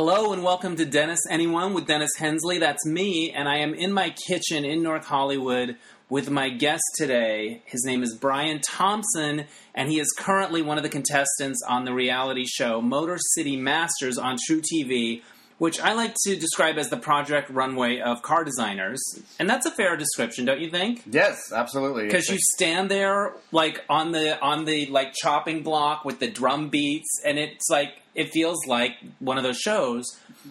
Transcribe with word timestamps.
Hello 0.00 0.32
and 0.32 0.44
welcome 0.44 0.76
to 0.76 0.84
Dennis 0.84 1.18
Anyone 1.28 1.74
with 1.74 1.88
Dennis 1.88 2.12
Hensley. 2.16 2.58
That's 2.58 2.86
me, 2.86 3.32
and 3.32 3.48
I 3.48 3.56
am 3.56 3.74
in 3.74 3.92
my 3.92 4.14
kitchen 4.28 4.64
in 4.64 4.80
North 4.80 5.06
Hollywood 5.06 5.76
with 6.08 6.30
my 6.30 6.50
guest 6.50 6.84
today. 6.94 7.62
His 7.64 7.84
name 7.84 8.04
is 8.04 8.14
Brian 8.14 8.60
Thompson, 8.60 9.46
and 9.74 9.90
he 9.90 9.98
is 9.98 10.14
currently 10.16 10.62
one 10.62 10.76
of 10.76 10.84
the 10.84 10.88
contestants 10.88 11.60
on 11.68 11.84
the 11.84 11.92
reality 11.92 12.44
show 12.46 12.80
Motor 12.80 13.18
City 13.34 13.56
Masters 13.56 14.18
on 14.18 14.36
truTV, 14.48 15.22
which 15.58 15.80
I 15.80 15.92
like 15.92 16.14
to 16.24 16.36
describe 16.36 16.78
as 16.78 16.88
the 16.88 16.96
project 16.96 17.50
runway 17.50 17.98
of 17.98 18.22
car 18.22 18.44
designers. 18.44 19.00
And 19.38 19.50
that's 19.50 19.66
a 19.66 19.70
fair 19.70 19.96
description, 19.96 20.44
don't 20.44 20.60
you 20.60 20.70
think? 20.70 21.02
Yes, 21.10 21.52
absolutely. 21.52 22.06
Because 22.06 22.28
you 22.28 22.38
stand 22.54 22.90
there 22.90 23.32
like 23.52 23.84
on 23.88 24.12
the 24.12 24.40
on 24.40 24.64
the 24.64 24.86
like 24.86 25.12
chopping 25.14 25.62
block 25.62 26.04
with 26.04 26.20
the 26.20 26.28
drum 26.28 26.68
beats, 26.68 27.20
and 27.24 27.38
it's 27.38 27.68
like 27.68 27.94
it 28.14 28.30
feels 28.30 28.66
like 28.66 28.92
one 29.18 29.36
of 29.36 29.44
those 29.44 29.58
shows. 29.58 30.04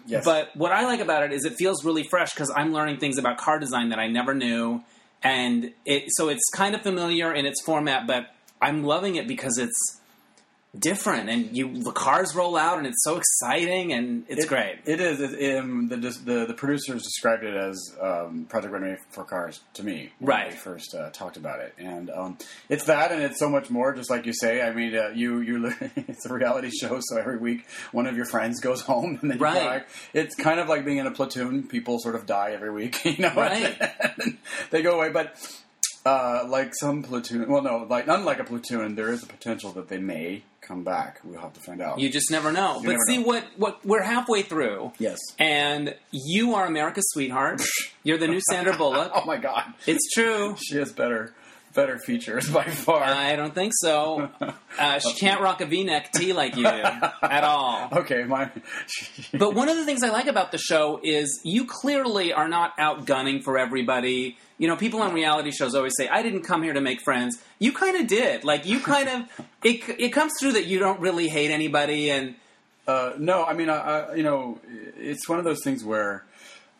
Yes. 0.05 0.25
But 0.25 0.55
what 0.55 0.71
I 0.71 0.85
like 0.85 0.99
about 0.99 1.23
it 1.23 1.33
is 1.33 1.45
it 1.45 1.55
feels 1.57 1.83
really 1.83 2.03
fresh 2.03 2.33
because 2.33 2.51
I'm 2.55 2.73
learning 2.73 2.97
things 2.97 3.17
about 3.17 3.37
car 3.37 3.59
design 3.59 3.89
that 3.89 3.99
I 3.99 4.07
never 4.07 4.33
knew, 4.33 4.83
and 5.23 5.73
it 5.85 6.05
so 6.09 6.29
it's 6.29 6.47
kind 6.53 6.75
of 6.75 6.81
familiar 6.81 7.33
in 7.33 7.45
its 7.45 7.61
format, 7.63 8.07
but 8.07 8.27
I'm 8.61 8.83
loving 8.83 9.15
it 9.15 9.27
because 9.27 9.57
it's 9.57 9.96
different 10.79 11.29
and 11.29 11.55
you 11.55 11.81
the 11.83 11.91
cars 11.91 12.35
roll 12.35 12.55
out 12.57 12.77
and 12.77 12.87
it's 12.87 13.03
so 13.03 13.17
exciting 13.17 13.93
and 13.93 14.25
it's 14.27 14.45
It- 14.45 14.47
great. 14.49 14.79
It 14.85 14.99
is. 15.01 15.19
It, 15.19 15.57
um, 15.57 15.87
the, 15.89 15.97
the 15.97 16.45
the 16.47 16.53
producers 16.53 17.03
described 17.03 17.43
it 17.43 17.55
as 17.55 17.95
um, 18.01 18.45
Project 18.49 18.73
Runway 18.73 18.97
for 19.09 19.23
Cars 19.23 19.59
to 19.73 19.83
me 19.83 20.11
when 20.19 20.27
Right. 20.29 20.51
they 20.51 20.55
first 20.57 20.93
uh, 20.95 21.09
talked 21.11 21.37
about 21.37 21.59
it, 21.59 21.73
and 21.77 22.09
um, 22.09 22.37
it's 22.69 22.85
that, 22.85 23.11
and 23.11 23.21
it's 23.21 23.39
so 23.39 23.49
much 23.49 23.69
more. 23.69 23.93
Just 23.93 24.09
like 24.09 24.25
you 24.25 24.33
say, 24.33 24.61
I 24.61 24.73
mean, 24.73 24.95
uh, 24.95 25.09
you 25.13 25.39
you 25.39 25.73
it's 25.95 26.25
a 26.25 26.33
reality 26.33 26.69
show, 26.69 26.99
so 27.01 27.17
every 27.17 27.37
week 27.37 27.65
one 27.91 28.07
of 28.07 28.15
your 28.15 28.25
friends 28.25 28.59
goes 28.59 28.81
home, 28.81 29.17
and 29.21 29.31
then 29.31 29.37
you 29.37 29.43
Right. 29.43 29.53
go 29.55 29.65
back. 29.69 29.89
It's 30.13 30.35
kind 30.35 30.59
of 30.59 30.67
like 30.69 30.85
being 30.85 30.97
in 30.97 31.07
a 31.07 31.11
platoon. 31.11 31.67
People 31.67 31.99
sort 31.99 32.15
of 32.15 32.25
die 32.25 32.51
every 32.53 32.71
week, 32.71 33.03
you 33.05 33.17
know. 33.19 33.33
Right. 33.35 33.77
they 34.71 34.81
go 34.81 34.91
away, 34.97 35.09
but. 35.09 35.35
Uh, 36.07 36.45
like 36.47 36.73
some 36.73 37.03
platoon, 37.03 37.49
well, 37.49 37.61
no, 37.61 37.85
like 37.89 38.07
unlike 38.07 38.39
a 38.39 38.43
platoon, 38.45 38.95
there 38.95 39.11
is 39.11 39.23
a 39.23 39.27
potential 39.27 39.71
that 39.73 39.89
they 39.89 39.97
may 39.97 40.41
come 40.61 40.83
back. 40.83 41.19
We'll 41.23 41.39
have 41.41 41.53
to 41.53 41.59
find 41.59 41.81
out. 41.81 41.99
You 41.99 42.09
just 42.09 42.31
never 42.31 42.51
know. 42.51 42.75
You 42.81 42.85
but 42.85 42.91
never 42.91 43.03
see 43.07 43.17
know. 43.17 43.23
what 43.27 43.43
what 43.57 43.85
we're 43.85 44.03
halfway 44.03 44.41
through. 44.43 44.91
yes. 44.99 45.17
And 45.39 45.95
you 46.11 46.55
are 46.55 46.65
America's 46.65 47.05
sweetheart. 47.13 47.61
You're 48.03 48.17
the 48.17 48.27
new 48.27 48.41
Sandra 48.49 48.75
Bullock. 48.77 49.11
Oh 49.15 49.25
my 49.25 49.37
god. 49.37 49.73
It's 49.85 50.07
true. 50.13 50.55
She 50.57 50.77
is 50.77 50.91
better 50.93 51.33
better 51.77 51.99
features 51.99 52.49
by 52.53 52.63
far. 52.63 53.03
I 53.03 53.37
don't 53.37 53.55
think 53.55 53.71
so. 53.75 54.29
Uh, 54.79 54.99
she 54.99 55.11
can't 55.13 55.41
rock 55.41 55.59
a 55.59 55.65
V-neck 55.65 56.11
tee 56.11 56.33
like 56.33 56.55
you 56.55 56.61
do 56.61 56.69
at 57.23 57.43
all. 57.43 57.89
okay, 57.91 58.25
my 58.25 58.51
But 59.33 59.55
one 59.55 59.69
of 59.69 59.75
the 59.75 59.85
things 59.85 60.03
I 60.03 60.09
like 60.09 60.27
about 60.27 60.51
the 60.51 60.59
show 60.59 60.99
is 61.01 61.41
you 61.43 61.65
clearly 61.65 62.31
are 62.31 62.47
not 62.47 62.77
outgunning 62.77 63.43
for 63.43 63.57
everybody. 63.57 64.37
You 64.59 64.67
know, 64.67 64.75
people 64.75 65.01
on 65.01 65.15
reality 65.15 65.49
shows 65.49 65.73
always 65.73 65.93
say, 65.97 66.07
"I 66.07 66.21
didn't 66.21 66.43
come 66.43 66.61
here 66.61 66.73
to 66.73 66.81
make 66.81 67.01
friends." 67.01 67.41
You 67.57 67.71
kind 67.71 67.97
of 67.97 68.05
did. 68.05 68.43
Like 68.43 68.67
you 68.67 68.79
kind 68.79 69.09
of 69.09 69.45
it. 69.63 69.81
It 69.99 70.09
comes 70.09 70.33
through 70.39 70.51
that 70.51 70.67
you 70.67 70.77
don't 70.77 70.99
really 70.99 71.27
hate 71.27 71.49
anybody, 71.49 72.11
and 72.11 72.35
uh, 72.87 73.13
no, 73.17 73.43
I 73.43 73.53
mean, 73.53 73.69
I, 73.69 73.77
I, 73.77 74.13
you 74.13 74.21
know, 74.21 74.59
it's 74.95 75.27
one 75.27 75.39
of 75.39 75.43
those 75.45 75.63
things 75.63 75.83
where 75.83 76.23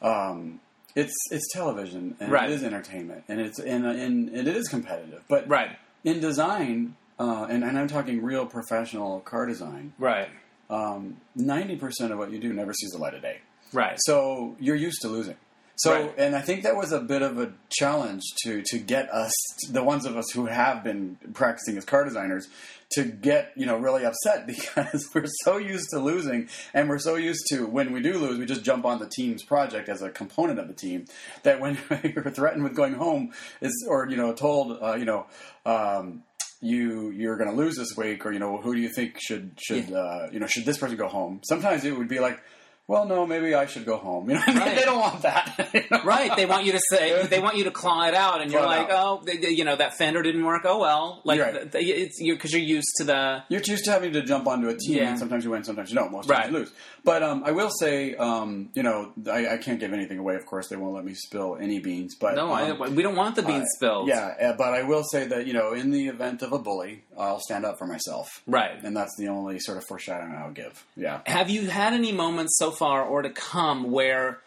um, 0.03 0.59
it's 1.01 1.15
it's 1.31 1.47
television 1.53 2.15
and 2.19 2.31
Right. 2.31 2.49
it 2.49 2.53
is 2.53 2.63
entertainment 2.63 3.23
and 3.29 3.39
it's 3.39 3.59
and, 3.59 3.85
and 3.85 4.29
it 4.35 4.47
is 4.47 4.67
competitive. 4.67 5.21
But 5.29 5.47
right, 5.47 5.71
in 6.03 6.19
design, 6.19 6.95
uh, 7.19 7.45
and, 7.49 7.63
and 7.63 7.77
I'm 7.79 7.87
talking 7.87 8.21
real 8.23 8.45
professional 8.45 9.19
car 9.21 9.45
design, 9.45 9.93
right, 9.99 10.29
um, 10.69 11.17
ninety 11.35 11.75
percent 11.75 12.11
of 12.11 12.17
what 12.19 12.31
you 12.31 12.39
do 12.39 12.51
never 12.53 12.73
sees 12.73 12.89
the 12.91 12.97
light 12.97 13.13
of 13.13 13.21
day. 13.21 13.37
right. 13.73 13.97
So 14.09 14.55
you're 14.59 14.75
used 14.89 15.01
to 15.03 15.07
losing. 15.07 15.35
So, 15.77 15.93
Right. 15.93 16.13
and 16.17 16.35
I 16.35 16.41
think 16.41 16.63
that 16.63 16.75
was 16.75 16.91
a 16.91 16.99
bit 16.99 17.21
of 17.21 17.37
a 17.39 17.53
challenge 17.69 18.23
to 18.43 18.63
to 18.65 18.79
get 18.79 19.09
us, 19.13 19.31
the 19.69 19.83
ones 19.83 20.05
of 20.05 20.17
us 20.17 20.25
who 20.33 20.47
have 20.47 20.83
been 20.83 21.17
practicing 21.33 21.77
as 21.77 21.85
car 21.85 22.03
designers, 22.03 22.47
to 22.95 23.03
get 23.03 23.51
you 23.55 23.65
know 23.65 23.77
really 23.77 24.03
upset 24.03 24.47
because 24.53 25.07
we're 25.13 25.25
so 25.43 25.57
used 25.57 25.89
to 25.91 25.99
losing, 25.99 26.49
and 26.73 26.89
we're 26.89 26.97
so 26.99 27.15
used 27.15 27.45
to 27.49 27.67
when 27.67 27.91
we 27.93 28.01
do 28.01 28.17
lose, 28.17 28.39
we 28.39 28.45
just 28.45 28.63
jump 28.63 28.85
on 28.85 28.97
the 28.99 29.07
team's 29.07 29.43
project 29.43 29.87
as 29.87 30.01
a 30.01 30.09
component 30.09 30.57
of 30.57 30.67
the 30.67 30.73
team. 30.73 31.05
That 31.43 31.59
when 31.59 31.77
you're 32.03 32.31
threatened 32.31 32.63
with 32.63 32.75
going 32.75 32.95
home, 32.95 33.33
is 33.61 33.85
or 33.87 34.09
you 34.09 34.17
know 34.17 34.33
told 34.33 34.81
uh, 34.81 34.95
you 34.95 35.05
know. 35.05 35.27
Um, 35.65 36.23
you 36.59 37.11
you're 37.11 37.37
going 37.37 37.51
to 37.51 37.55
lose 37.55 37.75
this 37.75 37.95
week, 37.95 38.25
or 38.25 38.31
you 38.31 38.39
know 38.39 38.57
who 38.57 38.73
do 38.73 38.81
you 38.81 38.89
think 38.89 39.19
should 39.19 39.51
should 39.61 39.93
uh, 39.93 40.27
you 40.31 40.39
know 40.39 40.47
should 40.47 40.65
this 40.65 40.79
person 40.79 40.97
go 40.97 41.07
home? 41.07 41.39
Sometimes 41.47 41.85
it 41.85 41.95
would 41.95 42.07
be 42.07 42.19
like, 42.19 42.41
well, 42.87 43.05
no, 43.05 43.25
maybe 43.25 43.53
I 43.53 43.65
should 43.65 43.85
go 43.85 43.97
home. 43.97 44.29
You 44.29 44.35
know, 44.35 44.41
Right. 44.47 44.75
they 44.75 44.83
don't 44.85 44.99
want 44.99 45.21
that. 45.23 45.69
you 45.73 45.83
know? 45.91 46.03
Right, 46.03 46.35
they 46.35 46.45
want 46.45 46.65
you 46.65 46.71
to 46.71 46.79
say 46.89 47.25
they 47.27 47.39
want 47.39 47.57
you 47.57 47.65
to 47.65 47.71
claw 47.71 48.07
it 48.07 48.13
out, 48.13 48.41
and 48.41 48.51
you're 48.51 48.61
like, 48.65 48.89
out. 48.89 49.19
oh, 49.19 49.21
they, 49.25 49.37
they- 49.37 49.49
you 49.49 49.65
know, 49.65 49.75
that 49.75 49.97
fender 49.97 50.21
didn't 50.21 50.43
work. 50.45 50.61
Oh 50.65 50.79
well, 50.79 51.21
like 51.25 51.37
You're 51.37 51.51
right. 51.51 51.71
th- 51.71 51.85
it's 51.97 52.17
you're 52.19 52.35
because 52.35 52.53
you're 52.53 52.61
used 52.61 52.87
to 52.97 53.03
the 53.03 53.43
You're 53.49 53.61
used 53.61 53.85
to 53.85 53.91
having 53.91 54.13
to 54.13 54.21
jump 54.21 54.47
onto 54.47 54.67
a 54.69 54.77
team, 54.77 54.97
Yeah. 54.97 55.09
and 55.09 55.19
sometimes 55.19 55.43
you 55.43 55.51
win, 55.51 55.63
sometimes 55.63 55.89
you 55.89 55.95
don't. 55.95 56.11
Most 56.11 56.29
Right. 56.29 56.43
times 56.43 56.51
you 56.53 56.59
lose. 56.59 56.71
But 57.03 57.23
um, 57.23 57.43
I 57.45 57.51
will 57.51 57.69
say, 57.79 58.15
um, 58.15 58.69
you 58.73 58.83
know, 58.83 59.11
I, 59.31 59.47
I 59.53 59.57
can't 59.57 59.79
give 59.79 59.93
anything 59.93 60.17
away. 60.19 60.35
Of 60.35 60.45
course, 60.45 60.67
they 60.67 60.75
won't 60.75 60.93
let 60.93 61.05
me 61.05 61.13
spill 61.13 61.57
any 61.59 61.79
beans. 61.79 62.15
But 62.19 62.35
no, 62.35 62.53
um, 62.53 62.81
I, 62.81 62.89
we 62.89 63.01
don't 63.03 63.15
want 63.15 63.35
the 63.35 63.43
beans 63.43 63.63
uh, 63.63 63.77
spilled. 63.77 64.07
Yeah, 64.09 64.33
uh, 64.41 64.53
but 64.57 64.73
I 64.73 64.83
will 64.83 65.03
say 65.03 65.25
that 65.27 65.45
you 65.47 65.53
know, 65.53 65.73
in 65.73 65.91
the 65.91 66.07
event 66.07 66.41
of 66.41 66.51
a 66.53 66.59
bully, 66.59 67.03
I'll 67.17 67.39
stand 67.39 67.65
up 67.65 67.77
for 67.79 67.87
myself, 67.87 68.41
right. 68.47 68.81
and 68.83 68.95
that's 68.95 69.15
the 69.17 69.27
only 69.27 69.59
sort 69.59 69.77
of 69.77 69.85
foreshadowing 69.87 70.33
I'll 70.35 70.51
give. 70.51 70.85
Yeah. 70.95 71.21
Have 71.25 71.49
you 71.49 71.67
had 71.69 71.93
any 71.93 72.11
moments 72.11 72.57
so 72.59 72.71
far 72.77 73.03
or 73.03 73.21
to 73.21 73.29
come 73.29 73.91
where 73.91 74.39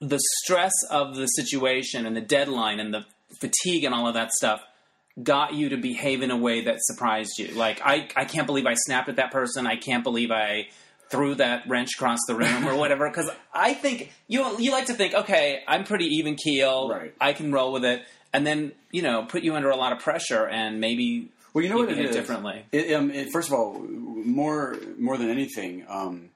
the 0.00 0.20
stress 0.42 0.72
of 0.90 1.14
the 1.16 1.26
situation 1.26 2.06
and 2.06 2.16
the 2.16 2.20
deadline 2.20 2.80
and 2.80 2.92
the 2.92 3.04
fatigue 3.40 3.84
and 3.84 3.94
all 3.94 4.08
of 4.08 4.14
that 4.14 4.32
stuff 4.32 4.60
got 5.22 5.54
you 5.54 5.68
to 5.70 5.76
behave 5.76 6.22
in 6.22 6.30
a 6.30 6.36
way 6.36 6.64
that 6.64 6.76
surprised 6.80 7.38
you? 7.38 7.48
Like, 7.48 7.80
I, 7.84 8.08
I 8.16 8.24
can't 8.24 8.46
believe 8.46 8.66
I 8.66 8.74
snapped 8.74 9.08
at 9.08 9.16
that 9.16 9.30
person. 9.30 9.66
I 9.66 9.76
can't 9.76 10.02
believe 10.02 10.30
I 10.30 10.68
threw 11.10 11.34
that 11.34 11.68
wrench 11.68 11.90
across 11.96 12.20
the 12.28 12.34
room 12.34 12.66
or 12.66 12.76
whatever. 12.76 13.08
Because 13.08 13.30
I 13.52 13.74
think 13.74 14.12
you 14.28 14.58
you 14.58 14.70
like 14.70 14.86
to 14.86 14.94
think, 14.94 15.12
okay, 15.12 15.62
I'm 15.66 15.84
pretty 15.84 16.06
even 16.16 16.36
keel. 16.36 16.88
Right. 16.88 17.12
I 17.20 17.32
can 17.32 17.52
roll 17.52 17.72
with 17.72 17.84
it. 17.84 18.02
And 18.32 18.46
then, 18.46 18.72
you 18.92 19.02
know, 19.02 19.24
put 19.24 19.42
you 19.42 19.56
under 19.56 19.70
a 19.70 19.76
lot 19.76 19.92
of 19.92 19.98
pressure 19.98 20.46
and 20.46 20.80
maybe 20.80 21.30
Well, 21.52 21.64
you 21.64 21.68
know 21.68 21.78
you 21.78 21.86
what 21.86 21.92
it 21.92 21.96
behave 21.96 22.12
differently. 22.12 22.64
It, 22.70 22.94
um, 22.94 23.10
it, 23.10 23.32
first 23.32 23.48
of 23.48 23.54
all, 23.54 23.80
more 23.80 24.76
more 24.98 25.16
than 25.16 25.30
anything, 25.30 25.84
um, 25.88 26.30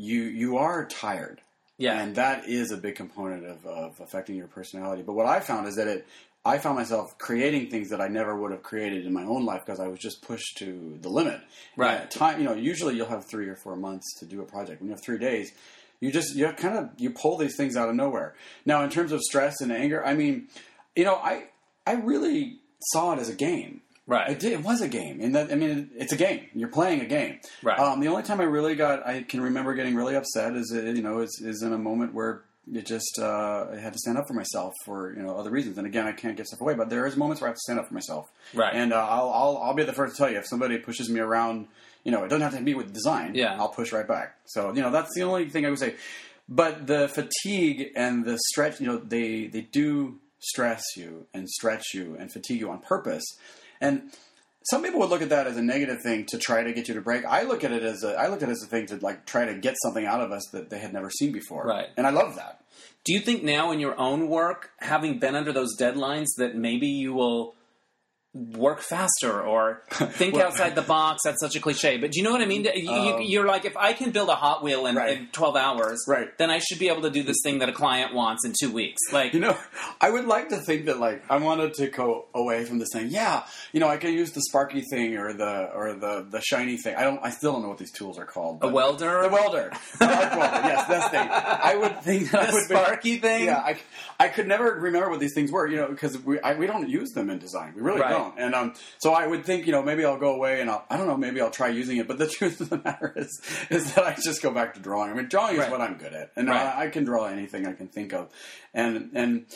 you 0.00 0.22
you 0.22 0.56
are 0.56 0.86
tired. 0.86 1.40
Yeah. 1.76 1.98
and 2.02 2.14
that 2.16 2.46
is 2.46 2.72
a 2.72 2.76
big 2.76 2.96
component 2.96 3.46
of, 3.46 3.64
of 3.64 4.00
affecting 4.00 4.36
your 4.36 4.48
personality. 4.48 5.02
But 5.02 5.14
what 5.14 5.24
I 5.24 5.40
found 5.40 5.66
is 5.66 5.76
that 5.76 5.88
it, 5.88 6.06
I 6.44 6.58
found 6.58 6.76
myself 6.76 7.16
creating 7.16 7.70
things 7.70 7.88
that 7.88 8.02
I 8.02 8.08
never 8.08 8.36
would 8.36 8.50
have 8.50 8.62
created 8.62 9.06
in 9.06 9.14
my 9.14 9.24
own 9.24 9.46
life 9.46 9.62
because 9.64 9.80
I 9.80 9.88
was 9.88 9.98
just 9.98 10.20
pushed 10.20 10.58
to 10.58 10.98
the 11.00 11.08
limit. 11.08 11.40
Right. 11.78 12.10
Time, 12.10 12.38
you 12.38 12.44
know, 12.44 12.52
usually 12.52 12.96
you'll 12.96 13.08
have 13.08 13.24
three 13.24 13.48
or 13.48 13.56
four 13.56 13.76
months 13.76 14.06
to 14.18 14.26
do 14.26 14.42
a 14.42 14.44
project. 14.44 14.82
When 14.82 14.88
you 14.88 14.94
have 14.94 15.02
three 15.02 15.16
days, 15.16 15.52
you 16.00 16.12
just 16.12 16.34
you 16.36 16.52
kind 16.52 16.76
of 16.76 16.90
you 16.98 17.10
pull 17.10 17.38
these 17.38 17.56
things 17.56 17.76
out 17.76 17.88
of 17.88 17.94
nowhere. 17.94 18.34
Now, 18.66 18.82
in 18.84 18.90
terms 18.90 19.12
of 19.12 19.22
stress 19.22 19.62
and 19.62 19.72
anger, 19.72 20.04
I 20.04 20.12
mean, 20.12 20.48
you 20.94 21.04
know, 21.04 21.14
I 21.14 21.44
I 21.86 21.94
really 21.94 22.58
saw 22.92 23.12
it 23.14 23.18
as 23.18 23.30
a 23.30 23.34
game. 23.34 23.80
Right. 24.10 24.28
It, 24.28 24.40
did, 24.40 24.52
it 24.54 24.64
was 24.64 24.80
a 24.80 24.88
game, 24.88 25.20
and 25.20 25.36
that 25.36 25.52
I 25.52 25.54
mean, 25.54 25.90
it's 25.94 26.12
a 26.12 26.16
game. 26.16 26.48
You're 26.52 26.68
playing 26.68 27.00
a 27.00 27.06
game. 27.06 27.38
Right. 27.62 27.78
Um, 27.78 28.00
the 28.00 28.08
only 28.08 28.24
time 28.24 28.40
I 28.40 28.44
really 28.44 28.74
got, 28.74 29.06
I 29.06 29.22
can 29.22 29.40
remember 29.40 29.72
getting 29.74 29.94
really 29.94 30.16
upset 30.16 30.56
is 30.56 30.72
uh, 30.74 30.80
you 30.80 31.00
know 31.00 31.20
is, 31.20 31.40
is 31.40 31.62
in 31.62 31.72
a 31.72 31.78
moment 31.78 32.12
where 32.12 32.42
it 32.74 32.86
just 32.86 33.20
uh, 33.20 33.68
I 33.72 33.76
had 33.76 33.92
to 33.92 34.00
stand 34.00 34.18
up 34.18 34.26
for 34.26 34.34
myself 34.34 34.74
for 34.84 35.14
you 35.14 35.22
know 35.22 35.36
other 35.36 35.50
reasons. 35.50 35.78
And 35.78 35.86
again, 35.86 36.08
I 36.08 36.12
can't 36.12 36.36
give 36.36 36.46
stuff 36.46 36.60
away, 36.60 36.74
but 36.74 36.90
there 36.90 37.06
is 37.06 37.16
moments 37.16 37.40
where 37.40 37.46
I 37.46 37.50
have 37.50 37.56
to 37.58 37.60
stand 37.60 37.78
up 37.78 37.86
for 37.86 37.94
myself. 37.94 38.28
Right. 38.52 38.74
And 38.74 38.92
uh, 38.92 38.96
I'll, 38.96 39.30
I'll 39.30 39.58
I'll 39.58 39.74
be 39.74 39.84
the 39.84 39.92
first 39.92 40.16
to 40.16 40.18
tell 40.18 40.28
you 40.28 40.38
if 40.38 40.46
somebody 40.48 40.76
pushes 40.78 41.08
me 41.08 41.20
around, 41.20 41.68
you 42.02 42.10
know, 42.10 42.24
it 42.24 42.30
doesn't 42.30 42.42
have 42.42 42.58
to 42.58 42.64
be 42.64 42.74
with 42.74 42.92
design. 42.92 43.36
Yeah. 43.36 43.56
I'll 43.60 43.68
push 43.68 43.92
right 43.92 44.08
back. 44.08 44.38
So 44.46 44.74
you 44.74 44.82
know 44.82 44.90
that's 44.90 45.14
the 45.14 45.22
only 45.22 45.48
thing 45.48 45.64
I 45.64 45.70
would 45.70 45.78
say. 45.78 45.94
But 46.48 46.88
the 46.88 47.06
fatigue 47.06 47.92
and 47.94 48.24
the 48.24 48.40
stretch, 48.48 48.80
you 48.80 48.88
know, 48.88 48.96
they 48.96 49.46
they 49.46 49.60
do 49.60 50.18
stress 50.40 50.82
you 50.96 51.28
and 51.32 51.48
stretch 51.48 51.94
you 51.94 52.16
and 52.18 52.32
fatigue 52.32 52.58
you 52.58 52.70
on 52.70 52.80
purpose. 52.80 53.22
And 53.80 54.10
some 54.64 54.82
people 54.82 55.00
would 55.00 55.10
look 55.10 55.22
at 55.22 55.30
that 55.30 55.46
as 55.46 55.56
a 55.56 55.62
negative 55.62 56.02
thing 56.02 56.26
to 56.26 56.38
try 56.38 56.62
to 56.62 56.72
get 56.72 56.88
you 56.88 56.94
to 56.94 57.00
break. 57.00 57.24
I 57.24 57.42
look 57.42 57.64
at 57.64 57.72
it 57.72 57.82
as 57.82 58.04
a 58.04 58.14
I 58.14 58.28
look 58.28 58.42
at 58.42 58.48
it 58.48 58.52
as 58.52 58.62
a 58.62 58.66
thing 58.66 58.86
to 58.86 58.96
like 58.96 59.26
try 59.26 59.46
to 59.46 59.54
get 59.54 59.76
something 59.82 60.04
out 60.04 60.20
of 60.20 60.32
us 60.32 60.46
that 60.52 60.70
they 60.70 60.78
had 60.78 60.92
never 60.92 61.10
seen 61.10 61.32
before. 61.32 61.64
Right. 61.64 61.88
And 61.96 62.06
I 62.06 62.10
love 62.10 62.36
that. 62.36 62.62
Do 63.04 63.14
you 63.14 63.20
think 63.20 63.42
now 63.42 63.72
in 63.72 63.80
your 63.80 63.98
own 63.98 64.28
work, 64.28 64.70
having 64.78 65.18
been 65.18 65.34
under 65.34 65.52
those 65.52 65.76
deadlines, 65.78 66.26
that 66.36 66.54
maybe 66.54 66.86
you 66.86 67.14
will 67.14 67.54
work 68.32 68.80
faster 68.80 69.40
or 69.42 69.82
think 69.90 70.34
Well- 70.34 70.46
outside 70.46 70.76
the 70.76 70.82
box. 70.82 71.22
That's 71.24 71.40
such 71.40 71.56
a 71.56 71.60
cliche, 71.60 71.96
but 71.96 72.12
do 72.12 72.18
you 72.18 72.24
know 72.24 72.30
what 72.30 72.40
I 72.40 72.46
mean? 72.46 72.64
You, 72.74 72.90
Um, 73.40 73.44
are 73.44 73.48
like, 73.48 73.64
if 73.64 73.76
I 73.76 73.92
can 73.92 74.12
build 74.12 74.28
a 74.28 74.36
Hot 74.36 74.62
Wheel 74.62 74.86
in, 74.86 74.94
Right. 74.94 75.18
in 75.18 75.26
12 75.32 75.56
hours, 75.56 76.04
Right. 76.06 76.28
then 76.38 76.48
I 76.50 76.58
should 76.58 76.78
be 76.78 76.88
able 76.88 77.02
to 77.02 77.10
do 77.10 77.24
this 77.24 77.38
thing 77.42 77.58
that 77.58 77.68
a 77.68 77.72
client 77.72 78.14
wants 78.14 78.44
in 78.44 78.52
two 78.58 78.70
weeks. 78.70 79.00
Like, 79.12 79.34
You 79.34 79.40
know, 79.40 79.56
I 80.00 80.10
would 80.10 80.26
like 80.26 80.48
to 80.50 80.58
think 80.58 80.84
that 80.86 81.00
like 81.00 81.24
I 81.28 81.38
wanted 81.38 81.74
to 81.74 81.88
go 81.88 82.26
away 82.34 82.64
from 82.64 82.78
this 82.78 82.88
thing. 82.92 83.08
Yeah, 83.08 83.42
you 83.72 83.80
know, 83.80 83.88
I 83.88 83.96
can 83.96 84.12
use 84.12 84.30
the 84.30 84.42
sparky 84.42 84.82
thing 84.82 85.16
or 85.16 85.32
the 85.32 85.70
or 85.74 85.94
the 85.94 86.24
the 86.30 86.40
shiny 86.40 86.76
thing. 86.76 86.94
I 86.96 87.02
don't. 87.02 87.18
I 87.24 87.30
still 87.30 87.52
don't 87.52 87.62
know 87.62 87.68
what 87.68 87.78
these 87.78 87.92
tools 87.92 88.16
are 88.18 88.26
called. 88.26 88.58
a 88.62 88.68
welder, 88.68 89.22
The 89.22 89.28
welder, 89.28 89.72
the 89.98 90.04
arc 90.06 90.36
welder. 90.38 90.68
Yes, 90.68 90.86
that's 90.86 91.08
thing. 91.08 91.28
I 91.30 91.74
would 91.76 92.02
think 92.02 92.30
that 92.30 92.46
the 92.50 92.52
would 92.52 92.68
be- 92.68 92.74
sparky 92.74 93.18
thing. 93.18 93.44
Yeah, 93.46 93.58
I, 93.58 93.76
I 94.20 94.28
could 94.28 94.46
never 94.46 94.66
remember 94.80 95.10
what 95.10 95.18
these 95.20 95.34
things 95.34 95.50
were, 95.50 95.66
you 95.66 95.76
know, 95.76 95.88
because 95.88 96.16
we 96.18 96.38
I, 96.40 96.54
we 96.54 96.66
don't 96.66 96.88
use 96.88 97.10
them 97.10 97.28
in 97.30 97.38
design. 97.38 97.72
We 97.74 97.82
really 97.82 98.00
Right. 98.00 98.10
don't. 98.10 98.19
And 98.36 98.54
um, 98.54 98.74
so 98.98 99.12
I 99.12 99.26
would 99.26 99.44
think, 99.44 99.66
you 99.66 99.72
know, 99.72 99.82
maybe 99.82 100.04
I'll 100.04 100.18
go 100.18 100.34
away 100.34 100.60
and 100.60 100.70
I'll 100.70 100.84
I 100.90 100.96
don't 100.96 101.06
know, 101.06 101.16
maybe 101.16 101.40
I'll 101.40 101.50
try 101.50 101.68
using 101.68 101.96
it. 101.98 102.06
But 102.08 102.18
the 102.18 102.26
truth 102.38 102.60
of 102.60 102.70
the 102.70 102.78
matter 102.78 103.12
is, 103.16 103.40
is 103.70 103.94
that 103.94 104.04
I 104.04 104.14
just 104.14 104.42
go 104.42 104.50
back 104.50 104.74
to 104.74 104.80
drawing. 104.80 105.10
I 105.10 105.14
mean, 105.14 105.28
drawing 105.28 105.56
is 105.56 105.68
what 105.70 105.80
I'm 105.80 105.96
good 105.98 106.12
at, 106.12 106.30
and 106.36 106.48
Right. 106.48 106.66
I, 106.66 106.84
I 106.86 106.88
can 106.88 107.04
draw 107.04 107.26
anything 107.26 107.66
I 107.66 107.72
can 107.72 107.88
think 107.88 108.12
of, 108.12 108.30
and 108.74 109.10
and. 109.14 109.46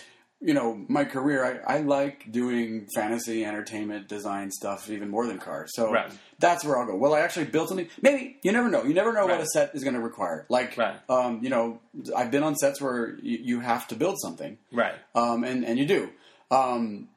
You 0.40 0.52
know, 0.52 0.84
my 0.88 1.04
career, 1.06 1.62
I, 1.66 1.76
I 1.76 1.78
like 1.78 2.30
doing 2.30 2.86
fantasy, 2.94 3.46
entertainment, 3.46 4.08
design 4.08 4.50
stuff 4.50 4.90
even 4.90 5.08
more 5.08 5.26
than 5.26 5.38
cars. 5.38 5.70
So 5.74 5.90
Right. 5.90 6.12
that's 6.38 6.62
where 6.62 6.76
I'll 6.78 6.84
go. 6.86 6.96
Well, 6.96 7.14
I 7.14 7.20
actually 7.20 7.46
built 7.46 7.68
something. 7.68 7.88
Maybe 8.02 8.36
you 8.42 8.52
never 8.52 8.68
know. 8.68 8.82
You 8.84 8.92
never 8.92 9.14
know 9.14 9.24
what 9.24 9.40
a 9.40 9.46
set 9.46 9.70
is 9.74 9.82
going 9.84 9.94
to 9.94 10.02
require. 10.02 10.44
Like, 10.50 10.76
Right. 10.76 10.96
um, 11.08 11.40
you 11.42 11.48
know, 11.48 11.80
I've 12.14 12.30
been 12.30 12.42
on 12.42 12.56
sets 12.56 12.78
where 12.78 13.14
you, 13.22 13.38
you 13.42 13.60
have 13.60 13.88
to 13.88 13.94
build 13.94 14.16
something, 14.20 14.58
right. 14.70 14.92
um, 15.14 15.44
and 15.44 15.64
and 15.64 15.78
you 15.78 15.86
do. 15.86 16.10
Um, 16.50 17.08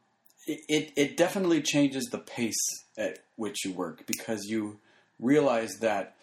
it, 0.48 0.62
it 0.68 0.94
it 0.96 1.18
definitely 1.18 1.62
changes 1.62 2.06
the 2.06 2.18
pace 2.18 2.56
at 2.98 3.20
which 3.36 3.64
you 3.66 3.74
work 3.74 4.06
because 4.08 4.46
you 4.46 4.80
realize 5.20 5.78
that 5.82 6.16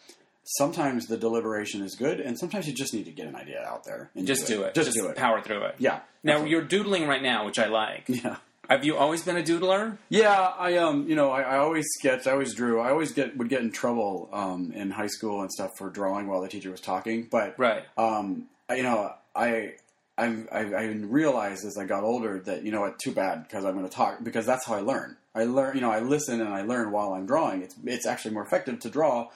sometimes 0.44 1.06
the 1.06 1.17
deliberation 1.17 1.82
is 1.82 1.94
good, 1.94 2.21
and 2.21 2.38
sometimes 2.38 2.67
you 2.67 2.75
just 2.75 2.93
need 2.94 3.05
to 3.06 3.11
get 3.12 3.26
an 3.26 3.37
idea 3.37 3.62
out 3.67 3.85
there 3.85 4.11
and 4.15 4.26
Just 4.26 4.47
do 4.47 4.62
it. 4.62 4.75
Just, 4.75 4.93
do 4.93 5.06
it. 5.06 5.17
Power 5.17 5.41
through 5.41 5.65
it. 5.65 5.76
Yeah. 5.79 6.00
Now 6.23 6.44
you're 6.44 6.62
doodling 6.65 7.06
right 7.06 7.23
now, 7.23 7.44
which 7.47 7.59
I 7.59 7.67
like. 7.67 8.05
Yeah. 8.09 8.37
Have 8.71 8.82
you 8.82 8.97
always 8.97 9.23
been 9.23 9.37
a 9.37 9.43
doodler? 9.43 9.99
Yeah, 10.09 10.32
I 10.59 10.79
um, 10.79 11.06
you 11.06 11.15
know, 11.17 11.31
I, 11.31 11.43
I 11.43 11.56
always 11.59 11.85
sketched. 11.99 12.27
I 12.27 12.31
always 12.32 12.55
drew. 12.55 12.81
I 12.81 12.91
always 12.91 13.12
get 13.12 13.37
would 13.37 13.50
get 13.50 13.61
in 13.61 13.70
trouble 13.73 14.31
um, 14.32 14.73
in 14.75 14.91
high 14.91 15.09
school 15.09 15.43
and 15.43 15.53
stuff 15.53 15.73
for 15.77 15.91
drawing 15.91 16.29
while 16.29 16.41
the 16.41 16.49
teacher 16.49 16.70
was 16.70 16.81
talking. 16.81 17.29
But 17.31 17.59
Right. 17.59 17.85
um, 17.99 18.47
I- 18.70 18.77
you 18.77 18.82
know, 18.82 19.12
I 19.37 19.75
I, 20.17 20.45
I 20.53 20.61
I 20.61 20.85
realized 20.87 21.65
as 21.65 21.77
I 21.77 21.87
got 21.87 22.05
older 22.05 22.41
that 22.41 22.65
you 22.65 22.71
know 22.71 22.83
what, 22.83 22.99
too 22.99 23.13
bad 23.13 23.43
because 23.43 23.65
I'm 23.65 23.75
going 23.75 23.89
to 23.89 23.95
talk 23.95 24.23
because 24.23 24.47
that's 24.47 24.65
how 24.65 24.75
I 24.75 24.81
learn. 24.81 25.17
I 25.35 25.45
learn, 25.45 25.75
you 25.75 25.81
know, 25.81 25.91
I 25.91 26.01
listen 26.01 26.41
and 26.41 26.55
I 26.55 26.63
learn 26.63 26.93
while 26.93 27.13
I'm 27.13 27.27
drawing. 27.27 27.63
It's 27.63 27.75
it's 27.85 28.07
actually 28.07 28.35
more 28.35 28.45
effective 28.45 28.79
to 28.81 28.91
draw. 28.91 29.29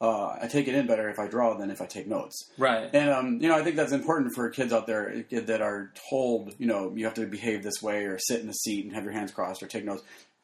Uh, 0.00 0.36
I 0.42 0.48
take 0.48 0.66
it 0.66 0.74
in 0.74 0.88
better 0.88 1.08
if 1.10 1.20
I 1.20 1.28
draw 1.28 1.54
than 1.56 1.70
if 1.70 1.80
I 1.80 1.86
take 1.86 2.08
notes. 2.08 2.50
Right. 2.58 2.90
And 2.92 3.10
um, 3.10 3.38
you 3.40 3.48
know, 3.48 3.56
I 3.56 3.62
think 3.62 3.76
that's 3.76 3.92
important 3.92 4.34
for 4.34 4.48
kids 4.50 4.72
out 4.72 4.86
there 4.86 5.24
that 5.30 5.60
are 5.60 5.92
told, 6.10 6.54
you 6.58 6.66
know, 6.66 6.92
you 6.96 7.04
have 7.04 7.14
to 7.14 7.26
behave 7.26 7.62
this 7.62 7.80
way 7.82 8.04
or 8.04 8.18
sit 8.18 8.40
in 8.40 8.48
a 8.48 8.54
seat 8.54 8.84
and 8.84 8.94
have 8.94 9.04
your 9.04 9.12
hands 9.12 9.30
crossed 9.30 9.62
or 9.62 9.68
take 9.68 9.84
notes. 9.84 10.02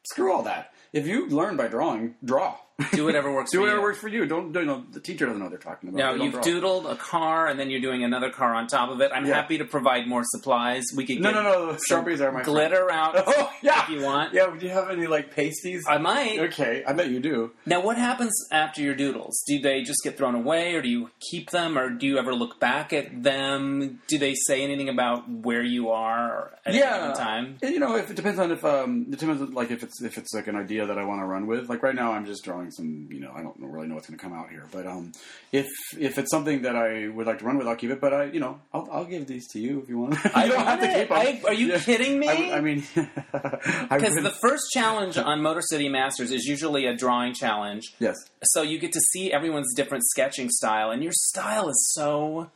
Screw 0.09 0.31
all 0.31 0.43
that. 0.43 0.71
If 0.93 1.07
you 1.07 1.27
learn 1.27 1.57
by 1.57 1.67
drawing, 1.67 2.15
draw. 2.23 2.57
Do 2.93 3.05
whatever 3.05 3.31
works 3.33 3.51
for 3.51 3.57
you. 3.59 3.59
Do 3.59 3.59
for 3.59 3.61
whatever 3.61 3.77
you. 3.77 3.83
works 3.83 3.97
for 3.99 4.07
you. 4.07 4.25
Don't, 4.25 4.51
don't 4.51 4.63
you 4.63 4.67
know 4.69 4.83
the 4.91 4.99
teacher 4.99 5.25
doesn't 5.25 5.39
know 5.39 5.45
what 5.45 5.51
they're 5.51 5.59
talking 5.59 5.89
about. 5.89 5.97
Now 5.97 6.11
They 6.13 6.17
don't 6.19 6.25
you've 6.25 6.61
draw. 6.61 6.81
doodled 6.81 6.91
a 6.91 6.95
car, 6.95 7.47
and 7.47 7.59
then 7.59 7.69
you're 7.69 7.81
doing 7.81 8.03
another 8.03 8.29
car 8.29 8.53
on 8.55 8.67
top 8.67 8.89
of 8.89 9.01
it. 9.01 9.11
I'm 9.13 9.25
Yeah. 9.25 9.35
happy 9.35 9.57
to 9.57 9.65
provide 9.65 10.07
more 10.07 10.23
supplies. 10.25 10.83
We 10.95 11.05
could 11.05 11.19
No, 11.21 11.31
get 11.33 11.43
no, 11.43 11.43
no. 11.43 11.73
The 11.73 11.77
some 11.79 12.05
sharpies 12.05 12.19
are 12.19 12.31
my 12.31 12.43
friend. 12.43 12.45
glitter 12.45 12.91
out 12.91 13.15
Oh 13.27 13.51
yeah. 13.61 13.83
if 13.83 13.89
you 13.89 14.01
want. 14.03 14.33
Yeah. 14.33 14.53
Do 14.57 14.65
you 14.65 14.71
have 14.71 14.89
any 14.89 15.07
like 15.07 15.35
pasties? 15.35 15.85
I 15.87 15.97
might. 15.97 16.39
okay, 16.39 16.83
I 16.87 16.93
bet 16.93 17.09
you 17.09 17.19
do. 17.19 17.51
Now, 17.65 17.81
what 17.81 17.97
happens 17.97 18.33
after 18.51 18.81
your 18.81 18.95
doodles? 18.95 19.43
Do 19.47 19.59
they 19.59 19.81
just 19.83 19.99
get 20.03 20.17
thrown 20.17 20.35
away, 20.35 20.75
or 20.75 20.81
do 20.81 20.89
you 20.89 21.09
keep 21.31 21.49
them, 21.51 21.77
or 21.77 21.89
do 21.89 22.07
you 22.07 22.17
ever 22.17 22.33
look 22.33 22.59
back 22.59 22.93
at 22.93 23.23
them? 23.23 24.01
Do 24.07 24.17
they 24.17 24.33
say 24.35 24.63
anything 24.63 24.89
about 24.89 25.29
where 25.29 25.63
you 25.63 25.89
are 25.89 26.51
at 26.65 26.73
a 26.73 26.77
given 26.77 27.13
time? 27.15 27.57
And, 27.61 27.73
you 27.73 27.79
know, 27.79 27.95
if 27.95 28.09
it 28.09 28.15
depends 28.15 28.39
on 28.39 28.51
if 28.51 28.63
um, 28.65 29.05
it 29.11 29.19
depends 29.19 29.41
on, 29.41 29.51
like 29.53 29.71
if 29.71 29.83
it's 29.83 30.01
if 30.01 30.17
it's 30.17 30.33
like 30.33 30.47
an 30.47 30.55
idea 30.55 30.85
that 30.85 30.97
I 30.97 31.03
want 31.05 31.21
to 31.21 31.25
run 31.25 31.47
with. 31.47 31.69
Like 31.69 31.83
right 31.83 31.95
now, 31.95 32.11
I'm 32.13 32.25
just 32.25 32.43
drawing 32.43 32.68
some. 32.71 33.07
You 33.11 33.19
know, 33.19 33.31
I 33.35 33.41
don't 33.41 33.55
really 33.59 33.87
know 33.87 33.95
what's 33.95 34.07
going 34.07 34.17
to 34.17 34.23
come 34.23 34.33
out 34.33 34.49
here. 34.49 34.65
But 34.71 34.85
um, 34.87 35.11
if 35.51 35.67
if 35.97 36.17
it's 36.17 36.31
something 36.31 36.61
that 36.63 36.75
I 36.75 37.07
would 37.07 37.27
like 37.27 37.39
to 37.39 37.45
run 37.45 37.57
with, 37.57 37.67
I'll 37.67 37.75
keep 37.75 37.91
it. 37.91 37.99
But 38.01 38.13
I, 38.13 38.23
you 38.25 38.39
know, 38.39 38.59
I'll, 38.73 38.87
I'll 38.91 39.05
give 39.05 39.27
these 39.27 39.47
to 39.49 39.59
you 39.59 39.79
if 39.81 39.89
you 39.89 39.97
want. 39.99 40.13
you 40.23 40.31
don't 40.31 40.65
have 40.65 40.79
to 40.81 40.85
it. 40.87 40.93
keep 40.99 41.09
them. 41.09 41.17
I- 41.17 41.41
are 41.47 41.53
you 41.53 41.77
kidding 41.79 42.19
me? 42.19 42.27
I, 42.29 42.57
I 42.57 42.61
mean, 42.61 42.83
Because 42.95 44.13
the 44.21 44.35
first 44.41 44.63
challenge 44.73 45.17
on 45.17 45.41
Motor 45.41 45.61
City 45.61 45.89
Masters 45.89 46.31
is 46.31 46.45
usually 46.45 46.85
a 46.85 46.95
drawing 46.95 47.33
challenge. 47.33 47.93
yes, 47.99 48.15
So 48.43 48.61
you 48.61 48.79
get 48.79 48.91
to 48.93 48.99
see 49.13 49.31
everyone's 49.31 49.73
different 49.75 50.03
sketching 50.07 50.49
style, 50.49 50.91
and 50.91 51.03
your 51.03 51.13
style 51.13 51.69
is 51.69 51.91
so 51.93 52.49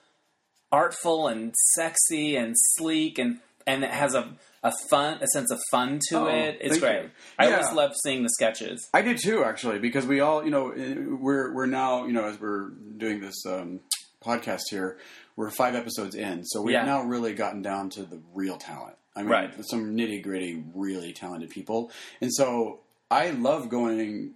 artful 0.71 1.27
and 1.27 1.54
sexy 1.75 2.36
and 2.36 2.56
sleek, 2.57 3.19
and 3.19 3.39
and 3.65 3.83
it 3.83 3.92
has 3.92 4.13
a 4.15 4.27
a 4.63 4.71
fun 4.89 5.18
a 5.21 5.27
sense 5.33 5.51
of 5.51 5.60
fun 5.71 6.00
to 6.10 6.18
Oh, 6.19 6.27
it. 6.27 6.57
It's 6.62 6.80
great. 6.80 7.04
you. 7.04 7.12
I 7.38 7.48
Yeah. 7.50 7.57
always 7.57 7.74
love 7.74 7.92
seeing 8.04 8.24
the 8.24 8.30
sketches. 8.30 8.88
I 8.94 9.01
did 9.01 9.18
too, 9.21 9.44
actually, 9.44 9.80
because 9.80 10.06
we 10.06 10.19
all, 10.21 10.44
you 10.44 10.51
know, 10.51 10.74
we're 11.19 11.54
we're 11.54 11.65
now, 11.65 12.06
you 12.06 12.13
know, 12.13 12.25
as 12.25 12.39
we're 12.39 12.69
doing 12.98 13.19
this 13.19 13.45
um, 13.45 13.81
podcast 14.24 14.62
here, 14.69 14.98
we're 15.36 15.50
five 15.50 15.75
episodes 15.75 16.15
in, 16.15 16.45
so 16.45 16.62
we've 16.62 16.74
Yeah. 16.74 16.86
now 16.86 17.01
really 17.04 17.33
gotten 17.33 17.62
down 17.62 17.89
to 17.92 18.04
the 18.04 18.19
real 18.33 18.57
talent. 18.57 18.95
I 19.15 19.21
mean, 19.21 19.31
Right. 19.31 19.65
some 19.65 19.95
nitty 19.95 20.24
gritty, 20.24 20.63
really 20.74 21.12
talented 21.13 21.50
people, 21.50 21.92
and 22.21 22.31
so 22.33 22.80
I 23.12 23.31
love 23.31 23.69
going 23.69 24.33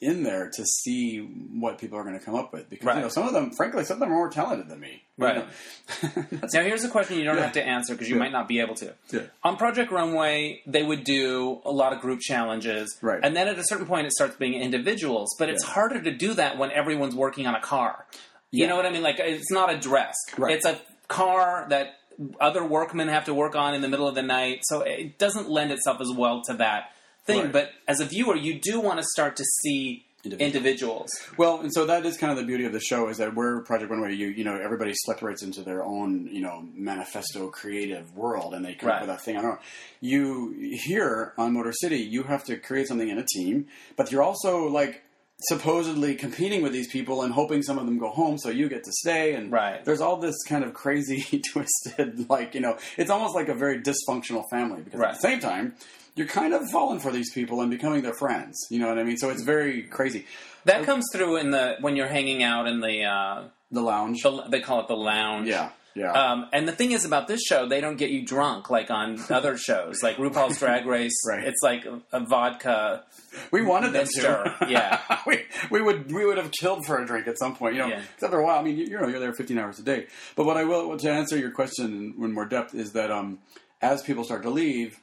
in 0.00 0.22
there 0.22 0.50
to 0.54 0.64
see 0.64 1.18
what 1.18 1.78
people 1.78 1.98
are 1.98 2.04
going 2.04 2.18
to 2.18 2.24
come 2.24 2.34
up 2.34 2.52
with 2.54 2.70
because 2.70 2.86
Right. 2.86 2.96
you 2.96 3.02
know 3.02 3.08
some 3.08 3.26
of 3.26 3.34
them, 3.34 3.50
frankly, 3.56 3.84
some 3.84 3.96
of 3.96 4.00
them 4.00 4.12
are 4.12 4.16
more 4.16 4.30
talented 4.30 4.68
than 4.68 4.80
me. 4.80 5.02
you 5.18 5.24
Right. 5.24 5.36
know. 5.36 6.24
Now, 6.52 6.62
here's 6.62 6.84
a 6.84 6.88
question 6.88 7.18
you 7.18 7.24
don't 7.24 7.36
Yeah. 7.36 7.42
have 7.44 7.52
to 7.52 7.62
answer 7.62 7.92
because 7.94 8.08
you 8.08 8.16
Yeah. 8.16 8.22
might 8.22 8.32
not 8.32 8.48
be 8.48 8.60
able 8.60 8.74
to. 8.76 8.94
Yeah. 9.10 9.20
On 9.42 9.56
Project 9.56 9.92
Runway, 9.92 10.62
they 10.66 10.82
would 10.82 11.04
do 11.04 11.60
a 11.64 11.70
lot 11.70 11.92
of 11.92 12.00
group 12.00 12.20
challenges, 12.20 12.96
Right. 13.02 13.20
and 13.22 13.36
then 13.36 13.46
at 13.46 13.58
a 13.58 13.64
certain 13.64 13.86
point, 13.86 14.06
it 14.06 14.12
starts 14.12 14.36
being 14.36 14.54
individuals. 14.54 15.28
But 15.38 15.50
it's 15.50 15.62
harder 15.62 16.00
to 16.00 16.10
do 16.10 16.32
that 16.34 16.56
when 16.58 16.70
everyone's 16.70 17.14
working 17.14 17.46
on 17.46 17.54
a 17.54 17.60
car. 17.60 18.06
You 18.50 18.66
know 18.66 18.76
what 18.76 18.86
I 18.86 18.90
mean? 18.90 19.02
Like 19.02 19.18
it's 19.18 19.50
not 19.52 19.70
a 19.72 19.76
dress; 19.76 20.14
Right. 20.38 20.54
it's 20.54 20.64
a 20.66 20.80
car 21.08 21.66
that 21.68 21.96
other 22.40 22.64
workmen 22.64 23.08
have 23.08 23.24
to 23.26 23.34
work 23.34 23.54
on 23.56 23.74
in 23.74 23.82
the 23.82 23.88
middle 23.88 24.06
of 24.08 24.14
the 24.14 24.22
night. 24.22 24.60
So 24.64 24.80
it 24.82 25.18
doesn't 25.18 25.50
lend 25.50 25.72
itself 25.72 26.00
as 26.00 26.10
well 26.10 26.42
to 26.46 26.54
that 26.54 26.90
thing. 27.26 27.42
Right. 27.44 27.52
But 27.52 27.70
as 27.88 28.00
a 28.00 28.04
viewer, 28.04 28.36
you 28.36 28.58
do 28.60 28.80
want 28.80 28.98
to 28.98 29.04
start 29.04 29.36
to 29.36 29.44
see 29.62 30.04
Individuals. 30.40 31.10
Well, 31.36 31.60
and 31.60 31.70
so 31.70 31.84
that 31.84 32.06
is 32.06 32.16
kind 32.16 32.30
of 32.32 32.38
the 32.38 32.44
beauty 32.44 32.64
of 32.64 32.72
the 32.72 32.80
show 32.80 33.08
is 33.08 33.18
that 33.18 33.34
we're 33.34 33.60
Project 33.60 33.90
Runway. 33.90 34.14
You 34.14 34.28
you 34.28 34.42
know 34.42 34.56
everybody 34.58 34.94
separates 35.04 35.42
into 35.42 35.60
their 35.60 35.84
own 35.84 36.28
you 36.32 36.40
know 36.40 36.64
manifesto 36.74 37.48
creative 37.50 38.16
world, 38.16 38.54
and 38.54 38.64
they 38.64 38.72
come 38.74 38.88
Right. 38.88 39.02
up 39.02 39.06
with 39.08 39.10
a 39.10 39.18
thing. 39.18 39.36
I 39.36 39.42
don't 39.42 39.50
know. 39.50 39.58
You 40.00 40.54
here 40.86 41.34
on 41.36 41.52
Motor 41.52 41.72
City, 41.74 41.98
you 41.98 42.22
have 42.22 42.42
to 42.44 42.56
create 42.56 42.88
something 42.88 43.06
in 43.10 43.18
a 43.18 43.24
team, 43.34 43.66
but 43.96 44.10
you're 44.10 44.22
also 44.22 44.66
like 44.66 45.02
supposedly 45.48 46.14
competing 46.14 46.62
with 46.62 46.72
these 46.72 46.88
people 46.90 47.20
and 47.22 47.34
hoping 47.34 47.62
some 47.62 47.76
of 47.78 47.84
them 47.84 47.98
go 47.98 48.08
home 48.08 48.38
so 48.38 48.48
you 48.48 48.68
get 48.68 48.82
to 48.84 48.92
stay 48.92 49.34
and 49.34 49.52
Right. 49.52 49.84
there's 49.84 50.00
all 50.00 50.16
this 50.16 50.36
kind 50.48 50.64
of 50.64 50.72
crazy 50.72 51.42
twisted 51.52 52.30
like 52.30 52.54
you 52.54 52.60
know 52.62 52.78
it's 52.96 53.10
almost 53.10 53.34
like 53.34 53.48
a 53.48 53.54
very 53.54 53.80
dysfunctional 53.82 54.44
family 54.50 54.80
because 54.80 55.00
Right. 55.00 55.10
at 55.14 55.16
the 55.20 55.28
same 55.28 55.40
time 55.40 55.74
you're 56.16 56.26
kind 56.26 56.54
of 56.54 56.62
falling 56.70 57.00
for 57.00 57.10
these 57.12 57.32
people 57.32 57.60
and 57.60 57.70
becoming 57.70 58.02
their 58.02 58.14
friends 58.14 58.56
you 58.70 58.78
know 58.78 58.88
what 58.88 58.98
i 58.98 59.02
mean 59.02 59.16
so 59.16 59.30
it's 59.30 59.42
very 59.42 59.82
crazy 59.82 60.24
That 60.64 60.84
comes 60.84 61.04
through 61.12 61.36
in 61.36 61.50
the 61.50 61.76
when 61.80 61.96
you're 61.96 62.06
hanging 62.08 62.42
out 62.42 62.66
in 62.66 62.80
the, 62.80 63.04
uh, 63.04 63.44
the 63.70 63.80
lounge 63.82 64.22
the 64.22 64.44
they 64.48 64.60
call 64.60 64.80
it 64.80 64.88
the 64.88 64.96
lounge. 64.96 65.48
Yeah, 65.48 65.70
yeah. 65.94 66.12
Um, 66.12 66.46
and 66.52 66.66
the 66.66 66.72
thing 66.72 66.92
is 66.92 67.04
about 67.04 67.28
this 67.28 67.42
show, 67.42 67.66
they 67.68 67.80
don't 67.82 67.96
get 67.96 68.08
you 68.10 68.24
drunk 68.24 68.70
like 68.70 68.90
on 68.90 69.18
other 69.30 69.58
shows, 69.58 70.02
like 70.02 70.16
RuPaul's 70.16 70.58
Drag 70.58 70.86
Race. 70.86 71.12
Right. 71.28 71.44
It's 71.44 71.60
like 71.62 71.84
a, 71.84 72.00
a 72.12 72.20
vodka. 72.20 73.02
we 73.50 73.60
wanted 73.62 73.92
them 73.92 74.02
Mister, 74.04 74.54
to. 74.60 74.66
yeah. 74.70 75.00
we, 75.26 75.42
we 75.70 75.82
would 75.82 76.10
we 76.12 76.24
would 76.24 76.38
have 76.38 76.50
killed 76.52 76.86
for 76.86 76.98
a 77.02 77.04
drink 77.06 77.26
at 77.28 77.36
some 77.38 77.54
point, 77.56 77.74
you 77.74 77.80
know. 77.82 77.88
Yeah. 77.88 77.96
'cause 78.00 78.22
after 78.24 78.38
a 78.38 78.44
while, 78.44 78.58
I 78.58 78.62
mean, 78.62 78.78
you, 78.78 78.84
you 78.86 78.98
know, 79.00 79.08
you're 79.08 79.20
there 79.20 79.34
15 79.34 79.58
hours 79.58 79.78
a 79.78 79.82
day. 79.82 80.06
But 80.36 80.46
what 80.46 80.56
I 80.56 80.64
will 80.64 80.96
to 80.96 81.10
answer 81.10 81.36
your 81.36 81.50
question 81.50 82.14
in 82.18 82.32
more 82.32 82.46
depth 82.46 82.74
is 82.74 82.92
that 82.92 83.10
um, 83.10 83.40
as 83.82 84.00
people 84.02 84.24
start 84.24 84.42
to 84.44 84.50
leave, 84.50 84.98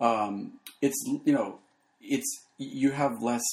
um, 0.00 0.52
it's 0.82 0.96
you 1.24 1.32
know, 1.32 1.58
it's 2.00 2.44
you 2.58 2.90
have 2.92 3.22
less 3.22 3.44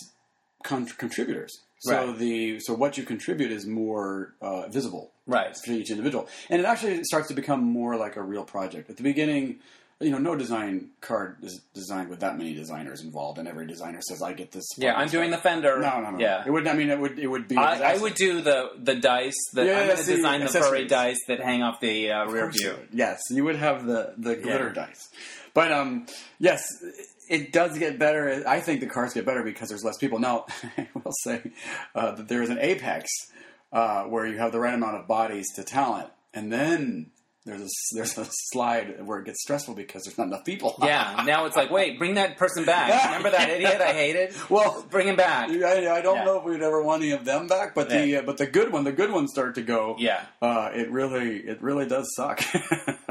con- 0.64 0.86
contributors. 0.98 1.52
So 1.80 2.08
Right. 2.10 2.18
the 2.18 2.60
so 2.60 2.74
what 2.76 2.98
you 2.98 3.04
contribute 3.04 3.52
is 3.52 3.66
more 3.66 4.34
uh, 4.42 4.68
visible. 4.68 5.12
Right. 5.28 5.56
for 5.66 5.72
each 5.72 5.90
individual. 5.92 6.28
And 6.50 6.60
it 6.60 6.66
actually 6.66 7.04
starts 7.06 7.30
to 7.30 7.34
become 7.34 7.64
more 7.64 7.96
like 7.96 8.18
a 8.18 8.22
real 8.22 8.44
project. 8.44 8.90
At 8.90 8.98
the 8.98 9.04
beginning, 9.04 9.60
you 10.02 10.10
know, 10.10 10.18
no 10.18 10.36
design 10.36 10.90
card 11.00 11.38
is 11.44 11.62
designed 11.74 12.10
with 12.10 12.20
that 12.20 12.38
many 12.38 12.54
designers 12.54 13.02
involved, 13.02 13.38
and 13.38 13.48
every 13.48 13.66
designer 13.68 14.02
says, 14.02 14.22
"I 14.22 14.34
get 14.34 14.52
this." 14.52 14.66
Yeah, 14.78 14.96
I'm 14.96 15.08
doing 15.08 15.30
the 15.32 15.38
fender. 15.38 15.80
No, 15.80 16.02
no, 16.02 16.10
no. 16.12 16.20
Yeah. 16.20 16.44
It 16.46 16.50
would. 16.50 16.68
I 16.68 16.74
mean, 16.74 16.90
it 16.90 17.00
would. 17.00 17.18
It 17.20 17.28
would 17.28 17.48
be. 17.48 17.56
I, 17.56 17.94
I 17.94 17.98
would 17.98 18.16
do 18.16 18.42
the 18.42 18.72
the 18.78 18.96
dice. 18.96 19.36
That 19.54 19.68
Yeah, 19.68 19.80
I'm 19.80 19.88
going 19.88 19.98
to 20.00 20.04
design 20.04 20.42
the 20.42 20.48
furry 20.50 20.86
dice 20.88 21.20
that 21.28 21.40
hang 21.40 21.62
off 21.62 21.80
the 21.80 22.12
uh, 22.12 22.26
rear 22.26 22.46
you 22.48 22.52
view. 22.52 22.76
Yes, 22.92 23.22
you 23.30 23.44
would 23.46 23.58
have 23.58 23.86
the 23.86 24.14
the 24.18 24.36
glitter 24.36 24.74
Yeah. 24.76 24.86
dice. 24.88 25.10
But 25.54 25.72
um, 25.72 26.06
yes, 26.40 26.62
it 27.30 27.52
does 27.52 27.78
get 27.78 28.00
better. 28.00 28.44
I 28.48 28.60
think 28.62 28.80
the 28.80 28.88
cars 28.88 29.14
get 29.14 29.26
better 29.26 29.44
because 29.44 29.70
there's 29.70 29.84
less 29.84 29.98
people. 29.98 30.20
Now, 30.20 30.46
I 30.78 30.88
will 30.94 31.12
say 31.24 31.42
uh, 31.96 32.12
that 32.14 32.28
there 32.28 32.42
is 32.42 32.50
an 32.50 32.60
apex 32.60 33.10
uh, 33.74 34.04
where 34.04 34.26
you 34.28 34.38
have 34.38 34.52
the 34.52 34.60
right 34.60 34.74
amount 34.74 34.98
of 34.98 35.08
bodies 35.08 35.48
to 35.56 35.64
talent, 35.64 36.10
and 36.34 36.52
then 36.52 37.12
there's 37.44 37.62
a, 37.62 37.68
there's 37.96 38.18
a 38.20 38.28
slide 38.30 39.04
where 39.04 39.18
it 39.18 39.26
gets 39.26 39.42
stressful 39.42 39.74
because 39.74 40.04
there's 40.04 40.16
not 40.18 40.28
enough 40.28 40.46
people. 40.46 40.76
Yeah, 40.84 41.24
now 41.26 41.46
it's 41.46 41.56
like, 41.56 41.72
wait, 41.72 41.98
bring 41.98 42.14
that 42.16 42.38
person 42.38 42.66
back. 42.66 43.06
Remember 43.06 43.32
that 43.32 43.50
idiot 43.50 43.82
I 43.82 43.94
hated? 43.94 44.36
Well, 44.48 44.86
Bring 44.92 45.08
him 45.08 45.16
back. 45.16 45.50
I, 45.50 45.90
I 45.98 46.02
don't 46.02 46.18
Yeah. 46.18 46.24
know 46.26 46.38
if 46.38 46.44
we'd 46.44 46.62
ever 46.62 46.84
want 46.84 47.02
any 47.02 47.14
of 47.14 47.26
them 47.26 47.48
back, 47.48 47.74
but 47.74 47.90
the 47.90 48.18
uh, 48.18 48.22
but 48.22 48.38
the 48.38 48.46
good 48.46 48.72
one, 48.72 48.84
the 48.84 48.92
good 48.92 49.12
ones 49.12 49.32
start 49.32 49.56
to 49.56 49.64
go. 49.64 49.96
Yeah. 49.98 50.22
uh, 50.42 50.70
it 50.74 50.92
really 50.92 51.38
it 51.38 51.64
really 51.64 51.88
does 51.88 52.14
suck. 52.16 52.44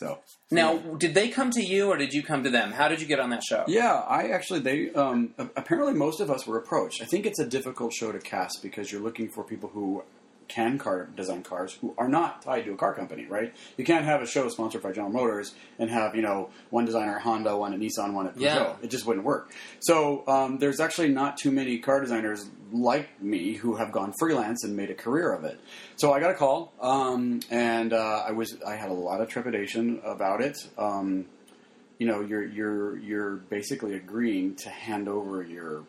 so 0.00 0.18
Now, 0.50 0.78
did 0.78 1.12
they 1.12 1.28
come 1.28 1.50
to 1.50 1.62
you 1.62 1.90
or 1.90 1.98
did 1.98 2.14
you 2.14 2.22
come 2.22 2.42
to 2.44 2.50
them? 2.50 2.72
How 2.72 2.88
did 2.88 3.02
you 3.02 3.06
get 3.06 3.20
on 3.20 3.28
that 3.30 3.42
show? 3.42 3.64
Yeah, 3.68 4.02
I 4.08 4.28
actually 4.28 4.60
they 4.60 4.90
um, 4.94 5.34
apparently 5.38 5.92
most 5.92 6.20
of 6.20 6.30
us 6.30 6.46
were 6.46 6.56
approached. 6.56 7.02
I 7.02 7.04
think 7.04 7.26
it's 7.26 7.38
a 7.38 7.46
difficult 7.46 7.92
show 7.92 8.10
to 8.10 8.18
cast 8.18 8.62
because 8.62 8.90
you're 8.90 9.02
looking 9.02 9.28
for 9.28 9.44
people 9.44 9.68
who 9.68 10.02
can 10.48 10.78
car 10.78 11.08
design 11.14 11.42
cars 11.42 11.74
who 11.80 11.94
are 11.96 12.08
not 12.08 12.42
tied 12.42 12.64
to 12.64 12.72
a 12.72 12.76
car 12.76 12.94
company, 12.94 13.26
right? 13.26 13.54
You 13.76 13.84
can't 13.84 14.04
have 14.06 14.20
a 14.22 14.26
show 14.26 14.48
sponsored 14.48 14.82
by 14.82 14.90
General 14.90 15.12
Motors 15.12 15.54
and 15.78 15.90
have 15.90 16.16
you 16.16 16.22
know 16.22 16.48
one 16.70 16.86
designer 16.86 17.16
at 17.16 17.22
Honda, 17.22 17.56
one 17.56 17.74
at 17.74 17.78
Nissan, 17.78 18.14
one 18.14 18.26
at 18.26 18.34
Peugeot. 18.36 18.40
Yeah. 18.40 18.76
It 18.82 18.90
just 18.90 19.04
wouldn't 19.06 19.26
work. 19.26 19.52
So 19.80 20.26
um, 20.26 20.58
there's 20.58 20.80
actually 20.80 21.10
not 21.10 21.36
too 21.36 21.50
many 21.50 21.78
car 21.78 22.00
designers 22.00 22.48
like 22.72 23.20
me 23.22 23.54
who 23.54 23.76
have 23.76 23.92
gone 23.92 24.12
freelance 24.18 24.64
and 24.64 24.76
made 24.76 24.90
a 24.90 24.94
career 24.94 25.32
of 25.32 25.44
it. 25.44 25.58
So 25.96 26.12
I 26.12 26.20
got 26.20 26.30
a 26.30 26.34
call, 26.34 26.72
um, 26.80 27.40
and 27.50 27.92
uh, 27.92 28.24
I 28.26 28.32
was 28.32 28.56
I 28.66 28.76
had 28.76 28.90
a 28.90 28.94
lot 28.94 29.20
of 29.20 29.28
trepidation 29.28 30.00
about 30.04 30.40
it. 30.40 30.56
Um, 30.78 31.26
you 31.98 32.06
know, 32.06 32.20
you're 32.20 32.44
you're 32.44 32.96
you're 32.98 33.36
basically 33.36 33.94
agreeing 33.94 34.54
to 34.56 34.70
hand 34.70 35.08
over 35.08 35.42
your 35.42 35.82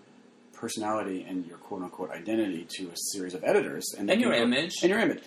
personality 0.53 1.25
and 1.27 1.45
your 1.47 1.57
quote 1.57 1.81
unquote 1.81 2.11
identity 2.11 2.67
to 2.77 2.88
a 2.89 2.95
series 2.95 3.33
of 3.33 3.43
editors 3.43 3.93
and, 3.97 4.09
And 4.11 4.21
your 4.21 4.31
go- 4.31 4.38
image. 4.43 4.73
and 4.81 4.89
your 4.89 5.00
image. 5.00 5.23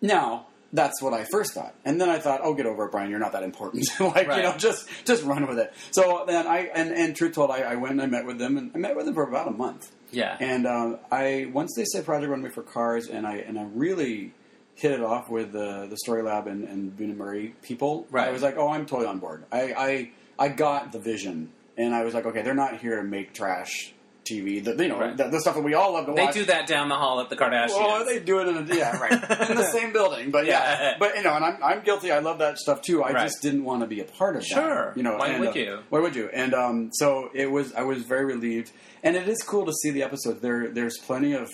Now 0.00 0.46
that's 0.72 1.00
what 1.00 1.14
I 1.14 1.24
first 1.24 1.54
thought, 1.54 1.74
and 1.84 1.98
then 2.00 2.08
I 2.10 2.18
thought, 2.18 2.40
"Oh, 2.42 2.52
get 2.54 2.66
over 2.66 2.84
it, 2.86 2.92
Brian. 2.92 3.08
You're 3.10 3.18
not 3.18 3.32
that 3.32 3.42
important. 3.42 3.88
like 4.00 4.28
Right. 4.28 4.36
you 4.38 4.42
know, 4.42 4.56
just 4.56 4.86
just 5.06 5.24
run 5.24 5.46
with 5.46 5.58
it." 5.58 5.72
So 5.92 6.24
then 6.26 6.46
I 6.46 6.70
and 6.74 6.90
and 6.92 7.16
truth 7.16 7.34
told, 7.34 7.50
I, 7.50 7.60
I 7.62 7.74
went 7.76 7.92
and 7.92 8.02
I 8.02 8.06
met 8.06 8.26
with 8.26 8.38
them, 8.38 8.58
and 8.58 8.70
I 8.74 8.78
met 8.78 8.94
with 8.96 9.06
them 9.06 9.14
for 9.14 9.26
about 9.26 9.48
a 9.48 9.52
month. 9.52 9.90
Yeah. 10.10 10.36
And 10.40 10.66
um, 10.66 10.98
I 11.10 11.50
once 11.52 11.74
they 11.76 11.84
said 11.84 12.04
Project 12.04 12.30
Runway 12.30 12.50
for 12.50 12.62
cars, 12.62 13.08
and 13.08 13.26
I 13.26 13.36
and 13.36 13.58
I 13.58 13.64
really 13.74 14.32
hit 14.74 14.92
it 14.92 15.02
off 15.02 15.28
with 15.28 15.52
the 15.52 15.86
the 15.88 15.96
Story 15.98 16.22
Lab 16.22 16.46
and 16.46 16.64
and 16.64 16.96
Bunim/Murray 16.96 17.54
people. 17.62 18.06
Right. 18.10 18.28
I 18.28 18.32
was 18.32 18.42
like, 18.42 18.56
oh, 18.56 18.68
I'm 18.68 18.86
totally 18.86 19.08
on 19.08 19.18
board. 19.18 19.44
I 19.52 19.62
I, 19.72 20.10
I 20.38 20.48
got 20.48 20.92
the 20.92 20.98
vision, 20.98 21.50
and 21.76 21.94
I 21.94 22.04
was 22.04 22.14
like, 22.14 22.26
okay, 22.26 22.42
they're 22.42 22.54
not 22.54 22.78
here 22.78 22.96
to 22.96 23.04
make 23.04 23.34
trash 23.34 23.92
TV. 24.30 24.62
The, 24.62 24.74
you 24.82 24.88
know, 24.88 24.98
Right. 25.00 25.16
the, 25.16 25.28
the 25.28 25.40
stuff 25.40 25.54
that 25.54 25.62
we 25.64 25.74
all 25.74 25.92
love 25.92 26.06
to 26.06 26.12
they 26.12 26.22
watch. 26.24 26.34
They 26.34 26.40
do 26.40 26.46
that 26.46 26.66
down 26.66 26.88
the 26.88 26.94
hall 26.96 27.20
at 27.20 27.30
the 27.30 27.36
Kardashians. 27.36 27.70
Well, 27.70 28.04
they 28.04 28.18
do 28.20 28.40
it 28.40 28.48
in 28.48 28.56
a, 28.56 28.74
yeah, 28.74 28.98
right, 28.98 29.12
in 29.50 29.56
the 29.56 29.68
same 29.72 29.92
building, 29.92 30.30
but 30.30 30.46
yeah. 30.46 30.80
Yeah. 30.80 30.94
but 30.98 31.16
you 31.16 31.22
know, 31.22 31.34
and 31.34 31.44
I'm, 31.44 31.62
I'm 31.62 31.80
guilty. 31.82 32.12
I 32.12 32.18
love 32.18 32.38
that 32.38 32.58
stuff 32.58 32.82
too. 32.82 33.02
I 33.02 33.12
Right. 33.12 33.22
just 33.24 33.40
didn't 33.42 33.64
want 33.64 33.80
to 33.82 33.86
be 33.86 34.00
a 34.00 34.04
part 34.04 34.36
of 34.36 34.42
that. 34.42 34.48
Sure. 34.48 34.92
you 34.96 35.02
know. 35.02 35.16
Why 35.16 35.28
and, 35.28 35.40
would 35.40 35.48
uh, 35.50 35.60
you? 35.60 35.78
Why 35.90 36.00
would 36.00 36.14
you? 36.16 36.28
And 36.32 36.54
um, 36.54 36.90
so 36.92 37.30
it 37.34 37.50
was. 37.50 37.72
I 37.74 37.82
was 37.82 38.02
very 38.04 38.24
relieved, 38.24 38.70
and 39.02 39.16
it 39.16 39.28
is 39.28 39.42
cool 39.42 39.64
to 39.66 39.72
see 39.82 39.90
the 39.90 40.02
episode. 40.02 40.40
There, 40.40 40.68
there's 40.68 40.98
plenty 40.98 41.32
of 41.34 41.48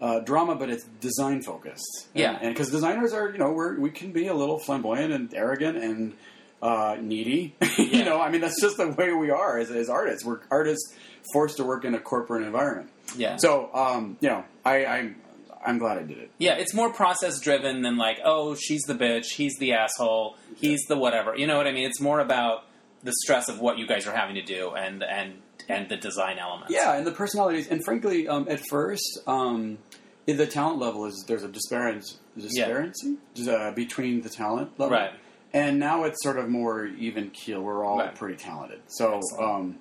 uh, 0.00 0.20
drama, 0.20 0.54
but 0.54 0.68
it's 0.70 0.84
design 1.00 1.42
focused. 1.42 2.06
And- 2.14 2.20
Yeah. 2.20 2.38
and 2.40 2.54
because 2.54 2.70
designers 2.70 3.12
are, 3.12 3.30
you 3.30 3.38
know, 3.38 3.52
we're 3.52 3.78
we 3.80 3.90
can 3.90 4.12
be 4.12 4.26
a 4.26 4.34
little 4.34 4.58
flamboyant 4.58 5.12
and 5.12 5.32
arrogant 5.34 5.78
and 5.78 6.14
uh, 6.62 6.96
needy. 7.00 7.54
you 7.78 7.84
Yeah. 7.84 8.04
know, 8.04 8.20
I 8.20 8.30
mean, 8.30 8.40
that's 8.40 8.60
just 8.60 8.76
the 8.78 8.88
way 8.88 9.12
we 9.12 9.30
are 9.30 9.58
as, 9.58 9.70
as 9.70 9.88
artists. 9.88 10.24
We're 10.24 10.40
artists 10.50 10.94
forced 11.32 11.56
to 11.58 11.64
work 11.64 11.84
in 11.84 11.94
a 11.94 12.00
corporate 12.00 12.42
environment. 12.44 12.90
Yeah. 13.16 13.36
So, 13.36 13.70
um, 13.74 14.16
you 14.20 14.28
know, 14.28 14.44
I, 14.64 14.84
I'm 14.86 15.16
I'm 15.64 15.78
glad 15.78 15.98
I 15.98 16.02
did 16.02 16.18
it. 16.18 16.30
Yeah, 16.38 16.54
it's 16.54 16.74
more 16.74 16.92
process 16.92 17.40
driven 17.40 17.82
than 17.82 17.96
like, 17.96 18.18
oh, 18.24 18.54
she's 18.54 18.82
the 18.82 18.94
bitch, 18.94 19.32
he's 19.32 19.56
the 19.58 19.72
asshole, 19.72 20.36
he's 20.56 20.80
the 20.88 20.96
whatever. 20.96 21.36
You 21.36 21.46
know 21.46 21.56
what 21.56 21.66
I 21.66 21.72
mean? 21.72 21.86
It's 21.86 22.00
more 22.00 22.20
about 22.20 22.64
the 23.02 23.12
stress 23.24 23.48
of 23.48 23.60
what 23.60 23.78
you 23.78 23.86
guys 23.86 24.06
are 24.06 24.14
having 24.14 24.34
to 24.36 24.42
do 24.42 24.70
and 24.70 25.02
and 25.02 25.34
and 25.68 25.88
the 25.88 25.96
design 25.96 26.38
elements. 26.38 26.72
Yeah, 26.72 26.96
and 26.96 27.06
the 27.06 27.10
personalities, 27.12 27.66
and 27.68 27.84
frankly, 27.84 28.28
um, 28.28 28.46
at 28.48 28.60
first, 28.70 29.18
um, 29.26 29.78
in 30.26 30.36
the 30.36 30.46
talent 30.46 30.78
level 30.78 31.04
is 31.06 31.24
there's 31.26 31.42
a 31.42 31.48
disparity, 31.48 32.00
disparity 32.38 33.16
uh, 33.48 33.72
between 33.72 34.20
the 34.22 34.28
talent 34.28 34.78
level, 34.78 34.96
Right. 34.96 35.12
And 35.52 35.78
now 35.80 36.04
it's 36.04 36.22
sort 36.22 36.38
of 36.38 36.48
more 36.50 36.86
even 36.86 37.30
keel. 37.30 37.62
We're 37.62 37.84
all 37.84 37.98
Right. 37.98 38.14
pretty 38.14 38.36
talented, 38.36 38.80
so. 38.88 39.20
Um, 39.40 39.78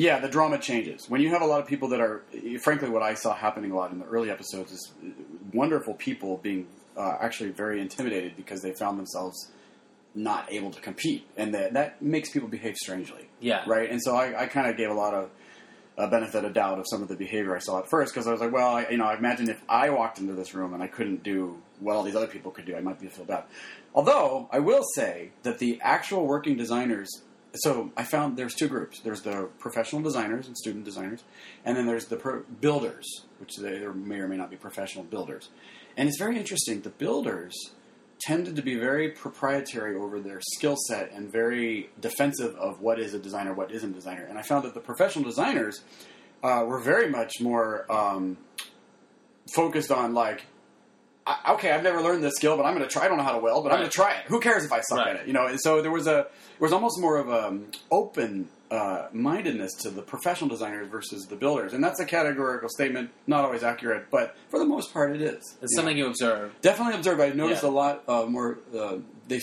yeah, 0.00 0.18
the 0.18 0.28
drama 0.30 0.58
changes 0.58 1.10
when 1.10 1.20
you 1.20 1.28
have 1.28 1.42
a 1.42 1.46
lot 1.46 1.60
of 1.60 1.66
people 1.66 1.88
that 1.90 2.00
are. 2.00 2.22
Frankly, 2.62 2.88
what 2.88 3.02
I 3.02 3.12
saw 3.14 3.34
happening 3.34 3.70
a 3.70 3.76
lot 3.76 3.92
in 3.92 3.98
the 3.98 4.06
early 4.06 4.30
episodes 4.30 4.72
is 4.72 4.92
wonderful 5.52 5.92
people 5.92 6.38
being 6.38 6.66
uh, 6.96 7.18
actually 7.20 7.50
very 7.50 7.82
intimidated 7.82 8.34
because 8.34 8.62
they 8.62 8.72
found 8.72 8.98
themselves 8.98 9.50
not 10.14 10.50
able 10.50 10.70
to 10.70 10.80
compete, 10.80 11.26
and 11.36 11.52
that 11.54 11.74
that 11.74 12.00
makes 12.00 12.30
people 12.30 12.48
behave 12.48 12.76
strangely 12.76 13.28
Yeah. 13.40 13.62
right? 13.66 13.90
And 13.90 14.00
so 14.02 14.16
I, 14.16 14.42
I 14.42 14.46
kind 14.46 14.68
of 14.70 14.76
gave 14.78 14.88
a 14.88 14.94
lot 14.94 15.12
of 15.12 15.28
uh, 15.98 16.08
benefit 16.08 16.46
of 16.46 16.54
doubt 16.54 16.78
of 16.78 16.86
some 16.88 17.02
of 17.02 17.08
the 17.08 17.14
behavior 17.16 17.54
I 17.54 17.58
saw 17.58 17.80
at 17.80 17.90
first 17.90 18.14
because 18.14 18.26
I 18.26 18.32
was 18.32 18.40
like, 18.40 18.52
well, 18.52 18.76
I, 18.76 18.88
you 18.88 18.96
know, 18.96 19.04
I 19.04 19.16
imagine 19.18 19.50
if 19.50 19.60
I 19.68 19.90
walked 19.90 20.18
into 20.18 20.32
this 20.32 20.54
room 20.54 20.72
and 20.72 20.82
I 20.82 20.86
couldn't 20.86 21.22
do 21.22 21.58
what 21.78 21.94
all 21.94 22.02
these 22.02 22.16
other 22.16 22.26
people 22.26 22.50
could 22.52 22.64
do, 22.64 22.74
I 22.74 22.80
might 22.80 22.98
be 22.98 23.08
feel 23.08 23.26
bad. 23.26 23.44
Although 23.94 24.48
I 24.50 24.60
will 24.60 24.84
say 24.94 25.32
that 25.42 25.58
the 25.58 25.78
actual 25.82 26.26
working 26.26 26.56
designers. 26.56 27.10
So 27.54 27.90
I 27.96 28.04
found 28.04 28.36
there's 28.36 28.54
two 28.54 28.68
groups. 28.68 29.00
There's 29.00 29.22
the 29.22 29.48
professional 29.58 30.02
designers 30.02 30.46
and 30.46 30.56
student 30.56 30.84
designers, 30.84 31.24
and 31.64 31.76
then 31.76 31.86
there's 31.86 32.06
the 32.06 32.16
pro- 32.16 32.42
builders, 32.60 33.24
which 33.38 33.56
they 33.56 33.80
may 33.88 34.20
or 34.20 34.28
may 34.28 34.36
not 34.36 34.50
be 34.50 34.56
professional 34.56 35.04
builders. 35.04 35.48
And 35.96 36.08
it's 36.08 36.18
very 36.18 36.38
interesting. 36.38 36.80
The 36.82 36.90
builders 36.90 37.54
tended 38.20 38.54
to 38.56 38.62
be 38.62 38.76
very 38.76 39.10
proprietary 39.10 39.96
over 39.96 40.20
their 40.20 40.40
skill 40.54 40.76
set 40.86 41.10
and 41.12 41.32
very 41.32 41.90
defensive 42.00 42.54
of 42.56 42.80
what 42.80 43.00
is 43.00 43.14
a 43.14 43.18
designer, 43.18 43.52
what 43.52 43.72
isn't 43.72 43.90
a 43.90 43.94
designer. 43.94 44.24
And 44.24 44.38
I 44.38 44.42
found 44.42 44.64
that 44.64 44.74
the 44.74 44.80
professional 44.80 45.24
designers 45.24 45.82
uh, 46.42 46.64
were 46.66 46.78
very 46.78 47.08
much 47.10 47.40
more 47.40 47.90
um, 47.90 48.36
focused 49.54 49.90
on 49.90 50.14
like, 50.14 50.46
I, 51.44 51.52
okay, 51.54 51.70
I've 51.70 51.82
never 51.82 52.00
learned 52.00 52.22
this 52.24 52.34
skill, 52.36 52.56
but 52.56 52.64
I'm 52.64 52.74
going 52.76 52.86
to 52.86 52.92
try. 52.92 53.04
I 53.04 53.08
don't 53.08 53.16
know 53.18 53.24
how 53.24 53.32
to 53.32 53.38
weld, 53.40 53.64
but 53.64 53.72
I'm 53.72 53.78
going 53.78 53.90
to 53.90 53.94
try 53.94 54.14
it. 54.14 54.24
Who 54.26 54.40
cares 54.40 54.64
if 54.64 54.72
I 54.72 54.80
suck 54.80 54.98
Right. 54.98 55.08
at 55.08 55.16
it? 55.22 55.26
You 55.26 55.32
know. 55.32 55.46
And 55.46 55.60
so 55.60 55.80
there 55.82 55.90
was 55.90 56.06
a 56.06 56.10
there 56.12 56.26
was 56.60 56.72
almost 56.72 56.98
more 57.00 57.16
of 57.18 57.28
a 57.28 57.48
um, 57.48 57.66
open 57.90 58.48
uh, 58.70 59.08
mindedness 59.12 59.72
to 59.82 59.90
the 59.90 60.02
professional 60.02 60.48
designers 60.48 60.88
versus 60.88 61.26
the 61.26 61.36
builders, 61.36 61.72
and 61.72 61.82
that's 61.82 62.00
a 62.00 62.04
categorical 62.06 62.68
statement, 62.68 63.10
not 63.26 63.44
always 63.44 63.62
accurate, 63.62 64.10
but 64.10 64.36
for 64.48 64.58
the 64.58 64.64
most 64.64 64.92
part, 64.92 65.14
it 65.14 65.20
is. 65.20 65.34
It's 65.34 65.52
you 65.52 65.60
know. 65.62 65.68
something 65.76 65.96
you 65.98 66.06
observe. 66.06 66.54
Definitely 66.62 66.94
observe. 66.94 67.20
I've 67.20 67.34
noticed 67.36 67.62
Yeah. 67.62 67.68
a 67.68 67.72
lot 67.72 68.02
uh, 68.08 68.26
more. 68.26 68.58
Uh, 68.76 68.96
they 69.28 69.40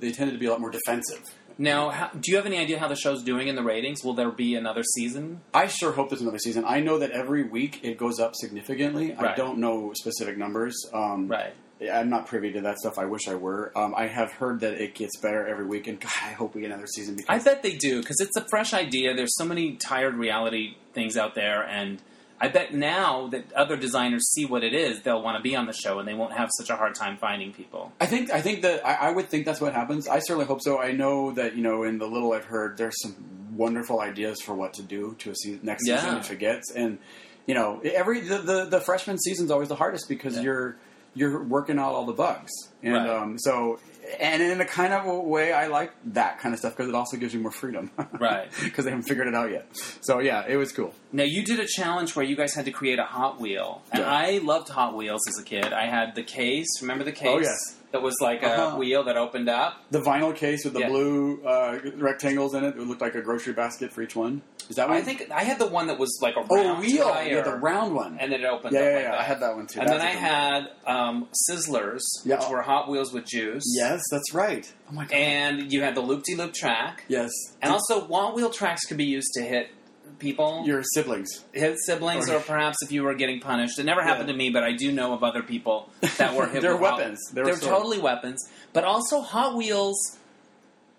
they 0.00 0.12
tended 0.12 0.34
to 0.34 0.38
be 0.38 0.46
a 0.46 0.50
lot 0.50 0.60
more 0.60 0.70
defensive. 0.70 1.22
Now, 1.60 1.90
how, 1.90 2.08
do 2.08 2.30
you 2.30 2.36
have 2.36 2.46
any 2.46 2.58
idea 2.58 2.78
how 2.78 2.86
the 2.86 2.94
show's 2.94 3.24
doing 3.24 3.48
in 3.48 3.56
the 3.56 3.64
ratings? 3.64 4.04
Will 4.04 4.14
there 4.14 4.30
be 4.30 4.54
another 4.54 4.84
season? 4.84 5.40
I 5.52 5.66
sure 5.66 5.90
hope 5.92 6.08
there's 6.08 6.22
another 6.22 6.38
season. 6.38 6.64
I 6.64 6.80
know 6.80 6.98
that 6.98 7.10
every 7.10 7.42
week 7.42 7.80
it 7.82 7.98
goes 7.98 8.20
up 8.20 8.34
significantly. 8.36 9.12
I 9.14 9.34
don't 9.34 9.58
know 9.58 9.92
specific 9.94 10.38
numbers. 10.38 10.76
Um, 10.94 11.26
Right. 11.26 11.54
I'm 11.80 12.10
not 12.10 12.26
privy 12.26 12.52
to 12.52 12.60
that 12.62 12.78
stuff. 12.78 12.98
I 12.98 13.04
wish 13.04 13.28
I 13.28 13.36
were. 13.36 13.70
Um, 13.76 13.94
I 13.96 14.08
have 14.08 14.32
heard 14.32 14.60
that 14.60 14.82
it 14.82 14.94
gets 14.96 15.16
better 15.20 15.46
every 15.46 15.64
week, 15.64 15.86
and 15.86 16.00
God, 16.00 16.10
I 16.24 16.32
hope 16.32 16.54
we 16.56 16.62
get 16.62 16.70
another 16.72 16.88
season 16.88 17.14
because 17.14 17.28
I 17.28 17.50
bet 17.52 17.62
they 17.62 17.76
do 17.76 18.00
because 18.00 18.20
it's 18.20 18.36
a 18.36 18.44
fresh 18.50 18.74
idea. 18.74 19.14
There's 19.14 19.36
so 19.36 19.44
many 19.44 19.76
tired 19.76 20.16
reality 20.16 20.76
things 20.92 21.16
out 21.16 21.36
there, 21.36 21.62
and 21.62 22.02
I 22.40 22.48
bet 22.48 22.72
now 22.72 23.26
that 23.28 23.52
other 23.52 23.76
designers 23.76 24.30
see 24.32 24.44
what 24.46 24.62
it 24.62 24.72
is, 24.72 25.02
they'll 25.02 25.22
want 25.22 25.36
to 25.36 25.42
be 25.42 25.56
on 25.56 25.66
the 25.66 25.72
show, 25.72 25.98
and 25.98 26.06
they 26.06 26.14
won't 26.14 26.34
have 26.34 26.48
such 26.56 26.70
a 26.70 26.76
hard 26.76 26.94
time 26.94 27.16
finding 27.16 27.52
people. 27.52 27.92
I 28.00 28.06
think 28.06 28.30
I 28.30 28.40
think 28.40 28.62
that 28.62 28.86
I, 28.86 29.08
I 29.08 29.10
would 29.10 29.28
think 29.28 29.44
that's 29.44 29.60
what 29.60 29.72
happens. 29.74 30.06
I 30.08 30.20
certainly 30.20 30.46
hope 30.46 30.60
so. 30.62 30.80
I 30.80 30.92
know 30.92 31.32
that 31.32 31.56
you 31.56 31.62
know 31.62 31.82
in 31.82 31.98
the 31.98 32.06
little 32.06 32.32
I've 32.32 32.44
heard, 32.44 32.76
there's 32.76 33.00
some 33.02 33.16
wonderful 33.56 34.00
ideas 34.00 34.40
for 34.40 34.54
what 34.54 34.74
to 34.74 34.82
do 34.82 35.16
to 35.18 35.30
a 35.30 35.34
se- 35.34 35.58
next 35.64 35.84
season 35.84 36.16
if 36.18 36.30
it 36.30 36.38
gets. 36.38 36.70
And 36.70 36.98
you 37.46 37.54
know, 37.54 37.80
every 37.82 38.20
the 38.20 38.38
the, 38.38 38.64
the 38.66 38.80
freshman 38.80 39.18
season's 39.18 39.50
always 39.50 39.68
the 39.68 39.74
hardest 39.76 40.08
because 40.08 40.36
Yeah. 40.36 40.42
you're 40.42 40.76
you're 41.14 41.42
working 41.42 41.78
out 41.80 41.92
all 41.94 42.04
the 42.06 42.12
bugs. 42.12 42.52
And 42.82 42.94
Right. 42.94 43.08
um, 43.10 43.38
so, 43.38 43.80
and 44.20 44.42
in 44.42 44.60
a 44.60 44.64
kind 44.64 44.92
of 44.92 45.06
a 45.06 45.18
way, 45.20 45.52
I 45.52 45.66
like 45.68 45.92
that 46.14 46.38
kind 46.40 46.52
of 46.54 46.58
stuff 46.58 46.76
because 46.76 46.88
it 46.88 46.94
also 46.94 47.16
gives 47.16 47.34
you 47.34 47.40
more 47.40 47.50
freedom. 47.52 47.90
Right. 48.18 48.50
Because 48.64 48.84
they 48.84 48.90
haven't 48.90 49.04
figured 49.06 49.28
it 49.28 49.34
out 49.34 49.50
yet. 49.50 49.66
So 50.00 50.18
yeah, 50.18 50.44
it 50.48 50.56
was 50.56 50.72
cool. 50.72 50.94
Now 51.12 51.24
you 51.24 51.44
did 51.44 51.60
a 51.60 51.66
challenge 51.66 52.16
where 52.16 52.24
you 52.24 52.34
guys 52.36 52.54
had 52.54 52.64
to 52.64 52.70
create 52.72 52.98
a 52.98 53.04
Hot 53.04 53.40
Wheel, 53.40 53.82
and 53.92 54.00
Yeah. 54.02 54.10
I 54.10 54.38
loved 54.38 54.68
Hot 54.70 54.96
Wheels 54.96 55.20
as 55.28 55.38
a 55.38 55.44
kid. 55.44 55.72
I 55.72 55.86
had 55.86 56.14
the 56.14 56.22
case. 56.22 56.66
Remember 56.80 57.04
the 57.04 57.12
case? 57.12 57.28
Oh, 57.28 57.38
yes. 57.38 57.56
that 57.92 58.02
was 58.02 58.14
like 58.20 58.42
a 58.42 58.46
Uh-huh. 58.52 58.76
wheel 58.76 59.04
that 59.04 59.16
opened 59.16 59.48
up. 59.48 59.82
The 59.90 60.00
vinyl 60.00 60.34
case 60.34 60.64
with 60.64 60.74
the 60.74 60.80
Yeah. 60.80 60.88
blue 60.88 61.42
uh, 61.44 61.78
rectangles 61.96 62.54
in 62.54 62.64
it. 62.64 62.76
It 62.76 62.82
looked 62.82 63.00
like 63.00 63.14
a 63.14 63.22
grocery 63.22 63.52
basket 63.54 63.92
for 63.92 64.02
each 64.02 64.14
one. 64.16 64.42
Is 64.68 64.76
that 64.76 64.88
one? 64.88 64.96
I 64.98 65.00
think 65.02 65.30
I 65.30 65.44
had 65.44 65.58
the 65.58 65.66
one 65.66 65.86
that 65.86 65.98
was 65.98 66.18
like 66.22 66.34
a 66.36 66.40
Oh, 66.48 66.54
round 66.64 66.80
wheel. 66.80 67.04
tire, 67.10 67.36
Yeah, 67.36 67.40
the 67.42 67.56
round 67.56 67.94
one. 67.94 68.18
and 68.20 68.30
then 68.32 68.40
it 68.40 68.44
opened 68.46 68.74
yeah, 68.74 68.80
up 68.80 68.84
yeah, 68.86 68.94
like 68.96 69.04
yeah. 69.04 69.16
I 69.18 69.22
had 69.22 69.40
that 69.40 69.56
one 69.56 69.66
too. 69.66 69.80
and 69.80 69.88
That's 69.88 70.02
then 70.02 70.06
I 70.06 70.14
one. 70.14 70.24
had 70.24 70.68
um, 70.86 71.28
Sizzlers, 71.50 72.02
Yeah. 72.24 72.38
which 72.40 72.48
were 72.50 72.62
Hot 72.62 72.88
Wheels 72.88 73.12
with 73.12 73.24
juice. 73.26 73.64
Yes, 73.76 74.02
that's 74.10 74.34
right. 74.34 74.70
Oh 74.90 74.94
my 74.94 75.04
god. 75.04 75.12
And 75.14 75.72
you 75.72 75.82
had 75.82 75.94
the 75.94 76.00
loop 76.02 76.24
de 76.24 76.36
loop 76.36 76.52
track. 76.54 77.04
yes. 77.08 77.30
And 77.62 77.72
also, 77.72 78.04
wall 78.04 78.34
wheel 78.34 78.50
tracks 78.50 78.84
could 78.86 78.96
be 78.98 79.04
used 79.06 79.30
to 79.34 79.42
hit 79.42 79.70
people, 80.18 80.64
your 80.66 80.82
siblings. 80.82 81.44
hit 81.52 81.76
siblings, 81.86 82.28
Or- 82.28 82.36
or 82.36 82.40
perhaps 82.46 82.78
if 82.82 82.90
you 82.92 83.04
were 83.04 83.14
getting 83.14 83.40
punished. 83.40 83.78
It 83.78 83.84
never 83.84 84.02
happened 84.02 84.28
Yeah. 84.28 84.32
to 84.32 84.38
me, 84.38 84.50
but 84.50 84.64
I 84.64 84.72
do 84.72 84.90
know 84.92 85.12
of 85.14 85.22
other 85.22 85.42
people 85.42 85.90
that 86.18 86.34
were 86.34 86.46
hit 86.46 86.60
They're 86.62 86.72
with 86.76 86.82
weapons. 86.82 87.20
They're 87.32 87.54
totally 87.56 87.98
weapons. 87.98 88.42
But 88.72 88.84
also, 88.84 89.20
Hot 89.20 89.54
Wheels, 89.56 90.17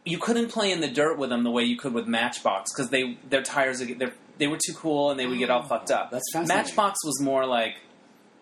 you 0.06 0.18
couldn't 0.18 0.48
play 0.50 0.72
in 0.72 0.82
the 0.82 0.88
dirt 0.88 1.18
with 1.18 1.29
them 1.29 1.44
the 1.44 1.51
way 1.51 1.63
you 1.63 1.77
could 1.77 1.94
with 1.94 2.08
Matchbox 2.08 2.72
because 2.74 2.89
they 2.89 3.18
their 3.29 3.44
tires 3.44 3.79
would 3.79 3.98
get- 4.00 4.13
they 4.38 4.48
were 4.48 4.58
too 4.58 4.74
cool 4.74 5.12
and 5.12 5.20
they 5.20 5.27
would 5.27 5.38
get 5.38 5.50
all 5.50 5.62
oh, 5.63 5.68
fucked 5.68 5.91
up. 5.91 6.12
That's 6.12 6.24
fascinating. 6.32 6.63
Matchbox 6.63 6.98
was 7.06 7.22
more 7.22 7.46
like 7.46 7.75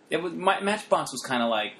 it 0.09 0.21
was. 0.21 0.31
My, 0.33 0.59
Matchbox 0.61 1.11
was 1.11 1.21
kind 1.21 1.41
of 1.41 1.49
like 1.49 1.73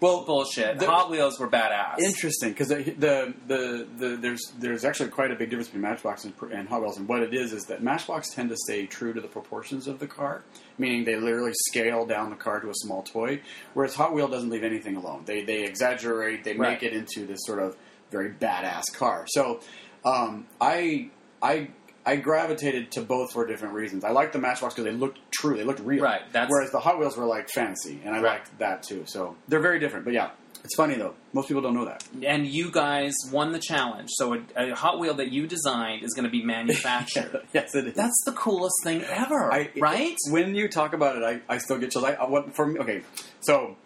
Well, 0.00 0.24
bullshit. 0.24 0.78
The- 0.80 0.86
Hot 0.86 1.08
Wheels 1.08 1.38
were 1.38 1.48
badass. 1.48 1.98
Interesting, 2.00 2.50
because 2.50 2.68
the, 2.68 2.82
the, 2.98 3.34
the 3.46 3.86
the 3.96 4.16
there's 4.16 4.52
there's 4.58 4.84
actually 4.84 5.10
quite 5.10 5.30
a 5.30 5.36
big 5.36 5.50
difference 5.50 5.68
between 5.68 5.82
Matchbox 5.82 6.24
and, 6.24 6.34
and 6.52 6.68
Hot 6.68 6.80
Wheels, 6.82 6.98
and 6.98 7.06
what 7.08 7.22
it 7.22 7.32
is 7.32 7.52
is 7.52 7.62
that 7.66 7.80
Matchbox 7.82 8.30
tend 8.34 8.48
to 8.50 8.56
stay 8.56 8.86
true 8.86 9.12
to 9.12 9.20
the 9.20 9.28
proportions 9.28 9.86
of 9.86 10.00
the 10.00 10.06
car, 10.08 10.42
meaning 10.76 11.04
they 11.04 11.14
literally 11.16 11.52
scale 11.68 12.04
down 12.04 12.30
the 12.30 12.36
car 12.36 12.58
to 12.60 12.68
a 12.70 12.74
small 12.74 13.02
toy, 13.04 13.40
whereas 13.74 13.94
Hot 13.94 14.12
Wheel 14.12 14.26
doesn't 14.26 14.50
leave 14.50 14.64
anything 14.64 14.96
alone. 14.96 15.22
They 15.26 15.44
they 15.44 15.64
exaggerate, 15.64 16.42
they 16.44 16.54
Right. 16.54 16.72
make 16.72 16.82
it 16.82 16.92
into 16.92 17.24
this 17.26 17.38
sort 17.44 17.60
of 17.60 17.76
very 18.10 18.30
badass 18.30 18.84
car. 18.94 19.24
So 19.28 19.60
um, 20.04 20.46
I 20.60 21.10
I. 21.42 21.68
I 22.06 22.16
gravitated 22.16 22.92
to 22.92 23.02
both 23.02 23.32
for 23.34 23.46
different 23.46 23.74
reasons. 23.74 24.04
I 24.04 24.10
liked 24.10 24.32
the 24.32 24.38
Matchbox 24.38 24.72
because 24.72 24.90
they 24.90 24.96
looked 24.96 25.18
true, 25.30 25.58
they 25.58 25.64
looked 25.64 25.80
real. 25.80 26.02
Right, 26.02 26.22
that's- 26.32 26.50
Whereas 26.50 26.70
the 26.72 26.80
Hot 26.80 26.98
Wheels 26.98 27.14
were 27.14 27.26
like 27.26 27.50
fantasy, 27.50 28.00
and 28.02 28.14
I 28.14 28.22
Right. 28.22 28.32
liked 28.38 28.58
that 28.58 28.82
too. 28.82 29.04
So 29.06 29.36
they're 29.48 29.60
very 29.60 29.78
different. 29.78 30.06
But 30.06 30.14
yeah, 30.14 30.30
it's 30.64 30.74
funny 30.76 30.94
though. 30.94 31.12
Most 31.34 31.48
people 31.48 31.60
don't 31.60 31.74
know 31.74 31.84
that. 31.84 32.02
and 32.24 32.46
you 32.46 32.70
guys 32.70 33.12
won 33.30 33.52
the 33.52 33.58
challenge. 33.58 34.08
So 34.12 34.32
a, 34.32 34.70
a 34.70 34.74
Hot 34.74 34.98
Wheel 34.98 35.12
that 35.14 35.30
you 35.30 35.46
designed 35.46 36.02
is 36.02 36.14
going 36.14 36.24
to 36.24 36.30
be 36.30 36.42
manufactured. 36.42 37.42
yes, 37.52 37.74
it 37.74 37.88
is. 37.88 37.94
That's 37.94 38.22
the 38.24 38.32
coolest 38.32 38.76
thing 38.82 39.02
ever, 39.04 39.52
I- 39.52 39.68
right? 39.78 40.16
when 40.30 40.54
you 40.54 40.68
talk 40.68 40.94
about 40.94 41.16
it, 41.18 41.22
I, 41.22 41.54
I 41.54 41.58
still 41.58 41.76
get 41.78 41.90
chills. 41.90 42.06
I, 42.06 42.14
I- 42.14 42.28
what 42.30 42.54
for 42.56 42.66
me? 42.66 42.80
Okay, 42.80 43.02
so 43.40 43.76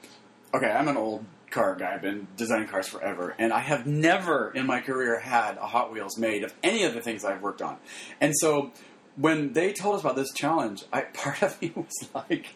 okay, 0.55 0.71
I'm 0.71 0.87
an 0.87 0.97
old 0.97 1.25
car 1.55 1.77
guy. 1.77 1.95
I've 1.95 2.03
been 2.03 2.27
designing 2.37 2.69
cars 2.69 2.89
forever, 2.89 3.35
and 3.39 3.53
I 3.53 3.61
have 3.61 3.87
never 3.87 4.51
in 4.51 4.67
my 4.67 4.81
career 4.81 5.19
had 5.21 5.57
a 5.57 5.67
Hot 5.67 5.93
Wheels 5.93 6.19
made 6.19 6.43
of 6.45 6.53
any 6.63 6.83
of 6.85 6.93
the 6.95 7.01
things 7.01 7.25
I've 7.25 7.41
worked 7.41 7.63
on. 7.63 7.79
And 8.21 8.35
so 8.37 8.73
when 9.17 9.53
they 9.53 9.73
told 9.73 9.95
us 9.95 10.01
about 10.03 10.17
this 10.17 10.33
challenge, 10.33 10.85
I 10.93 11.01
part 11.23 11.43
of 11.43 11.61
me 11.63 11.73
was 11.75 12.09
like. 12.15 12.49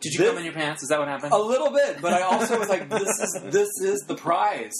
Did 0.00 0.14
you 0.14 0.18
this- 0.18 0.28
come 0.30 0.38
in 0.38 0.44
your 0.44 0.54
pants? 0.54 0.82
Is 0.82 0.88
that 0.88 0.98
what 0.98 1.08
happened? 1.08 1.32
A 1.32 1.38
little 1.38 1.70
bit, 1.70 2.00
but 2.00 2.12
I 2.12 2.22
also 2.22 2.58
was 2.58 2.68
like, 2.68 2.88
this 2.88 3.08
is 3.20 3.40
this 3.44 3.70
is 3.82 4.00
the 4.08 4.16
prize. 4.16 4.72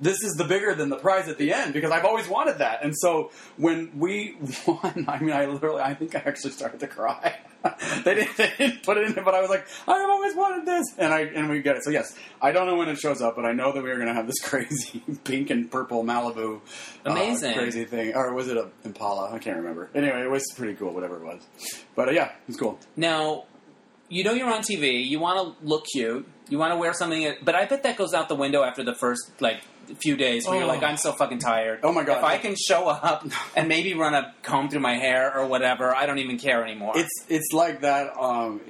This 0.00 0.22
is 0.22 0.34
the 0.34 0.44
bigger 0.44 0.74
than 0.74 0.88
the 0.88 0.96
prize 0.96 1.28
at 1.28 1.38
the 1.38 1.52
end 1.52 1.72
because 1.72 1.90
I've 1.90 2.04
always 2.04 2.28
wanted 2.28 2.58
that. 2.58 2.84
And 2.84 2.94
so 2.96 3.30
when 3.56 3.98
we 3.98 4.36
won, 4.66 5.06
I 5.08 5.18
mean, 5.20 5.32
I 5.32 5.46
literally, 5.46 5.82
I 5.82 5.94
think 5.94 6.14
I 6.14 6.18
actually 6.18 6.52
started 6.52 6.80
to 6.80 6.86
cry. 6.86 7.38
they, 8.04 8.14
didn't, 8.14 8.36
they 8.36 8.52
didn't 8.58 8.82
put 8.82 8.96
it 8.96 9.04
in 9.06 9.14
there, 9.14 9.24
but 9.24 9.34
I 9.34 9.40
was 9.40 9.50
like, 9.50 9.66
I've 9.88 10.08
always 10.08 10.36
wanted 10.36 10.66
this, 10.66 10.84
and 10.98 11.12
I 11.12 11.22
and 11.22 11.48
we 11.48 11.62
get 11.62 11.76
it. 11.76 11.84
So 11.84 11.90
yes, 11.90 12.16
I 12.40 12.52
don't 12.52 12.66
know 12.66 12.76
when 12.76 12.88
it 12.88 12.98
shows 12.98 13.20
up, 13.20 13.34
but 13.36 13.44
I 13.44 13.52
know 13.52 13.72
that 13.72 13.82
we 13.82 13.90
are 13.90 13.96
going 13.96 14.08
to 14.08 14.14
have 14.14 14.26
this 14.26 14.38
crazy 14.42 15.02
pink 15.24 15.50
and 15.50 15.70
purple 15.70 16.04
Malibu, 16.04 16.60
uh, 17.06 17.10
Amazing. 17.10 17.54
crazy 17.54 17.84
thing, 17.84 18.14
or 18.14 18.32
was 18.34 18.48
it 18.48 18.56
a 18.56 18.68
Impala? 18.84 19.32
I 19.32 19.38
can't 19.38 19.56
remember. 19.56 19.90
Anyway, 19.94 20.22
it 20.22 20.30
was 20.30 20.44
pretty 20.56 20.74
cool, 20.74 20.92
whatever 20.92 21.16
it 21.16 21.24
was. 21.24 21.42
But 21.94 22.08
uh, 22.08 22.12
yeah, 22.12 22.32
it's 22.48 22.58
cool. 22.58 22.78
Now, 22.96 23.44
you 24.08 24.24
know 24.24 24.32
you're 24.32 24.52
on 24.52 24.62
TV. 24.62 25.04
You 25.06 25.18
want 25.20 25.58
to 25.58 25.66
look 25.66 25.84
cute. 25.92 26.26
You 26.48 26.58
want 26.58 26.72
to 26.72 26.76
wear 26.76 26.92
something, 26.92 27.34
but 27.42 27.54
I 27.56 27.64
bet 27.66 27.82
that 27.82 27.96
goes 27.96 28.14
out 28.14 28.28
the 28.28 28.36
window 28.36 28.62
after 28.62 28.84
the 28.84 28.94
first 28.94 29.30
like 29.40 29.60
few 30.00 30.16
days 30.16 30.46
where 30.46 30.56
you're 30.56 30.64
Oh. 30.64 30.68
like, 30.68 30.82
I'm 30.82 30.96
so 30.96 31.12
fucking 31.12 31.38
tired. 31.38 31.80
Oh 31.82 31.92
my 31.92 32.02
God. 32.04 32.18
If 32.18 32.24
I 32.24 32.38
can 32.38 32.54
show 32.56 32.86
up 32.88 33.26
and 33.56 33.68
maybe 33.68 33.94
run 33.94 34.14
a 34.14 34.34
comb 34.42 34.68
through 34.68 34.80
my 34.80 34.94
hair 34.96 35.36
or 35.36 35.46
whatever, 35.46 35.94
I 35.94 36.06
don't 36.06 36.18
even 36.18 36.38
care 36.38 36.62
anymore. 36.64 36.92
It's 36.96 37.10
it's 37.28 37.52
like 37.52 37.80
that 37.82 38.16
um, 38.16 38.60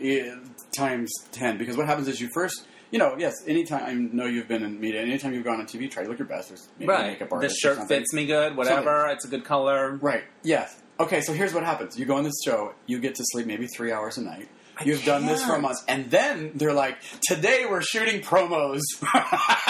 times 0.76 1.12
ten 1.32 1.58
because 1.58 1.76
what 1.76 1.86
happens 1.86 2.08
is 2.08 2.20
you 2.20 2.28
first. 2.32 2.64
You 2.92 3.00
know, 3.00 3.16
yes. 3.18 3.34
Anytime 3.48 3.82
I 3.84 3.92
know 3.94 4.26
you've 4.26 4.46
been 4.46 4.62
in 4.62 4.78
media, 4.80 5.02
anytime 5.02 5.34
you've 5.34 5.44
gone 5.44 5.58
on 5.58 5.66
TV, 5.66 5.90
try 5.90 6.04
to 6.04 6.08
look 6.08 6.20
your 6.20 6.28
best. 6.28 6.48
There's 6.48 6.68
maybe 6.78 6.90
a 6.92 6.94
right. 6.94 7.06
makeup 7.12 7.28
This 7.30 7.34
artist 7.34 7.64
or 7.64 7.74
shirt 7.74 7.88
fits 7.88 8.12
me 8.14 8.26
good. 8.26 8.56
Whatever. 8.56 9.08
It's 9.08 9.24
a 9.24 9.28
good 9.28 9.44
color. 9.44 9.96
Right. 9.96 10.22
Yes. 10.44 10.80
Okay. 11.00 11.20
So 11.20 11.32
here's 11.32 11.52
what 11.52 11.64
happens: 11.64 11.98
you 11.98 12.06
go 12.06 12.16
on 12.16 12.22
this 12.24 12.36
show, 12.44 12.74
you 12.86 13.00
get 13.00 13.16
to 13.16 13.22
sleep 13.26 13.46
maybe 13.46 13.66
three 13.66 13.90
hours 13.92 14.18
a 14.18 14.22
night. 14.22 14.48
You've 14.84 15.04
done 15.04 15.26
this 15.26 15.42
for 15.44 15.54
a 15.54 15.60
month, 15.60 15.78
and 15.88 16.10
then 16.10 16.52
they're 16.54 16.72
like, 16.74 16.98
"Today 17.28 17.64
we're 17.68 17.82
shooting 17.82 18.20
promos." 18.20 18.80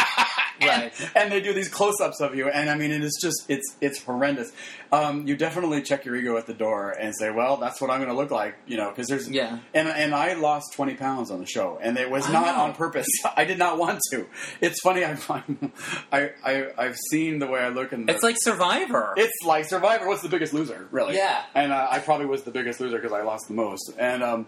Right. 0.59 0.91
and 1.15 1.31
they 1.31 1.43
do 1.43 1.53
these 1.53 1.69
close-ups 1.69 2.19
of 2.23 2.35
you, 2.35 2.49
and 2.49 2.71
I 2.71 2.77
mean, 2.77 2.91
it 2.91 3.05
is 3.05 3.19
just 3.21 3.45
it's 3.51 3.77
it's 3.83 4.03
horrendous. 4.03 4.51
Um, 4.91 5.27
you 5.27 5.37
definitely 5.37 5.83
check 5.83 6.07
your 6.07 6.17
ego 6.17 6.39
at 6.39 6.47
the 6.47 6.55
door 6.55 6.93
and 6.93 7.15
say, 7.15 7.31
"Well, 7.31 7.59
that's 7.59 7.79
what 7.79 7.91
I'm 7.91 7.99
going 7.99 8.09
to 8.09 8.17
look 8.17 8.31
like," 8.31 8.57
you 8.67 8.79
know, 8.79 8.89
because 8.89 9.07
there's 9.07 9.29
Yeah. 9.29 9.59
And 9.75 9.87
and 9.87 10.15
I 10.15 10.33
lost 10.33 10.73
20 10.75 10.95
pounds 10.95 11.31
on 11.31 11.41
the 11.41 11.47
show, 11.47 11.79
and 11.83 11.99
it 11.99 12.11
was 12.11 12.27
I 12.27 12.33
not 12.33 12.47
know. 12.57 12.63
on 12.65 12.73
purpose. 12.75 13.07
I 13.37 13.45
did 13.45 13.59
not 13.59 13.77
want 13.79 14.01
to. 14.13 14.27
It's 14.63 14.81
funny. 14.81 15.05
I 15.05 15.19
I, 16.11 16.31
I 16.43 16.67
I've 16.79 16.97
seen 17.11 17.39
the 17.39 17.47
way 17.47 17.61
I 17.61 17.69
look 17.69 17.93
in. 17.93 18.07
The, 18.07 18.15
It's 18.15 18.23
like 18.23 18.37
Survivor. 18.41 19.13
it's 19.19 19.37
like 19.45 19.67
Survivor. 19.69 20.09
What's 20.09 20.23
the 20.23 20.31
biggest 20.31 20.55
loser, 20.55 20.89
really? 20.91 21.17
Yeah. 21.17 21.43
And 21.55 21.71
uh, 21.71 21.87
I 21.91 21.99
probably 21.99 22.27
was 22.27 22.45
the 22.45 22.51
biggest 22.51 22.81
loser 22.81 22.97
because 22.97 23.13
I 23.13 23.21
lost 23.23 23.49
the 23.49 23.55
most. 23.55 23.93
And 23.99 24.23
um, 24.23 24.47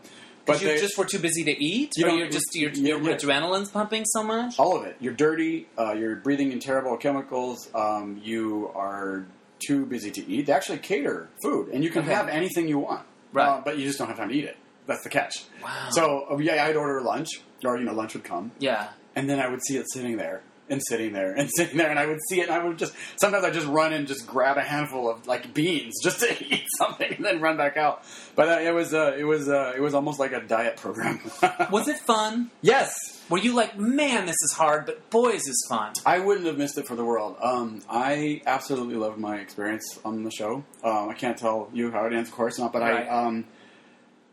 but 0.48 0.60
you 0.60 0.68
they, 0.68 0.78
just 0.80 0.98
were 0.98 1.04
too 1.04 1.18
busy 1.18 1.44
to 1.44 1.52
eat, 1.64 1.92
you 1.96 2.06
or 2.06 2.10
you're 2.10 2.28
just 2.28 2.46
your, 2.54 2.70
yeah, 2.72 2.96
your 2.96 3.02
yeah. 3.02 3.16
adrenaline's 3.16 3.70
pumping 3.70 4.04
so 4.06 4.22
much. 4.22 4.58
all 4.58 4.76
of 4.76 4.84
it. 4.86 4.96
You're 5.00 5.14
dirty. 5.14 5.68
Uh, 5.78 5.92
you're 5.92 6.16
breathing 6.16 6.50
in 6.52 6.58
terrible 6.60 6.96
chemicals. 6.96 7.68
Um, 7.74 8.20
you 8.22 8.70
are 8.74 9.26
too 9.60 9.86
busy 9.86 10.10
to 10.12 10.26
eat. 10.28 10.46
They 10.46 10.52
actually 10.52 10.78
cater 10.78 11.28
food, 11.42 11.68
and 11.72 11.82
you 11.84 11.90
can 11.90 12.02
Okay. 12.02 12.14
have 12.14 12.28
anything 12.28 12.68
you 12.68 12.78
want, 12.78 13.04
Right. 13.32 13.46
Uh, 13.48 13.60
but 13.64 13.78
you 13.78 13.84
just 13.86 13.98
don't 13.98 14.08
have 14.08 14.16
time 14.16 14.28
to 14.30 14.34
eat 14.34 14.44
it. 14.44 14.56
That's 14.86 15.02
the 15.02 15.10
catch. 15.10 15.44
Wow. 15.62 15.88
So 15.90 16.26
uh, 16.30 16.38
yeah, 16.38 16.64
I'd 16.64 16.76
order 16.76 17.00
lunch, 17.02 17.28
or 17.64 17.76
you 17.76 17.84
know, 17.84 17.92
lunch 17.92 18.14
would 18.14 18.24
come, 18.24 18.52
Yeah. 18.58 18.88
and 19.14 19.28
then 19.28 19.38
I 19.40 19.48
would 19.48 19.60
see 19.66 19.76
it 19.76 19.86
sitting 19.92 20.16
there 20.16 20.42
and 20.70 20.82
sitting 20.88 21.12
there 21.12 21.32
and 21.32 21.48
sitting 21.56 21.76
there, 21.78 21.90
and 21.90 21.98
I 21.98 22.06
would 22.06 22.18
see 22.28 22.40
it, 22.40 22.48
and 22.48 22.52
I 22.52 22.64
would 22.64 22.78
just 22.78 22.92
sometimes 23.16 23.44
I 23.44 23.50
just 23.50 23.66
run 23.66 23.92
and 23.92 24.06
just 24.06 24.26
grab 24.26 24.56
a 24.56 24.62
handful 24.62 25.10
of 25.10 25.26
like 25.26 25.54
beans 25.54 25.94
just 26.02 26.20
to 26.20 26.44
eat 26.44 26.64
something, 26.78 27.14
and 27.14 27.24
then 27.24 27.40
run 27.40 27.56
back 27.56 27.76
out. 27.76 28.02
But 28.34 28.48
uh, 28.48 28.60
it 28.60 28.72
was 28.74 28.92
uh, 28.94 29.14
it 29.18 29.24
was 29.24 29.48
uh, 29.48 29.72
it 29.76 29.80
was 29.80 29.94
almost 29.94 30.18
like 30.18 30.32
a 30.32 30.40
diet 30.40 30.76
program. 30.76 31.20
Was 31.70 31.88
it 31.88 31.98
fun? 31.98 32.50
yes. 32.62 32.94
Were 33.30 33.36
you 33.36 33.54
like, 33.54 33.78
man, 33.78 34.24
this 34.24 34.36
is 34.42 34.54
hard, 34.56 34.86
but 34.86 35.10
boys 35.10 35.46
is 35.46 35.66
fun? 35.68 35.92
I 36.06 36.18
wouldn't 36.18 36.46
have 36.46 36.56
missed 36.56 36.78
it 36.78 36.86
for 36.86 36.94
the 36.94 37.04
world. 37.04 37.36
Um, 37.42 37.82
I 37.90 38.40
absolutely 38.46 38.94
loved 38.94 39.18
my 39.18 39.36
experience 39.36 39.98
on 40.02 40.22
the 40.24 40.30
show. 40.30 40.64
Um, 40.82 41.10
I 41.10 41.12
can't 41.12 41.36
tell 41.36 41.68
you 41.74 41.90
how 41.90 42.06
it 42.06 42.14
ends, 42.14 42.30
of 42.30 42.34
course 42.34 42.58
not, 42.58 42.72
but 42.72 42.80
Right. 42.80 43.06
I. 43.06 43.08
Um, 43.26 43.44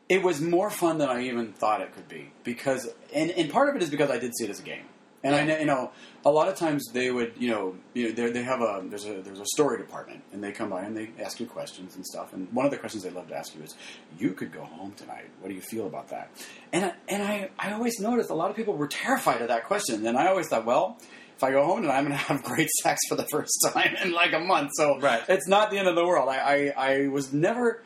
it 0.07 0.23
was 0.23 0.39
more 0.39 0.69
fun 0.69 0.97
than 0.99 1.09
I 1.09 1.23
even 1.23 1.51
thought 1.51 1.81
it 1.81 1.93
could 1.93 2.07
be 2.07 2.31
because, 2.45 2.87
and, 3.13 3.31
and 3.31 3.49
part 3.49 3.67
of 3.69 3.75
it 3.75 3.81
is 3.83 3.89
because 3.89 4.09
I 4.11 4.17
did 4.19 4.31
see 4.37 4.45
it 4.45 4.49
as 4.49 4.59
a 4.59 4.63
game, 4.63 4.85
and 5.25 5.35
I 5.35 5.43
know 5.43 5.57
you 5.57 5.65
know 5.65 5.91
a 6.23 6.31
lot 6.31 6.47
of 6.47 6.55
times 6.55 6.85
they 6.93 7.11
would 7.11 7.33
you 7.38 7.49
know, 7.49 7.75
you 7.93 8.07
know 8.07 8.11
they 8.13 8.31
they 8.31 8.43
have 8.43 8.61
a 8.61 8.83
there's 8.85 9.05
a 9.05 9.21
there's 9.21 9.39
a 9.39 9.45
story 9.55 9.77
department 9.77 10.21
and 10.31 10.43
they 10.43 10.51
come 10.51 10.69
by 10.69 10.83
and 10.83 10.95
they 10.95 11.09
ask 11.21 11.39
you 11.39 11.45
questions 11.45 11.95
and 11.95 12.05
stuff 12.05 12.31
and 12.33 12.47
one 12.53 12.65
of 12.65 12.71
the 12.71 12.77
questions 12.77 13.03
they 13.03 13.09
love 13.09 13.27
to 13.27 13.35
ask 13.35 13.53
you 13.55 13.61
is 13.63 13.75
you 14.17 14.31
could 14.31 14.51
go 14.51 14.61
home 14.63 14.93
tonight 14.95 15.25
what 15.41 15.49
do 15.49 15.55
you 15.55 15.61
feel 15.61 15.88
about 15.88 16.07
that 16.09 16.29
and 16.71 16.85
I, 16.85 16.93
and 17.09 17.21
I 17.23 17.49
I 17.59 17.73
always 17.73 17.99
noticed 17.99 18.29
a 18.29 18.35
lot 18.35 18.49
of 18.49 18.55
people 18.55 18.75
were 18.75 18.88
terrified 18.88 19.41
of 19.41 19.49
that 19.49 19.65
question 19.65 20.05
and 20.05 20.17
I 20.17 20.27
always 20.27 20.47
thought 20.47 20.65
well 20.65 20.97
if 21.38 21.43
I 21.43 21.51
go 21.51 21.65
home 21.65 21.81
tonight, 21.81 21.97
I'm 21.97 22.05
going 22.05 22.17
to 22.17 22.23
have 22.31 22.43
great 22.43 22.69
sex 22.81 22.97
for 23.09 23.15
the 23.15 23.25
first 23.29 23.51
time 23.73 23.93
in 24.01 24.13
like 24.13 24.31
a 24.31 24.39
month. 24.39 24.71
So 24.75 24.97
Right. 25.01 25.21
it's 25.27 25.49
not 25.49 25.69
the 25.69 25.77
end 25.77 25.89
of 25.89 25.95
the 25.95 26.05
world. 26.05 26.29
I, 26.29 26.38
I, 26.77 26.91
I 26.93 27.07
was 27.09 27.33
never 27.33 27.83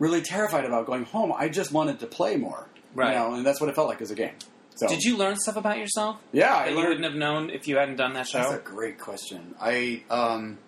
really 0.00 0.20
terrified 0.20 0.64
about 0.64 0.86
going 0.86 1.04
home. 1.04 1.32
I 1.32 1.48
just 1.48 1.70
wanted 1.70 2.00
to 2.00 2.08
play 2.08 2.36
more. 2.36 2.66
Right. 2.96 3.12
You 3.12 3.14
know, 3.20 3.34
and 3.34 3.46
that's 3.46 3.60
what 3.60 3.70
it 3.70 3.76
felt 3.76 3.86
like 3.86 4.00
as 4.02 4.10
a 4.10 4.16
game. 4.16 4.32
So 4.78 4.86
Did 4.88 5.02
you 5.02 5.16
learn 5.16 5.36
stuff 5.36 5.56
about 5.56 5.78
yourself 5.78 6.18
Yeah, 6.32 6.54
I 6.56 6.64
that 6.66 6.70
you 6.70 6.76
wouldn't 6.76 7.04
have 7.04 7.14
known 7.14 7.50
if 7.50 7.66
you 7.66 7.76
hadn't 7.78 7.96
done 7.96 8.14
that 8.14 8.28
show. 8.28 8.38
That's 8.38 8.54
a 8.54 8.58
great 8.58 8.98
question. 8.98 9.54
I 9.60 10.02
um, 10.08 10.58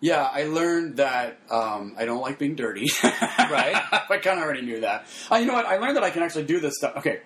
yeah, 0.00 0.22
I 0.32 0.44
learned 0.44 0.96
that 0.98 1.38
um, 1.50 1.94
I 1.96 2.04
don't 2.04 2.20
like 2.20 2.38
being 2.38 2.54
dirty. 2.56 2.88
Right. 3.02 3.74
I 4.10 4.18
kind 4.18 4.38
of 4.38 4.44
already 4.44 4.60
knew 4.62 4.80
that. 4.80 5.06
Uh, 5.32 5.36
you 5.36 5.46
know 5.46 5.54
what? 5.54 5.64
I 5.66 5.78
learned 5.78 5.96
that 5.96 6.02
I 6.04 6.10
can 6.10 6.22
actually 6.22 6.44
do 6.44 6.60
this 6.60 6.74
stuff. 6.76 6.96
Okay. 6.98 7.20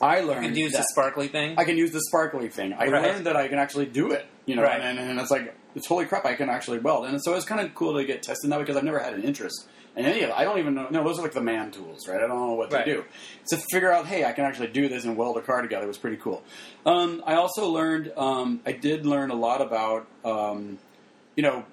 I 0.00 0.20
learned 0.20 0.44
You 0.44 0.50
can 0.50 0.58
use 0.58 0.72
that 0.72 0.78
the 0.78 0.88
sparkly 0.92 1.28
thing. 1.28 1.54
I 1.58 1.64
can 1.64 1.76
use 1.76 1.90
the 1.92 2.00
sparkly 2.00 2.48
thing. 2.48 2.72
I 2.74 2.86
Right. 2.88 3.02
learned 3.02 3.26
that 3.26 3.36
I 3.36 3.48
can 3.48 3.58
actually 3.58 3.86
do 3.86 4.12
it. 4.12 4.26
You 4.46 4.56
know, 4.56 4.62
Right. 4.62 4.80
and, 4.80 4.98
and 4.98 5.18
it's 5.20 5.30
like 5.30 5.54
it's 5.74 5.86
holy 5.86 6.04
crap. 6.06 6.24
I 6.26 6.34
can 6.34 6.48
actually 6.50 6.78
weld, 6.80 7.06
and 7.06 7.20
so 7.22 7.34
it's 7.34 7.44
kind 7.44 7.60
of 7.60 7.74
cool 7.74 7.94
to 7.96 8.04
get 8.04 8.22
tested 8.22 8.50
now 8.50 8.58
because 8.58 8.76
I've 8.76 8.84
never 8.84 8.98
had 8.98 9.14
an 9.14 9.22
interest 9.22 9.66
and 9.96 10.06
any 10.06 10.22
of. 10.22 10.30
I 10.30 10.44
don't 10.44 10.58
even 10.58 10.74
know. 10.74 10.88
No, 10.90 11.04
those 11.04 11.18
are 11.18 11.22
like 11.22 11.32
the 11.32 11.40
man 11.42 11.70
tools, 11.70 12.06
right? 12.08 12.16
I 12.22 12.26
don't 12.26 12.38
know 12.38 12.54
what 12.54 12.72
Right. 12.72 12.84
they 12.84 12.92
do. 12.92 13.04
To 13.50 13.56
figure 13.72 13.92
out, 13.92 14.06
hey, 14.06 14.24
I 14.24 14.32
can 14.32 14.44
actually 14.44 14.68
do 14.68 14.88
this 14.88 15.04
and 15.04 15.16
weld 15.16 15.36
a 15.36 15.42
car 15.42 15.62
together 15.62 15.86
was 15.86 15.98
pretty 15.98 16.16
cool. 16.16 16.42
Um, 16.86 17.22
I 17.26 17.34
also 17.34 17.68
learned. 17.68 18.12
Um, 18.16 18.60
I 18.64 18.72
did 18.72 19.04
learn 19.06 19.30
a 19.30 19.34
lot 19.36 19.60
about. 19.60 20.06
Um, 20.24 20.78
you 21.36 21.42
know, 21.42 21.64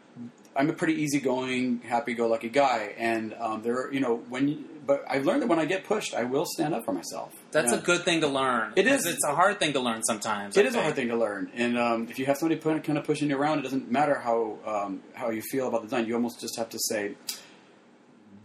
I'm 0.56 0.70
a 0.70 0.74
pretty 0.74 1.02
easygoing, 1.02 1.82
happy-go-lucky 1.86 2.50
guy, 2.50 2.94
and 2.98 3.34
um, 3.40 3.62
there, 3.62 3.92
you 3.94 4.00
know, 4.00 4.18
when. 4.30 4.48
You, 4.48 4.66
but 4.86 5.04
I've 5.08 5.24
learned 5.24 5.44
that 5.44 5.48
when 5.48 5.60
I 5.60 5.66
get 5.66 5.84
pushed, 5.84 6.16
I 6.16 6.24
will 6.24 6.46
stand 6.48 6.74
up 6.74 6.84
for 6.84 6.92
myself. 6.94 7.32
That's 7.52 7.72
Yeah. 7.72 7.78
a 7.78 7.82
good 7.82 8.04
thing 8.06 8.22
to 8.22 8.28
learn. 8.28 8.74
It 8.76 8.88
is. 8.88 9.06
It's 9.06 9.24
a 9.24 9.36
hard 9.36 9.60
thing 9.60 9.74
to 9.74 9.80
learn 9.80 10.02
sometimes. 10.04 10.58
It 10.58 10.66
I 10.66 10.70
is 10.70 10.74
a 10.76 10.82
hard 10.82 10.96
thing 10.96 11.10
to 11.10 11.16
learn, 11.16 11.52
and 11.56 11.78
um, 11.78 12.08
if 12.10 12.18
you 12.18 12.26
have 12.26 12.38
somebody 12.38 12.60
put, 12.60 12.84
kind 12.84 12.98
of 12.98 13.04
pushing 13.06 13.30
you 13.30 13.38
around, 13.38 13.60
it 13.60 13.62
doesn't 13.62 13.92
matter 13.92 14.16
how 14.20 14.58
um, 14.66 15.02
how 15.14 15.30
you 15.30 15.44
feel 15.44 15.68
about 15.68 15.82
the 15.82 15.88
design. 15.88 16.08
You 16.08 16.16
almost 16.16 16.40
just 16.42 16.58
have 16.58 16.70
to 16.70 16.80
say, 16.80 17.14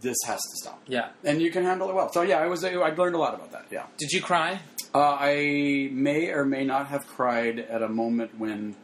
"This 0.09 0.17
has 0.31 0.39
to 0.51 0.55
stop," 0.63 0.79
Yeah. 0.87 1.07
and 1.23 1.41
you 1.41 1.49
can 1.55 1.63
handle 1.69 1.89
it 1.89 1.95
well. 1.99 2.09
So 2.15 2.21
yeah, 2.21 2.39
I 2.45 2.47
was 2.53 2.63
I 2.63 2.71
learned 3.01 3.15
a 3.15 3.21
lot 3.25 3.33
about 3.37 3.51
that. 3.55 3.65
Yeah, 3.71 3.85
Did 3.97 4.11
you 4.15 4.21
cry? 4.21 4.59
uh, 4.93 5.17
I 5.33 5.89
may 5.91 6.21
or 6.37 6.45
may 6.45 6.63
not 6.73 6.87
have 6.93 7.03
cried 7.17 7.59
at 7.59 7.81
a 7.89 7.89
moment 8.01 8.31
when 8.43 8.75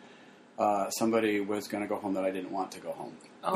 uh, 0.60 0.89
somebody 0.99 1.39
was 1.39 1.67
going 1.71 1.84
to 1.86 1.88
go 1.93 1.97
home 2.03 2.13
that 2.17 2.25
I 2.29 2.31
didn't 2.31 2.51
want 2.51 2.69
to 2.73 2.79
go 2.88 2.91
home. 3.01 3.13
Oh, 3.43 3.55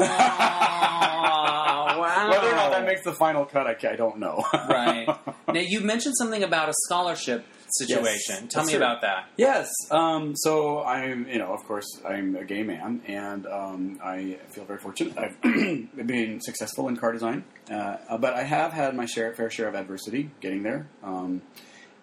wow. 1.99 2.28
Whether 2.32 2.49
or 2.49 2.56
not 2.56 2.71
that 2.71 2.86
makes 2.86 3.04
the 3.04 3.13
final 3.13 3.45
cut, 3.45 3.67
I, 3.67 3.75
I 3.89 3.95
don't 3.95 4.17
know. 4.19 4.43
right. 4.54 5.08
Now, 5.47 5.62
you 5.62 5.80
mentioned 5.82 6.15
something 6.17 6.43
about 6.43 6.69
a 6.69 6.73
scholarship 6.86 7.45
situation. 7.78 8.36
Yes, 8.44 8.54
Tell 8.54 8.64
me 8.64 8.74
true. 8.74 8.78
about 8.78 9.02
that. 9.02 9.30
Yes. 9.38 9.70
Um, 9.92 10.36
so 10.36 10.84
I'm, 10.84 11.28
you 11.28 11.38
know, 11.38 11.54
of 11.54 11.64
course, 11.66 11.86
I'm 12.08 12.36
a 12.36 12.44
gay 12.46 12.64
man, 12.64 13.02
and 13.08 13.46
um, 13.48 14.00
I 14.04 14.38
feel 14.50 14.66
very 14.66 14.80
fortunate. 14.80 15.18
I've 15.18 15.42
been 15.42 16.40
successful 16.42 16.88
in 16.88 16.98
car 16.98 17.12
design, 17.12 17.44
uh, 17.70 18.18
but 18.18 18.34
I 18.34 18.44
have 18.44 18.74
had 18.74 18.96
my 18.96 19.06
share, 19.06 19.34
fair 19.34 19.50
share 19.50 19.68
of 19.68 19.76
adversity 19.76 20.32
getting 20.42 20.64
there. 20.64 20.88
Um, 21.04 21.42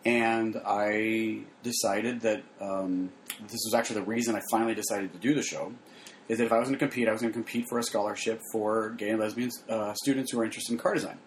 and 0.05 0.61
I 0.67 1.43
decided 1.63 2.23
that 2.23 2.43
um, 2.61 3.11
this 3.41 3.61
was 3.65 3.75
actually 3.75 4.01
the 4.01 4.07
reason 4.07 4.35
I 4.35 4.41
finally 4.51 4.75
decided 4.75 5.13
to 5.13 5.19
do 5.19 5.35
the 5.35 5.43
show. 5.43 5.73
Is 6.29 6.39
that 6.39 6.45
if 6.45 6.53
I 6.53 6.59
was 6.59 6.69
going 6.69 6.79
to 6.79 6.85
compete, 6.85 7.09
I 7.09 7.13
was 7.13 7.21
going 7.21 7.33
to 7.33 7.37
compete 7.39 7.67
for 7.69 7.79
a 7.79 7.83
scholarship 7.83 8.41
for 8.53 8.91
gay 8.91 9.11
and 9.11 9.21
lesbian 9.21 9.51
uh, 9.69 9.93
students 9.95 10.31
who 10.33 10.41
are 10.41 10.45
interested 10.45 10.73
in 10.73 10.79
car 10.79 10.95
design. 10.95 11.19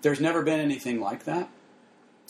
There's 0.00 0.20
never 0.20 0.42
been 0.42 0.60
anything 0.60 1.00
like 1.00 1.24
that. 1.24 1.50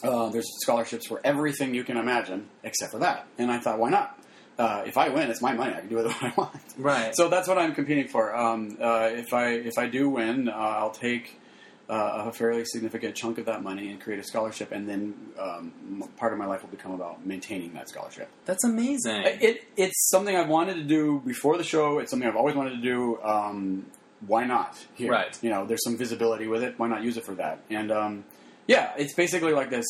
Uh, 0.03 0.29
there's 0.29 0.47
scholarships 0.63 1.07
for 1.07 1.21
everything 1.25 1.75
you 1.75 1.85
can 1.85 1.97
imagine 1.97 2.49
except 2.63 2.93
for 2.93 2.99
that. 3.01 3.27
And 3.39 3.51
I 3.51 3.59
thought, 3.59 3.79
why 3.79 3.91
not? 3.91 4.19
Uh, 4.59 4.83
if 4.87 4.97
I 4.97 5.09
win, 5.09 5.31
it's 5.31 5.41
my 5.43 5.53
money. 5.53 5.73
I 5.75 5.81
can 5.81 5.89
do 5.89 5.97
with 5.97 6.07
it 6.07 6.13
what 6.13 6.23
I 6.23 6.33
want. 6.37 6.75
Right. 6.77 7.15
So 7.15 7.29
that's 7.29 7.47
what 7.49 7.59
I'm 7.59 7.75
competing 7.75 8.09
for. 8.09 8.35
Um, 8.35 8.77
uh, 8.81 9.09
if 9.13 9.33
I 9.33 9.51
if 9.51 9.79
I 9.79 9.87
do 9.87 10.09
win, 10.11 10.49
uh, 10.49 10.53
I'll 10.53 10.91
take 10.91 11.41
uh, 11.89 12.25
a 12.27 12.33
fairly 12.33 12.65
significant 12.65 13.15
chunk 13.15 13.39
of 13.39 13.47
that 13.47 13.63
money 13.63 13.91
and 13.91 14.01
create 14.01 14.19
a 14.19 14.25
scholarship, 14.25 14.73
and 14.73 14.89
then 14.89 15.15
um, 15.39 16.09
part 16.17 16.33
of 16.33 16.39
my 16.39 16.47
life 16.47 16.63
will 16.63 16.71
become 16.71 16.93
about 16.93 17.25
maintaining 17.25 17.73
that 17.75 17.89
scholarship. 17.89 18.29
That's 18.47 18.65
amazing. 18.65 19.23
It 19.27 19.65
it's 19.77 20.09
something 20.11 20.35
I've 20.37 20.49
wanted 20.49 20.75
to 20.75 20.85
do 20.85 21.23
before 21.25 21.57
the 21.57 21.65
show. 21.65 22.01
It's 22.01 22.11
something 22.11 22.29
I've 22.29 22.37
always 22.37 22.57
wanted 22.57 22.71
to 22.71 22.83
do. 22.83 23.21
Um, 23.23 23.87
why 24.27 24.45
not? 24.45 24.77
Here, 24.95 25.13
Right. 25.13 25.39
You 25.41 25.51
know, 25.51 25.67
there's 25.67 25.85
some 25.85 25.97
visibility 25.97 26.49
with 26.49 26.65
it. 26.65 26.75
Why 26.79 26.89
not 26.89 27.03
use 27.05 27.17
it 27.17 27.25
for 27.25 27.37
that? 27.37 27.61
And 27.71 27.93
um, 27.93 28.25
yeah, 28.69 28.93
it's 28.97 29.15
basically 29.15 29.53
like 29.53 29.71
this. 29.71 29.87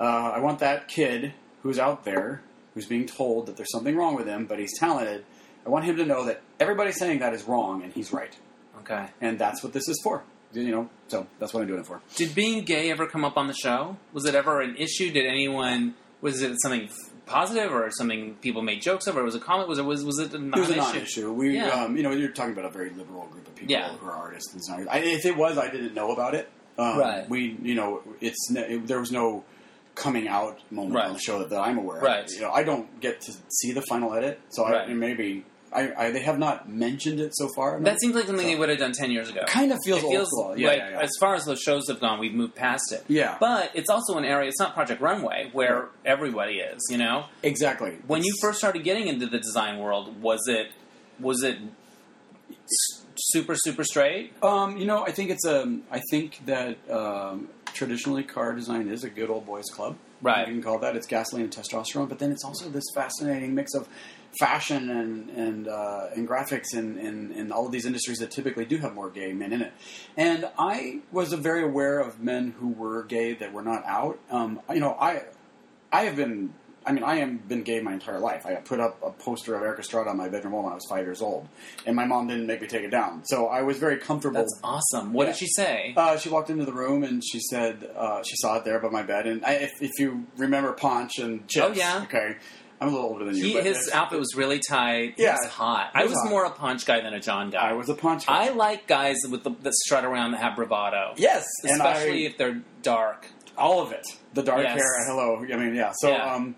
Uh, 0.00 0.02
I 0.34 0.40
want 0.40 0.58
that 0.58 0.88
kid 0.88 1.32
who's 1.62 1.78
out 1.78 2.04
there 2.04 2.42
who's 2.74 2.86
being 2.86 3.06
told 3.06 3.46
that 3.46 3.56
there's 3.56 3.70
something 3.70 3.96
wrong 3.96 4.16
with 4.16 4.26
him, 4.26 4.46
but 4.46 4.58
he's 4.58 4.76
talented. 4.78 5.24
I 5.64 5.68
want 5.70 5.84
him 5.84 5.96
to 5.96 6.04
know 6.04 6.24
that 6.26 6.42
everybody 6.60 6.90
saying 6.92 7.20
that 7.20 7.32
is 7.32 7.44
wrong 7.44 7.82
and 7.82 7.92
he's 7.92 8.12
right, 8.12 8.36
okay. 8.80 9.06
and 9.20 9.38
that's 9.38 9.62
what 9.62 9.72
this 9.72 9.88
is 9.88 10.00
for. 10.02 10.22
You 10.52 10.70
know, 10.70 10.88
so 11.08 11.26
that's 11.38 11.52
what 11.52 11.60
I'm 11.62 11.66
doing 11.66 11.80
it 11.80 11.86
for. 11.86 12.00
Did 12.14 12.34
being 12.34 12.64
gay 12.64 12.90
ever 12.90 13.06
come 13.06 13.24
up 13.24 13.36
on 13.36 13.46
the 13.46 13.52
show? 13.52 13.96
Was 14.12 14.24
it 14.24 14.34
ever 14.34 14.60
an 14.62 14.76
issue? 14.76 15.10
Did 15.12 15.26
anyone? 15.26 15.94
Was 16.22 16.40
it 16.40 16.54
something 16.62 16.88
positive 17.26 17.72
or 17.72 17.90
something 17.90 18.36
people 18.36 18.62
made 18.62 18.80
jokes 18.80 19.06
of, 19.06 19.16
or 19.18 19.24
was 19.24 19.34
it 19.34 19.42
a 19.42 19.44
comment? 19.44 19.68
Was 19.68 19.78
it 19.78 19.84
was 19.84 20.04
was 20.04 20.18
it 20.18 20.32
a 20.32 20.36
It 20.36 20.54
was 20.56 20.70
a 20.70 20.76
non-issue? 20.76 21.30
We, 21.32 21.56
Yeah. 21.56 21.68
um, 21.70 21.96
you 21.96 22.02
know, 22.02 22.12
you're 22.12 22.30
talking 22.30 22.52
about 22.52 22.64
a 22.64 22.70
very 22.70 22.90
liberal 22.90 23.26
group 23.26 23.46
of 23.48 23.54
people 23.54 23.72
Yeah. 23.72 23.88
who 23.90 24.06
are 24.06 24.12
artists 24.12 24.52
and 24.52 24.60
designers. 24.60 24.86
I, 24.90 24.98
if 25.00 25.26
it 25.26 25.36
was, 25.36 25.58
I 25.58 25.68
didn't 25.70 25.94
know 25.94 26.12
about 26.12 26.34
it. 26.34 26.48
Um, 26.78 26.98
Right. 26.98 27.28
We, 27.28 27.56
you 27.62 27.74
know, 27.74 28.02
it's 28.20 28.50
it, 28.50 28.86
there 28.86 29.00
was 29.00 29.10
no 29.12 29.44
coming 29.94 30.28
out 30.28 30.58
moment 30.70 30.94
Right. 30.94 31.06
on 31.06 31.14
the 31.14 31.18
show 31.18 31.38
that, 31.38 31.48
that 31.50 31.60
I'm 31.60 31.78
aware 31.78 31.96
Of. 31.98 32.02
Right. 32.02 32.28
You 32.30 32.42
know, 32.42 32.50
I 32.50 32.62
don't 32.64 33.00
get 33.00 33.20
to 33.22 33.32
see 33.48 33.72
the 33.72 33.82
final 33.88 34.12
edit, 34.14 34.40
so 34.50 34.64
I, 34.66 34.92
maybe 34.92 35.44
I, 35.72 35.92
I, 36.06 36.10
they 36.10 36.20
have 36.20 36.38
not 36.38 36.68
mentioned 36.68 37.18
it 37.18 37.34
so 37.34 37.48
far. 37.56 37.80
That 37.80 37.98
seems 38.00 38.14
like 38.14 38.26
something 38.26 38.44
So- 38.44 38.50
they 38.50 38.56
would 38.58 38.68
have 38.68 38.78
done 38.78 38.92
ten 38.92 39.10
years 39.10 39.30
ago. 39.30 39.42
kind 39.46 39.72
of 39.72 39.78
feels 39.86 40.02
it 40.04 40.08
feels 40.08 40.28
old 40.34 40.52
school. 40.52 40.58
Yeah, 40.58 40.68
like 40.68 40.78
yeah, 40.78 40.90
yeah. 40.90 41.00
as 41.00 41.10
far 41.18 41.34
as 41.34 41.44
the 41.46 41.56
shows 41.56 41.88
have 41.88 41.98
gone, 42.00 42.18
we've 42.18 42.34
moved 42.34 42.54
past 42.54 42.92
it. 42.92 43.04
Yeah. 43.08 43.36
But 43.40 43.70
it's 43.74 43.88
also 43.90 44.16
an 44.18 44.24
area. 44.26 44.48
It's 44.48 44.60
not 44.60 44.74
Project 44.74 45.00
Runway 45.00 45.48
where 45.52 45.76
Right. 45.80 45.88
everybody 46.04 46.58
is. 46.58 46.82
You 46.90 46.98
know, 46.98 47.24
exactly. 47.42 47.96
when 48.06 48.22
you 48.22 48.32
first 48.42 48.58
started 48.58 48.84
getting 48.84 49.08
into 49.08 49.26
the 49.26 49.38
design 49.38 49.78
world, 49.78 50.20
was 50.22 50.46
it 50.46 50.68
was 51.18 51.42
it 51.42 51.56
super 53.18 53.54
super 53.56 53.84
straight? 53.84 54.32
Um, 54.42 54.76
you 54.76 54.86
know, 54.86 55.04
I 55.04 55.12
think 55.12 55.30
it's 55.30 55.44
um, 55.46 55.82
I 55.90 56.00
think 56.10 56.44
that 56.46 56.78
um, 56.90 57.48
traditionally 57.72 58.22
car 58.22 58.54
design 58.54 58.88
is 58.88 59.04
a 59.04 59.10
good 59.10 59.30
old 59.30 59.46
boys 59.46 59.66
club. 59.72 59.96
Right. 60.22 60.48
You 60.48 60.54
can 60.54 60.62
call 60.62 60.78
that. 60.78 60.96
It's 60.96 61.06
gasoline 61.06 61.44
and 61.44 61.52
testosterone, 61.52 62.08
but 62.08 62.18
then 62.18 62.32
it's 62.32 62.44
also 62.44 62.70
this 62.70 62.84
fascinating 62.94 63.54
mix 63.54 63.74
of 63.74 63.88
fashion 64.38 64.90
and 64.90 65.30
and 65.30 65.68
uh, 65.68 66.08
and 66.14 66.28
graphics 66.28 66.74
and, 66.74 66.98
and 66.98 67.32
and 67.32 67.52
all 67.52 67.66
of 67.66 67.72
these 67.72 67.84
industries 67.84 68.18
that 68.18 68.30
typically 68.30 68.64
do 68.64 68.78
have 68.78 68.94
more 68.94 69.10
gay 69.10 69.32
men 69.32 69.52
in 69.52 69.62
it. 69.62 69.72
And 70.16 70.48
I 70.58 71.00
was 71.12 71.32
very 71.34 71.62
aware 71.62 71.98
of 72.00 72.20
men 72.20 72.54
who 72.58 72.68
were 72.68 73.04
gay 73.04 73.34
that 73.34 73.52
were 73.52 73.62
not 73.62 73.84
out. 73.84 74.18
Um, 74.30 74.60
you 74.72 74.80
know, 74.80 74.96
I 75.00 75.24
I 75.92 76.04
have 76.04 76.16
been. 76.16 76.54
I 76.86 76.92
mean, 76.92 77.02
I 77.02 77.16
have 77.16 77.48
been 77.48 77.62
gay 77.64 77.80
my 77.80 77.92
entire 77.94 78.20
life. 78.20 78.46
I 78.46 78.54
put 78.54 78.78
up 78.78 78.98
a 79.02 79.10
poster 79.10 79.56
of 79.56 79.62
Erik 79.62 79.80
Estrada 79.80 80.10
on 80.10 80.16
my 80.16 80.28
bedroom 80.28 80.52
wall 80.52 80.62
when 80.62 80.72
I 80.72 80.76
was 80.76 80.86
five 80.88 81.04
years 81.04 81.20
old, 81.20 81.48
and 81.84 81.96
my 81.96 82.04
mom 82.04 82.28
didn't 82.28 82.46
make 82.46 82.62
me 82.62 82.68
take 82.68 82.84
it 82.84 82.90
down. 82.90 83.22
So 83.24 83.48
I 83.48 83.62
was 83.62 83.78
very 83.78 83.96
comfortable. 83.98 84.36
That's 84.40 84.60
awesome. 84.62 85.12
What 85.12 85.24
Yeah. 85.26 85.32
did 85.32 85.38
she 85.38 85.46
say? 85.48 85.94
Uh, 85.96 86.16
she 86.16 86.28
walked 86.28 86.48
into 86.48 86.64
the 86.64 86.72
room 86.72 87.02
and 87.02 87.22
she 87.24 87.40
said 87.40 87.90
uh, 87.96 88.22
she 88.22 88.36
saw 88.36 88.56
it 88.58 88.64
there 88.64 88.78
by 88.78 88.88
my 88.90 89.02
bed. 89.02 89.26
And 89.26 89.44
I, 89.44 89.52
if, 89.54 89.72
if 89.82 89.98
you 89.98 90.26
remember 90.36 90.72
Ponch 90.74 91.18
and 91.18 91.46
CHiPs, 91.48 91.62
Oh, 91.62 91.72
yeah. 91.72 92.02
okay, 92.04 92.36
I'm 92.80 92.88
a 92.88 92.90
little 92.92 93.06
older 93.08 93.24
than 93.24 93.34
you. 93.36 93.44
he, 93.46 93.54
but 93.54 93.64
his 93.64 93.90
outfit 93.92 94.18
was 94.20 94.34
really 94.36 94.60
tight. 94.60 95.14
He 95.16 95.24
Yeah. 95.24 95.36
was 95.42 95.46
hot. 95.46 95.90
He 95.94 96.00
I 96.00 96.02
was 96.04 96.12
was 96.12 96.20
hot. 96.22 96.30
more 96.30 96.44
a 96.44 96.50
Ponch 96.50 96.84
guy 96.86 97.00
than 97.00 97.14
a 97.14 97.20
Jon 97.20 97.50
guy. 97.50 97.70
I 97.70 97.72
was 97.72 97.88
a 97.88 97.94
Ponch. 97.94 98.24
I 98.28 98.50
like 98.50 98.86
guys 98.86 99.16
with 99.28 99.42
the, 99.44 99.50
that 99.62 99.74
strut 99.74 100.04
around 100.04 100.32
that 100.32 100.40
have 100.42 100.54
bravado. 100.56 101.14
yes, 101.16 101.44
especially 101.64 102.26
I, 102.26 102.30
if 102.30 102.38
they're 102.38 102.60
dark. 102.82 103.26
All 103.58 103.80
of 103.82 103.92
it. 103.92 104.06
The 104.34 104.42
dark 104.42 104.62
Yes. 104.62 104.74
hair. 104.74 105.06
Hello. 105.06 105.38
I 105.42 105.56
mean, 105.56 105.74
yeah. 105.74 105.92
So. 105.96 106.10
Yeah. 106.10 106.34
Um, 106.34 106.54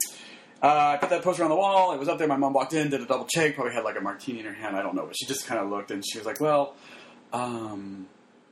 uh, 0.60 0.66
I 0.94 0.96
put 0.96 1.10
that 1.10 1.22
poster 1.22 1.44
on 1.44 1.50
the 1.50 1.56
wall. 1.56 1.92
It 1.92 2.00
was 2.00 2.08
up 2.08 2.18
there. 2.18 2.26
My 2.26 2.36
mom 2.36 2.52
walked 2.52 2.74
in, 2.74 2.90
did 2.90 3.00
a 3.00 3.06
double 3.06 3.26
check. 3.32 3.54
Probably 3.54 3.72
had 3.72 3.84
like 3.84 3.96
a 3.96 4.00
martini 4.00 4.40
in 4.40 4.46
her 4.46 4.52
hand. 4.52 4.76
I 4.76 4.82
don't 4.82 4.96
know, 4.96 5.06
but 5.06 5.16
she 5.16 5.24
just 5.24 5.46
kind 5.46 5.60
of 5.60 5.70
looked 5.70 5.92
and 5.92 6.02
she 6.04 6.18
was 6.18 6.26
like, 6.26 6.40
"Well, 6.40 6.74
um, 7.32 8.08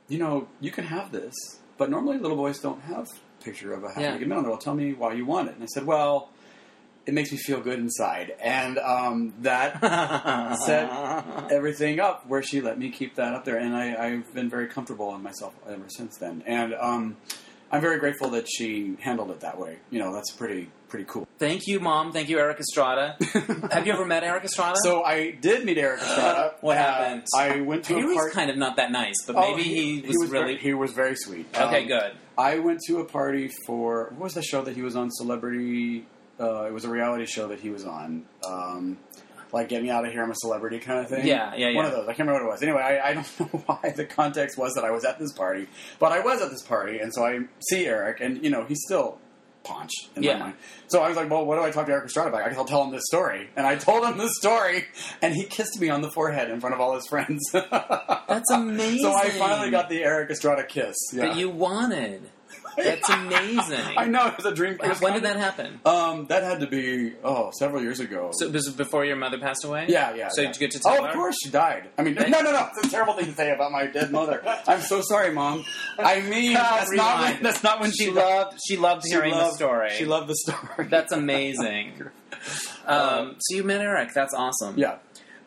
you 0.07 0.17
know, 0.17 0.47
you 0.61 0.71
can 0.71 0.85
have 0.85 1.11
this, 1.11 1.33
but 1.77 1.89
normally 1.89 2.17
little 2.17 2.37
boys 2.37 2.59
don't 2.59 2.79
have 2.83 3.07
a 3.41 3.43
picture 3.43 3.73
of 3.73 3.83
a 3.83 3.89
half 3.89 3.97
Yeah. 3.97 4.13
naked 4.13 4.27
man 4.29 4.37
on. 4.39 4.47
Well, 4.47 4.57
tell 4.57 4.73
me 4.73 4.93
why 4.93 5.13
you 5.13 5.25
want 5.25 5.49
it." 5.49 5.55
And 5.55 5.63
I 5.63 5.67
said, 5.67 5.85
"Well, 5.85 6.29
it 7.05 7.13
makes 7.13 7.29
me 7.31 7.37
feel 7.37 7.59
good 7.59 7.77
inside," 7.79 8.33
and 8.41 8.77
um, 8.77 9.33
that 9.41 9.81
set 10.65 10.89
everything 11.51 11.99
up 11.99 12.25
where 12.27 12.41
she 12.41 12.61
let 12.61 12.79
me 12.79 12.89
keep 12.89 13.15
that 13.15 13.33
up 13.33 13.43
there, 13.43 13.57
and 13.57 13.75
I, 13.75 13.95
I've 13.95 14.33
been 14.33 14.49
very 14.49 14.67
comfortable 14.67 15.13
in 15.13 15.21
myself 15.23 15.53
ever 15.69 15.89
since 15.89 16.15
then. 16.17 16.41
And 16.45 16.73
um, 16.75 17.17
I'm 17.71 17.81
very 17.81 17.99
grateful 17.99 18.29
that 18.29 18.47
she 18.49 18.95
handled 19.01 19.29
it 19.31 19.41
that 19.41 19.59
way. 19.59 19.77
You 19.89 19.99
know, 19.99 20.13
that's 20.13 20.31
pretty 20.31 20.69
pretty 20.89 21.05
cool. 21.05 21.27
Thank 21.37 21.67
you, 21.67 21.79
mom. 21.81 22.13
Thank 22.13 22.29
you, 22.29 22.39
Erik 22.39 22.59
Estrada. 22.61 23.17
have 23.71 23.85
you 23.85 23.91
ever 23.93 24.05
met 24.05 24.23
Erik 24.23 24.45
Estrada? 24.45 24.77
So 24.81 25.03
I 25.03 25.31
did 25.31 25.65
meet 25.65 25.77
Erik 25.77 25.99
Estrada. 26.01 26.55
What 26.61 26.77
Uh, 26.77 26.81
happened? 26.81 27.23
I 27.35 27.59
went 27.61 27.83
to 27.85 27.95
hear 27.95 28.11
a 28.11 28.15
party. 28.15 28.33
kind 28.33 28.49
of 28.49 28.57
not 28.57 28.77
that 28.77 28.91
nice, 28.91 29.15
but 29.25 29.35
Oh, 29.35 29.41
maybe 29.51 29.63
he, 29.63 30.01
was, 30.07 30.29
really 30.29 30.29
very, 30.29 30.57
he 30.57 30.73
was 30.73 30.93
very 30.93 31.15
sweet. 31.17 31.45
okay. 31.55 31.81
Um, 31.83 31.87
Good. 31.87 32.11
I 32.37 32.59
went 32.59 32.79
to 32.87 32.99
a 32.99 33.05
party 33.05 33.49
for 33.65 34.11
what 34.11 34.21
was 34.25 34.33
the 34.35 34.41
show 34.43 34.61
that 34.61 34.75
he 34.75 34.81
was 34.81 34.95
on? 34.95 35.11
Celebrity. 35.11 36.05
Uh, 36.39 36.65
it 36.65 36.73
was 36.73 36.85
a 36.85 36.89
reality 36.89 37.25
show 37.25 37.47
that 37.49 37.59
he 37.59 37.69
was 37.69 37.83
on. 37.83 38.23
Um, 38.47 38.97
like 39.53 39.69
get 39.69 39.81
me 39.83 39.89
out 39.89 40.05
of 40.05 40.11
here, 40.11 40.23
I'm 40.23 40.31
a 40.31 40.35
celebrity 40.35 40.79
kind 40.79 40.99
of 40.99 41.09
thing. 41.09 41.25
Yeah, 41.27 41.53
yeah, 41.55 41.69
yeah. 41.69 41.75
One 41.75 41.85
of 41.85 41.91
those. 41.91 42.03
I 42.07 42.13
can't 42.13 42.27
remember 42.27 42.45
what 42.45 42.51
it 42.51 42.53
was. 42.53 42.63
Anyway, 42.63 42.81
I, 42.81 43.09
I 43.09 43.13
don't 43.39 43.39
know 43.53 43.63
why 43.65 43.93
the 43.95 44.05
context 44.05 44.57
was 44.57 44.73
that 44.75 44.83
I 44.83 44.91
was 44.91 45.05
at 45.05 45.19
this 45.19 45.31
party, 45.33 45.67
but 45.99 46.11
I 46.11 46.19
was 46.21 46.41
at 46.41 46.49
this 46.49 46.61
party, 46.63 46.99
and 46.99 47.13
so 47.13 47.25
I 47.25 47.39
see 47.69 47.85
Erik, 47.85 48.19
and 48.21 48.43
you 48.43 48.49
know 48.49 48.63
he's 48.65 48.81
still 48.85 49.19
Ponch 49.63 49.91
in 50.15 50.23
Yeah. 50.23 50.33
my 50.37 50.39
mind. 50.45 50.53
So 50.87 51.01
I 51.01 51.09
was 51.09 51.17
like, 51.17 51.29
well, 51.29 51.45
what 51.45 51.55
do 51.57 51.61
I 51.63 51.71
talk 51.71 51.87
to 51.87 51.91
Erik 51.91 52.05
Estrada 52.05 52.29
about? 52.29 52.43
I 52.43 52.47
guess 52.49 52.57
I'll 52.57 52.63
tell 52.65 52.83
him 52.85 52.91
this 52.91 53.03
story, 53.07 53.49
and 53.57 53.67
I 53.67 53.75
told 53.75 54.05
him 54.05 54.17
this 54.17 54.31
story, 54.39 54.85
and 55.21 55.33
he 55.35 55.43
kissed 55.43 55.77
me 55.81 55.89
on 55.89 56.01
the 56.01 56.09
forehead 56.09 56.49
in 56.49 56.61
front 56.61 56.73
of 56.73 56.79
all 56.79 56.95
his 56.95 57.05
friends. 57.07 57.41
That's 57.51 58.49
amazing. 58.51 58.99
So 58.99 59.13
I 59.13 59.29
finally 59.31 59.69
got 59.71 59.89
the 59.89 60.03
Erik 60.03 60.29
Estrada 60.29 60.63
kiss. 60.63 60.95
Yeah. 61.11 61.27
that 61.27 61.35
you 61.37 61.49
wanted. 61.49 62.29
That's 62.77 63.09
amazing. 63.09 63.79
I 63.97 64.05
know 64.05 64.27
it 64.27 64.37
was 64.37 64.45
a 64.45 64.53
dream. 64.53 64.73
It 64.73 64.87
was 64.87 65.01
when 65.01 65.13
did 65.13 65.23
that 65.23 65.35
happen? 65.35 65.79
Um, 65.85 66.27
that 66.27 66.43
had 66.43 66.59
to 66.59 66.67
be 66.67 67.13
oh 67.23 67.51
several 67.57 67.81
years 67.81 67.99
ago. 67.99 68.29
So 68.33 68.47
this 68.49 68.65
was 68.65 68.75
before 68.75 69.03
your 69.03 69.15
mother 69.15 69.39
passed 69.39 69.65
away. 69.65 69.85
yeah, 69.89 70.13
yeah. 70.13 70.29
So 70.31 70.41
yeah. 70.41 70.47
did 70.51 70.55
you 70.55 70.67
get 70.67 70.71
to 70.71 70.79
tell 70.79 70.93
Oh, 70.93 71.01
her? 71.03 71.09
of 71.09 71.15
course 71.15 71.35
she 71.43 71.49
died. 71.49 71.89
I 71.97 72.03
mean, 72.03 72.13
no, 72.15 72.27
no, 72.27 72.41
no. 72.51 72.69
It's 72.77 72.87
a 72.87 72.91
terrible 72.91 73.13
thing 73.13 73.25
to 73.25 73.33
say 73.33 73.51
about 73.51 73.71
my 73.71 73.87
dead 73.87 74.11
mother. 74.11 74.41
I'm 74.67 74.81
so 74.81 75.01
sorry, 75.01 75.33
mom. 75.33 75.65
I 75.97 76.21
mean, 76.21 76.53
that's 76.53 76.91
not 76.93 77.19
when, 77.21 77.43
that's 77.43 77.63
not 77.63 77.79
when 77.79 77.91
she, 77.91 78.05
She 78.05 78.11
loved. 78.11 78.59
She 78.67 78.77
loved 78.77 79.03
She 79.05 79.13
hearing 79.13 79.31
loved- 79.33 79.53
the 79.53 79.55
story. 79.57 79.89
She 79.91 80.05
loved 80.05 80.27
the 80.29 80.35
story. 80.35 80.87
That's 80.87 81.11
amazing. 81.11 81.93
um, 82.85 83.35
so 83.39 83.55
you 83.55 83.63
met 83.63 83.81
Erik. 83.81 84.13
That's 84.13 84.33
awesome. 84.33 84.77
yeah. 84.77 84.97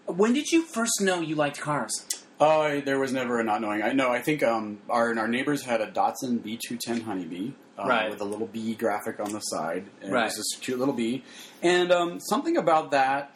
When 0.07 0.33
did 0.33 0.51
you 0.51 0.65
first 0.67 1.01
know 1.01 1.21
you 1.21 1.37
liked 1.37 1.61
cars? 1.61 2.05
Oh, 2.43 2.81
there 2.81 2.99
was 2.99 3.13
never 3.13 3.39
a 3.39 3.45
not 3.45 3.61
knowing. 3.61 3.83
I 3.83 3.93
know. 3.93 4.11
I 4.11 4.21
think 4.23 4.43
um, 4.43 4.79
our 4.89 5.17
our 5.19 5.29
neighbors 5.29 5.63
had 5.63 5.81
a 5.83 5.87
Datsun 5.91 6.39
B210 6.41 7.03
Honeybee, 7.03 7.51
uh, 7.79 7.85
Right. 7.87 8.11
with 8.11 8.21
a 8.23 8.25
little 8.25 8.47
bee 8.47 8.75
graphic 8.75 9.21
on 9.21 9.33
the 9.33 9.41
side. 9.41 9.85
And 10.01 10.13
Right. 10.13 10.23
It 10.23 10.25
was 10.27 10.37
this 10.37 10.59
cute 10.61 10.79
little 10.79 10.95
bee, 10.95 11.23
and 11.63 11.93
um, 11.93 12.19
something 12.21 12.57
about 12.57 12.93
that 12.93 13.33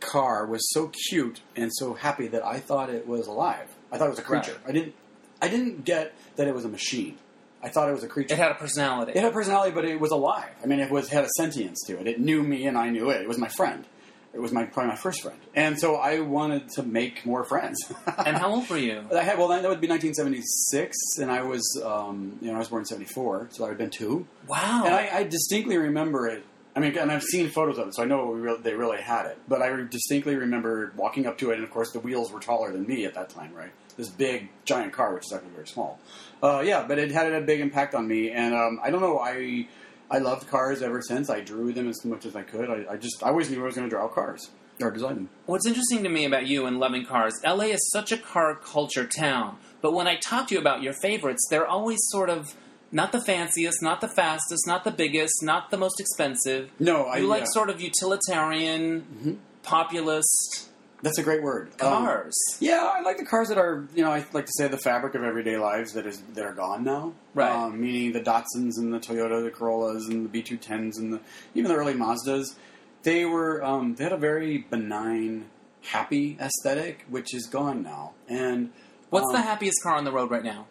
car 0.00 0.46
was 0.46 0.68
so 0.72 0.90
cute 1.10 1.40
and 1.54 1.70
so 1.74 1.94
happy 1.94 2.26
that 2.28 2.44
I 2.44 2.58
thought 2.58 2.90
it 2.90 3.06
was 3.06 3.26
alive. 3.28 3.68
I 3.92 3.98
thought 3.98 4.06
it 4.06 4.10
was 4.10 4.18
a 4.18 4.22
creature. 4.22 4.52
Right. 4.64 4.70
I 4.70 4.72
didn't. 4.72 4.94
I 5.42 5.48
didn't 5.48 5.84
get 5.84 6.12
that 6.36 6.48
it 6.48 6.54
was 6.54 6.64
a 6.64 6.68
machine. 6.68 7.18
I 7.62 7.68
thought 7.68 7.88
it 7.88 7.92
was 7.92 8.02
a 8.02 8.08
creature. 8.08 8.34
It 8.34 8.38
had 8.38 8.50
a 8.50 8.54
personality. 8.54 9.12
It 9.14 9.18
had 9.20 9.30
a 9.30 9.34
personality, 9.34 9.70
but 9.72 9.84
it 9.84 10.00
was 10.00 10.10
alive. 10.10 10.50
I 10.62 10.66
mean, 10.66 10.80
it 10.80 10.90
was 10.90 11.08
had 11.10 11.24
a 11.24 11.28
sentience 11.36 11.82
to 11.86 11.98
it. 12.00 12.06
It 12.06 12.18
knew 12.20 12.42
me, 12.42 12.66
and 12.66 12.76
I 12.76 12.88
knew 12.90 13.10
it. 13.10 13.20
It 13.22 13.28
was 13.28 13.38
my 13.38 13.48
friend. 13.48 13.84
It 14.32 14.40
was 14.40 14.52
my 14.52 14.64
probably 14.64 14.90
my 14.90 14.96
first 14.96 15.22
friend, 15.22 15.38
and 15.56 15.78
so 15.78 15.96
I 15.96 16.20
wanted 16.20 16.68
to 16.76 16.82
make 16.84 17.26
more 17.26 17.42
friends. 17.44 17.78
and 18.26 18.36
how 18.36 18.50
old 18.52 18.68
were 18.70 18.78
you? 18.78 19.02
I 19.14 19.22
had 19.24 19.38
well, 19.38 19.48
that 19.48 19.62
would 19.68 19.80
be 19.80 19.88
1976, 19.88 20.96
and 21.20 21.30
I 21.30 21.42
was 21.42 21.82
um, 21.84 22.38
you 22.40 22.48
know 22.48 22.54
I 22.54 22.58
was 22.58 22.68
born 22.68 22.82
in 22.82 22.86
'74, 22.86 23.48
so 23.50 23.64
I 23.64 23.68
had 23.68 23.78
been 23.78 23.90
two, 23.90 24.26
Wow. 24.46 24.84
and 24.86 24.94
I, 24.94 25.10
I 25.18 25.22
distinctly 25.24 25.76
remember 25.76 26.28
it. 26.28 26.44
I 26.76 26.78
mean, 26.78 26.96
and 26.96 27.10
I've 27.10 27.24
seen 27.24 27.48
photos 27.50 27.78
of 27.78 27.88
it, 27.88 27.96
so 27.96 28.02
I 28.04 28.06
know 28.06 28.30
really, 28.30 28.62
they 28.62 28.74
really 28.74 29.02
had 29.02 29.26
it. 29.26 29.38
But 29.48 29.60
I 29.62 29.68
distinctly 29.90 30.36
remember 30.36 30.92
walking 30.96 31.26
up 31.26 31.36
to 31.38 31.50
it, 31.50 31.54
and 31.56 31.64
of 31.64 31.70
course, 31.72 31.90
the 31.90 31.98
wheels 31.98 32.30
were 32.30 32.38
taller 32.38 32.70
than 32.70 32.86
me 32.86 33.04
at 33.06 33.14
that 33.14 33.28
time, 33.30 33.52
right? 33.52 33.72
This 33.96 34.08
big, 34.08 34.48
giant 34.64 34.92
car, 34.92 35.12
which 35.12 35.24
is 35.26 35.32
actually 35.32 35.50
very 35.50 35.66
small. 35.66 35.98
Uh, 36.40 36.62
yeah, 36.64 36.84
but 36.86 36.98
it 37.00 37.10
had 37.10 37.32
a 37.32 37.40
big 37.40 37.58
impact 37.60 37.96
on 37.96 38.06
me, 38.06 38.30
and 38.30 38.54
um, 38.54 38.78
I 38.82 38.90
don't 38.90 39.00
know. 39.00 39.18
I 39.18 39.66
I 40.10 40.18
loved 40.18 40.48
cars 40.48 40.82
ever 40.82 41.00
since. 41.02 41.30
I 41.30 41.40
drew 41.40 41.72
them 41.72 41.88
as 41.88 42.04
much 42.04 42.26
as 42.26 42.34
I 42.34 42.42
could. 42.42 42.68
I, 42.68 42.94
I 42.94 42.96
just 42.96 43.22
I 43.22 43.28
always 43.28 43.50
knew 43.50 43.60
I 43.62 43.66
was 43.66 43.76
going 43.76 43.88
to 43.88 43.90
draw 43.94 44.08
cars 44.08 44.50
or 44.80 44.90
design 44.90 45.14
them. 45.14 45.28
What's 45.46 45.66
interesting 45.66 46.02
to 46.02 46.08
me 46.08 46.24
about 46.24 46.46
you 46.46 46.66
and 46.66 46.78
loving 46.80 47.04
cars, 47.06 47.34
LA 47.44 47.66
is 47.66 47.90
such 47.92 48.10
a 48.12 48.16
car 48.16 48.54
culture 48.56 49.06
town. 49.06 49.58
But 49.82 49.92
when 49.92 50.06
I 50.08 50.16
talk 50.16 50.48
to 50.48 50.54
you 50.54 50.60
about 50.60 50.82
your 50.82 50.94
favorites, 51.02 51.46
they're 51.50 51.66
always 51.66 51.98
sort 52.08 52.28
of 52.30 52.54
not 52.92 53.12
the 53.12 53.20
fanciest, 53.20 53.82
not 53.82 54.00
the 54.00 54.08
fastest, 54.08 54.66
not 54.66 54.82
the 54.84 54.90
biggest, 54.90 55.34
not 55.42 55.70
the 55.70 55.76
most 55.76 56.00
expensive. 56.00 56.70
No, 56.80 57.04
I 57.04 57.18
You 57.18 57.28
like 57.28 57.42
yeah. 57.42 57.46
sort 57.52 57.70
of 57.70 57.80
utilitarian, 57.80 59.06
Mhm. 59.22 59.36
populist 59.62 60.69
That's 61.02 61.18
a 61.18 61.22
great 61.22 61.42
word. 61.42 61.68
Um, 61.80 62.04
cars. 62.04 62.34
Yeah, 62.60 62.90
I 62.94 63.00
like 63.00 63.16
the 63.18 63.24
cars 63.24 63.48
that 63.48 63.58
are, 63.58 63.86
you 63.94 64.02
know, 64.04 64.10
I 64.12 64.24
like 64.32 64.46
to 64.46 64.52
say 64.56 64.68
the 64.68 64.76
fabric 64.78 65.14
of 65.14 65.22
everyday 65.24 65.56
lives 65.56 65.94
that 65.94 66.06
is 66.06 66.20
that 66.34 66.44
are 66.44 66.52
gone 66.52 66.84
now. 66.84 67.14
Right. 67.34 67.50
Um, 67.50 67.80
meaning 67.80 68.12
the 68.12 68.20
Datsuns 68.20 68.76
and 68.76 68.92
the 68.92 68.98
Toyota, 68.98 69.42
the 69.42 69.50
Corollas, 69.50 70.06
and 70.08 70.30
the 70.30 70.42
B210s, 70.42 70.98
and 70.98 71.12
the 71.14 71.20
even 71.54 71.70
the 71.70 71.76
early 71.76 71.94
Mazdas. 71.94 72.54
They 73.02 73.24
were 73.24 73.64
um, 73.64 73.94
they 73.94 74.04
had 74.04 74.12
a 74.12 74.18
very 74.18 74.58
benign, 74.58 75.46
happy 75.82 76.36
aesthetic, 76.40 77.06
which 77.08 77.34
is 77.34 77.46
gone 77.46 77.82
now. 77.82 78.12
And 78.28 78.70
What's 79.08 79.26
um, 79.28 79.32
the 79.32 79.40
happiest 79.42 79.82
car 79.82 79.94
on 79.96 80.04
the 80.04 80.12
road 80.12 80.30
right 80.30 80.44
now? 80.44 80.66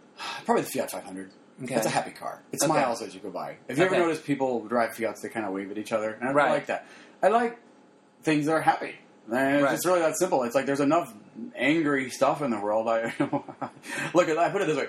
probably 0.45 0.63
the 0.63 0.69
Fiat 0.69 0.91
500. 0.91 1.31
Okay. 1.63 1.75
It's 1.75 1.85
a 1.85 1.89
happy 1.89 2.11
car. 2.11 2.41
It 2.51 2.61
Okay. 2.63 2.81
as 2.81 3.13
you 3.13 3.19
go 3.19 3.29
by. 3.31 3.57
If 3.67 3.77
you 3.77 3.83
ever 3.85 3.95
Okay. 3.95 4.03
notice 4.03 4.21
people 4.21 4.65
drive 4.65 4.93
Fiats, 4.95 5.21
they 5.21 5.29
kind 5.29 5.45
of 5.45 5.51
wave 5.53 5.71
at 5.71 5.77
each 5.77 5.91
other, 5.91 6.11
and 6.11 6.29
I 6.29 6.31
Right. 6.31 6.49
like 6.51 6.67
that. 6.67 6.85
I 7.21 7.27
like 7.29 7.57
things 8.23 8.45
that 8.45 8.53
are 8.53 8.61
happy. 8.61 8.95
And 9.31 9.55
it's 9.55 9.63
Right. 9.63 9.71
just 9.73 9.85
really 9.85 9.99
that 10.01 10.17
simple. 10.17 10.43
It's 10.43 10.55
like 10.55 10.65
there's 10.65 10.79
enough 10.79 11.13
angry 11.55 12.09
stuff 12.09 12.41
in 12.41 12.51
the 12.51 12.59
world. 12.59 12.87
I 12.87 13.13
look 14.13 14.29
at. 14.29 14.37
I 14.37 14.49
put 14.49 14.61
it 14.61 14.67
this 14.67 14.77
way: 14.77 14.87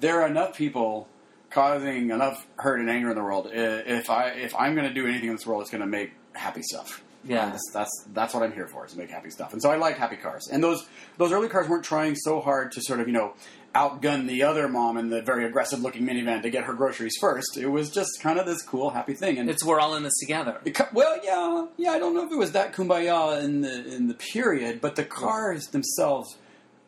there 0.00 0.20
are 0.22 0.26
enough 0.28 0.56
people 0.56 1.08
causing 1.50 2.10
enough 2.10 2.46
hurt 2.56 2.80
and 2.80 2.90
anger 2.90 3.10
in 3.10 3.16
the 3.16 3.22
world. 3.22 3.48
If 3.52 4.10
I 4.10 4.28
if 4.30 4.54
I'm 4.54 4.74
going 4.74 4.86
to 4.88 4.94
do 4.94 5.06
anything 5.06 5.28
in 5.30 5.36
this 5.36 5.46
world, 5.46 5.62
it's 5.62 5.70
going 5.70 5.80
to 5.80 5.86
make 5.86 6.12
happy 6.34 6.62
stuff. 6.62 7.02
Yeah. 7.24 7.44
And 7.44 7.52
that's, 7.54 7.70
that's 7.72 8.04
that's 8.12 8.34
what 8.34 8.42
I'm 8.42 8.52
here 8.52 8.68
for 8.68 8.86
is 8.86 8.92
to 8.92 8.98
make 8.98 9.10
happy 9.10 9.30
stuff. 9.30 9.52
And 9.52 9.60
so 9.60 9.70
I 9.70 9.76
like 9.76 9.96
happy 9.98 10.16
cars. 10.16 10.48
And 10.50 10.62
those 10.62 10.86
those 11.16 11.32
early 11.32 11.48
cars 11.48 11.68
weren't 11.68 11.84
trying 11.84 12.14
so 12.14 12.40
hard 12.40 12.72
to 12.72 12.80
sort 12.80 13.00
of 13.00 13.06
you 13.08 13.12
know 13.12 13.34
outgun 13.78 14.26
the 14.26 14.42
other 14.42 14.68
mom 14.68 14.96
in 14.96 15.10
the 15.10 15.22
very 15.22 15.44
aggressive 15.44 15.80
looking 15.80 16.04
minivan 16.06 16.42
to 16.42 16.50
get 16.50 16.64
her 16.64 16.74
groceries 16.74 17.14
first. 17.20 17.56
It 17.56 17.68
was 17.68 17.90
just 17.90 18.20
kind 18.20 18.38
of 18.38 18.46
this 18.46 18.62
cool 18.62 18.90
happy 18.90 19.14
thing. 19.14 19.38
And 19.38 19.48
It's 19.48 19.64
we're 19.64 19.80
all 19.80 19.94
in 19.94 20.02
this 20.02 20.18
together. 20.20 20.58
it 20.64 20.78
well, 20.92 21.16
yeah, 21.22 21.66
yeah. 21.76 21.92
I 21.92 21.98
don't 21.98 22.14
know 22.14 22.24
if 22.26 22.32
it 22.32 22.38
was 22.38 22.52
that 22.52 22.72
kumbaya 22.74 23.42
in 23.44 23.60
the 23.60 23.94
in 23.94 24.08
the 24.08 24.14
period, 24.14 24.80
but 24.80 24.96
the 24.96 25.04
cars 25.04 25.66
themselves, 25.68 26.36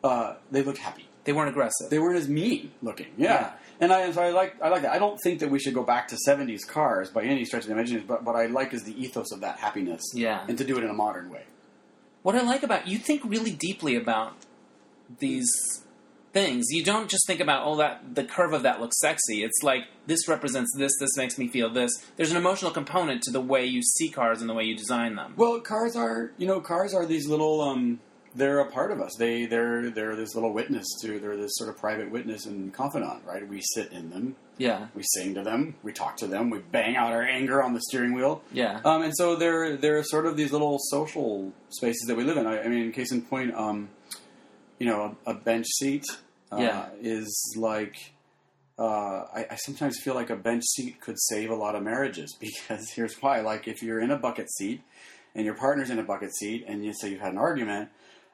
uh, 0.03 0.35
they 0.51 0.61
looked 0.63 0.79
happy. 0.79 1.05
They 1.23 1.33
weren't 1.33 1.49
aggressive. 1.49 1.89
They 1.89 1.99
weren't 1.99 2.17
as 2.17 2.27
mean 2.27 2.71
looking. 2.81 3.07
Yeah. 3.17 3.31
Yeah. 3.33 3.51
And 3.79 3.91
I, 3.91 4.11
so 4.11 4.21
I 4.21 4.29
like 4.29 4.55
I 4.61 4.69
like 4.69 4.83
that. 4.83 4.91
I 4.91 4.99
don't 4.99 5.17
think 5.23 5.39
that 5.39 5.49
we 5.49 5.57
should 5.59 5.73
go 5.73 5.83
back 5.83 6.07
to 6.09 6.17
'70s 6.27 6.67
cars 6.67 7.09
by 7.09 7.23
any 7.23 7.45
stretch 7.45 7.63
of 7.63 7.67
the 7.69 7.73
imagination, 7.73 8.05
but 8.07 8.23
what 8.23 8.35
I 8.35 8.45
like 8.47 8.73
is 8.73 8.83
the 8.83 8.95
ethos 9.01 9.31
of 9.31 9.41
that 9.41 9.57
happiness, 9.57 10.01
Yeah. 10.13 10.45
and 10.47 10.57
to 10.59 10.63
do 10.63 10.77
it 10.77 10.83
in 10.83 10.89
a 10.89 10.93
modern 10.93 11.29
way. 11.31 11.43
What 12.21 12.35
I 12.35 12.41
like 12.41 12.61
about 12.63 12.87
you 12.87 12.97
think 12.99 13.21
really 13.25 13.51
deeply 13.51 13.95
about 13.95 14.33
these 15.19 15.49
things. 16.33 16.67
You 16.69 16.83
don't 16.83 17.09
just 17.09 17.25
think 17.27 17.39
about 17.39 17.65
oh 17.65 17.75
that 17.77 18.15
the 18.15 18.23
curve 18.23 18.53
of 18.53 18.63
that 18.63 18.79
looks 18.79 18.99
sexy. 18.99 19.43
It's 19.43 19.61
like 19.63 19.83
this 20.07 20.27
represents 20.27 20.71
this. 20.77 20.91
This 20.99 21.15
makes 21.17 21.37
me 21.37 21.47
feel 21.47 21.69
this. 21.69 21.91
There's 22.17 22.31
an 22.31 22.37
emotional 22.37 22.71
component 22.71 23.21
to 23.23 23.31
the 23.31 23.41
way 23.41 23.65
you 23.65 23.81
see 23.81 24.09
cars 24.09 24.41
and 24.41 24.49
the 24.49 24.53
way 24.53 24.63
you 24.63 24.75
design 24.75 25.15
them. 25.15 25.33
Well, 25.37 25.59
cars 25.59 25.95
are 25.95 26.31
you 26.37 26.47
know 26.47 26.61
cars 26.61 26.93
are 26.93 27.05
these 27.05 27.27
little 27.27 27.61
um, 27.61 27.99
they're 28.33 28.59
a 28.59 28.71
part 28.71 28.91
of 28.91 29.01
us. 29.01 29.15
They 29.17 29.45
they're 29.45 29.89
they're 29.89 30.15
this 30.15 30.35
little 30.35 30.53
witness 30.53 30.87
to 31.01 31.19
they're 31.19 31.35
this 31.37 31.51
sort 31.55 31.69
of 31.69 31.77
private 31.77 32.09
witness 32.11 32.45
and 32.45 32.73
confidant, 32.73 33.23
right? 33.25 33.45
We 33.47 33.61
sit 33.61 33.91
in 33.91 34.09
them, 34.09 34.37
Yeah, 34.57 34.87
we 34.95 35.03
sing 35.03 35.33
to 35.35 35.43
them, 35.43 35.75
we 35.83 35.91
talk 35.91 36.15
to 36.17 36.27
them, 36.27 36.49
we 36.49 36.59
bang 36.59 36.95
out 36.95 37.11
our 37.11 37.23
anger 37.23 37.61
on 37.61 37.73
the 37.73 37.81
steering 37.81 38.13
wheel. 38.13 38.41
yeah, 38.53 38.79
Um, 38.85 39.01
and 39.01 39.13
so 39.17 39.35
they're 39.35 39.75
they're 39.75 40.01
sort 40.03 40.25
of 40.25 40.37
these 40.37 40.53
little 40.53 40.77
social 40.79 41.51
spaces 41.69 42.05
that 42.07 42.15
we 42.15 42.23
live 42.23 42.37
in. 42.37 42.47
I, 42.47 42.61
I 42.63 42.67
mean, 42.69 42.93
case 42.93 43.11
in 43.11 43.21
point, 43.21 43.53
um, 43.53 43.89
you 44.81 44.87
know, 44.87 45.15
a, 45.27 45.31
a 45.31 45.33
bench 45.35 45.67
seat 45.77 46.05
uh, 46.51 46.57
Yeah. 46.59 46.89
is 47.01 47.55
like. 47.55 47.95
Uh, 48.79 49.25
I, 49.31 49.45
I 49.51 49.55
sometimes 49.57 49.99
feel 49.99 50.15
like 50.15 50.31
a 50.31 50.35
bench 50.35 50.63
seat 50.63 50.99
could 50.99 51.17
save 51.19 51.51
a 51.51 51.55
lot 51.55 51.75
of 51.75 51.83
marriages 51.83 52.35
because 52.39 52.89
here's 52.95 53.15
why: 53.21 53.41
like 53.41 53.67
if 53.67 53.83
you're 53.83 53.99
in 53.99 54.09
a 54.09 54.17
bucket 54.17 54.51
seat 54.51 54.81
and 55.35 55.45
your 55.45 55.53
partner's 55.53 55.91
in 55.91 55.99
a 55.99 56.03
bucket 56.03 56.33
seat, 56.33 56.65
and 56.67 56.83
you 56.83 56.93
say 56.99 57.11
you've 57.11 57.21
had 57.21 57.33
an 57.33 57.37
argument, 57.37 57.89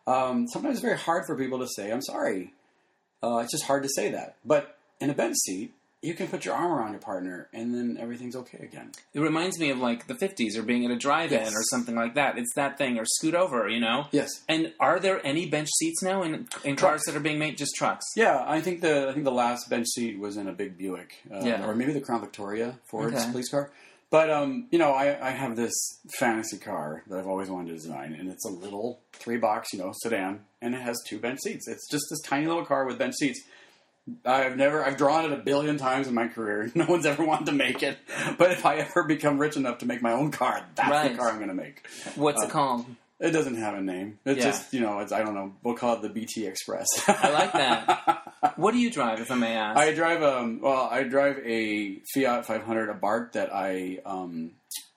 um, 0.08 0.48
sometimes 0.48 0.76
it's 0.76 0.82
very 0.82 0.98
hard 0.98 1.26
for 1.28 1.36
people 1.38 1.60
to 1.60 1.68
say 1.68 1.92
"I'm 1.92 2.02
sorry." 2.02 2.54
Uh, 3.22 3.40
it's 3.40 3.52
just 3.52 3.66
hard 3.66 3.84
to 3.84 3.90
say 3.90 4.12
that. 4.12 4.38
But 4.46 4.78
in 5.02 5.10
a 5.10 5.14
bench 5.14 5.36
seat, 5.36 5.74
you 6.02 6.14
can 6.14 6.28
put 6.28 6.46
your 6.46 6.54
arm 6.54 6.72
around 6.72 6.92
your 6.92 7.02
partner, 7.02 7.50
and 7.54 7.74
then 7.74 7.98
everything's 8.00 8.36
okay 8.36 8.60
again. 8.60 8.92
it 9.14 9.20
reminds 9.20 9.60
me 9.60 9.72
of 9.72 9.80
like 9.80 10.08
the 10.08 10.14
'50s 10.14 10.56
or 10.56 10.62
being 10.62 10.86
at 10.86 10.92
a 10.92 10.96
drive-in 10.96 11.40
Yes. 11.40 11.52
or 11.54 11.64
something 11.72 11.96
like 11.96 12.14
that. 12.16 12.38
It's 12.38 12.54
that 12.56 12.78
thing 12.78 13.00
or 13.00 13.06
scoot 13.06 13.34
over, 13.34 13.68
you 13.68 13.80
know. 13.80 14.06
Yes. 14.12 14.30
And 14.48 14.74
are 14.80 15.00
there 15.00 15.26
any 15.26 15.48
bench 15.50 15.70
seats 15.80 16.04
now 16.04 16.22
in 16.24 16.48
in 16.64 16.76
cars 16.76 17.02
that 17.08 17.16
are 17.16 17.20
being 17.20 17.40
made 17.40 17.58
just 17.58 17.76
trucks? 17.76 18.06
Yeah, 18.16 18.44
I 18.48 18.62
think 18.62 18.82
the 18.82 19.10
I 19.10 19.14
think 19.14 19.26
the 19.26 19.32
last 19.32 19.70
bench 19.70 19.88
seat 19.88 20.20
was 20.20 20.38
in 20.38 20.48
a 20.48 20.54
big 20.54 20.78
Buick, 20.78 21.16
uh, 21.34 21.42
Yeah. 21.44 21.66
or 21.68 21.74
maybe 21.76 21.94
the 21.94 22.02
Crown 22.02 22.22
Victoria 22.22 22.78
Ford's 22.92 23.16
Okay. 23.16 23.32
police 23.32 23.50
car. 23.50 23.72
But 24.10 24.30
um, 24.30 24.68
you 24.72 24.80
know, 24.80 24.92
I, 24.92 25.18
I 25.30 25.32
have 25.32 25.56
this 25.58 25.74
fantasy 26.18 26.58
car 26.58 27.04
that 27.08 27.20
I've 27.20 27.28
always 27.28 27.50
wanted 27.50 27.70
to 27.70 27.74
design, 27.74 28.16
and 28.18 28.30
it's 28.30 28.46
a 28.46 28.50
little 28.50 29.02
three 29.12 29.36
box, 29.38 29.74
you 29.74 29.80
know, 29.80 29.92
sedan, 30.02 30.46
and 30.62 30.74
it 30.74 30.82
has 30.82 30.96
two 31.08 31.20
bench 31.20 31.40
seats. 31.44 31.68
It's 31.68 31.90
just 31.92 32.06
this 32.10 32.22
tiny 32.22 32.46
little 32.48 32.64
car 32.64 32.86
with 32.86 32.98
bench 32.98 33.16
seats. 33.16 33.42
I've 34.26 34.56
never 34.58 34.84
I've 34.84 34.98
drawn 34.98 35.26
it 35.26 35.32
a 35.34 35.38
billion 35.42 35.78
times 35.78 36.08
in 36.08 36.14
my 36.14 36.28
career. 36.28 36.72
No 36.76 36.86
one's 36.86 37.06
ever 37.06 37.26
wanted 37.26 37.48
to 37.48 37.52
make 37.54 37.84
it, 37.84 37.98
but 38.38 38.52
if 38.52 38.66
I 38.66 38.78
ever 38.78 39.04
become 39.04 39.38
rich 39.38 39.56
enough 39.58 39.80
to 39.80 39.86
make 39.86 40.02
my 40.02 40.12
own 40.14 40.32
car, 40.32 40.66
that's 40.76 40.90
Right. 40.90 41.12
the 41.12 41.18
car 41.18 41.30
I'm 41.30 41.38
going 41.38 41.50
to 41.50 41.54
make. 41.56 41.86
What's 42.16 42.42
Uh, 42.42 42.46
it 42.46 42.52
called? 42.52 42.86
It 43.20 43.32
doesn't 43.32 43.56
have 43.56 43.74
a 43.74 43.82
name. 43.82 44.20
It's 44.26 44.38
Yeah. 44.40 44.52
just 44.52 44.74
you 44.74 44.80
know, 44.82 45.00
it's 45.00 45.12
I 45.12 45.24
don't 45.24 45.34
know. 45.34 45.54
We'll 45.64 45.76
call 45.76 45.96
it 45.96 46.02
the 46.04 46.10
BT 46.10 46.46
Express. 46.46 46.88
I 47.08 47.32
like 47.32 47.54
that. 47.54 48.24
What 48.56 48.72
do 48.72 48.78
you 48.78 48.92
drive, 48.92 49.20
if 49.20 49.32
I 49.32 49.36
may 49.36 49.56
ask? 49.56 49.78
I 49.80 49.94
drive 49.94 50.22
um 50.22 50.60
well 50.62 50.88
I 50.92 51.04
drive 51.04 51.40
a 51.44 52.00
Fiat 52.14 52.46
500 52.46 52.90
Abarth 53.02 53.32
that 53.34 53.50
I 53.54 54.00
um 54.06 54.52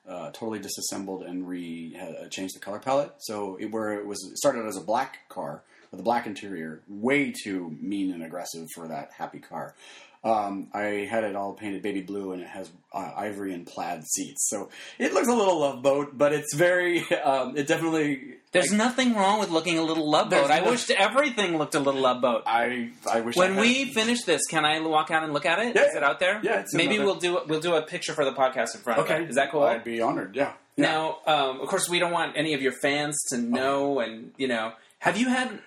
uh, 0.08 0.30
totally 0.32 0.58
disassembled 0.58 1.22
and 1.22 1.48
re 1.48 1.94
had, 1.94 2.14
uh, 2.16 2.28
changed 2.28 2.54
the 2.56 2.60
color 2.60 2.78
palette. 2.80 3.12
So 3.20 3.56
it, 3.60 3.66
where 3.72 3.92
it 3.92 4.04
was 4.06 4.18
it 4.30 4.36
started 4.36 4.66
as 4.66 4.76
a 4.76 4.80
black 4.82 5.20
car 5.30 5.62
with 5.90 6.00
a 6.00 6.02
black 6.02 6.26
interior, 6.26 6.82
way 6.88 7.32
too 7.32 7.76
mean 7.80 8.12
and 8.12 8.22
aggressive 8.22 8.66
for 8.74 8.88
that 8.88 9.10
happy 9.16 9.38
car. 9.40 9.74
Um, 10.22 10.68
I 10.74 11.08
had 11.10 11.24
it 11.24 11.34
all 11.34 11.54
painted 11.54 11.80
baby 11.82 12.02
blue, 12.02 12.32
and 12.32 12.42
it 12.42 12.48
has 12.48 12.70
uh, 12.92 13.10
ivory 13.16 13.54
and 13.54 13.66
plaid 13.66 14.04
seats. 14.04 14.48
So 14.50 14.68
it 14.98 15.14
looks 15.14 15.28
a 15.28 15.32
little 15.34 15.60
love 15.60 15.82
boat, 15.82 16.10
but 16.18 16.34
it's 16.34 16.54
very. 16.54 17.04
Um, 17.24 17.56
it 17.56 17.66
definitely. 17.66 18.34
There's 18.52 18.70
nothing 18.72 19.14
wrong 19.14 19.38
with 19.40 19.48
looking 19.50 19.78
a 19.78 19.82
little 19.82 20.10
love 20.10 20.28
boat. 20.28 20.50
I 20.50 20.60
no- 20.60 20.72
wished 20.72 20.90
everything 20.90 21.56
looked 21.56 21.74
a 21.74 21.80
little 21.80 22.02
love 22.02 22.20
boat. 22.20 22.42
I 22.46 22.90
I 23.10 23.22
wish. 23.22 23.34
I 23.36 23.40
When 23.40 23.54
had- 23.54 23.60
we 23.62 23.92
finish 23.94 24.24
this, 24.24 24.42
can 24.46 24.66
I 24.66 24.78
walk 24.80 25.10
out 25.10 25.22
and 25.24 25.32
look 25.32 25.46
at 25.46 25.58
it? 25.60 25.74
Is 25.76 25.88
Yeah, 25.92 25.96
it 25.98 26.02
out 26.04 26.20
there? 26.20 26.38
yeah, 26.42 26.60
it's 26.60 26.74
Maybe 26.74 26.96
out 26.96 26.96
there. 26.98 27.06
we'll 27.06 27.14
do 27.16 27.40
we'll 27.48 27.60
do 27.60 27.74
a 27.76 27.82
picture 27.82 28.12
for 28.12 28.26
the 28.26 28.32
podcast 28.32 28.74
in 28.74 28.82
front. 28.82 28.98
okay, 29.00 29.16
of 29.16 29.22
it. 29.22 29.30
is 29.30 29.36
that 29.36 29.50
cool? 29.50 29.62
I'd 29.62 29.84
be 29.84 30.02
honored. 30.02 30.36
Yeah. 30.36 30.52
yeah. 30.76 30.84
Now, 30.84 31.18
um, 31.26 31.60
of 31.62 31.68
course, 31.68 31.88
we 31.88 31.98
don't 31.98 32.12
want 32.12 32.36
any 32.36 32.52
of 32.52 32.60
your 32.60 32.72
fans 32.82 33.16
to 33.30 33.38
know, 33.38 34.00
and 34.00 34.32
you 34.36 34.48
know, 34.48 34.72
have 34.98 35.16
you 35.16 35.30
had? 35.30 35.60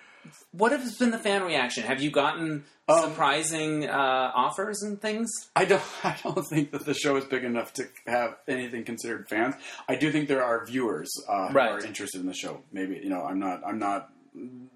What 0.52 0.72
has 0.72 0.96
been 0.96 1.10
the 1.10 1.18
fan 1.18 1.42
reaction? 1.42 1.84
Have 1.84 2.00
you 2.00 2.10
gotten 2.10 2.64
Um, 2.88 3.00
surprising 3.10 3.88
uh, 3.88 4.32
offers 4.34 4.82
and 4.82 5.00
things? 5.00 5.30
I 5.56 5.64
don't. 5.64 5.82
I 6.04 6.16
don't 6.22 6.44
think 6.46 6.70
that 6.72 6.84
the 6.84 6.94
show 6.94 7.16
is 7.16 7.24
big 7.24 7.44
enough 7.44 7.72
to 7.74 7.88
have 8.06 8.36
anything 8.48 8.84
considered 8.84 9.28
fans. 9.28 9.54
I 9.88 9.96
do 9.96 10.10
think 10.12 10.28
there 10.28 10.44
are 10.44 10.64
viewers 10.66 11.10
uh, 11.28 11.48
who 11.48 11.58
are 11.58 11.84
interested 11.84 12.20
in 12.20 12.26
the 12.26 12.34
show. 12.34 12.62
Maybe 12.72 13.00
you 13.02 13.08
know, 13.08 13.22
I'm 13.24 13.38
not. 13.38 13.62
I'm 13.66 13.78
not. 13.78 14.10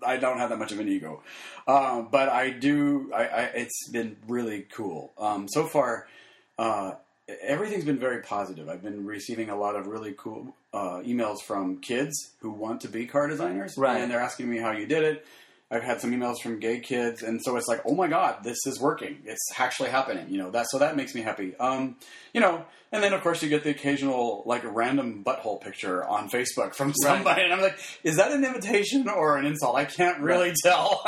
I 0.06 0.18
don't 0.18 0.38
have 0.38 0.50
that 0.50 0.58
much 0.58 0.70
of 0.72 0.78
an 0.78 0.88
ego, 0.88 1.22
um, 1.66 2.08
but 2.11 2.28
I 2.28 2.50
do. 2.50 3.11
I, 3.14 3.22
I 3.26 3.42
it's 3.54 3.88
been 3.90 4.16
really 4.28 4.66
cool 4.70 5.12
um, 5.18 5.48
so 5.48 5.66
far. 5.66 6.06
Uh, 6.58 6.92
everything's 7.42 7.84
been 7.84 7.98
very 7.98 8.22
positive. 8.22 8.68
I've 8.68 8.82
been 8.82 9.04
receiving 9.04 9.50
a 9.50 9.56
lot 9.56 9.76
of 9.76 9.87
really 9.87 10.14
cool 10.16 10.54
uh, 10.72 11.00
emails 11.04 11.40
from 11.42 11.78
kids 11.78 12.33
who 12.40 12.50
want 12.50 12.81
to 12.83 12.88
be 12.88 13.07
car 13.07 13.26
designers, 13.26 13.76
Right. 13.76 14.00
And 14.00 14.11
they're 14.11 14.20
asking 14.20 14.50
me 14.50 14.59
how 14.59 14.72
you 14.72 14.87
did 14.87 15.02
it. 15.04 15.26
I've 15.70 15.83
had 15.83 16.00
some 16.00 16.12
emails 16.12 16.40
from 16.40 16.61
gay 16.61 16.81
kids, 16.81 17.22
and 17.22 17.42
so 17.42 17.57
it's 17.57 17.68
like, 17.68 17.83
oh 17.85 17.94
my 17.94 18.09
god, 18.09 18.42
this 18.42 18.57
is 18.64 18.81
working. 18.81 19.18
It's 19.26 19.50
actually 19.59 19.90
happening. 19.90 20.26
You 20.31 20.38
know 20.38 20.50
that, 20.52 20.66
so 20.70 20.78
that 20.78 20.96
makes 20.96 21.14
me 21.14 21.20
happy. 21.20 21.54
Um, 21.57 21.96
you 22.33 22.40
know, 22.40 22.64
and 22.90 23.02
then 23.02 23.12
of 23.12 23.20
course 23.20 23.42
you 23.42 23.50
get 23.50 23.64
the 23.64 23.70
occasional 23.70 24.42
like 24.46 24.62
random 24.64 25.22
butthole 25.22 25.61
picture 25.61 26.02
on 26.04 26.31
Facebook 26.31 26.74
from 26.74 26.94
somebody, 26.94 27.42
and 27.42 27.52
I'm 27.52 27.61
like, 27.61 27.78
is 28.02 28.16
that 28.16 28.33
an 28.33 28.46
invitation 28.46 29.11
or 29.11 29.37
an 29.37 29.44
insult? 29.44 29.76
I 29.76 29.85
can't 29.85 30.20
really 30.20 30.54
tell. 30.62 31.02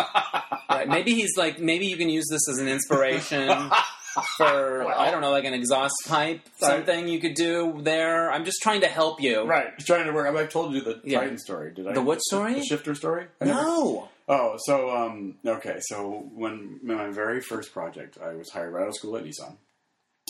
Right. 0.68 0.86
Maybe 0.86 1.14
he's 1.14 1.36
like, 1.36 1.58
maybe 1.58 1.86
you 1.86 1.96
can 1.96 2.08
use 2.08 2.26
this 2.30 2.48
as 2.48 2.58
an 2.58 2.68
inspiration 2.68 3.48
for, 4.36 4.84
Well. 4.84 4.98
I 4.98 5.10
don't 5.10 5.20
know, 5.20 5.30
like 5.30 5.44
an 5.44 5.54
exhaust 5.54 5.94
pipe, 6.08 6.40
something 6.58 7.08
you 7.08 7.20
could 7.20 7.34
do 7.34 7.80
there. 7.82 8.30
I'm 8.30 8.44
just 8.44 8.60
trying 8.62 8.80
to 8.82 8.88
help 8.88 9.20
you. 9.20 9.42
right, 9.44 9.76
just 9.76 9.86
trying 9.86 10.06
to 10.06 10.12
work. 10.12 10.26
I, 10.26 10.30
mean, 10.30 10.42
I 10.42 10.46
told 10.46 10.74
you 10.74 10.80
the 10.82 11.00
Yeah. 11.04 11.20
Titan 11.20 11.38
story. 11.38 11.72
Did 11.72 11.86
I? 11.86 11.92
The 11.92 12.02
what 12.02 12.20
story? 12.22 12.54
The 12.54 12.64
shifter 12.64 12.94
story. 12.94 13.26
I 13.40 13.44
never- 13.44 13.60
No. 13.62 14.08
Oh, 14.28 14.54
so 14.58 14.90
um, 14.90 15.36
okay. 15.44 15.78
So 15.80 16.28
when 16.34 16.78
my 16.82 17.10
very 17.10 17.40
first 17.40 17.72
project, 17.72 18.16
I 18.22 18.34
was 18.34 18.48
hired 18.50 18.72
right 18.72 18.82
out 18.82 18.88
of 18.88 18.94
school 18.94 19.16
at 19.16 19.24
Nissan. 19.24 19.56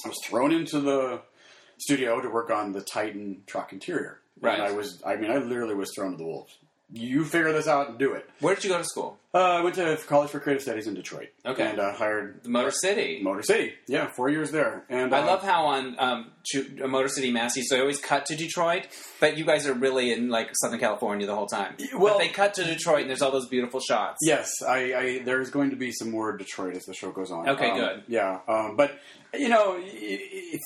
I 0.04 0.08
was 0.08 0.16
thrown 0.24 0.52
into 0.52 0.80
the 0.80 1.20
studio 1.78 2.20
to 2.20 2.28
work 2.30 2.50
on 2.50 2.72
the 2.72 2.80
Titan 2.80 3.42
truck 3.46 3.72
interior. 3.74 4.20
Right. 4.40 4.54
And 4.58 4.62
I 4.62 4.72
was, 4.72 5.02
I 5.06 5.16
mean, 5.16 5.30
I 5.30 5.36
literally 5.36 5.74
was 5.74 5.90
thrown 5.94 6.12
to 6.12 6.16
the 6.16 6.24
wolves. 6.24 6.56
You 6.92 7.24
figure 7.24 7.52
this 7.52 7.68
out 7.68 7.88
and 7.90 7.98
do 7.98 8.14
it. 8.14 8.28
Where 8.40 8.54
did 8.54 8.64
you 8.64 8.70
go 8.70 8.78
to 8.78 8.84
school? 8.84 9.16
Uh, 9.32 9.38
I 9.38 9.60
went 9.62 9.76
to 9.76 9.96
college 10.08 10.30
for 10.30 10.40
creative 10.40 10.62
studies 10.62 10.88
in 10.88 10.94
Detroit. 10.94 11.28
Okay. 11.46 11.70
And 11.70 11.78
uh, 11.78 11.92
hired 11.92 12.42
The 12.42 12.48
Motor 12.48 12.72
City. 12.72 13.20
Motor 13.22 13.42
City. 13.42 13.74
Yeah, 13.86 14.08
four 14.08 14.28
years 14.28 14.50
there. 14.50 14.84
And 14.88 15.14
I 15.14 15.20
uh, 15.20 15.26
love 15.26 15.42
how 15.44 15.66
on 15.66 15.94
um, 16.00 16.32
uh, 16.82 16.86
Motor 16.88 17.06
City 17.06 17.30
Masters, 17.30 17.68
so 17.68 17.76
they 17.76 17.80
always 17.80 18.00
cut 18.00 18.26
to 18.26 18.34
Detroit, 18.34 18.88
but 19.20 19.38
you 19.38 19.44
guys 19.44 19.68
are 19.68 19.72
really 19.72 20.12
in 20.12 20.30
like 20.30 20.48
Southern 20.54 20.80
California 20.80 21.28
the 21.28 21.34
whole 21.36 21.46
time. 21.46 21.76
well- 21.94 22.14
but 22.14 22.18
they 22.18 22.28
cut 22.28 22.54
to 22.54 22.64
Detroit, 22.64 23.02
and 23.02 23.10
there's 23.10 23.22
all 23.22 23.30
those 23.30 23.46
beautiful 23.48 23.78
shots. 23.78 24.18
Yes, 24.22 24.50
I, 24.66 24.94
I 24.94 25.18
there's 25.24 25.50
going 25.50 25.70
to 25.70 25.76
be 25.76 25.92
some 25.92 26.10
more 26.10 26.36
Detroit 26.36 26.74
as 26.74 26.84
the 26.86 26.94
show 26.94 27.12
goes 27.12 27.30
on. 27.30 27.48
Okay, 27.50 27.70
Um, 27.70 27.78
good. 27.78 28.02
Yeah, 28.08 28.40
um, 28.48 28.74
but 28.76 28.98
you 29.32 29.48
know, 29.48 29.80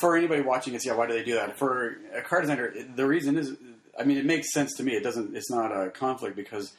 for 0.00 0.16
anybody 0.16 0.40
watching 0.40 0.72
this, 0.72 0.86
yeah, 0.86 0.94
why 0.94 1.06
do 1.06 1.12
they 1.12 1.22
do 1.22 1.34
that? 1.34 1.58
For 1.58 1.98
a 2.16 2.22
car 2.22 2.40
designer, 2.40 2.72
the 2.96 3.06
reason 3.06 3.36
is, 3.36 3.52
I 3.98 4.04
mean, 4.04 4.18
it 4.18 4.24
makes 4.24 4.52
sense 4.52 4.74
to 4.76 4.82
me. 4.82 4.92
It 4.92 5.02
doesn't. 5.02 5.36
It's 5.36 5.50
not 5.50 5.70
a 5.70 5.90
conflict 5.90 6.36
because 6.36 6.72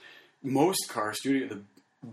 most 0.43 0.89
car 0.89 1.13
studio, 1.13 1.47
the, 1.47 1.61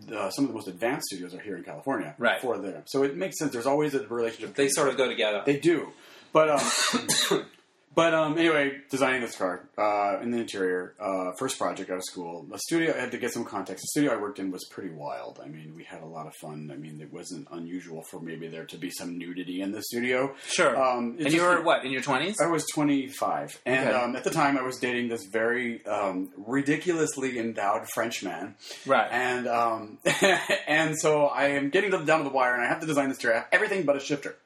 the 0.07 0.31
some 0.31 0.45
of 0.45 0.51
the 0.51 0.55
most 0.55 0.69
advanced 0.69 1.07
studios 1.07 1.35
are 1.35 1.41
here 1.41 1.57
in 1.57 1.65
California, 1.65 2.15
Right. 2.19 2.41
For 2.41 2.59
them, 2.59 2.83
so 2.87 3.03
it 3.03 3.17
makes 3.17 3.39
sense. 3.39 3.53
There's 3.53 3.67
always 3.67 3.95
a 3.95 4.07
relationship. 4.07 4.55
They 4.55 4.69
sort 4.69 4.89
of 4.89 4.97
go 4.97 5.09
together. 5.09 5.43
They 5.45 5.59
do, 5.59 5.89
but 6.33 6.51
um, 6.51 6.61
but 7.95 8.15
um, 8.15 8.39
anyway, 8.39 8.79
designing 8.91 9.21
this 9.21 9.37
car 9.37 9.69
uh, 9.77 10.21
in 10.23 10.31
the 10.31 10.39
interior, 10.39 10.95
uh, 11.01 11.33
first 11.39 11.59
project 11.59 11.91
out 11.91 11.99
of 11.99 12.05
school. 12.05 12.45
The 12.51 12.59
studio 12.59 12.95
I 12.97 13.01
had 13.01 13.11
to 13.13 13.19
get 13.19 13.33
some 13.33 13.45
context. 13.45 13.83
The 13.83 13.89
studio 13.89 14.13
I 14.13 14.21
worked 14.21 14.39
in 14.39 14.51
was 14.51 14.65
pretty 14.71 14.91
wild. 14.91 15.41
I 15.45 15.49
mean, 15.49 15.75
we 15.77 15.85
had 15.85 16.03
a 16.03 16.07
lot 16.07 16.27
of 16.27 16.35
fun. 16.41 16.71
I 16.73 16.77
mean, 16.77 17.01
it 17.01 17.13
wasn't 17.13 17.49
unusual 17.51 18.03
for 18.11 18.21
maybe 18.21 18.49
there 18.49 18.65
to 18.67 18.77
be 18.79 18.91
some 18.91 19.19
nudity 19.19 19.61
in 19.61 19.73
the 19.73 19.83
studio. 19.83 20.35
sure. 20.49 20.77
Um, 20.81 21.17
and 21.19 21.21
you 21.21 21.31
just- 21.31 21.43
were 21.43 21.61
what 21.63 21.85
in 21.85 21.91
your 21.93 22.03
twenties? 22.03 22.37
I 22.41 22.47
was 22.47 22.65
25, 22.73 23.61
and 23.67 23.89
Okay. 23.89 23.99
um, 23.99 24.17
at 24.17 24.25
the 24.25 24.31
time 24.31 24.57
I 24.57 24.63
was 24.63 24.79
dating 24.79 25.09
this 25.09 25.25
very 25.31 25.85
um, 25.87 26.31
ridiculously 26.37 27.39
endowed 27.39 27.87
French 27.95 28.23
man, 28.23 28.55
Right. 28.87 29.09
and 29.11 29.47
um, 29.49 29.99
and 30.67 30.97
so 30.99 31.27
I 31.27 31.49
am 31.49 31.71
getting 31.71 31.91
to 31.91 31.99
the, 31.99 32.05
down 32.05 32.19
to 32.19 32.25
the 32.25 32.31
wire, 32.35 32.55
and 32.55 32.63
I 32.65 32.69
have 32.69 32.81
to 32.81 32.87
design 32.87 33.09
this 33.09 33.19
chair. 33.19 33.33
I 33.33 33.37
have 33.39 33.49
everything 33.53 33.85
but 33.85 33.97
a 33.97 34.01
shifter. 34.01 34.37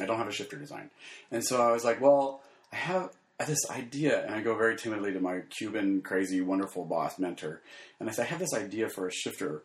I 0.00 0.06
don't 0.06 0.16
have 0.18 0.28
a 0.28 0.32
shifter 0.32 0.56
design, 0.56 0.88
and 1.30 1.44
so 1.44 1.60
I 1.60 1.72
was 1.72 1.84
like, 1.84 2.00
well, 2.00 2.40
I 2.72 2.76
have 2.76 3.10
this 3.46 3.70
idea, 3.70 4.24
and 4.24 4.34
I 4.34 4.42
go 4.42 4.54
very 4.54 4.76
timidly 4.76 5.12
to 5.12 5.20
my 5.20 5.40
Cuban 5.50 6.02
crazy 6.02 6.40
wonderful 6.40 6.84
boss 6.84 7.18
mentor, 7.18 7.60
and 7.98 8.08
I 8.08 8.12
say, 8.12 8.22
I 8.22 8.26
have 8.26 8.38
this 8.38 8.54
idea 8.54 8.88
for 8.88 9.06
a 9.06 9.12
shifter. 9.12 9.62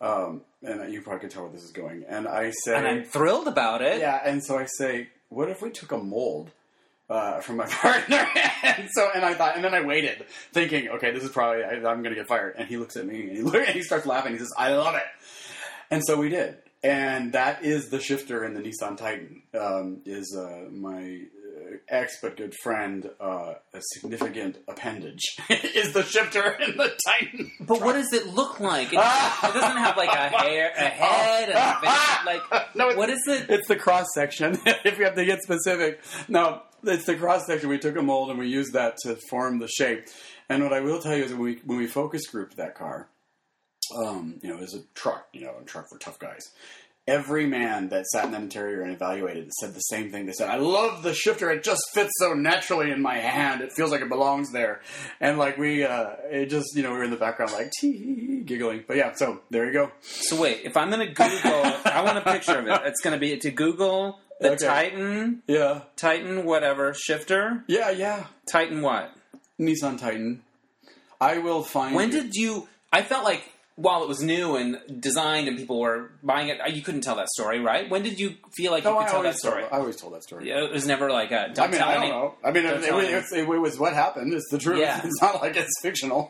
Um, 0.00 0.42
and 0.62 0.92
you 0.92 1.02
probably 1.02 1.20
can 1.20 1.28
tell 1.28 1.42
where 1.42 1.52
this 1.52 1.64
is 1.64 1.72
going. 1.72 2.04
And 2.08 2.28
I 2.28 2.52
say, 2.64 2.76
and 2.76 2.86
I'm 2.86 3.04
thrilled 3.04 3.48
about 3.48 3.82
it. 3.82 4.00
yeah, 4.00 4.20
and 4.24 4.44
so 4.44 4.56
I 4.56 4.66
say, 4.66 5.08
what 5.28 5.48
if 5.50 5.60
we 5.60 5.70
took 5.70 5.90
a 5.90 5.98
mold 5.98 6.52
uh, 7.10 7.40
from 7.40 7.56
my 7.56 7.66
partner? 7.68 8.24
and 8.62 8.88
so, 8.92 9.10
and 9.12 9.24
I 9.24 9.34
thought, 9.34 9.56
and 9.56 9.64
then 9.64 9.74
I 9.74 9.84
waited, 9.84 10.24
thinking, 10.52 10.88
okay, 10.88 11.10
this 11.10 11.24
is 11.24 11.30
probably 11.30 11.64
I, 11.64 11.72
I'm 11.72 12.02
going 12.02 12.14
to 12.14 12.14
get 12.14 12.28
fired. 12.28 12.54
And 12.56 12.68
he 12.68 12.76
looks 12.76 12.96
at 12.96 13.06
me 13.06 13.22
and 13.22 13.36
he, 13.36 13.42
look, 13.42 13.56
and 13.56 13.68
he 13.68 13.82
starts 13.82 14.06
laughing. 14.06 14.32
He 14.32 14.38
says, 14.38 14.52
I 14.56 14.74
love 14.74 14.94
it. 14.94 15.06
And 15.90 16.02
so 16.06 16.16
we 16.18 16.28
did, 16.28 16.58
and 16.84 17.32
that 17.32 17.64
is 17.64 17.88
the 17.88 17.98
shifter 17.98 18.44
in 18.44 18.54
the 18.54 18.60
Nissan 18.60 18.96
Titan. 18.96 19.42
Um, 19.58 20.02
is 20.04 20.36
uh, 20.38 20.68
my 20.70 21.22
ex 21.88 22.18
but 22.20 22.36
good 22.36 22.54
friend 22.62 23.10
uh, 23.20 23.54
a 23.72 23.80
significant 23.94 24.58
appendage? 24.68 25.22
is 25.50 25.92
the 25.92 26.02
shifter 26.02 26.52
in 26.52 26.76
the 26.76 26.92
Titan? 27.06 27.50
But 27.60 27.80
what 27.80 27.94
does 27.94 28.12
it 28.12 28.28
look 28.28 28.60
like? 28.60 28.88
It, 28.88 28.98
it 28.98 29.54
doesn't 29.54 29.76
have 29.76 29.96
like 29.96 30.10
a 30.10 30.28
hair, 30.36 30.72
a 30.76 30.80
head, 30.80 31.50
and 31.50 31.58
a 31.58 31.80
face. 31.80 32.26
Like, 32.50 32.76
No, 32.76 32.94
what 32.96 33.10
is 33.10 33.20
it? 33.26 33.50
It's 33.50 33.68
the 33.68 33.76
cross 33.76 34.06
section. 34.14 34.58
if 34.84 34.98
we 34.98 35.04
have 35.04 35.14
to 35.14 35.24
get 35.24 35.42
specific, 35.42 36.00
no, 36.28 36.62
it's 36.84 37.06
the 37.06 37.16
cross 37.16 37.46
section. 37.46 37.68
We 37.68 37.78
took 37.78 37.96
a 37.96 38.02
mold 38.02 38.30
and 38.30 38.38
we 38.38 38.48
used 38.48 38.72
that 38.74 38.96
to 39.02 39.16
form 39.30 39.58
the 39.58 39.68
shape. 39.68 40.06
And 40.48 40.62
what 40.62 40.72
I 40.72 40.80
will 40.80 41.00
tell 41.00 41.16
you 41.16 41.24
is 41.24 41.32
when 41.32 41.40
we 41.40 41.60
when 41.64 41.78
we 41.78 41.86
focus 41.86 42.26
grouped 42.26 42.56
that 42.56 42.74
car, 42.74 43.08
um, 43.96 44.38
you 44.42 44.48
know, 44.48 44.56
it 44.56 44.60
was 44.60 44.74
a 44.74 44.82
truck, 44.94 45.28
you 45.32 45.42
know, 45.42 45.54
a 45.60 45.64
truck 45.64 45.88
for 45.88 45.98
tough 45.98 46.18
guys. 46.18 46.50
Every 47.08 47.46
man 47.46 47.88
that 47.88 48.06
sat 48.06 48.26
in 48.26 48.32
that 48.32 48.42
interior 48.42 48.82
and 48.82 48.92
evaluated 48.92 49.50
said 49.54 49.74
the 49.74 49.80
same 49.80 50.10
thing. 50.12 50.26
They 50.26 50.32
said, 50.32 50.50
"I 50.50 50.56
love 50.58 51.02
the 51.02 51.14
shifter. 51.14 51.50
It 51.50 51.64
just 51.64 51.80
fits 51.94 52.10
so 52.18 52.34
naturally 52.34 52.90
in 52.90 53.00
my 53.00 53.16
hand. 53.16 53.62
It 53.62 53.72
feels 53.72 53.90
like 53.90 54.02
it 54.02 54.08
belongs 54.10 54.52
there." 54.52 54.82
And 55.18 55.38
like 55.38 55.56
we, 55.56 55.84
uh, 55.84 56.10
it 56.30 56.46
just, 56.50 56.76
you 56.76 56.82
know, 56.82 56.92
we 56.92 56.98
were 56.98 57.04
in 57.04 57.10
the 57.10 57.16
background 57.16 57.52
like 57.52 57.70
tee 57.80 58.42
giggling. 58.44 58.84
But 58.86 58.98
yeah, 58.98 59.12
so 59.14 59.40
there 59.50 59.64
you 59.66 59.72
go. 59.72 59.90
So 60.02 60.38
wait, 60.40 60.60
if 60.64 60.76
I'm 60.76 60.90
going 60.90 61.06
to 61.08 61.12
Google, 61.14 61.62
I 61.86 62.02
want 62.04 62.18
a 62.18 62.20
picture 62.20 62.58
of 62.58 62.66
it. 62.66 62.80
It's 62.84 63.00
going 63.00 63.14
to 63.14 63.20
be 63.20 63.36
to 63.38 63.50
Google 63.50 64.20
the 64.40 64.50
Okay. 64.52 64.66
Titan, 64.66 65.42
Yeah, 65.48 65.80
Titan, 65.96 66.44
whatever 66.44 66.94
shifter, 66.94 67.64
yeah, 67.66 67.90
yeah. 67.90 68.26
Titan 68.52 68.82
what? 68.82 69.12
Nissan 69.58 69.98
Titan. 69.98 70.42
I 71.20 71.38
will 71.38 71.62
find. 71.64 71.94
When 71.96 72.10
it. 72.10 72.12
did 72.12 72.34
you? 72.34 72.68
I 72.92 73.02
felt 73.02 73.24
like 73.24 73.42
while 73.78 74.02
it 74.02 74.08
was 74.08 74.20
new 74.20 74.56
and 74.56 74.76
designed 75.00 75.46
and 75.46 75.56
people 75.56 75.78
were 75.78 76.10
buying 76.20 76.48
it, 76.48 76.60
uh, 76.60 76.66
you 76.66 76.82
couldn't 76.82 77.02
tell 77.02 77.14
that 77.14 77.28
story, 77.28 77.60
right? 77.60 77.88
When 77.88 78.02
did 78.02 78.18
you 78.18 78.34
feel 78.56 78.72
like 78.72 78.82
you 78.82 78.90
Oh, 78.90 78.98
could 78.98 79.06
I 79.06 79.10
tell 79.10 79.22
that 79.22 79.36
story? 79.36 79.62
Told, 79.62 79.72
I 79.72 79.76
always 79.78 79.94
told 79.96 80.14
that 80.14 80.24
story. 80.24 80.48
Yeah, 80.48 80.64
it 80.64 80.72
was 80.72 80.84
never 80.84 81.10
like 81.12 81.30
a. 81.30 81.54
I 81.56 81.68
mean, 81.68 81.80
I 81.80 81.94
don't 81.94 82.02
any- 82.02 82.10
know. 82.10 82.34
I 82.44 82.50
mean, 82.50 82.64
it, 82.66 82.82
it, 82.82 82.92
was, 82.92 83.32
it 83.32 83.46
was 83.46 83.78
what 83.78 83.94
happened. 83.94 84.34
It's 84.34 84.48
the 84.50 84.58
truth. 84.58 84.80
Yeah. 84.80 85.00
It's 85.04 85.22
not 85.22 85.40
like 85.40 85.56
it's 85.56 85.80
fictional. 85.80 86.28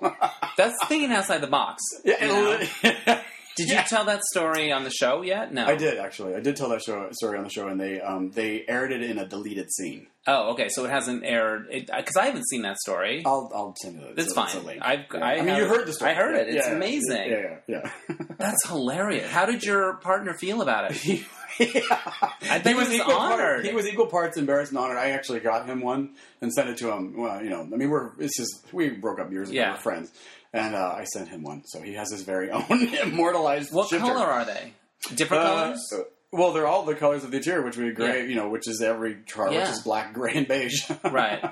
That's 0.59 0.77
thinking 0.89 1.11
outside 1.11 1.39
the 1.41 1.47
box. 1.47 1.83
Yeah, 2.05 2.69
you 3.59 3.67
know? 3.67 3.73
it- 3.73 3.77
Did 3.77 3.83
you 3.83 3.89
tell 3.97 4.05
that 4.07 4.23
story 4.25 4.73
on 4.73 4.85
the 4.85 4.91
show 4.91 5.23
yet? 5.23 5.53
No. 5.53 5.67
I 5.67 5.77
did 5.77 5.99
actually. 5.99 6.35
I 6.35 6.41
did 6.41 6.57
tell 6.57 6.69
that 6.71 6.83
show 6.83 7.09
story 7.13 7.39
on 7.39 7.45
the 7.45 7.51
show, 7.51 7.69
and 7.69 7.81
they 7.81 8.01
um, 8.01 8.31
they 8.31 8.65
aired 8.69 8.93
it 8.93 9.03
in 9.03 9.19
a 9.19 9.27
deleted 9.27 9.71
scene. 9.73 10.07
Oh, 10.27 10.51
okay. 10.53 10.69
So 10.69 10.85
it 10.85 10.91
hasn't 10.91 11.25
aired 11.25 11.69
because 11.71 12.17
I 12.17 12.27
haven't 12.27 12.47
seen 12.49 12.63
that 12.63 12.77
story. 12.79 13.23
I'll 13.25 13.51
I'll 13.55 13.75
send 13.83 14.01
you. 14.01 14.07
It's 14.17 14.33
a- 14.33 14.35
fine. 14.35 14.57
It's. 14.57 14.79
I've- 14.83 15.05
Yeah. 15.15 15.25
I 15.25 15.33
I, 15.33 15.37
mean, 15.37 15.49
have- 15.49 15.59
you 15.59 15.65
heard 15.69 15.87
the 15.87 15.93
story. 15.93 16.11
I 16.11 16.15
heard 16.15 16.35
it. 16.37 16.49
It's 16.49 16.57
Yeah, 16.67 16.71
yeah, 16.71 16.77
amazing. 16.77 17.31
Yeah, 17.31 17.57
yeah. 17.67 17.91
yeah. 18.09 18.17
That's 18.39 18.67
hilarious. 18.69 19.31
How 19.31 19.47
did 19.47 19.65
your 19.65 19.95
partner 19.99 20.35
feel 20.35 20.63
about 20.63 20.91
it? 20.91 21.25
He, 21.59 21.67
I 21.83 22.61
think 22.61 22.67
he 22.69 22.75
was 22.75 22.93
equal 22.93 23.17
part- 23.17 23.33
honored. 23.33 23.65
he 23.67 23.73
was 23.73 23.89
equal 23.89 24.07
parts 24.07 24.37
embarrassed 24.37 24.71
and 24.71 24.79
honored. 24.79 24.97
I 24.97 25.11
actually 25.11 25.41
got 25.41 25.67
him 25.67 25.81
one 25.81 26.15
and 26.41 26.53
sent 26.53 26.69
it 26.69 26.77
to 26.79 26.93
him. 26.93 27.17
Well, 27.17 27.43
you 27.43 27.51
know, 27.51 27.63
I 27.63 27.77
mean, 27.77 27.91
we're 27.91 28.11
this 28.17 28.39
is 28.39 28.63
we 28.73 28.91
broke 28.91 29.19
up 29.19 29.33
years 29.33 29.49
ago. 29.51 29.59
Yeah. 29.59 29.73
We're 29.73 29.79
friends, 29.81 30.13
and 30.53 30.75
uh, 30.75 30.95
I 30.97 31.05
sent 31.05 31.29
him 31.29 31.43
one, 31.43 31.63
so 31.67 31.81
he 31.83 31.95
has 31.95 32.11
his 32.11 32.23
very 32.23 32.51
own 32.53 32.65
immortalized. 33.03 33.73
What 33.73 33.89
shifter. 33.89 34.07
color 34.07 34.27
are 34.27 34.45
they? 34.45 34.73
Different 35.15 35.43
Uh, 35.45 35.47
colors? 35.65 35.95
well, 36.33 36.53
they're 36.53 36.67
all 36.67 36.85
the 36.85 36.95
colors 36.95 37.25
of 37.25 37.31
the 37.31 37.37
interior, 37.39 37.63
which 37.63 37.77
we 37.77 37.89
agree, 37.89 38.07
Yeah. 38.07 38.23
you 38.25 38.35
know, 38.35 38.49
which 38.49 38.69
is 38.69 38.81
every 38.83 39.15
car, 39.15 39.53
Yeah. 39.53 39.61
which 39.61 39.71
is 39.71 39.83
black, 39.83 40.13
gray, 40.13 40.35
and 40.35 40.49
beige. 40.49 40.91
Right. 41.05 41.43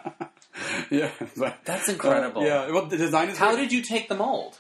yeah, 0.91 1.11
but 1.37 1.59
That's 1.65 1.89
incredible. 1.89 2.43
uh, 2.43 2.47
yeah, 2.47 2.71
well, 2.73 2.87
the 2.87 2.97
design 2.97 3.29
is 3.29 3.39
How 3.39 3.53
great. 3.55 3.63
did 3.65 3.73
you 3.73 3.83
take 3.83 4.09
the 4.09 4.15
mold 4.17 4.59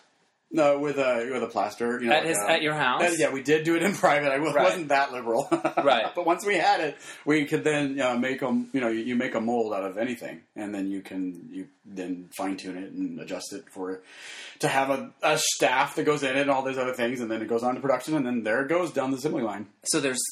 no 0.50 0.78
with 0.78 0.98
a 0.98 1.28
with 1.32 1.42
a 1.42 1.46
plaster 1.48 2.00
you 2.00 2.06
know, 2.08 2.14
at 2.14 2.18
like 2.20 2.28
his 2.28 2.38
at 2.48 2.62
your 2.62 2.74
house? 2.74 3.02
Uh, 3.02 3.14
yeah, 3.18 3.30
we 3.32 3.42
did 3.42 3.64
do 3.64 3.74
it 3.76 3.82
in 3.82 3.92
private. 4.06 4.30
I 4.30 4.36
w- 4.36 4.54
Right. 4.54 4.64
wasn't 4.64 4.88
that 4.88 5.12
liberal, 5.12 5.48
Right. 5.82 6.06
But 6.14 6.24
once 6.26 6.44
we 6.46 6.56
had 6.56 6.80
it, 6.80 6.96
we 7.24 7.44
could 7.46 7.64
then 7.64 8.00
uh, 8.00 8.16
make 8.16 8.40
them. 8.40 8.68
You 8.72 8.80
know, 8.80 8.88
you, 8.88 9.00
you 9.00 9.16
make 9.16 9.34
a 9.34 9.40
mold 9.40 9.74
out 9.74 9.84
of 9.84 9.98
anything, 9.98 10.40
and 10.54 10.74
then 10.74 10.90
you 10.90 11.00
can 11.02 11.48
you 11.50 11.66
then 11.84 12.30
fine 12.36 12.56
tune 12.56 12.76
it 12.78 12.92
and 12.92 13.18
adjust 13.20 13.52
it 13.52 13.64
for 13.70 14.02
to 14.60 14.68
have 14.68 14.90
a, 14.90 15.10
a 15.22 15.38
staff 15.38 15.94
that 15.96 16.04
goes 16.04 16.22
in 16.22 16.30
it 16.36 16.40
and 16.40 16.50
all 16.50 16.62
those 16.62 16.78
other 16.78 16.94
things, 16.94 17.20
and 17.20 17.30
then 17.30 17.42
it 17.42 17.48
goes 17.48 17.62
on 17.62 17.74
to 17.74 17.80
production, 17.80 18.14
and 18.16 18.24
then 18.26 18.42
there 18.42 18.62
it 18.62 18.68
goes 18.68 18.92
down 18.92 19.10
the 19.10 19.16
assembly 19.18 19.42
line. 19.42 19.66
So 19.84 20.00
there's 20.00 20.22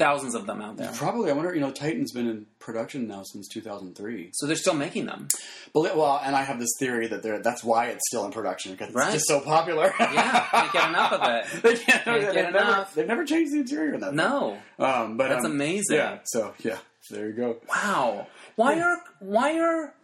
thousands 0.00 0.34
of 0.34 0.46
them 0.46 0.60
out 0.60 0.76
there. 0.76 0.90
Probably, 0.94 1.30
I 1.30 1.34
wonder. 1.34 1.54
You 1.54 1.60
know, 1.60 1.70
Titan's 1.70 2.10
been 2.10 2.26
in 2.26 2.46
production 2.58 3.06
now 3.06 3.22
since 3.22 3.46
2003. 3.48 4.30
So 4.32 4.46
they're 4.48 4.56
still 4.56 4.74
making 4.74 5.06
them. 5.06 5.28
But, 5.72 5.96
well, 5.96 6.20
and 6.24 6.34
I 6.34 6.42
have 6.42 6.58
this 6.58 6.70
theory 6.80 7.06
that 7.06 7.22
they're, 7.22 7.40
that's 7.40 7.62
why 7.62 7.86
it's 7.86 8.02
still 8.08 8.24
in 8.24 8.32
production 8.32 8.72
because 8.72 8.88
it's 8.88 8.96
Right. 8.96 9.12
just 9.12 9.28
so 9.28 9.40
popular. 9.40 9.92
Yeah, 10.00 10.46
can't 10.50 10.72
get 10.72 10.88
enough 10.88 11.12
of 11.12 11.22
it. 11.22 11.44
they 11.62 11.76
can't, 11.76 12.04
Can't 12.04 12.20
they've, 12.22 12.32
get 12.34 12.44
never, 12.52 12.58
enough. 12.58 12.94
they've 12.94 13.06
never 13.06 13.24
changed 13.24 13.52
the 13.52 13.58
interior 13.60 13.94
in 13.94 14.00
that. 14.00 14.14
No. 14.14 14.58
um, 14.80 15.16
but 15.16 15.28
That's 15.28 15.44
um, 15.44 15.52
amazing. 15.52 15.96
Yeah, 15.98 16.18
so 16.24 16.54
yeah, 16.64 16.78
there 17.10 17.26
you 17.28 17.32
go. 17.34 17.58
Wow. 17.68 18.26
Why 18.56 18.80
are 18.80 18.98
why 19.20 19.58
are 19.60 19.94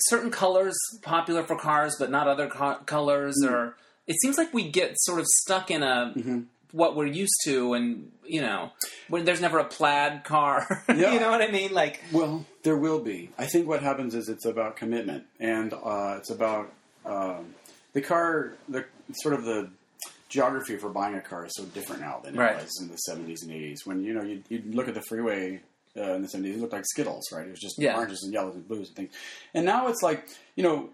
certain 0.00 0.30
colors 0.30 0.76
popular 1.02 1.42
for 1.42 1.56
cars 1.56 1.96
but 1.98 2.10
not 2.10 2.28
other 2.28 2.46
co- 2.48 2.78
colors? 2.86 3.36
Mm. 3.44 3.50
Or 3.50 3.76
it 4.06 4.16
seems 4.22 4.38
like 4.38 4.54
we 4.54 4.70
get 4.70 4.92
sort 5.00 5.18
of 5.20 5.26
stuck 5.26 5.70
in 5.70 5.82
a 5.82 6.12
Mm-hmm. 6.16 6.40
What 6.72 6.96
we're 6.96 7.06
used 7.06 7.40
to, 7.44 7.74
and 7.74 8.10
you 8.24 8.40
know, 8.40 8.70
when 9.08 9.24
there's 9.24 9.40
never 9.40 9.58
a 9.58 9.64
plaid 9.64 10.24
car. 10.24 10.84
Yeah. 10.88 11.12
you 11.12 11.20
know 11.20 11.30
what 11.30 11.40
I 11.42 11.50
mean? 11.50 11.72
Like, 11.72 12.00
Well, 12.12 12.44
there 12.62 12.76
will 12.76 13.00
be. 13.00 13.30
I 13.38 13.46
think 13.46 13.66
what 13.68 13.82
happens 13.82 14.14
is 14.14 14.28
it's 14.28 14.44
about 14.44 14.76
commitment, 14.76 15.24
and 15.40 15.72
uh, 15.72 16.16
it's 16.18 16.30
about 16.30 16.72
um, 17.06 17.54
the 17.92 18.00
car. 18.02 18.54
The 18.68 18.84
sort 19.22 19.34
of 19.34 19.44
the 19.44 19.70
geography 20.28 20.76
for 20.76 20.90
buying 20.90 21.14
a 21.14 21.20
car 21.20 21.46
is 21.46 21.52
so 21.56 21.64
different 21.64 22.02
now 22.02 22.20
than 22.22 22.34
it 22.34 22.38
Right. 22.38 22.56
was 22.62 22.78
in 22.82 22.88
the 22.88 22.96
seventies 22.96 23.42
and 23.42 23.52
eighties. 23.52 23.82
When 23.86 24.02
you 24.02 24.12
know 24.14 24.22
you 24.22 24.42
you 24.48 24.62
look 24.66 24.88
at 24.88 24.94
the 24.94 25.02
freeway. 25.08 25.60
Uh, 25.96 26.12
in 26.14 26.22
the 26.22 26.28
70s, 26.28 26.54
it 26.54 26.60
looked 26.60 26.72
like 26.74 26.84
Skittles, 26.86 27.24
right? 27.32 27.46
It 27.46 27.50
was 27.50 27.58
just 27.58 27.76
Yeah. 27.76 27.96
oranges 27.96 28.22
and 28.22 28.32
yellows 28.32 28.54
and 28.54 28.68
blues 28.68 28.86
and 28.88 28.96
things. 28.96 29.10
And 29.52 29.64
now 29.66 29.88
it's 29.88 30.00
like, 30.00 30.28
you 30.54 30.62
know, 30.62 30.90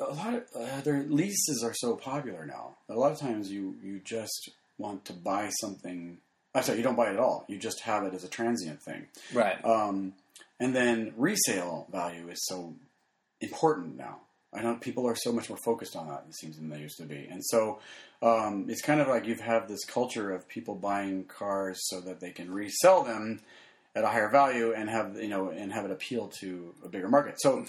a 0.00 0.12
lot 0.12 0.34
of 0.34 0.42
uh, 0.56 0.80
their 0.80 1.04
leases 1.04 1.62
are 1.62 1.74
so 1.74 1.94
popular 1.94 2.44
now. 2.44 2.74
A 2.88 2.94
lot 2.94 3.12
of 3.12 3.18
times 3.20 3.52
you 3.52 3.76
you 3.80 4.00
just 4.02 4.48
want 4.78 5.04
to 5.06 5.12
buy 5.12 5.50
something. 5.60 6.18
I'm 6.54 6.62
sorry, 6.62 6.78
you 6.78 6.84
don't 6.84 6.96
buy 6.96 7.10
it 7.10 7.14
at 7.14 7.20
all. 7.20 7.44
You 7.48 7.58
just 7.58 7.80
have 7.80 8.04
it 8.04 8.14
as 8.14 8.24
a 8.24 8.28
transient 8.28 8.82
thing. 8.82 9.06
right? 9.32 9.62
Um, 9.64 10.14
and 10.60 10.74
then 10.74 11.12
resale 11.16 11.86
value 11.90 12.28
is 12.28 12.38
so 12.46 12.74
important 13.40 13.96
now. 13.96 14.20
I 14.52 14.62
know 14.62 14.76
people 14.76 15.06
are 15.08 15.16
so 15.16 15.32
much 15.32 15.48
more 15.48 15.58
focused 15.64 15.96
on 15.96 16.08
that, 16.08 16.24
it 16.28 16.34
seems, 16.36 16.56
than 16.56 16.68
they 16.68 16.78
used 16.78 16.98
to 16.98 17.04
be. 17.04 17.26
And 17.28 17.44
so 17.44 17.80
um, 18.22 18.66
it's 18.68 18.82
kind 18.82 19.00
of 19.00 19.08
like 19.08 19.26
you 19.26 19.34
have 19.34 19.66
this 19.66 19.84
culture 19.84 20.30
of 20.32 20.48
people 20.48 20.76
buying 20.76 21.24
cars 21.24 21.80
so 21.88 22.00
that 22.02 22.20
they 22.20 22.30
can 22.30 22.52
resell 22.52 23.02
them 23.02 23.40
at 23.96 24.04
a 24.04 24.08
higher 24.08 24.28
value 24.28 24.72
and 24.72 24.88
have 24.88 25.16
you 25.16 25.28
know 25.28 25.50
and 25.50 25.72
have 25.72 25.84
it 25.84 25.90
appeal 25.90 26.28
to 26.40 26.74
a 26.84 26.88
bigger 26.88 27.08
market. 27.08 27.40
So 27.40 27.66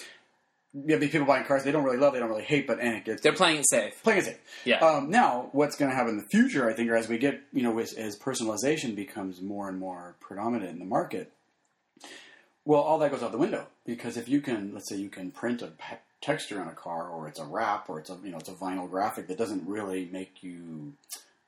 you 0.86 0.92
have 0.92 1.00
these 1.00 1.12
people 1.12 1.26
buying 1.26 1.46
cars 1.46 1.64
they 1.64 1.72
don't 1.72 1.84
really 1.84 1.98
love, 1.98 2.14
they 2.14 2.20
don't 2.20 2.30
really 2.30 2.44
hate, 2.44 2.68
but 2.68 2.80
and 2.80 2.96
it 2.96 3.06
gets 3.06 3.22
They're 3.22 3.34
playing 3.34 3.60
it 3.60 3.70
safe. 3.70 4.02
playing 4.04 4.20
it 4.20 4.26
safe. 4.26 4.40
Yeah. 4.66 4.80
Um, 4.80 5.10
now, 5.10 5.50
what's 5.54 5.76
going 5.78 5.90
to 5.90 5.96
happen 5.96 6.12
in 6.12 6.18
the 6.18 6.28
future, 6.28 6.70
I 6.70 6.74
think, 6.74 6.90
or 6.90 6.96
as 6.96 7.08
we 7.08 7.18
get, 7.18 7.42
you 7.54 7.64
know, 7.64 7.78
as, 7.80 7.94
as 7.94 8.18
personalization 8.18 8.96
becomes 8.96 9.42
more 9.42 9.70
and 9.70 9.80
more 9.80 10.16
predominant 10.20 10.72
in 10.72 10.80
the 10.80 10.86
market, 10.86 11.32
well, 12.66 12.82
all 12.82 13.00
that 13.00 13.12
goes 13.12 13.24
out 13.24 13.32
the 13.32 13.38
window 13.38 13.68
because 13.86 14.18
if 14.18 14.28
you 14.28 14.42
can, 14.42 14.74
let's 14.74 14.90
say, 14.90 14.98
you 14.98 15.10
can 15.10 15.32
print 15.32 15.62
a 15.62 15.68
pe- 15.68 15.98
texture 16.22 16.60
on 16.60 16.68
a 16.68 16.74
car, 16.74 17.08
or 17.10 17.28
it's 17.28 17.40
a 17.40 17.46
wrap, 17.46 17.90
or 17.90 18.00
it's 18.00 18.10
a 18.10 18.18
you 18.24 18.32
know, 18.32 18.38
it's 18.38 18.50
a 18.50 18.54
vinyl 18.54 18.90
graphic 18.90 19.28
that 19.28 19.38
doesn't 19.38 19.68
really 19.68 20.10
make 20.12 20.44
you 20.44 20.94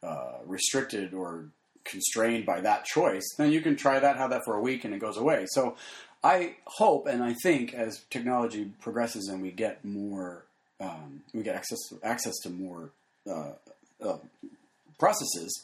uh, 0.03 0.33
restricted 0.45 1.13
or 1.13 1.45
constrained 1.83 2.45
by 2.45 2.59
that 2.61 2.85
choice, 2.85 3.23
then 3.37 3.51
you 3.51 3.61
can 3.61 3.75
try 3.75 3.97
that, 3.97 4.17
have 4.17 4.29
that 4.29 4.43
for 4.43 4.55
a 4.55 4.61
week, 4.61 4.83
and 4.85 4.93
it 4.93 4.99
goes 4.99 5.17
away. 5.17 5.45
So, 5.49 5.75
I 6.23 6.55
hope 6.65 7.07
and 7.07 7.23
I 7.23 7.35
think 7.43 7.73
as 7.73 8.03
technology 8.09 8.71
progresses 8.81 9.27
and 9.27 9.41
we 9.41 9.51
get 9.51 9.85
more, 9.85 10.45
um, 10.79 11.21
we 11.33 11.43
get 11.43 11.55
access 11.55 11.79
access 12.03 12.33
to 12.43 12.49
more 12.49 12.89
uh, 13.29 13.51
uh, 14.03 14.17
processes, 14.99 15.63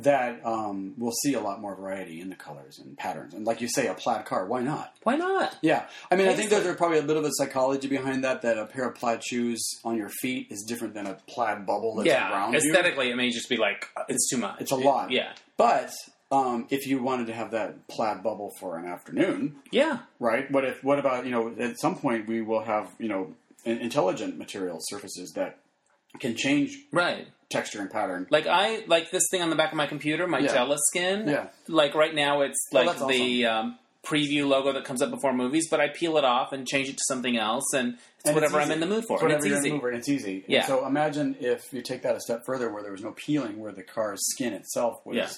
that 0.00 0.40
um, 0.44 0.94
we'll 0.96 1.12
see 1.24 1.34
a 1.34 1.40
lot 1.40 1.60
more 1.60 1.74
variety 1.74 2.20
in 2.20 2.28
the 2.28 2.36
colors 2.36 2.78
and 2.78 2.96
patterns. 2.96 3.34
And 3.34 3.44
like 3.44 3.60
you 3.60 3.68
say, 3.68 3.88
a 3.88 3.94
plaid 3.94 4.24
car, 4.26 4.46
why 4.46 4.62
not? 4.62 4.94
Why 5.02 5.16
not? 5.16 5.56
Yeah, 5.60 5.86
I 6.10 6.16
mean, 6.16 6.28
I 6.28 6.34
think 6.34 6.50
there's 6.50 6.76
probably 6.76 6.98
a 6.98 7.02
little 7.02 7.22
bit 7.22 7.30
of 7.30 7.32
a 7.32 7.44
psychology 7.44 7.88
behind 7.88 8.22
that. 8.22 8.42
That 8.42 8.58
a 8.58 8.66
pair 8.66 8.88
of 8.88 8.94
plaid 8.94 9.24
shoes 9.24 9.60
on 9.84 9.96
your 9.96 10.08
feet 10.08 10.46
is 10.50 10.64
different 10.68 10.94
than 10.94 11.06
a 11.06 11.14
plaid 11.26 11.66
bubble 11.66 11.96
that's 11.96 12.06
yeah. 12.06 12.30
around 12.32 12.52
you. 12.52 12.58
Aesthetically, 12.58 13.10
it 13.10 13.16
may 13.16 13.30
just 13.30 13.48
be 13.48 13.56
like 13.56 13.88
it's 14.08 14.30
too 14.30 14.38
much. 14.38 14.60
It's 14.60 14.70
a 14.70 14.76
lot. 14.76 15.10
Yeah. 15.10 15.32
But 15.56 15.90
um, 16.30 16.66
if 16.70 16.86
you 16.86 17.02
wanted 17.02 17.26
to 17.28 17.32
have 17.32 17.52
that 17.52 17.88
plaid 17.88 18.22
bubble 18.22 18.52
for 18.60 18.76
an 18.78 18.86
afternoon, 18.86 19.56
Yeah. 19.70 20.00
right? 20.20 20.50
What 20.50 20.64
if? 20.64 20.82
What 20.84 20.98
about 20.98 21.24
you 21.24 21.30
know? 21.30 21.54
At 21.58 21.78
some 21.80 21.96
point, 21.96 22.28
we 22.28 22.42
will 22.42 22.62
have 22.64 22.90
you 22.98 23.08
know 23.08 23.34
intelligent 23.64 24.38
material 24.38 24.78
surfaces 24.80 25.32
that 25.36 25.58
can 26.20 26.36
change 26.36 26.76
Right. 26.92 27.26
texture 27.50 27.80
and 27.80 27.90
pattern. 27.90 28.26
Like 28.30 28.46
I 28.46 28.84
like 28.86 29.10
this 29.10 29.24
thing 29.30 29.42
on 29.42 29.50
the 29.50 29.56
back 29.56 29.72
of 29.72 29.76
my 29.76 29.86
computer, 29.86 30.26
my 30.26 30.38
Yeah. 30.40 30.52
Jella 30.52 30.76
skin. 30.90 31.28
Yeah. 31.28 31.48
Like 31.66 31.94
right 31.94 32.14
now, 32.14 32.42
it's 32.42 32.58
Oh, 32.72 32.76
like 32.78 32.86
that's 32.98 33.06
the 33.06 33.46
um, 33.46 33.78
preview 34.04 34.46
logo 34.48 34.72
that 34.72 34.84
comes 34.84 35.02
up 35.02 35.10
before 35.10 35.32
movies, 35.34 35.68
but 35.70 35.80
I 35.80 35.88
peel 35.88 36.16
it 36.16 36.24
off 36.24 36.52
and 36.52 36.66
change 36.66 36.88
it 36.88 36.92
to 36.96 37.02
something 37.08 37.36
else, 37.36 37.72
and 37.74 37.94
it's 38.20 38.26
And 38.26 38.34
whatever 38.34 38.58
easy. 38.60 38.66
I'm 38.66 38.72
in 38.72 38.80
the 38.80 38.86
mood 38.86 39.04
for. 39.06 39.14
It's 39.16 39.22
and 39.22 39.30
whatever 39.32 39.36
it's 39.38 39.46
you're 39.48 39.56
in 39.56 39.62
the 39.62 39.66
easy. 39.68 39.72
mood 39.72 39.80
for, 39.82 39.92
it's 39.92 40.08
easy. 40.08 40.34
And 40.44 40.44
Yeah. 40.48 40.66
so 40.66 40.86
imagine 40.86 41.36
if 41.40 41.72
you 41.72 41.82
take 41.82 42.02
that 42.02 42.16
a 42.16 42.20
step 42.20 42.42
further, 42.46 42.72
where 42.72 42.82
there 42.82 42.92
was 42.92 43.02
no 43.02 43.12
peeling, 43.12 43.58
where 43.58 43.72
the 43.72 43.82
car's 43.82 44.20
skin 44.30 44.52
itself 44.54 45.00
was 45.04 45.16
Yeah. 45.16 45.28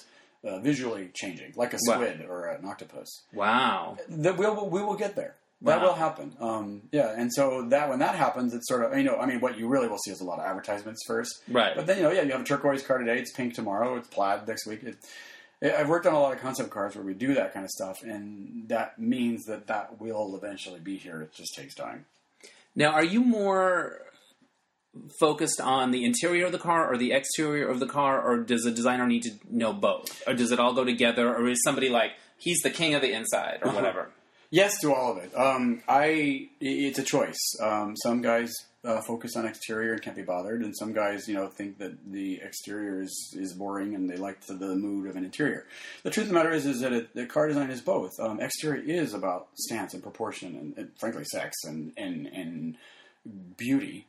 Uh, 0.45 0.59
visually 0.61 1.11
changing, 1.15 1.53
like 1.57 1.73
a 1.75 1.79
Wow. 1.87 1.95
squid 1.95 2.25
or 2.29 2.47
an 2.49 2.65
octopus. 2.65 3.09
Wow. 3.33 3.99
That 4.09 4.37
we'll, 4.37 4.69
we 4.69 4.83
will 4.83 4.97
get 4.97 5.15
there. 5.17 5.35
That 5.63 5.81
Wow. 5.81 5.89
will 5.89 5.95
happen. 5.95 6.37
Um, 6.41 6.83
yeah, 6.93 7.15
and 7.17 7.31
so 7.33 7.67
that 7.69 7.91
when 7.91 7.99
that 7.99 8.15
happens, 8.15 8.55
it's 8.55 8.67
sort 8.67 8.83
of 8.85 8.97
you 8.97 9.05
know, 9.05 9.17
I 9.19 9.27
mean, 9.27 9.41
what 9.41 9.59
you 9.59 9.69
really 9.69 9.89
will 9.89 9.99
see 9.99 10.11
is 10.11 10.21
a 10.21 10.25
lot 10.25 10.39
of 10.39 10.47
advertisements 10.47 11.01
first, 11.07 11.43
Right. 11.49 11.77
But 11.77 11.87
then 11.87 11.99
you 11.99 12.03
know, 12.05 12.11
yeah, 12.11 12.23
you 12.23 12.33
have 12.33 12.41
a 12.41 12.45
turquoise 12.45 12.83
car 12.83 12.99
today. 12.99 13.19
It's 13.19 13.33
pink 13.33 13.55
tomorrow. 13.55 13.97
It's 13.97 14.09
plaid 14.09 14.49
next 14.49 14.67
week. 14.67 14.83
It, 14.85 14.97
I've 15.63 15.91
worked 15.91 16.07
on 16.07 16.15
a 16.15 16.19
lot 16.21 16.33
of 16.33 16.41
concept 16.41 16.71
cars 16.71 16.95
where 16.97 17.05
we 17.05 17.13
do 17.13 17.35
that 17.35 17.53
kind 17.53 17.65
of 17.65 17.71
stuff, 17.71 17.99
and 18.03 18.67
that 18.69 18.99
means 18.99 19.45
that 19.45 19.67
that 19.67 20.01
will 20.01 20.35
eventually 20.35 20.81
be 20.81 20.97
here. 20.97 21.21
It 21.21 21.35
just 21.35 21.55
takes 21.55 21.75
time. 21.75 22.07
Now, 22.75 22.93
are 22.93 23.05
you 23.05 23.21
more 23.21 24.01
focused 25.19 25.61
on 25.61 25.91
the 25.91 26.05
interior 26.05 26.47
of 26.47 26.53
the 26.53 26.59
car 26.59 26.93
or 26.93 26.97
the 26.97 27.13
exterior 27.13 27.69
of 27.69 27.81
the 27.81 27.87
car, 27.87 28.21
or 28.21 28.39
does 28.39 28.67
a 28.67 28.71
designer 28.71 29.07
need 29.07 29.23
to 29.23 29.33
know 29.49 29.73
both, 29.73 30.23
or 30.27 30.35
does 30.35 30.53
it 30.53 30.59
all 30.59 30.73
go 30.73 30.85
together, 30.85 31.35
or 31.35 31.49
is 31.49 31.63
somebody 31.63 31.89
like 31.89 32.13
he's 32.37 32.61
the 32.63 32.71
king 32.71 32.95
of 32.95 33.03
the 33.03 33.13
inside, 33.13 33.61
or 33.63 33.71
whatever? 33.73 34.11
Yes 34.51 34.81
to 34.81 34.93
all 34.93 35.13
of 35.13 35.19
it. 35.19 35.33
Um, 35.37 35.83
I 35.89 36.49
it's 36.61 36.99
a 36.99 37.05
choice. 37.05 37.39
Um, 37.63 37.95
some 37.97 38.21
guys 38.21 38.53
uh, 38.85 39.01
focus 39.03 39.37
on 39.37 39.47
exterior 39.47 39.93
and 39.93 40.03
can't 40.03 40.17
be 40.17 40.23
bothered, 40.23 40.63
and 40.63 40.77
some 40.77 40.93
guys, 40.93 41.29
you 41.29 41.35
know, 41.35 41.47
think 41.47 41.79
that 41.79 41.93
the 42.11 42.41
exterior 42.43 43.03
is, 43.03 43.37
is 43.39 43.53
boring 43.53 43.95
and 43.95 44.09
they 44.09 44.17
like 44.17 44.41
the, 44.47 44.55
the 44.55 44.75
mood 44.75 45.09
of 45.09 45.17
an 45.17 45.25
interior. 45.25 45.67
The 46.03 46.11
truth 46.11 46.27
of 46.27 46.33
the 46.33 46.35
matter 46.35 46.53
is, 46.53 46.67
is 46.67 46.81
that 46.81 46.93
it, 46.93 47.15
the 47.15 47.27
car 47.27 47.47
design 47.47 47.71
is 47.71 47.81
both. 47.81 48.19
Um, 48.19 48.41
exterior 48.41 48.83
is 48.83 49.15
about 49.15 49.49
stance 49.55 49.95
and 49.95 50.03
proportion, 50.03 50.57
and, 50.57 50.79
and 50.79 50.91
frankly, 50.99 51.25
sex 51.25 51.57
and 51.65 51.93
and 51.97 52.27
and 52.27 52.77
beauty, 53.57 54.07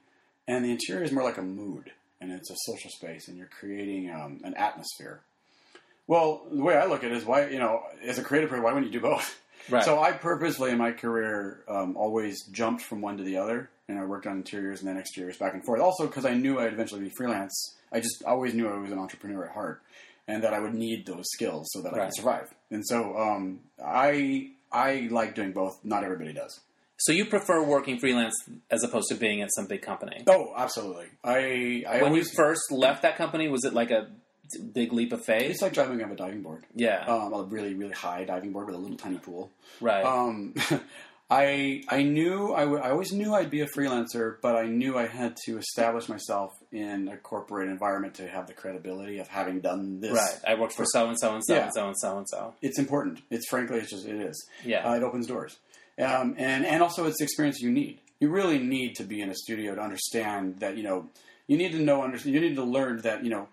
and 0.47 0.65
the 0.65 0.71
interior 0.71 1.03
is 1.03 1.11
more 1.11 1.23
like 1.23 1.37
a 1.37 1.43
mood, 1.43 1.91
and 2.19 2.31
it's 2.31 2.49
a 2.49 2.55
social 2.65 2.89
space, 2.89 3.27
and 3.27 3.37
you're 3.37 3.49
creating 3.59 4.11
um, 4.11 4.41
an 4.43 4.53
atmosphere. 4.55 5.21
Well, 6.07 6.41
the 6.51 6.63
way 6.63 6.75
I 6.75 6.85
look 6.85 7.03
at 7.03 7.11
it 7.11 7.17
is 7.17 7.25
why, 7.25 7.47
you 7.47 7.59
know, 7.59 7.83
as 8.05 8.17
a 8.17 8.23
creative 8.23 8.49
person, 8.49 8.63
why 8.63 8.73
wouldn't 8.73 8.91
you 8.91 8.99
do 8.99 9.05
both? 9.05 9.39
Right. 9.69 9.83
So 9.83 10.01
I 10.01 10.11
purposely 10.11 10.71
in 10.71 10.79
my 10.79 10.91
career 10.91 11.59
um, 11.67 11.95
always 11.95 12.43
jumped 12.47 12.81
from 12.81 12.99
one 12.99 13.17
to 13.17 13.23
the 13.23 13.37
other, 13.37 13.69
and 13.87 13.99
I 13.99 14.05
worked 14.05 14.25
on 14.25 14.37
interiors 14.37 14.79
and 14.79 14.89
then 14.89 14.97
exteriors 14.97 15.37
back 15.37 15.53
and 15.53 15.63
forth. 15.63 15.79
Also 15.79 16.07
because 16.07 16.25
I 16.25 16.33
knew 16.33 16.59
I'd 16.59 16.73
eventually 16.73 17.01
be 17.01 17.09
freelance. 17.09 17.75
I 17.91 17.99
just 17.99 18.23
always 18.25 18.55
knew 18.55 18.67
I 18.67 18.77
was 18.79 18.91
an 18.91 18.97
entrepreneur 18.97 19.45
at 19.45 19.51
heart, 19.51 19.83
and 20.27 20.43
that 20.43 20.55
I 20.55 20.59
would 20.59 20.73
need 20.73 21.05
those 21.05 21.25
skills 21.31 21.67
so 21.71 21.83
that 21.83 21.93
I 21.93 22.05
could 22.05 22.15
survive. 22.15 22.51
And 22.71 22.83
so 22.85 23.15
um, 23.15 23.59
I 23.85 24.49
I 24.71 25.07
like 25.11 25.35
doing 25.35 25.51
both. 25.51 25.79
Not 25.83 26.03
everybody 26.03 26.33
does. 26.33 26.59
So 27.03 27.11
you 27.11 27.25
prefer 27.25 27.63
working 27.63 27.97
freelance 27.99 28.35
as 28.69 28.83
opposed 28.83 29.09
to 29.09 29.15
being 29.15 29.41
at 29.41 29.49
some 29.55 29.65
big 29.65 29.81
company? 29.81 30.23
Oh, 30.27 30.53
absolutely. 30.55 31.07
I 31.23 31.83
I 31.89 32.01
when 32.03 32.13
you 32.13 32.23
first 32.23 32.71
left 32.71 33.01
that 33.01 33.17
company, 33.17 33.47
was 33.47 33.63
it 33.65 33.73
like 33.73 33.91
a 33.91 34.07
big 34.73 34.91
leap 34.93 35.13
of 35.13 35.23
faith? 35.25 35.49
it's 35.49 35.61
like 35.61 35.73
driving 35.73 36.03
on 36.03 36.11
a 36.11 36.15
diving 36.15 36.41
board. 36.41 36.65
yeah. 36.75 37.05
Um, 37.07 37.33
a 37.33 37.43
really 37.43 37.73
really 37.73 37.93
high 37.93 38.23
diving 38.25 38.51
board 38.51 38.67
with 38.67 38.75
a 38.75 38.77
little 38.77 38.97
tiny 38.97 39.17
pool. 39.17 39.49
right. 39.79 40.03
Um, 40.05 40.53
I 41.31 41.81
I 41.87 42.03
knew 42.03 42.53
I, 42.53 42.61
w- 42.65 42.81
I 42.83 42.91
always 42.91 43.13
knew 43.13 43.33
I'd 43.33 43.49
be 43.49 43.61
a 43.61 43.67
freelancer, 43.67 44.35
but 44.41 44.57
I 44.57 44.65
knew 44.65 44.97
I 44.97 45.07
had 45.07 45.37
to 45.45 45.57
establish 45.57 46.09
myself 46.09 46.51
in 46.73 47.07
a 47.07 47.15
corporate 47.15 47.69
environment 47.69 48.15
to 48.15 48.27
have 48.27 48.47
the 48.47 48.53
credibility 48.53 49.17
of 49.19 49.29
having 49.29 49.61
done 49.61 50.01
this. 50.01 50.11
Right. 50.11 50.39
I 50.45 50.59
worked 50.59 50.73
for 50.73 50.83
so 50.91 51.07
and 51.07 51.17
so 51.17 51.33
and 51.33 51.41
so 51.45 51.55
and 51.55 51.71
so 51.73 51.87
and 51.87 51.97
so 51.97 52.17
and 52.17 52.27
so. 52.29 52.53
It's 52.61 52.77
important. 52.77 53.21
It's 53.29 53.47
frankly, 53.49 53.77
it's 53.79 53.91
just 53.91 54.05
it 54.05 54.19
is. 54.19 54.45
Yeah. 54.65 54.85
Uh, 54.89 54.95
it 54.95 55.03
opens 55.03 55.25
doors, 55.25 55.57
um, 55.99 56.35
and 56.37 56.65
and 56.65 56.81
also 56.81 57.05
it's 57.05 57.17
the 57.19 57.23
experience 57.23 57.59
you 57.59 57.71
need. 57.71 57.99
You 58.19 58.29
really 58.29 58.59
need 58.59 58.95
to 58.95 59.03
be 59.03 59.21
in 59.21 59.29
a 59.29 59.35
studio 59.35 59.75
to 59.75 59.81
understand 59.81 60.59
that 60.59 60.77
you 60.77 60.83
know 60.83 61.09
you 61.47 61.57
need 61.57 61.71
to 61.71 61.79
know 61.79 62.03
under, 62.03 62.17
you 62.17 62.39
need 62.39 62.55
to 62.55 62.63
learn 62.63 63.01
that 63.01 63.23
you 63.23 63.29
know 63.29 63.47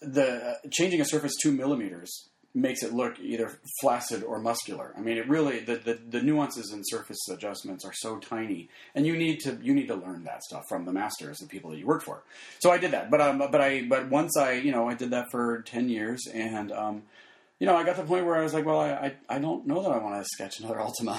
the 0.00 0.50
uh, 0.50 0.54
changing 0.70 1.00
a 1.00 1.04
surface 1.04 1.32
two 1.42 1.52
millimeters 1.52 2.28
makes 2.54 2.82
it 2.82 2.92
look 2.92 3.18
either 3.18 3.50
flaccid 3.80 4.22
or 4.22 4.38
muscular. 4.38 4.92
I 4.96 5.00
mean, 5.00 5.16
it 5.16 5.26
really 5.28 5.60
the, 5.60 5.76
the, 5.76 5.98
the 6.10 6.22
nuances 6.22 6.70
in 6.72 6.82
surface 6.84 7.18
adjustments 7.30 7.84
are 7.84 7.92
so 7.94 8.18
tiny, 8.18 8.68
and 8.94 9.06
you 9.06 9.16
need 9.16 9.40
to 9.40 9.58
you 9.62 9.74
need 9.74 9.88
to 9.88 9.94
learn 9.94 10.24
that 10.24 10.42
stuff 10.42 10.64
from 10.68 10.84
the 10.84 10.92
masters, 10.92 11.38
the 11.38 11.46
people 11.46 11.70
that 11.70 11.78
you 11.78 11.86
work 11.86 12.02
for. 12.02 12.22
So 12.60 12.70
I 12.70 12.78
did 12.78 12.90
that, 12.90 13.10
but 13.10 13.20
um, 13.20 13.38
but 13.38 13.60
I 13.60 13.82
but 13.82 14.08
once 14.08 14.36
I 14.36 14.52
you 14.52 14.72
know 14.72 14.88
I 14.88 14.94
did 14.94 15.10
that 15.10 15.30
for 15.30 15.62
ten 15.62 15.88
years, 15.88 16.26
and 16.32 16.72
um, 16.72 17.02
you 17.62 17.68
know 17.68 17.76
I 17.76 17.84
got 17.84 17.94
to 17.94 18.02
the 18.02 18.08
point 18.08 18.26
where 18.26 18.34
I 18.34 18.42
was 18.42 18.52
like, 18.52 18.66
well, 18.66 18.80
I 18.80 18.90
I, 18.90 19.36
I 19.36 19.38
don't 19.38 19.68
know 19.68 19.82
that 19.84 19.92
I 19.92 19.98
want 19.98 20.20
to 20.20 20.28
sketch 20.28 20.58
another 20.58 20.80
Altima, 20.80 21.16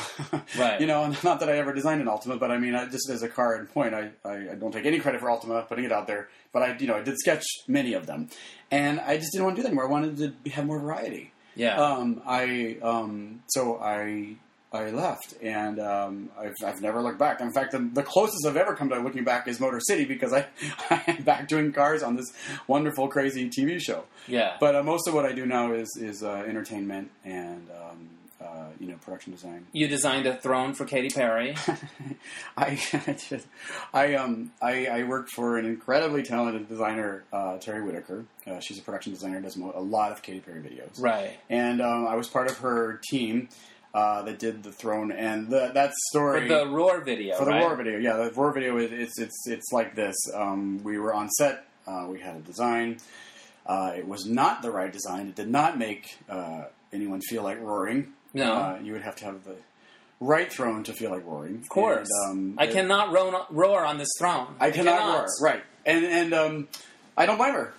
Right. 0.60 0.82
You 0.82 0.88
know, 0.88 1.06
and 1.06 1.24
not 1.24 1.40
that 1.40 1.48
I 1.48 1.58
ever 1.58 1.74
designed 1.74 2.02
an 2.02 2.08
Altima, 2.08 2.38
but 2.38 2.52
I 2.52 2.58
mean, 2.58 2.76
I, 2.76 2.86
just 2.86 3.10
as 3.10 3.24
a 3.24 3.30
car 3.30 3.56
and 3.56 3.70
point, 3.70 3.94
I, 3.94 4.12
I 4.26 4.34
I 4.52 4.56
don't 4.56 4.74
take 4.74 4.86
any 4.86 5.00
credit 5.00 5.22
for 5.22 5.28
Altima, 5.28 5.66
putting 5.70 5.86
it 5.86 5.94
out 5.94 6.06
there, 6.06 6.28
but 6.52 6.62
I 6.62 6.78
you 6.78 6.88
know 6.88 6.96
I 6.96 7.02
did 7.02 7.18
sketch 7.18 7.46
many 7.70 7.94
of 7.94 8.08
them, 8.08 8.28
and 8.72 9.00
I 9.00 9.16
just 9.16 9.32
didn't 9.32 9.46
want 9.46 9.56
to 9.56 9.62
do 9.62 9.64
that 9.64 9.70
anymore. 9.70 9.88
I 9.88 9.90
wanted 9.90 10.18
to 10.44 10.50
have 10.50 10.66
more 10.66 10.82
variety. 10.82 11.32
Yeah. 11.56 11.82
Um, 11.82 12.22
I 12.26 12.78
um, 12.82 13.44
so 13.48 13.78
I 13.78 14.36
I 14.74 14.90
left, 14.90 15.36
and 15.42 15.80
um, 15.80 16.30
I've, 16.40 16.54
I've 16.66 16.82
never 16.82 17.02
looked 17.02 17.20
back. 17.20 17.42
In 17.42 17.52
fact, 17.54 17.72
the, 17.74 17.90
the 17.94 18.04
closest 18.04 18.46
I've 18.48 18.58
ever 18.58 18.76
come 18.76 18.90
to 18.90 19.00
looking 19.00 19.24
back 19.24 19.48
is 19.48 19.60
Motor 19.60 19.80
City 19.80 20.06
because 20.06 20.34
I 20.34 20.48
I 20.90 21.04
am 21.08 21.24
back 21.24 21.48
doing 21.48 21.72
cars 21.72 22.02
on 22.04 22.16
this 22.16 22.32
wonderful, 22.68 23.08
crazy 23.08 23.50
TV 23.50 23.80
show. 23.80 24.06
yeah. 24.28 24.58
But 24.60 24.76
uh, 24.76 24.84
most 24.84 25.08
of 25.08 25.14
what 25.14 25.26
I 25.26 25.32
do 25.34 25.46
now 25.46 25.74
is 25.74 25.90
is 26.00 26.24
uh, 26.24 26.44
entertainment 26.48 27.12
and 27.24 27.70
um, 27.70 28.10
uh, 28.42 28.68
you 28.80 28.88
know 28.88 28.96
production 28.98 29.32
design. 29.32 29.66
you 29.72 29.88
designed 29.88 30.26
a 30.26 30.36
throne 30.36 30.74
for 30.74 30.86
Katy 30.86 31.10
Perry. 31.10 31.56
I 32.58 32.80
I, 33.08 33.14
just, 33.14 33.48
I 33.94 34.16
um 34.16 34.52
I, 34.62 34.88
I 34.88 35.04
worked 35.04 35.32
for 35.32 35.58
an 35.58 35.66
incredibly 35.66 36.24
talented 36.24 36.68
designer, 36.68 37.24
uh, 37.32 37.58
Terry 37.58 37.84
Whitaker. 37.84 38.26
Uh, 38.46 38.60
she's 38.60 38.80
a 38.80 38.82
production 38.82 39.14
designer, 39.14 39.40
does 39.40 39.56
a 39.56 39.62
lot 39.80 40.12
of 40.12 40.22
Katy 40.22 40.42
Perry 40.42 40.62
videos. 40.62 41.00
right. 41.02 41.38
and 41.50 41.82
um, 41.82 42.08
I 42.08 42.16
was 42.16 42.28
part 42.28 42.50
of 42.50 42.58
her 42.58 43.00
team 43.10 43.48
uh, 43.94 44.24
that 44.24 44.40
did 44.40 44.64
the 44.64 44.72
throne 44.72 45.12
and 45.12 45.50
the, 45.50 45.72
that 45.74 45.94
story 46.10 46.48
For 46.48 46.48
the 46.60 46.68
Roar 46.68 47.02
video. 47.02 47.38
for 47.38 47.46
the 47.46 47.52
right? 47.52 47.62
Roar 47.64 47.76
video. 47.76 47.98
Yeah, 48.00 48.18
the 48.18 48.32
roar 48.32 48.52
video 48.52 48.78
is 48.78 48.92
it's 48.92 49.20
it's 49.20 49.48
it's 49.48 49.72
like 49.72 49.96
this. 49.96 50.16
Um, 50.34 50.82
we 50.84 50.98
were 50.98 51.14
on 51.14 51.30
set. 51.30 51.66
Uh, 51.86 52.08
we 52.10 52.20
had 52.20 52.36
a 52.36 52.40
design. 52.40 52.98
Uh, 53.66 53.94
it 53.96 54.08
was 54.08 54.26
not 54.26 54.62
the 54.62 54.72
right 54.72 54.92
design. 54.92 55.28
It 55.28 55.36
did 55.36 55.50
not 55.50 55.78
make 55.78 56.18
uh, 56.30 56.64
anyone 56.92 57.22
feel 57.22 57.44
like 57.44 57.60
roaring. 57.62 58.14
No. 58.34 58.52
uh, 58.54 58.80
you 58.82 58.94
would 58.94 59.04
have 59.04 59.16
to 59.18 59.26
have 59.26 59.44
the 59.44 59.56
right 60.20 60.52
throne 60.52 60.84
to 60.86 60.94
feel 60.94 61.12
like 61.12 61.26
roaring. 61.26 61.58
Of 61.58 61.70
course. 61.70 62.10
And, 62.26 62.32
um, 62.32 62.56
I 62.60 62.66
it- 62.66 62.74
cannot 62.74 63.12
roar, 63.12 63.46
roar 63.52 63.86
on 63.86 63.98
this 64.00 64.10
throne. 64.18 64.48
I 64.60 64.72
cannot, 64.72 65.14
roar. 65.14 65.28
Right, 65.42 65.64
and 65.86 66.04
and 66.04 66.34
um, 66.34 66.68
I 67.16 67.26
don't 67.28 67.38
blame 67.38 67.54
her. 67.54 67.74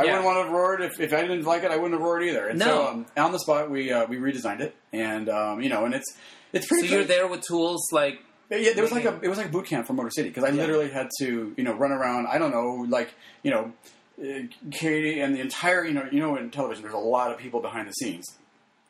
I 0.00 0.04
Yeah. 0.04 0.10
wouldn't 0.12 0.24
want 0.24 0.36
to 0.38 0.42
have 0.44 0.52
roared 0.52 0.80
if, 0.82 1.00
if 1.00 1.12
I 1.12 1.20
didn't 1.22 1.44
like 1.44 1.62
it. 1.62 1.70
I 1.70 1.76
wouldn't 1.76 1.92
have 1.94 2.02
roared 2.02 2.22
either. 2.24 2.48
And 2.48 2.58
No. 2.58 2.64
so 2.66 2.86
um, 2.88 3.06
on 3.16 3.32
the 3.32 3.38
spot, 3.38 3.70
we 3.70 3.92
uh, 3.92 4.06
we 4.06 4.16
redesigned 4.16 4.60
it, 4.60 4.74
and 4.92 5.28
um, 5.28 5.60
you 5.62 5.68
know, 5.68 5.84
and 5.84 5.94
it's 5.94 6.14
it's 6.52 6.68
So 6.68 6.74
pretty. 6.76 6.88
you're 6.88 7.04
there 7.04 7.26
with 7.28 7.42
tools 7.42 7.80
like 7.92 8.20
Yeah, 8.50 8.72
there 8.74 8.82
was 8.82 8.92
like 8.92 9.04
a 9.04 9.18
it 9.22 9.28
was 9.28 9.38
like 9.38 9.46
a 9.46 9.50
boot 9.50 9.66
camp 9.66 9.86
for 9.86 9.92
Motor 9.92 10.10
City 10.10 10.28
because 10.28 10.44
I 10.44 10.50
literally 10.50 10.90
had 10.90 11.08
to 11.20 11.54
you 11.56 11.64
know 11.64 11.74
run 11.74 11.92
around. 11.92 12.26
I 12.26 12.38
don't 12.38 12.50
know, 12.50 12.86
like 12.88 13.14
you 13.42 13.50
know, 13.52 13.72
uh, 14.20 14.46
Katy 14.72 15.20
and 15.20 15.34
the 15.36 15.40
entire 15.40 15.84
you 15.84 15.92
know 15.94 16.08
you 16.10 16.18
know 16.20 16.36
in 16.36 16.50
television 16.50 16.82
there's 16.82 16.94
a 16.94 16.98
lot 16.98 17.30
of 17.30 17.38
people 17.38 17.60
behind 17.60 17.88
the 17.88 17.92
scenes, 17.92 18.26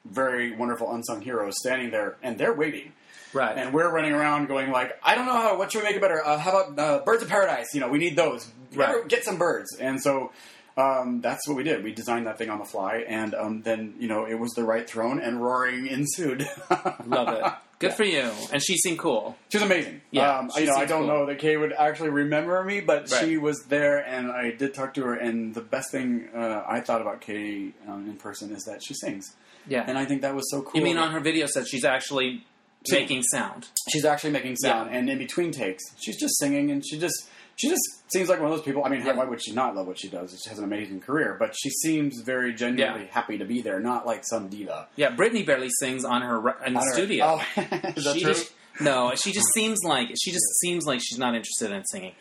very 0.05 0.57
wonderful 0.57 0.93
unsung 0.95 1.21
heroes 1.21 1.55
standing 1.59 1.91
there 1.91 2.17
and 2.23 2.39
they're 2.39 2.55
waiting. 2.55 2.93
right. 3.33 3.57
And 3.57 3.73
we're 3.73 3.91
running 3.93 4.13
around 4.13 4.47
going 4.49 4.71
like, 4.73 4.99
I 5.05 5.15
don't 5.15 5.27
know 5.27 5.33
how. 5.37 5.57
What 5.59 5.71
should 5.71 5.83
we 5.83 5.85
make 5.85 5.97
it 5.97 6.03
better? 6.03 6.25
Uh, 6.25 6.39
how 6.39 6.51
about 6.59 6.79
uh, 6.79 7.05
birds 7.05 7.23
of 7.23 7.29
paradise? 7.29 7.69
You 7.75 7.81
know, 7.81 7.89
we 7.89 7.99
need 7.99 8.17
those. 8.17 8.49
Right. 8.75 9.07
Get 9.09 9.25
some 9.25 9.37
birds. 9.39 9.77
And 9.79 10.01
so 10.03 10.33
um, 10.81 11.21
that's 11.21 11.47
what 11.47 11.57
we 11.57 11.63
did. 11.65 11.85
We 11.85 11.93
designed 11.93 12.27
that 12.27 12.39
thing 12.39 12.49
on 12.51 12.59
the 12.59 12.65
fly, 12.65 13.05
and 13.09 13.35
um, 13.35 13.63
then 13.63 13.95
you 13.99 14.09
know 14.09 14.25
it 14.27 14.35
was 14.39 14.53
the 14.53 14.65
right 14.65 14.89
throne, 14.89 15.21
and 15.21 15.43
roaring 15.43 15.87
ensued. 15.87 16.49
Love 17.07 17.29
it. 17.29 17.45
Good 17.79 17.95
for 17.95 18.05
you. 18.05 18.31
And 18.53 18.63
she 18.63 18.77
seemed 18.77 18.99
cool. 18.99 19.37
She 19.49 19.57
was 19.57 19.63
amazing. 19.65 20.03
Yeah, 20.11 20.39
um, 20.39 20.51
she 20.55 20.61
you 20.63 20.67
know, 20.67 20.75
I 20.75 20.85
don't 20.85 21.07
cool. 21.07 21.09
know 21.21 21.27
that 21.27 21.39
Kay 21.39 21.57
would 21.57 21.73
actually 21.73 22.11
remember 22.11 22.63
me, 22.63 22.81
but 22.81 23.11
Right. 23.11 23.25
she 23.25 23.37
was 23.39 23.65
there, 23.69 23.99
and 24.07 24.31
I 24.31 24.51
did 24.51 24.75
talk 24.75 24.93
to 24.95 25.03
her. 25.05 25.15
And 25.15 25.55
the 25.55 25.63
best 25.63 25.91
thing 25.91 26.29
uh, 26.37 26.63
I 26.69 26.81
thought 26.81 27.01
about 27.01 27.21
Katy 27.23 27.73
um, 27.89 28.07
in 28.09 28.17
person 28.17 28.55
is 28.55 28.65
that 28.65 28.83
she 28.85 28.93
sings, 28.95 29.35
Yeah. 29.67 29.85
and 29.87 29.97
I 29.97 30.05
think 30.05 30.21
that 30.23 30.35
was 30.35 30.51
so 30.51 30.61
cool. 30.63 30.79
you 30.79 30.85
mean 30.85 30.99
on 30.99 31.11
her 31.13 31.21
video 31.21 31.47
set 31.47 31.67
she's 31.69 31.85
actually 31.87 32.45
Singing. 32.87 33.03
making 33.05 33.23
sound? 33.33 33.69
she's 33.91 34.05
actually 34.05 34.33
making 34.33 34.57
sound, 34.57 34.91
Yeah. 34.91 34.99
and 34.99 35.09
in 35.09 35.17
between 35.17 35.51
takes, 35.51 35.83
she's 36.03 36.21
just 36.21 36.39
singing, 36.39 36.71
and 36.71 36.85
she 36.87 36.99
just 36.99 37.29
she 37.61 37.69
just 37.69 37.83
seems 38.13 38.29
like 38.29 38.41
one 38.41 38.51
of 38.51 38.57
those 38.57 38.65
people. 38.65 38.85
I 38.85 38.89
mean, 38.89 39.05
Yeah. 39.05 39.13
why 39.15 39.25
would 39.25 39.43
she 39.43 39.53
not 39.53 39.75
love 39.77 39.87
what 39.87 39.99
she 39.99 40.09
does? 40.09 40.39
She 40.43 40.49
has 40.49 40.59
an 40.59 40.65
amazing 40.65 41.01
career, 41.01 41.37
but 41.39 41.55
she 41.61 41.71
seems 41.71 42.21
very 42.23 42.55
genuinely 42.55 43.05
Yeah. 43.07 43.13
happy 43.13 43.39
to 43.39 43.45
be 43.45 43.61
there, 43.63 43.81
not 43.81 44.07
like 44.07 44.25
some 44.25 44.49
diva. 44.49 44.89
Yeah, 44.97 45.11
Britney 45.15 45.45
barely 45.45 45.69
sings 45.79 46.05
on 46.05 46.23
her 46.23 46.37
in 46.67 46.75
the 46.75 46.81
I 46.81 46.93
studio. 46.93 47.25
Oh, 47.27 47.45
is 47.97 48.05
that 48.05 48.15
she 48.15 48.23
true? 48.23 48.33
just 48.35 48.53
no, 48.81 49.13
she 49.15 49.33
just 49.33 49.49
seems 49.53 49.79
like 49.85 50.09
she 50.23 50.31
just 50.33 50.47
seems 50.61 50.87
like 50.87 51.01
she's 51.03 51.19
not 51.19 51.35
interested 51.35 51.71
in 51.71 51.85
singing. 51.85 52.15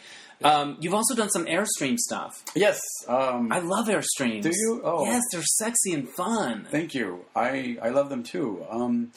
Um, 0.43 0.77
you've 0.79 0.93
also 0.93 1.15
done 1.15 1.29
some 1.29 1.45
Airstream 1.45 1.97
stuff. 1.97 2.43
yes. 2.55 2.79
Um, 3.07 3.51
I 3.51 3.59
love 3.59 3.87
Airstreams. 3.87 4.43
Do 4.43 4.49
you? 4.53 4.81
Oh. 4.83 5.05
yes, 5.05 5.21
they're 5.31 5.41
sexy 5.43 5.93
and 5.93 6.07
fun. 6.09 6.65
Thank 6.71 6.93
you. 6.95 7.25
I 7.35 7.77
I 7.81 7.89
love 7.89 8.09
them 8.09 8.23
too. 8.23 8.65
Um, 8.69 9.11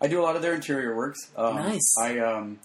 I 0.00 0.08
do 0.08 0.20
a 0.20 0.24
lot 0.24 0.34
of 0.36 0.42
their 0.42 0.54
interior 0.54 0.96
works. 0.96 1.18
Um, 1.36 1.54
Nice. 1.56 1.94
I 2.00 2.18
um, 2.18 2.58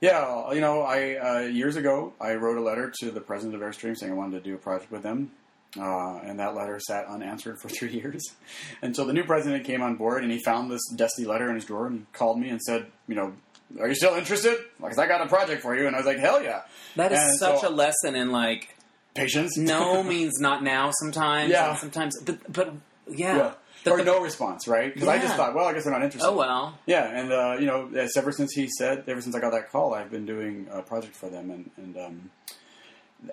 yeah, 0.00 0.52
you 0.52 0.60
know, 0.60 0.82
I 0.82 1.16
uh, 1.16 1.38
years 1.40 1.76
ago 1.76 2.12
I 2.20 2.34
wrote 2.34 2.58
a 2.58 2.62
letter 2.62 2.92
to 3.00 3.10
the 3.10 3.20
president 3.20 3.54
of 3.54 3.60
Airstream 3.66 3.96
saying 3.96 4.12
I 4.12 4.14
wanted 4.14 4.42
to 4.42 4.50
do 4.50 4.54
a 4.54 4.58
project 4.58 4.90
with 4.92 5.02
them. 5.02 5.32
Uh, 5.78 6.20
and 6.24 6.38
that 6.40 6.54
letter 6.54 6.78
sat 6.80 7.04
unanswered 7.06 7.58
for 7.62 7.68
three 7.68 7.92
years 7.92 8.22
until 8.82 9.04
the 9.04 9.12
new 9.12 9.24
president 9.24 9.64
came 9.64 9.82
on 9.82 9.96
board 9.96 10.22
and 10.22 10.32
he 10.32 10.38
found 10.42 10.70
this 10.70 10.80
dusty 10.94 11.24
letter 11.24 11.48
in 11.50 11.54
his 11.56 11.64
drawer 11.64 11.86
and 11.86 12.10
called 12.12 12.38
me 12.38 12.48
and 12.48 12.62
said, 12.62 12.86
you 13.08 13.14
know, 13.14 13.32
are 13.80 13.88
you 13.88 13.94
still 13.94 14.14
interested? 14.14 14.56
Because 14.80 14.98
I 14.98 15.06
got 15.06 15.20
a 15.20 15.26
project 15.26 15.60
for 15.60 15.76
you. 15.76 15.86
And 15.86 15.94
I 15.94 15.98
was 15.98 16.06
like, 16.06 16.18
hell 16.18 16.42
yeah. 16.42 16.62
That 16.94 17.12
is 17.12 17.18
And 17.18 17.38
such 17.38 17.60
so- 17.60 17.68
a 17.68 17.70
lesson 17.70 18.14
in 18.16 18.30
like 18.30 18.74
Patience. 19.14 19.56
no 19.58 20.02
means 20.14 20.38
not 20.40 20.62
now. 20.62 20.92
Sometimes, 20.92 21.50
Yeah. 21.50 21.74
sometimes, 21.76 22.18
but 22.22 22.52
but 22.52 22.74
yeah, 23.08 23.36
yeah. 23.36 23.52
Or 23.86 24.04
no 24.04 24.20
response, 24.22 24.66
right? 24.68 24.92
Because 24.92 25.08
I 25.08 25.18
just 25.18 25.34
thought, 25.34 25.54
well, 25.54 25.66
I 25.66 25.72
guess 25.72 25.84
they're 25.84 25.92
not 25.92 26.02
interested. 26.02 26.28
Oh 26.28 26.36
well, 26.36 26.78
Yeah, 26.86 27.04
and 27.04 27.32
uh, 27.32 27.56
you 27.58 27.66
know, 27.66 27.88
it's 27.92 28.16
ever 28.16 28.32
since 28.32 28.52
he 28.52 28.68
said, 28.78 29.04
ever 29.06 29.20
since 29.20 29.34
I 29.34 29.40
got 29.40 29.52
that 29.52 29.70
call, 29.70 29.94
I've 29.94 30.10
been 30.10 30.26
doing 30.26 30.68
a 30.70 30.82
project 30.82 31.14
for 31.14 31.28
them, 31.28 31.50
and, 31.50 31.70
and 31.76 31.96
um, 31.96 32.30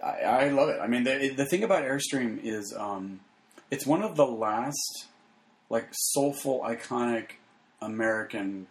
I, 0.04 0.22
I 0.22 0.50
love 0.50 0.70
it. 0.70 0.80
I 0.82 0.88
mean, 0.88 1.04
the, 1.04 1.34
the 1.36 1.46
thing 1.46 1.64
about 1.64 1.84
Airstream 1.84 2.40
is, 2.44 2.74
um, 2.78 3.20
it's 3.72 3.86
one 3.86 4.02
of 4.04 4.16
the 4.16 4.26
last 4.26 5.06
like 5.70 5.88
soulful, 5.92 6.62
iconic 6.62 7.32
American 7.82 8.68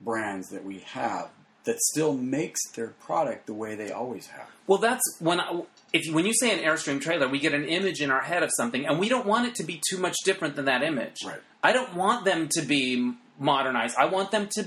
brands 0.00 0.50
that 0.50 0.64
we 0.64 0.80
have 0.80 1.30
that 1.64 1.80
still 1.80 2.12
makes 2.12 2.60
their 2.72 2.88
product 2.88 3.46
the 3.46 3.54
way 3.54 3.74
they 3.74 3.90
always 3.90 4.26
have. 4.26 4.46
well 4.66 4.78
that's 4.78 5.02
when 5.18 5.40
I, 5.40 5.62
if 5.94 6.12
when 6.14 6.26
you 6.26 6.34
say 6.34 6.50
an 6.52 6.58
Airstream 6.64 7.00
trailer, 7.00 7.26
we 7.28 7.38
get 7.38 7.54
an 7.54 7.64
image 7.64 8.02
in 8.02 8.10
our 8.10 8.20
head 8.20 8.42
of 8.42 8.50
something, 8.56 8.84
and 8.86 8.98
we 8.98 9.08
don't 9.08 9.26
want 9.26 9.46
it 9.48 9.54
to 9.56 9.62
be 9.62 9.80
too 9.88 9.96
much 9.98 10.16
different 10.24 10.56
than 10.56 10.66
that 10.66 10.82
image. 10.82 11.18
Right. 11.24 11.40
I 11.62 11.72
don't 11.72 11.94
want 11.94 12.24
them 12.26 12.48
to 12.52 12.62
be 12.62 13.14
modernized. 13.38 13.96
I 13.96 14.06
want 14.06 14.30
them 14.30 14.48
to 14.56 14.66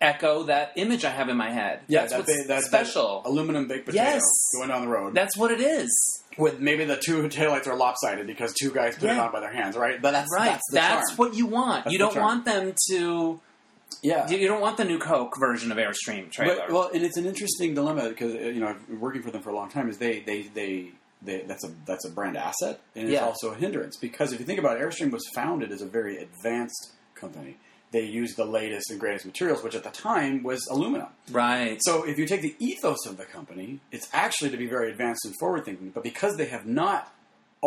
echo 0.00 0.42
that 0.42 0.72
image 0.76 1.04
I 1.06 1.10
have 1.10 1.28
in 1.30 1.36
my 1.38 1.50
head. 1.50 1.80
yeah 1.88 2.00
that's 2.00 2.12
that 2.12 2.18
what's 2.18 2.42
ba- 2.42 2.48
that- 2.48 2.64
special. 2.64 3.22
that 3.22 3.30
aluminum 3.30 3.66
baked 3.66 3.86
potato 3.86 4.04
Yes. 4.04 4.22
going 4.54 4.68
down 4.68 4.82
the 4.82 4.88
road. 4.88 5.14
that's 5.14 5.36
what 5.38 5.50
it 5.50 5.60
is. 5.60 5.90
with 6.36 6.60
maybe 6.60 6.84
the 6.84 6.98
two 6.98 7.22
taillights 7.28 7.66
are 7.66 7.74
lopsided 7.76 8.26
because 8.26 8.52
two 8.52 8.70
guys 8.70 8.94
put 8.96 9.04
it 9.08 9.18
on 9.18 9.32
by 9.32 9.40
their 9.40 9.50
hands, 9.52 9.74
right? 9.74 10.02
But 10.02 10.10
that's 10.10 10.28
Right. 10.30 10.50
That's, 10.50 10.62
That's, 10.70 11.16
what 11.18 11.34
you 11.34 11.46
want. 11.46 11.84
That's 11.84 11.92
you 11.94 11.98
don't 11.98 12.12
charm. 12.12 12.24
want 12.26 12.44
them 12.44 12.74
to. 12.90 13.40
Yeah. 14.02 14.28
You 14.28 14.36
you 14.38 14.48
don't 14.48 14.60
want 14.60 14.76
the 14.76 14.84
new 14.84 14.98
Coke 14.98 15.34
version 15.38 15.72
of 15.72 15.78
Airstream 15.78 16.30
trailer. 16.30 16.56
But, 16.56 16.70
well, 16.72 16.90
and 16.92 17.02
it's 17.02 17.16
an 17.16 17.26
interesting 17.26 17.74
dilemma 17.74 18.08
because 18.08 18.34
uh, 18.34 18.38
you 18.38 18.60
know, 18.60 18.76
working 18.98 19.22
for 19.22 19.30
them 19.30 19.42
for 19.42 19.50
a 19.50 19.54
long 19.54 19.68
time 19.70 19.88
is 19.88 19.98
they 19.98 20.20
they 20.20 20.42
they. 20.42 20.90
They, 21.22 21.40
that's 21.40 21.64
a 21.64 21.70
that's 21.86 22.04
a 22.04 22.10
brand 22.10 22.36
asset, 22.36 22.78
and 22.94 23.04
it's 23.04 23.14
Yeah. 23.14 23.24
also 23.24 23.50
a 23.50 23.54
hindrance 23.56 23.96
because 23.96 24.32
if 24.34 24.38
you 24.38 24.44
think 24.44 24.58
about 24.60 24.76
it, 24.76 24.82
Airstream 24.82 25.10
was 25.10 25.26
founded 25.34 25.72
as 25.72 25.80
a 25.80 25.86
very 25.86 26.18
advanced 26.18 26.92
company. 27.14 27.56
They 27.90 28.02
used 28.04 28.36
the 28.36 28.44
latest 28.44 28.90
and 28.90 29.00
greatest 29.00 29.24
materials, 29.24 29.62
which 29.64 29.74
at 29.74 29.82
the 29.82 29.90
time 29.90 30.42
was 30.42 30.64
aluminum. 30.70 31.08
right. 31.32 31.78
So 31.82 32.06
if 32.06 32.18
you 32.18 32.26
take 32.26 32.42
the 32.42 32.54
ethos 32.58 33.06
of 33.06 33.16
the 33.16 33.24
company, 33.24 33.80
it's 33.90 34.08
actually 34.12 34.50
to 34.50 34.58
be 34.58 34.66
very 34.66 34.90
advanced 34.90 35.24
and 35.24 35.34
forward 35.40 35.64
thinking. 35.64 35.88
But 35.90 36.04
because 36.04 36.36
they 36.36 36.46
have 36.46 36.66
not 36.66 37.10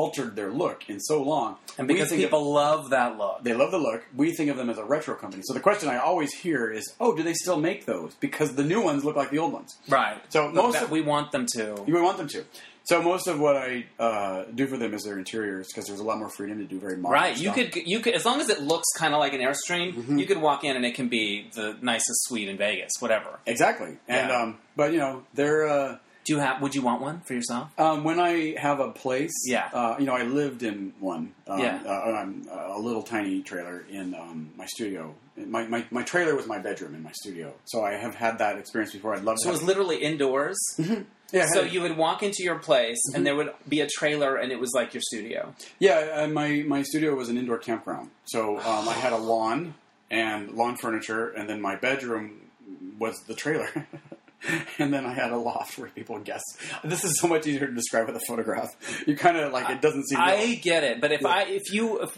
altered 0.02 0.36
their 0.36 0.52
look 0.64 0.80
in 0.90 1.00
so 1.00 1.18
long. 1.34 1.58
And 1.78 1.88
because 1.88 2.10
think 2.10 2.22
of- 2.24 2.28
people 2.30 2.52
love 2.54 2.90
that 2.92 3.18
look. 3.18 3.44
they 3.44 3.54
love 3.54 3.72
the 3.72 3.78
look. 3.90 4.02
We 4.16 4.28
think 4.38 4.50
of 4.54 4.58
them 4.58 4.70
as 4.70 4.78
a 4.78 4.84
retro 4.96 5.16
company. 5.16 5.44
So 5.46 5.54
the 5.54 5.60
question 5.70 5.90
I 5.90 5.98
always 6.10 6.32
hear 6.44 6.62
is, 6.80 6.84
"Oh, 7.00 7.12
do 7.18 7.22
they 7.24 7.34
still 7.44 7.60
make 7.70 7.86
those?" 7.86 8.12
Because 8.20 8.50
the 8.56 8.64
new 8.74 8.82
ones 8.90 9.04
look 9.06 9.16
like 9.22 9.30
the 9.32 9.40
old 9.40 9.54
ones. 9.54 9.78
Right. 9.88 10.18
So 10.30 10.50
most 10.52 10.74
that 10.74 10.84
of- 10.84 10.92
we 10.98 11.02
want 11.02 11.32
them 11.32 11.46
to. 11.56 11.64
You 11.88 11.94
want 12.10 12.18
them 12.18 12.28
to. 12.36 12.44
So 12.92 12.96
most 13.04 13.28
of 13.28 13.40
what 13.40 13.56
I 13.56 13.86
uh, 14.00 14.46
do 14.56 14.66
for 14.66 14.76
them 14.78 14.96
is 14.96 15.04
their 15.04 15.20
interiors 15.20 15.68
because 15.68 15.86
there's 15.88 16.00
a 16.00 16.04
lot 16.12 16.18
more 16.18 16.30
freedom 16.30 16.58
to 16.58 16.66
do 16.66 16.80
very 16.80 16.98
modern 16.98 17.14
Right. 17.22 17.38
You 17.38 17.52
stuff. 17.52 17.72
could 17.74 17.88
you 17.94 18.00
could 18.00 18.16
as 18.16 18.26
long 18.26 18.42
as 18.42 18.50
it 18.50 18.62
looks 18.72 18.88
kind 18.98 19.14
of 19.14 19.20
like 19.20 19.34
an 19.34 19.42
Airstream, 19.42 19.94
Mm-hmm. 19.94 20.18
you 20.18 20.26
could 20.26 20.42
walk 20.42 20.64
in 20.64 20.76
and 20.76 20.84
it 20.90 20.96
can 20.96 21.08
be 21.08 21.50
the 21.54 21.78
nicest 21.82 22.20
suite 22.28 22.50
in 22.50 22.58
Vegas, 22.58 22.92
whatever. 23.00 23.32
exactly. 23.46 23.92
And 24.08 24.30
Yeah. 24.30 24.42
um, 24.42 24.58
but 24.76 24.92
you 24.94 25.00
know 25.00 25.24
they're. 25.36 25.68
Uh, 25.68 25.98
Do 26.30 26.36
you 26.36 26.42
have? 26.42 26.62
Would 26.62 26.76
you 26.76 26.84
want 26.84 27.02
one 27.02 27.22
for 27.22 27.34
yourself? 27.34 27.70
Um, 27.80 28.04
when 28.04 28.20
I 28.20 28.54
have 28.60 28.80
a 28.80 28.92
place, 28.92 29.32
Yeah. 29.48 29.68
uh, 29.74 29.96
you 29.98 30.06
know, 30.06 30.14
I 30.14 30.22
lived 30.22 30.62
in 30.62 30.94
one, 31.00 31.34
um, 31.48 31.60
Yeah. 31.60 31.82
uh, 31.84 32.22
um, 32.22 32.48
a 32.52 32.78
little 32.78 33.02
tiny 33.02 33.42
trailer 33.42 33.84
in 33.90 34.14
um, 34.14 34.52
my 34.56 34.68
studio. 34.68 35.16
My, 35.36 35.66
my 35.66 35.86
my 35.90 36.04
trailer 36.04 36.36
was 36.36 36.46
my 36.46 36.60
bedroom 36.60 36.94
in 36.94 37.02
my 37.02 37.12
studio, 37.14 37.52
so 37.66 37.84
I 37.84 37.94
have 37.94 38.14
had 38.14 38.38
that 38.38 38.60
experience 38.60 38.92
before. 38.94 39.16
I'd 39.16 39.24
love 39.24 39.38
to. 39.38 39.42
So 39.46 39.50
it 39.50 39.54
was 39.54 39.64
literally 39.64 39.98
indoors. 40.04 40.60
yeah, 41.32 41.48
So 41.52 41.62
you 41.64 41.82
would 41.82 41.98
walk 41.98 42.22
into 42.22 42.44
your 42.44 42.60
place 42.60 43.00
Mm-hmm. 43.08 43.16
and 43.16 43.26
there 43.26 43.36
would 43.36 43.52
be 43.68 43.82
a 43.82 43.88
trailer 43.88 44.36
and 44.36 44.52
it 44.52 44.60
was 44.60 44.72
like 44.76 44.94
your 44.94 45.02
studio. 45.02 45.56
yeah. 45.80 45.98
Uh, 46.22 46.28
my 46.28 46.64
my 46.68 46.84
studio 46.84 47.16
was 47.16 47.30
an 47.30 47.38
indoor 47.40 47.58
campground, 47.58 48.12
so 48.26 48.60
um, 48.60 48.88
I 48.88 48.94
had 48.94 49.14
a 49.14 49.18
lawn 49.18 49.74
and 50.12 50.52
lawn 50.52 50.76
furniture, 50.78 51.30
and 51.32 51.50
then 51.50 51.60
my 51.60 51.76
bedroom 51.76 52.26
was 53.00 53.16
the 53.26 53.34
trailer. 53.34 53.88
And 54.80 54.94
then 54.94 55.06
I 55.06 55.14
had 55.14 55.32
a 55.32 55.38
loft 55.38 55.78
where 55.78 55.90
people 55.90 56.16
would 56.16 56.24
guess. 56.24 56.42
This 56.84 57.04
is 57.04 57.20
so 57.20 57.28
much 57.28 57.46
easier 57.48 57.68
to 57.68 57.74
describe 57.74 58.08
with 58.08 58.16
a 58.16 58.22
photograph. 58.28 58.70
You 59.06 59.16
kind 59.18 59.36
of 59.38 59.52
like 59.52 59.70
it 59.70 59.82
doesn't 59.82 60.08
seem. 60.08 60.20
I 60.20 60.56
get 60.62 60.84
it, 60.84 61.02
but 61.02 61.12
if 61.12 61.22
Yeah. 61.22 61.28
I 61.28 61.42
if 61.44 61.74
you 61.74 62.02
if 62.02 62.18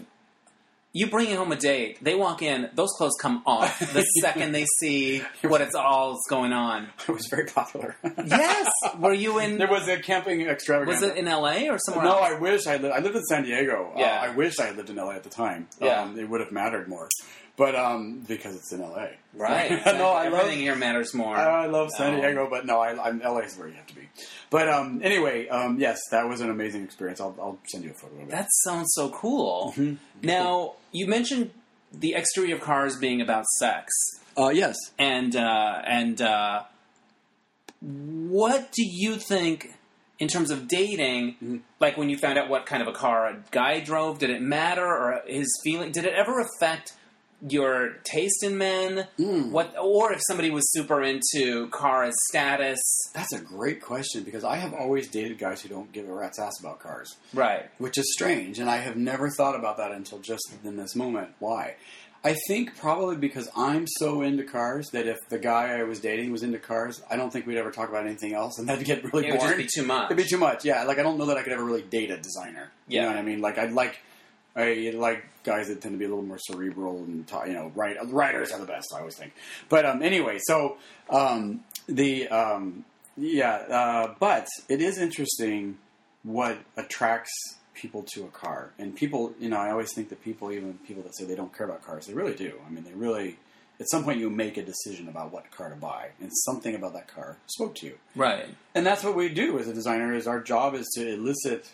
you 0.94 1.08
bring 1.08 1.34
home 1.36 1.52
a 1.52 1.56
date, 1.56 2.04
they 2.04 2.16
walk 2.16 2.42
in, 2.42 2.70
those 2.74 2.90
clothes 2.98 3.16
come 3.20 3.42
off 3.46 3.80
the 3.94 4.04
second 4.22 4.52
they 4.52 4.66
see 4.80 5.24
what 5.44 5.62
it's 5.62 5.76
all 5.76 6.18
going 6.30 6.52
on. 6.52 6.90
it 7.08 7.12
was 7.12 7.28
very 7.30 7.46
popular. 7.46 7.96
Yes, 8.28 8.70
were 9.00 9.14
you 9.14 9.40
in? 9.40 9.58
There 9.58 9.70
was 9.70 9.88
a 9.88 9.98
camping 10.00 10.42
extravaganza. 10.42 11.08
Was 11.08 11.16
it 11.16 11.18
in 11.18 11.28
L.A. 11.28 11.70
or 11.70 11.78
somewhere 11.80 12.04
No, 12.06 12.18
else? 12.18 12.26
I 12.26 12.40
wish 12.40 12.68
I 12.68 12.78
lived. 12.78 12.94
I 12.94 13.00
lived 13.00 13.16
in 13.16 13.24
San 13.24 13.44
Diego. 13.44 13.94
Yeah. 13.96 14.20
Uh, 14.22 14.26
I 14.26 14.36
wish 14.36 14.60
I 14.60 14.66
had 14.68 14.76
lived 14.78 14.90
in 14.90 14.98
LA 14.98 15.12
at 15.12 15.24
the 15.24 15.30
time. 15.30 15.68
Yeah. 15.80 16.02
Um, 16.02 16.20
it 16.20 16.28
would 16.30 16.42
have 16.42 16.52
mattered 16.52 16.88
more, 16.90 17.08
but 17.56 17.74
um, 17.76 18.24
because 18.28 18.56
it's 18.56 18.72
in 18.74 18.82
LA. 18.82 19.08
Right. 19.34 19.72
no, 19.86 20.10
I 20.10 20.28
love. 20.28 20.42
Everything 20.42 20.60
here 20.60 20.76
matters 20.76 21.14
more. 21.14 21.36
I 21.36 21.68
love 21.68 21.90
San 21.92 22.14
No. 22.16 22.22
Diego, 22.22 22.48
but 22.50 22.66
no, 22.66 22.80
I, 22.82 23.08
I'm 23.08 23.20
LA 23.20 23.40
is 23.40 23.58
where 23.58 23.70
you 23.70 23.76
have 23.76 23.88
to 23.88 23.96
be. 23.96 24.10
But 24.52 24.68
um, 24.68 25.00
anyway, 25.02 25.48
um, 25.48 25.80
yes, 25.80 25.98
that 26.12 26.28
was 26.28 26.42
an 26.42 26.52
amazing 26.52 26.84
experience. 26.84 27.22
I'll, 27.22 27.36
I'll 27.40 27.58
send 27.70 27.86
you 27.86 27.92
a 27.92 27.94
photo 27.94 28.16
of 28.16 28.22
it. 28.24 28.30
That 28.32 28.50
sounds 28.66 28.92
so 28.94 29.10
cool. 29.10 29.74
Mm-hmm. 29.78 29.96
Now, 30.22 30.74
you 30.92 31.08
mentioned 31.08 31.52
the 31.94 32.14
exterior 32.14 32.56
of 32.56 32.62
cars 32.62 32.98
being 32.98 33.22
about 33.22 33.46
sex, 33.60 33.94
uh, 34.38 34.50
yes. 34.50 34.76
and 35.00 35.36
uh, 35.38 35.82
and 35.88 36.22
uh, 36.22 36.64
what 37.80 38.74
do 38.74 38.84
you 38.86 39.16
think 39.16 39.74
in 40.20 40.28
terms 40.28 40.52
of 40.52 40.68
dating? 40.68 41.36
Mm-hmm. 41.36 41.58
Like 41.80 41.98
when 41.98 42.10
you 42.10 42.18
found 42.18 42.38
out 42.38 42.50
what 42.50 42.66
kind 42.66 42.82
of 42.82 42.90
a 42.90 42.94
car 42.94 43.28
a 43.28 43.38
guy 43.52 43.80
drove, 43.80 44.20
did 44.20 44.30
it 44.30 44.42
matter, 44.42 44.86
or 44.86 45.22
his 45.28 45.50
feeling? 45.64 45.94
Did 45.94 46.04
it 46.04 46.14
ever 46.14 46.42
affect? 46.42 46.92
Your 47.48 47.94
taste 48.04 48.44
in 48.44 48.58
men, 48.58 49.08
Mm. 49.18 49.50
what, 49.50 49.76
or 49.80 50.14
if 50.14 50.22
somebody 50.28 50.52
was 50.52 50.72
super 50.72 51.02
into 51.02 51.68
car 51.70 52.04
as 52.04 52.14
status, 52.30 52.80
That's 53.14 53.34
a 53.34 53.40
great 53.40 53.82
question 53.82 54.24
because 54.24 54.44
I 54.44 54.58
have 54.58 54.74
always 54.74 55.08
dated 55.10 55.40
guys 55.40 55.62
who 55.62 55.70
don't 55.70 55.92
give 55.92 56.08
a 56.08 56.14
rat's 56.14 56.40
ass 56.40 56.60
about 56.60 56.80
cars. 56.80 57.16
right? 57.34 57.70
which 57.80 57.98
is 57.98 58.14
strange, 58.14 58.60
and 58.60 58.70
I 58.70 58.78
have 58.78 58.96
never 58.96 59.30
thought 59.30 59.56
about 59.56 59.78
that 59.78 59.92
until 59.92 60.20
just 60.20 60.52
in 60.64 60.78
this 60.78 60.96
moment. 60.96 61.30
Why? 61.40 61.76
I 62.24 62.36
think 62.48 62.78
probably 62.78 63.16
because 63.16 63.50
I'm 63.56 63.88
so 63.88 64.22
into 64.22 64.44
cars 64.44 64.88
that 64.92 65.08
if 65.08 65.18
the 65.30 65.40
guy 65.40 65.80
I 65.80 65.84
was 65.84 66.00
dating 66.00 66.32
was 66.32 66.44
into 66.44 66.60
cars, 66.60 67.02
I 67.10 67.16
don't 67.16 67.34
think 67.34 67.48
we'd 67.48 67.58
ever 67.58 67.72
talk 67.72 67.90
about 67.90 68.06
anything 68.06 68.36
else, 68.36 68.60
and 68.60 68.70
that'd 68.70 68.86
get 68.86 69.04
really 69.12 69.28
It 69.30 69.40
boring. 69.40 69.58
be 69.58 69.66
too 69.74 69.82
much. 69.82 70.06
It'd 70.12 70.18
be 70.24 70.30
too 70.30 70.38
much. 70.38 70.64
Yeah, 70.64 70.84
like 70.84 71.00
I 71.00 71.02
don't 71.02 71.18
know 71.18 71.26
that 71.26 71.38
I 71.38 71.42
could 71.42 71.54
ever 71.54 71.64
really 71.64 71.82
date 71.82 72.12
a 72.12 72.18
designer. 72.18 72.70
You 72.88 72.98
Yeah. 72.98 73.02
know 73.06 73.08
what 73.10 73.18
I 73.18 73.24
mean? 73.24 73.42
Like 73.42 73.58
I'd 73.58 73.72
like. 73.72 73.98
I 74.56 74.92
like 74.96 75.24
guys 75.44 75.70
that 75.70 75.82
tend 75.82 75.94
to 75.94 75.98
be 75.98 76.06
a 76.06 76.10
little 76.10 76.24
more 76.24 76.38
cerebral 76.38 76.98
and 76.98 77.30
you 77.48 77.54
know, 77.54 77.72
right? 77.74 77.98
Writers 78.12 78.52
are 78.52 78.60
the 78.60 78.66
best, 78.66 78.94
I 78.94 79.00
always 79.00 79.16
think. 79.16 79.34
But 79.70 79.86
um, 79.86 80.04
anyway, 80.04 80.40
so 80.42 80.78
um, 81.10 81.62
the 81.88 82.28
um, 82.28 82.86
yeah, 83.18 83.54
uh, 83.54 84.16
but 84.20 84.48
it 84.70 84.82
is 84.82 84.98
interesting 84.98 85.78
what 86.24 86.58
attracts 86.78 87.32
people 87.74 88.04
to 88.14 88.26
a 88.26 88.28
car. 88.28 88.72
And 88.78 88.96
people, 88.96 89.34
you 89.40 89.50
know, 89.50 89.58
I 89.58 89.72
always 89.72 89.94
think 89.94 90.10
that 90.10 90.24
people, 90.24 90.52
even 90.52 90.78
people 90.86 91.04
that 91.04 91.16
say 91.16 91.26
they 91.26 91.36
don't 91.36 91.56
care 91.56 91.66
about 91.66 91.84
cars, 91.84 92.08
they 92.08 92.14
really 92.14 92.36
do. 92.36 92.54
I 92.66 92.70
mean, 92.70 92.84
they 92.84 92.94
really. 92.94 93.38
At 93.80 93.90
some 93.90 94.04
point, 94.04 94.20
you 94.20 94.30
make 94.30 94.58
a 94.58 94.64
decision 94.64 95.08
about 95.08 95.32
what 95.32 95.50
car 95.50 95.70
to 95.70 95.76
buy, 95.76 96.10
and 96.22 96.30
something 96.32 96.76
about 96.76 96.94
that 96.94 97.08
car 97.08 97.38
spoke 97.48 97.74
to 97.76 97.88
you. 97.88 97.98
Right, 98.16 98.46
And 98.76 98.86
that's 98.86 99.04
what 99.04 99.16
we 99.16 99.28
do 99.30 99.58
as 99.58 99.68
a 99.68 99.74
designer. 99.74 100.14
Is 100.14 100.28
our 100.28 100.40
job 100.40 100.76
is 100.76 100.88
to 100.96 101.14
elicit 101.14 101.72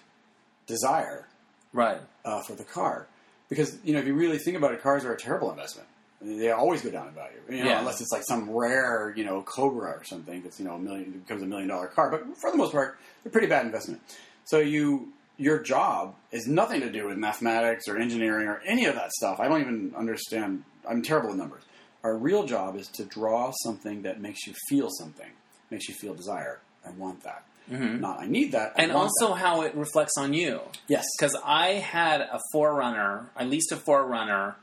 desire 0.67 1.27
right. 1.73 1.99
uh, 2.25 2.41
for 2.41 2.53
the 2.53 2.63
car, 2.63 3.07
because 3.49 3.77
you 3.83 3.93
know 3.93 3.99
if 3.99 4.07
you 4.07 4.13
really 4.13 4.37
think 4.37 4.57
about 4.57 4.73
it, 4.73 4.81
cars 4.81 5.05
are 5.05 5.13
a 5.13 5.17
terrible 5.17 5.49
investment. 5.51 5.87
I 6.21 6.25
mean, 6.25 6.39
they 6.39 6.49
always 6.51 6.81
go 6.81 6.89
down 6.89 7.07
in 7.09 7.13
value, 7.13 7.37
you 7.47 7.63
know, 7.63 7.69
Yeah. 7.69 7.79
unless 7.79 8.01
it's 8.01 8.11
like 8.11 8.23
some 8.23 8.49
rare, 8.49 9.13
you 9.15 9.23
know, 9.23 9.43
Cobra 9.43 9.91
or 9.91 10.03
something 10.03 10.41
that's 10.41 10.59
you 10.59 10.65
know 10.65 10.73
a 10.73 10.79
million 10.79 11.11
becomes 11.11 11.43
a 11.43 11.45
million 11.45 11.67
dollar 11.69 11.87
car. 11.87 12.09
But 12.09 12.37
for 12.37 12.49
the 12.51 12.57
most 12.57 12.71
part, 12.71 12.97
they're 13.23 13.31
pretty 13.31 13.47
bad 13.47 13.65
investment. 13.65 14.01
So 14.45 14.59
you 14.59 15.13
your 15.37 15.59
job 15.61 16.15
is 16.31 16.47
nothing 16.47 16.81
to 16.81 16.89
do 16.91 17.07
with 17.07 17.17
mathematics 17.17 17.87
or 17.87 17.97
engineering 17.97 18.47
or 18.47 18.59
any 18.65 18.85
of 18.85 18.95
that 18.95 19.11
stuff. 19.11 19.39
I 19.39 19.47
don't 19.47 19.61
even 19.61 19.93
understand. 19.95 20.63
I'm 20.89 21.03
terrible 21.03 21.29
with 21.29 21.37
numbers. 21.37 21.61
Our 22.03 22.17
real 22.17 22.45
job 22.45 22.75
is 22.75 22.87
to 22.89 23.03
draw 23.05 23.51
something 23.63 24.01
that 24.03 24.19
makes 24.19 24.47
you 24.47 24.53
feel 24.69 24.89
something, 24.89 25.29
makes 25.69 25.87
you 25.87 25.93
feel 25.93 26.15
desire. 26.15 26.59
I 26.85 26.89
want 26.91 27.21
that. 27.23 27.43
Mm-hmm. 27.71 27.99
Not 28.01 28.19
I 28.21 28.27
need 28.27 28.51
that. 28.53 28.73
I 28.77 28.83
and 28.83 28.91
also 28.91 29.29
that. 29.29 29.35
how 29.39 29.61
it 29.63 29.75
reflects 29.75 30.13
on 30.17 30.33
you. 30.33 30.61
yes, 30.87 31.05
Because 31.17 31.35
I 31.45 31.73
had 31.73 32.21
a 32.21 32.39
4Runner, 32.53 33.25
at 33.35 33.49
least 33.49 33.71
a 33.71 33.75
4Runner, 33.75 34.55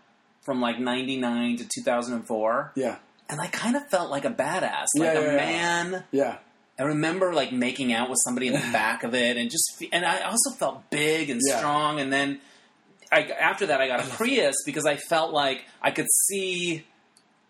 from 0.42 0.60
like 0.60 0.78
'99 0.78 1.56
to 1.58 1.64
2004, 1.74 2.72
yeah, 2.76 2.96
and 3.30 3.40
I 3.40 3.46
kind 3.46 3.76
of 3.76 3.88
felt 3.88 4.10
like 4.10 4.24
a 4.24 4.30
badass, 4.30 4.86
like 4.98 5.14
Yeah, 5.14 5.18
a 5.18 5.20
yeah, 5.22 5.30
yeah. 5.30 5.36
man. 5.36 6.04
yeah. 6.12 6.36
I 6.78 6.82
remember 6.82 7.32
like 7.32 7.52
making 7.52 7.92
out 7.92 8.10
with 8.10 8.18
somebody 8.24 8.48
in 8.48 8.52
the 8.54 8.58
back 8.72 9.04
of 9.04 9.14
it, 9.14 9.36
and 9.36 9.50
just 9.50 9.82
and 9.92 10.04
I 10.04 10.22
also 10.22 10.50
felt 10.50 10.90
big 10.90 11.30
and 11.30 11.40
Yeah. 11.46 11.58
strong. 11.58 12.00
And 12.00 12.12
then 12.12 12.40
I, 13.12 13.22
after 13.22 13.66
that, 13.66 13.80
I 13.80 13.86
got 13.86 14.00
a 14.00 14.08
Prius 14.10 14.56
because 14.66 14.84
I 14.84 14.96
felt 14.96 15.32
like 15.32 15.64
I 15.80 15.90
could 15.92 16.06
see. 16.26 16.84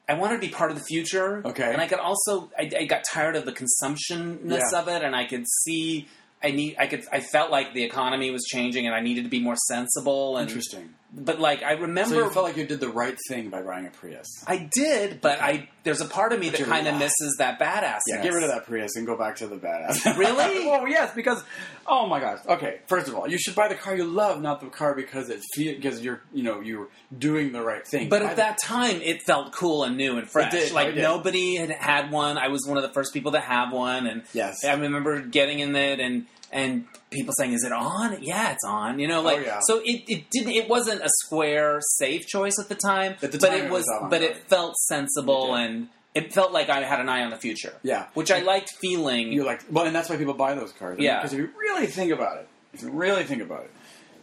I 0.08 0.14
wanted 0.14 0.34
to 0.34 0.40
be 0.40 0.48
part 0.52 0.70
of 0.70 0.76
the 0.78 0.84
future. 0.84 1.42
Okay. 1.44 1.72
and 1.72 1.80
I 1.80 1.86
could 1.86 1.98
also. 1.98 2.50
I, 2.58 2.70
I 2.80 2.84
got 2.84 3.04
tired 3.10 3.36
of 3.36 3.44
the 3.46 3.52
consumptionness 3.52 4.60
Yeah. 4.72 4.78
of 4.80 4.88
it, 4.88 5.02
and 5.02 5.14
I 5.16 5.24
could 5.26 5.44
see. 5.62 6.08
I 6.42 6.50
need. 6.50 6.76
I 6.78 6.86
could. 6.86 7.04
I 7.10 7.20
felt 7.20 7.50
like 7.50 7.72
the 7.72 7.84
economy 7.84 8.30
was 8.30 8.44
changing, 8.44 8.86
and 8.86 8.94
I 8.94 9.00
needed 9.00 9.24
to 9.24 9.30
be 9.30 9.40
more 9.40 9.56
sensible. 9.68 10.36
And 10.36 10.46
Interesting. 10.48 10.94
But 11.16 11.38
like 11.40 11.62
I 11.62 11.72
remember, 11.72 12.14
So 12.16 12.24
you 12.24 12.30
felt 12.30 12.44
like 12.46 12.56
you 12.56 12.66
did 12.66 12.80
the 12.80 12.88
right 12.88 13.16
thing 13.28 13.50
by 13.50 13.62
buying 13.62 13.86
a 13.86 13.90
Prius. 13.90 14.26
I 14.46 14.68
did, 14.72 15.20
but 15.20 15.40
I 15.40 15.68
there's 15.84 16.00
a 16.00 16.06
part 16.06 16.32
of 16.32 16.40
me 16.40 16.50
But 16.50 16.58
that 16.60 16.66
kind 16.68 16.88
of 16.88 16.96
misses 16.98 17.36
that 17.38 17.58
badass. 17.60 18.00
Yeah, 18.08 18.22
get 18.22 18.32
rid 18.32 18.42
of 18.42 18.50
that 18.50 18.66
Prius 18.66 18.96
and 18.96 19.06
go 19.06 19.16
back 19.16 19.36
to 19.36 19.46
the 19.46 19.56
badass. 19.56 20.16
Really? 20.18 20.68
oh 20.70 20.86
yes, 20.86 21.14
because 21.14 21.42
oh 21.86 22.06
my 22.06 22.18
gosh. 22.20 22.38
Okay, 22.48 22.80
first 22.86 23.08
of 23.08 23.14
all, 23.14 23.28
you 23.28 23.38
should 23.38 23.54
buy 23.54 23.68
the 23.68 23.74
car 23.74 23.94
you 23.96 24.04
love, 24.04 24.40
not 24.40 24.60
the 24.60 24.66
car 24.68 24.94
because 24.94 25.28
it 25.30 25.40
feel 25.54 25.74
because 25.74 26.00
you're 26.02 26.20
you 26.32 26.42
know 26.42 26.60
you're 26.60 26.88
doing 27.16 27.52
the 27.52 27.62
right 27.62 27.86
thing. 27.86 28.08
But 28.08 28.20
Buy 28.22 28.26
at 28.30 28.36
the- 28.36 28.42
that 28.42 28.58
time, 28.62 29.00
it 29.02 29.22
felt 29.22 29.52
cool 29.52 29.84
and 29.84 29.96
new 29.96 30.16
and 30.18 30.28
fresh. 30.28 30.50
did, 30.50 30.72
like 30.72 30.94
nobody 30.96 31.56
had 31.56 31.70
had 31.70 32.10
one. 32.10 32.38
I 32.38 32.48
was 32.48 32.66
one 32.66 32.76
of 32.76 32.82
the 32.82 32.92
first 32.92 33.12
people 33.12 33.32
to 33.32 33.40
have 33.40 33.72
one, 33.72 34.06
and 34.06 34.22
Yes. 34.32 34.64
I 34.64 34.72
remember 34.74 35.20
getting 35.20 35.60
in 35.60 35.74
it 35.76 36.00
and 36.00 36.26
and 36.54 36.86
people 37.10 37.34
saying, 37.36 37.52
"Is 37.52 37.64
it 37.64 37.72
on?" 37.72 38.22
Yeah, 38.22 38.52
it's 38.52 38.64
on. 38.64 38.98
You 38.98 39.08
know, 39.08 39.18
oh, 39.20 39.22
like 39.22 39.38
Oh, 39.40 39.42
yeah. 39.42 39.60
so. 39.66 39.80
It, 39.84 40.04
it 40.08 40.30
didn't. 40.30 40.52
It 40.52 40.68
wasn't 40.70 41.02
a 41.02 41.10
square 41.24 41.80
safe 41.98 42.26
choice 42.26 42.58
at 42.58 42.68
the 42.70 42.74
time, 42.76 43.16
At 43.22 43.32
the 43.32 43.38
but 43.38 43.48
time 43.48 43.58
it 43.58 43.64
it 43.66 43.70
was. 43.70 43.84
was 43.86 44.06
but 44.10 44.22
it 44.22 44.36
felt 44.48 44.76
sensible 44.76 45.54
It 45.56 45.60
and 45.62 45.88
it 46.14 46.32
felt 46.32 46.52
like 46.52 46.70
I 46.70 46.80
had 46.84 47.00
an 47.00 47.08
eye 47.08 47.22
on 47.24 47.30
the 47.30 47.36
future. 47.36 47.74
Yeah. 47.82 48.06
which 48.14 48.30
I 48.30 48.38
liked 48.40 48.70
feeling. 48.80 49.32
you're 49.32 49.44
like 49.44 49.62
well, 49.70 49.84
and 49.84 49.94
that's 49.94 50.08
why 50.08 50.16
people 50.16 50.34
buy 50.34 50.54
those 50.54 50.72
cars. 50.72 50.98
Yeah. 50.98 51.16
because 51.18 51.32
if 51.34 51.38
you 51.40 51.50
really 51.60 51.86
think 51.86 52.12
about 52.12 52.38
it, 52.38 52.48
if 52.72 52.82
you 52.82 52.90
really 52.90 53.24
think 53.24 53.42
about 53.42 53.64
it, 53.64 53.72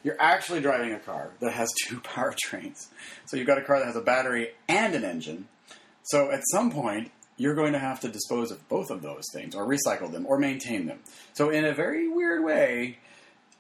you're 0.04 0.16
actually 0.20 0.62
driving 0.62 0.94
a 0.94 1.00
car 1.00 1.32
that 1.42 1.52
has 1.52 1.70
two 1.88 2.00
powertrains. 2.14 2.88
So 3.26 3.36
you've 3.38 3.46
got 3.48 3.58
a 3.58 3.62
car 3.62 3.78
that 3.80 3.86
has 3.88 3.96
a 3.98 4.02
battery 4.02 4.52
and 4.70 4.96
an 4.96 5.04
engine. 5.04 5.48
So 6.04 6.32
at 6.32 6.42
some 6.52 6.72
point, 6.72 7.12
you're 7.38 7.56
going 7.56 7.74
to 7.74 7.80
have 7.80 8.00
to 8.02 8.08
dispose 8.10 8.52
of 8.52 8.68
both 8.70 8.90
of 8.92 9.02
those 9.02 9.24
things, 9.34 9.56
or 9.56 9.66
recycle 9.66 10.12
them, 10.12 10.26
or 10.28 10.38
maintain 10.38 10.86
them. 10.86 11.00
So 11.34 11.50
in 11.50 11.66
a 11.66 11.74
very 11.74 12.08
weird 12.08 12.44
way, 12.44 12.98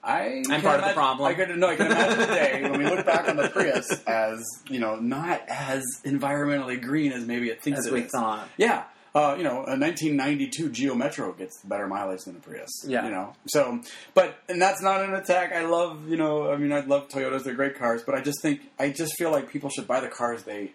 I 0.03 0.43
I'm 0.49 0.61
part 0.61 0.79
of 0.79 0.87
the 0.87 0.93
problem. 0.93 1.27
I 1.27 1.33
could 1.33 1.49
no, 1.57 1.67
I 1.67 1.75
can 1.75 1.87
imagine 1.87 2.19
the 2.19 2.25
day 2.25 2.61
when 2.63 2.79
we 2.79 2.85
look 2.85 3.05
back 3.05 3.27
on 3.29 3.37
the 3.37 3.49
Prius 3.49 3.87
as 4.07 4.43
you 4.69 4.79
know 4.79 4.95
not 4.95 5.43
as 5.47 5.83
environmentally 6.05 6.81
green 6.81 7.11
as 7.11 7.25
maybe 7.25 7.49
it 7.49 7.61
thinks 7.61 7.79
as 7.79 7.85
it 7.87 7.93
we 7.93 8.01
is. 8.01 8.11
thought. 8.11 8.49
Yeah. 8.57 8.83
uh, 9.13 9.35
you 9.37 9.43
know, 9.43 9.57
a 9.67 9.77
1992 9.77 10.69
Geo 10.69 10.95
Metro 10.95 11.33
gets 11.33 11.61
better 11.63 11.85
mileage 11.87 12.21
than 12.23 12.35
a 12.35 12.39
Prius. 12.39 12.69
Yeah. 12.87 13.05
You 13.05 13.11
know, 13.11 13.33
so, 13.47 13.81
but, 14.13 14.37
and 14.47 14.61
that's 14.61 14.81
not 14.81 15.03
an 15.03 15.13
attack. 15.13 15.51
I 15.51 15.65
love, 15.65 16.07
you 16.07 16.15
know, 16.15 16.49
I 16.51 16.55
mean, 16.57 16.71
I 16.71 16.79
love 16.79 17.09
Toyotas. 17.09 17.43
They're 17.43 17.53
great 17.53 17.77
cars, 17.77 18.03
but 18.05 18.15
I 18.15 18.21
just 18.21 18.41
think, 18.41 18.61
I 18.79 18.89
just 18.89 19.17
feel 19.17 19.29
like 19.29 19.49
people 19.51 19.69
should 19.69 19.85
buy 19.85 19.99
the 19.99 20.07
cars 20.07 20.43
they, 20.43 20.71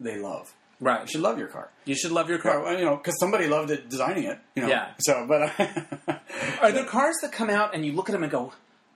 they 0.00 0.18
love. 0.18 0.54
Right. 0.80 1.02
You 1.02 1.06
should 1.06 1.20
love 1.20 1.38
your 1.38 1.48
car. 1.48 1.68
You 1.84 1.94
should 1.94 2.12
love 2.12 2.28
your 2.28 2.38
car. 2.38 2.62
Car, 2.62 2.74
you 2.74 2.84
know, 2.84 2.96
because 2.96 3.18
somebody 3.20 3.46
loved 3.46 3.70
it 3.70 3.88
designing 3.88 4.24
it. 4.24 4.38
You 4.54 4.62
know. 4.62 4.68
Yeah. 4.68 4.88
So, 5.00 5.24
but 5.28 5.52
Are 6.62 6.72
there 6.72 6.84
cars 6.84 7.16
that 7.22 7.32
come 7.32 7.50
out 7.50 7.74
and 7.74 7.84
you 7.84 7.92
look 7.92 8.08
at 8.08 8.12
them 8.12 8.22
and 8.22 8.32
go, 8.32 8.52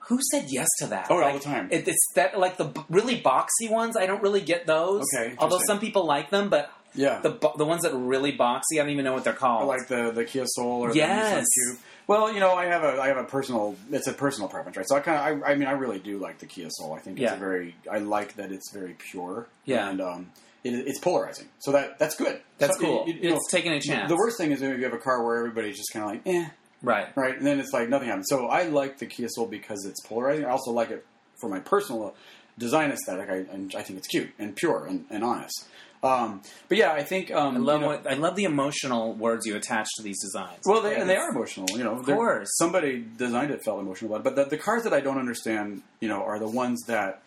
"Who 0.08 0.18
said 0.30 0.46
yes 0.48 0.68
to 0.80 0.86
that?" 0.88 1.06
Oh, 1.10 1.22
all 1.22 1.32
the 1.34 1.38
time. 1.40 1.68
It, 1.70 1.86
it's 1.88 2.12
that 2.14 2.38
like 2.38 2.56
the 2.56 2.64
b- 2.64 2.80
really 2.88 3.20
boxy 3.20 3.70
ones. 3.70 3.96
I 3.96 4.06
don't 4.06 4.22
really 4.22 4.40
get 4.40 4.66
those. 4.66 5.04
Okay, 5.16 5.34
Although 5.38 5.60
some 5.66 5.78
people 5.80 6.06
like 6.06 6.30
them, 6.30 6.48
but 6.48 6.70
yeah, 6.94 7.20
the 7.20 7.30
bo- 7.30 7.54
the 7.56 7.64
ones 7.64 7.82
that 7.82 7.92
are 7.92 7.98
really 7.98 8.32
boxy, 8.36 8.74
I 8.74 8.76
don't 8.78 8.90
even 8.90 9.04
know 9.04 9.12
what 9.12 9.24
they're 9.24 9.32
called. 9.32 9.62
Or 9.64 9.66
like 9.66 9.88
the 9.88 10.10
the 10.10 10.24
Kia 10.24 10.44
Soul 10.46 10.82
or 10.82 10.94
Yes. 10.94 11.34
the 11.34 11.40
Nissan 11.40 11.44
Cube. 11.72 11.82
Well, 12.06 12.32
you 12.32 12.40
know, 12.40 12.54
I 12.54 12.64
have 12.66 12.82
a 12.84 13.00
I 13.00 13.08
have 13.08 13.18
a 13.18 13.24
personal 13.24 13.76
it's 13.90 14.06
a 14.06 14.12
personal 14.14 14.48
preference, 14.48 14.76
right? 14.78 14.86
So 14.88 14.96
I 14.96 15.00
kind 15.00 15.36
of 15.36 15.42
I, 15.42 15.52
I 15.52 15.54
mean 15.56 15.68
I 15.68 15.72
really 15.72 15.98
do 15.98 16.18
like 16.18 16.38
the 16.38 16.46
Kia 16.46 16.68
Soul. 16.70 16.94
I 16.94 17.00
think 17.00 17.20
it's 17.20 17.32
a 17.32 17.36
very 17.36 17.74
I 17.90 17.98
like 17.98 18.36
that 18.36 18.50
it's 18.50 18.72
very 18.72 18.94
pure. 18.98 19.46
Yeah. 19.66 19.90
and 19.90 20.00
um, 20.00 20.32
it, 20.64 20.70
it's 20.86 20.98
polarizing, 20.98 21.48
so 21.58 21.72
that 21.72 21.98
that's 21.98 22.16
good. 22.16 22.40
That's 22.58 22.74
So, 22.78 22.80
cool. 22.84 23.04
you- 23.06 23.14
you 23.14 23.30
know, 23.30 23.36
it's 23.36 23.50
taking 23.50 23.72
a 23.72 23.80
chance. 23.80 24.08
the 24.08 24.16
worst 24.16 24.36
thing 24.38 24.50
is 24.52 24.60
if 24.62 24.76
you 24.78 24.84
have 24.84 24.92
a 24.92 24.98
car 24.98 25.24
where 25.24 25.36
everybody's 25.38 25.76
just 25.76 25.92
kind 25.92 26.04
of 26.04 26.10
like, 26.10 26.22
eh, 26.26 26.48
right? 26.82 27.16
right? 27.16 27.36
And 27.36 27.46
then 27.46 27.60
it's 27.60 27.72
like 27.72 27.88
nothing 27.88 28.08
happens. 28.08 28.26
So 28.28 28.46
I 28.48 28.64
like 28.64 28.98
the 28.98 29.06
Kia 29.06 29.28
Soul 29.28 29.46
because 29.46 29.84
it's 29.86 30.00
polarizing. 30.06 30.44
I 30.44 30.50
also 30.50 30.72
like 30.72 30.90
it 30.90 31.04
for 31.40 31.48
my 31.48 31.60
personal 31.60 32.14
design 32.58 32.90
aesthetic. 32.90 33.28
I, 33.30 33.36
and 33.54 33.72
I 33.76 33.82
think 33.82 33.98
it's 34.00 34.08
cute 34.08 34.30
and 34.38 34.56
pure 34.56 34.86
and, 34.86 35.04
and 35.10 35.22
honest. 35.22 35.66
Um, 36.02 36.42
but 36.68 36.78
yeah, 36.78 36.92
I 36.92 37.02
think 37.02 37.32
um, 37.32 37.56
I 37.56 37.58
love 37.58 37.80
you 37.80 37.86
know, 37.88 37.92
what 37.94 38.06
I 38.08 38.14
love 38.14 38.36
the 38.36 38.44
emotional 38.44 39.14
words 39.14 39.46
you 39.46 39.56
attach 39.56 39.88
to 39.96 40.02
these 40.04 40.20
designs. 40.22 40.60
well, 40.64 40.80
they, 40.80 40.94
and 40.94 41.08
they 41.10 41.16
are 41.16 41.30
emotional. 41.30 41.66
You 41.76 41.82
know, 41.82 41.98
Of 41.98 42.06
course. 42.06 42.48
somebody 42.56 43.04
designed 43.16 43.50
it 43.50 43.64
felt 43.64 43.80
emotional 43.80 44.14
about 44.14 44.20
it. 44.20 44.34
But 44.36 44.36
the, 44.50 44.56
the 44.56 44.62
cars 44.62 44.84
that 44.84 44.92
I 44.92 45.00
don't 45.00 45.18
understand, 45.18 45.82
you 46.00 46.08
know, 46.08 46.22
are 46.22 46.38
the 46.38 46.46
ones 46.48 46.82
that 46.86 47.22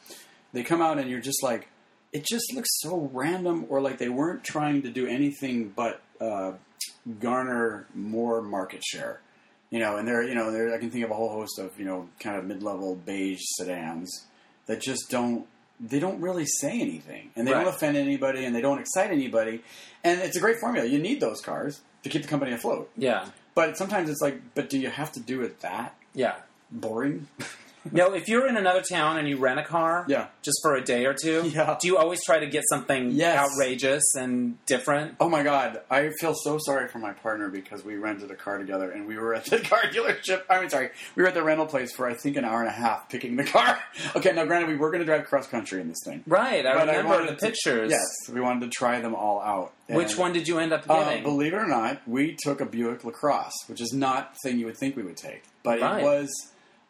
they 0.53 0.63
come 0.63 0.81
out 0.81 0.99
and 0.99 1.09
you're 1.09 1.19
just 1.19 1.43
like, 1.43 1.67
it 2.13 2.25
just 2.25 2.53
looks 2.53 2.69
so 2.81 3.09
random, 3.13 3.65
or 3.69 3.81
like 3.81 3.97
they 3.97 4.09
weren't 4.09 4.43
trying 4.43 4.81
to 4.83 4.89
do 4.89 5.07
anything 5.07 5.69
but 5.75 6.01
uh, 6.19 6.53
garner 7.19 7.87
more 7.95 8.41
market 8.41 8.83
share. 8.83 9.21
You 9.69 9.79
know, 9.79 9.95
and 9.95 10.05
there, 10.07 10.21
you 10.21 10.35
know, 10.35 10.51
there 10.51 10.73
I 10.73 10.77
can 10.77 10.89
think 10.91 11.05
of 11.05 11.11
a 11.11 11.13
whole 11.13 11.29
host 11.29 11.57
of 11.59 11.77
you 11.79 11.85
know 11.85 12.09
kind 12.19 12.35
of 12.37 12.45
mid-level 12.45 12.95
beige 12.95 13.39
sedans 13.57 14.25
that 14.65 14.81
just 14.81 15.09
don't 15.09 15.47
they 15.79 15.99
don't 15.99 16.21
really 16.21 16.45
say 16.45 16.79
anything, 16.79 17.31
and 17.35 17.47
they 17.47 17.53
Right. 17.53 17.63
don't 17.63 17.73
offend 17.73 17.97
anybody, 17.97 18.45
and 18.45 18.55
they 18.55 18.61
don't 18.61 18.79
excite 18.79 19.09
anybody, 19.09 19.63
and 20.03 20.19
it's 20.21 20.37
a 20.37 20.39
great 20.39 20.57
formula. 20.59 20.85
You 20.87 20.99
need 20.99 21.19
those 21.19 21.41
cars 21.41 21.81
to 22.03 22.09
keep 22.09 22.21
the 22.21 22.27
company 22.27 22.51
afloat. 22.51 22.89
Yeah, 22.97 23.25
But 23.55 23.77
sometimes 23.77 24.09
it's 24.09 24.21
like, 24.21 24.41
but 24.53 24.69
do 24.69 24.77
you 24.77 24.89
have 24.89 25.11
to 25.13 25.19
do 25.19 25.41
it 25.41 25.59
that 25.61 25.95
yeah. 26.13 26.35
boring? 26.69 27.27
No, 27.91 28.13
if 28.13 28.27
you're 28.27 28.47
in 28.47 28.57
another 28.57 28.81
town 28.81 29.17
and 29.17 29.27
you 29.27 29.37
rent 29.37 29.59
a 29.59 29.63
car, 29.63 30.05
Yeah. 30.07 30.27
just 30.43 30.59
for 30.61 30.75
a 30.75 30.81
day 30.83 31.05
or 31.05 31.13
two, 31.13 31.43
Yeah. 31.53 31.77
do 31.81 31.87
you 31.87 31.97
always 31.97 32.23
try 32.23 32.39
to 32.39 32.45
get 32.45 32.63
something 32.69 33.11
Yes. 33.11 33.37
outrageous 33.37 34.03
and 34.15 34.63
different? 34.65 35.15
Oh 35.19 35.29
my 35.29 35.41
god, 35.43 35.81
I 35.89 36.09
feel 36.19 36.35
so 36.35 36.57
sorry 36.59 36.87
for 36.89 36.99
my 36.99 37.13
partner 37.13 37.49
because 37.49 37.83
we 37.83 37.95
rented 37.95 38.29
a 38.29 38.35
car 38.35 38.57
together 38.59 38.91
and 38.91 39.07
we 39.07 39.17
were 39.17 39.33
at 39.33 39.45
the 39.45 39.59
car 39.71 39.81
dealership. 39.91 40.43
I 40.49 40.59
mean, 40.59 40.69
sorry, 40.69 40.89
we 41.15 41.23
were 41.23 41.29
at 41.29 41.33
the 41.33 41.43
rental 41.43 41.65
place 41.65 41.91
for 41.93 42.07
I 42.07 42.13
think 42.13 42.37
an 42.37 42.45
hour 42.45 42.59
and 42.59 42.67
a 42.67 42.71
half 42.73 43.09
picking 43.09 43.35
the 43.35 43.43
car. 43.45 43.79
Okay, 44.15 44.31
now 44.33 44.45
granted, 44.45 44.67
we 44.69 44.75
were 44.75 44.89
going 44.89 44.99
to 44.99 45.05
drive 45.05 45.25
cross 45.25 45.47
country 45.47 45.79
in 45.81 45.87
this 45.87 45.99
thing. 46.05 46.23
Right, 46.27 46.65
I 46.65 46.73
But 46.73 46.87
remember 46.87 47.09
wanted 47.09 47.29
the 47.29 47.35
to- 47.35 47.45
pictures. 47.47 47.91
Yes, 47.91 48.33
we 48.33 48.41
wanted 48.41 48.69
to 48.69 48.77
try 48.77 48.99
them 48.99 49.15
all 49.15 49.41
out. 49.41 49.71
Which 49.87 50.17
one 50.17 50.31
did 50.33 50.47
you 50.47 50.59
end 50.59 50.71
up 50.73 50.89
uh, 50.89 51.03
getting? 51.03 51.23
believe 51.23 51.53
it 51.53 51.57
or 51.57 51.67
not, 51.67 52.01
we 52.07 52.37
took 52.43 52.61
a 52.61 52.65
Buick 52.65 53.03
Lacrosse, 53.03 53.53
which 53.67 53.81
is 53.81 53.91
not 53.93 54.33
the 54.33 54.49
thing 54.49 54.59
you 54.59 54.65
would 54.67 54.77
think 54.77 54.95
we 54.95 55.03
would 55.03 55.17
take, 55.17 55.43
but 55.63 55.81
Right. 55.81 55.99
it 56.01 56.03
was. 56.03 56.29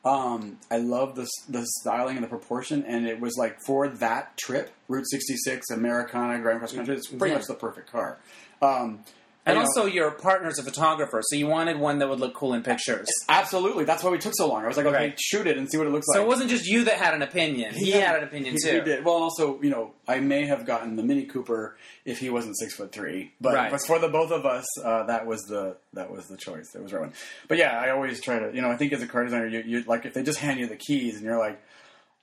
Um, 0.03 0.57
I 0.71 0.77
love 0.77 1.15
the 1.15 1.27
the 1.47 1.63
styling 1.79 2.15
and 2.17 2.23
the 2.23 2.29
proportion, 2.29 2.83
and 2.87 3.05
it 3.07 3.19
was 3.19 3.37
like 3.37 3.57
for 3.67 3.87
that 3.87 4.35
trip, 4.37 4.71
Route 4.87 5.07
66, 5.07 5.69
Americana, 5.69 6.39
Grand 6.39 6.59
Cross 6.59 6.73
Country. 6.73 6.95
It's 6.95 7.07
pretty 7.07 7.29
Yeah. 7.33 7.37
much 7.37 7.47
the 7.47 7.53
perfect 7.53 7.91
car. 7.91 8.17
Um, 8.63 9.03
and 9.45 9.55
you 9.55 9.61
know, 9.63 9.67
also, 9.67 9.85
your 9.87 10.11
partner's 10.11 10.59
a 10.59 10.63
photographer, 10.63 11.21
so 11.23 11.35
you 11.35 11.47
wanted 11.47 11.79
one 11.79 11.99
that 11.99 12.07
would 12.09 12.19
look 12.19 12.33
cool 12.35 12.53
in 12.53 12.61
pictures. 12.61 13.07
absolutely, 13.27 13.85
that's 13.85 14.03
why 14.03 14.11
we 14.11 14.17
took 14.19 14.33
so 14.35 14.47
long. 14.47 14.63
I 14.63 14.67
was 14.67 14.77
like, 14.77 14.85
okay, 14.85 14.95
Right. 14.95 15.19
shoot 15.19 15.47
it 15.47 15.57
and 15.57 15.69
see 15.69 15.77
what 15.77 15.87
it 15.87 15.89
looks 15.89 16.05
So 16.07 16.13
like. 16.13 16.21
So 16.21 16.25
it 16.25 16.27
wasn't 16.27 16.49
just 16.51 16.65
you 16.65 16.83
that 16.85 16.95
had 16.95 17.13
an 17.13 17.21
opinion; 17.23 17.73
he, 17.73 17.91
had 17.91 18.17
an 18.17 18.23
opinion 18.23 18.53
he, 18.53 18.69
too. 18.69 18.75
He 18.77 18.81
did. 18.81 19.03
Well, 19.05 19.15
also, 19.15 19.59
you 19.61 19.69
know, 19.69 19.93
I 20.07 20.19
may 20.19 20.45
have 20.45 20.65
gotten 20.65 20.95
the 20.95 21.03
Mini 21.03 21.25
Cooper 21.25 21.75
if 22.05 22.19
he 22.19 22.29
wasn't 22.29 22.57
six 22.59 22.75
foot 22.75 22.91
three, 22.91 23.31
but, 23.41 23.53
Right. 23.55 23.71
but 23.71 23.81
for 23.87 23.97
the 23.99 24.09
both 24.09 24.31
of 24.31 24.45
us, 24.45 24.65
uh, 24.83 25.03
that 25.07 25.25
was 25.25 25.41
the 25.43 25.77
that 25.93 26.11
was 26.11 26.27
the 26.27 26.37
choice. 26.37 26.69
That 26.73 26.83
was 26.83 26.91
the 26.91 26.97
right 26.99 27.07
one. 27.07 27.13
But 27.47 27.57
yeah, 27.57 27.79
I 27.79 27.89
always 27.91 28.21
try 28.21 28.39
to, 28.39 28.51
you 28.53 28.61
know, 28.61 28.69
I 28.69 28.77
think 28.77 28.93
as 28.93 29.01
a 29.01 29.07
car 29.07 29.23
designer, 29.23 29.47
you, 29.47 29.63
you 29.65 29.83
like 29.87 30.05
if 30.05 30.13
they 30.13 30.23
just 30.23 30.39
hand 30.39 30.59
you 30.59 30.67
the 30.67 30.75
keys 30.77 31.15
and 31.15 31.25
you're 31.25 31.39
like, 31.39 31.59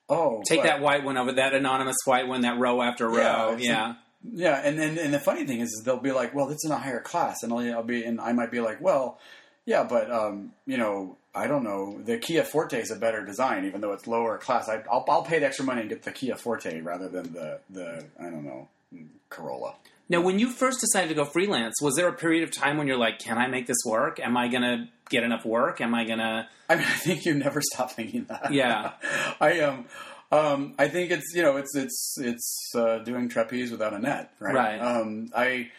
oh, 0.08 0.42
Take 0.46 0.60
but- 0.60 0.66
that 0.68 0.80
white 0.80 1.04
one 1.04 1.16
over, 1.16 1.32
that 1.32 1.52
anonymous 1.54 1.96
white 2.04 2.28
one, 2.28 2.42
that 2.42 2.58
row 2.58 2.80
after 2.80 3.08
row. 3.08 3.56
Yeah, 3.58 3.86
like- 3.88 3.96
yeah, 4.24 4.60
and 4.64 4.78
then 4.78 4.98
and 4.98 5.14
the 5.14 5.20
funny 5.20 5.46
thing 5.46 5.60
is, 5.60 5.68
is 5.68 5.82
they'll 5.84 5.98
be 5.98 6.12
like, 6.12 6.34
well, 6.34 6.48
it's 6.50 6.64
in 6.64 6.72
a 6.72 6.78
higher 6.78 7.00
class, 7.00 7.42
and 7.42 7.52
I'll, 7.52 7.58
I'll 7.72 7.82
be, 7.82 8.04
and 8.04 8.20
I 8.20 8.32
might 8.32 8.50
be 8.50 8.60
like, 8.60 8.80
well, 8.80 9.18
yeah, 9.64 9.84
but 9.84 10.10
um, 10.10 10.52
you 10.66 10.76
know, 10.76 11.16
I 11.34 11.46
don't 11.46 11.62
know, 11.62 12.00
the 12.02 12.18
Kia 12.18 12.42
Forte 12.42 12.80
is 12.80 12.90
a 12.90 12.96
better 12.96 13.24
design, 13.24 13.64
even 13.64 13.80
though 13.80 13.92
it's 13.92 14.06
lower 14.06 14.38
class. 14.38 14.68
I, 14.68 14.82
I'll, 14.90 15.04
I'll 15.08 15.22
pay 15.22 15.38
the 15.38 15.46
extra 15.46 15.64
money 15.64 15.82
and 15.82 15.90
get 15.90 16.02
the 16.02 16.10
Kia 16.10 16.36
Forte 16.36 16.80
rather 16.80 17.08
than 17.08 17.32
the 17.32 17.60
the 17.70 18.04
I 18.18 18.24
don't 18.24 18.44
know 18.44 18.68
Corolla. 19.30 19.74
Now, 20.08 20.22
when 20.22 20.38
you 20.38 20.50
first 20.50 20.80
decided 20.80 21.08
to 21.08 21.14
go 21.14 21.26
freelance, 21.26 21.74
was 21.82 21.94
there 21.96 22.08
a 22.08 22.14
period 22.14 22.42
of 22.42 22.50
time 22.50 22.78
when 22.78 22.86
you're 22.86 22.96
like, 22.96 23.18
"Can 23.18 23.36
I 23.36 23.46
make 23.46 23.66
this 23.66 23.76
work? 23.84 24.18
Am 24.20 24.36
I 24.36 24.48
gonna 24.48 24.88
get 25.10 25.22
enough 25.22 25.44
work? 25.44 25.80
Am 25.80 25.94
I 25.94 26.04
gonna?" 26.04 26.48
I 26.68 26.76
mean, 26.76 26.84
I 26.88 26.94
think 26.94 27.26
you 27.26 27.34
never 27.34 27.60
stop 27.60 27.92
thinking 27.92 28.24
that. 28.24 28.52
Yeah. 28.52 28.92
I 29.40 29.52
am. 29.52 29.70
Um, 29.70 29.86
I 30.30 30.88
think 30.88 31.10
it's 31.10 31.32
you 31.34 31.42
know 31.42 31.56
it's 31.56 31.74
it's 31.74 32.14
it's 32.18 32.72
uh, 32.74 32.98
doing 32.98 33.28
trapeze 33.28 33.70
without 33.70 33.94
a 33.94 33.98
net, 33.98 34.32
right? 34.38 34.54
Right. 34.54 34.78
Um, 34.78 35.30
I, 35.34 35.70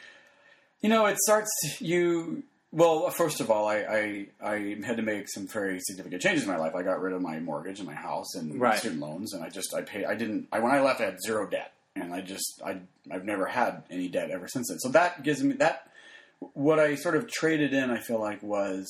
you 0.82 0.90
know, 0.90 1.06
it 1.06 1.18
starts 1.20 1.50
you. 1.80 2.44
Well, 2.72 3.10
first 3.10 3.42
of 3.42 3.50
all, 3.50 3.68
I, 3.68 3.78
I 3.78 4.28
I 4.54 4.78
had 4.86 4.98
to 4.98 5.04
make 5.04 5.28
some 5.30 5.48
very 5.48 5.80
significant 5.82 6.22
changes 6.22 6.44
in 6.44 6.50
my 6.50 6.58
life. 6.58 6.76
I 6.76 6.84
got 6.84 7.02
rid 7.02 7.14
of 7.14 7.22
my 7.22 7.40
mortgage 7.40 7.80
and 7.80 7.88
my 7.88 7.96
house 7.96 8.36
and 8.36 8.60
Right. 8.62 8.78
student 8.78 9.02
loans, 9.02 9.34
and 9.34 9.44
I 9.44 9.50
just 9.50 9.74
I 9.74 9.82
paid. 9.82 10.06
I 10.06 10.16
didn't. 10.16 10.48
I 10.52 10.60
when 10.60 10.72
I 10.72 10.82
left, 10.82 11.02
I 11.02 11.06
had 11.06 11.18
zero 11.26 11.48
debt, 11.48 11.74
and 11.96 12.14
I 12.14 12.22
just 12.22 12.62
I 12.66 12.78
I've 13.12 13.26
never 13.26 13.46
had 13.48 13.84
any 13.90 14.08
debt 14.08 14.30
ever 14.30 14.48
since 14.48 14.70
then. 14.70 14.80
So 14.80 14.90
that 14.90 15.24
gives 15.24 15.44
me 15.44 15.54
that. 15.56 15.90
What 16.54 16.80
I 16.80 16.96
sort 16.96 17.16
of 17.16 17.30
traded 17.30 17.74
in, 17.74 17.90
I 17.90 18.00
feel 18.00 18.20
like, 18.20 18.42
was 18.42 18.88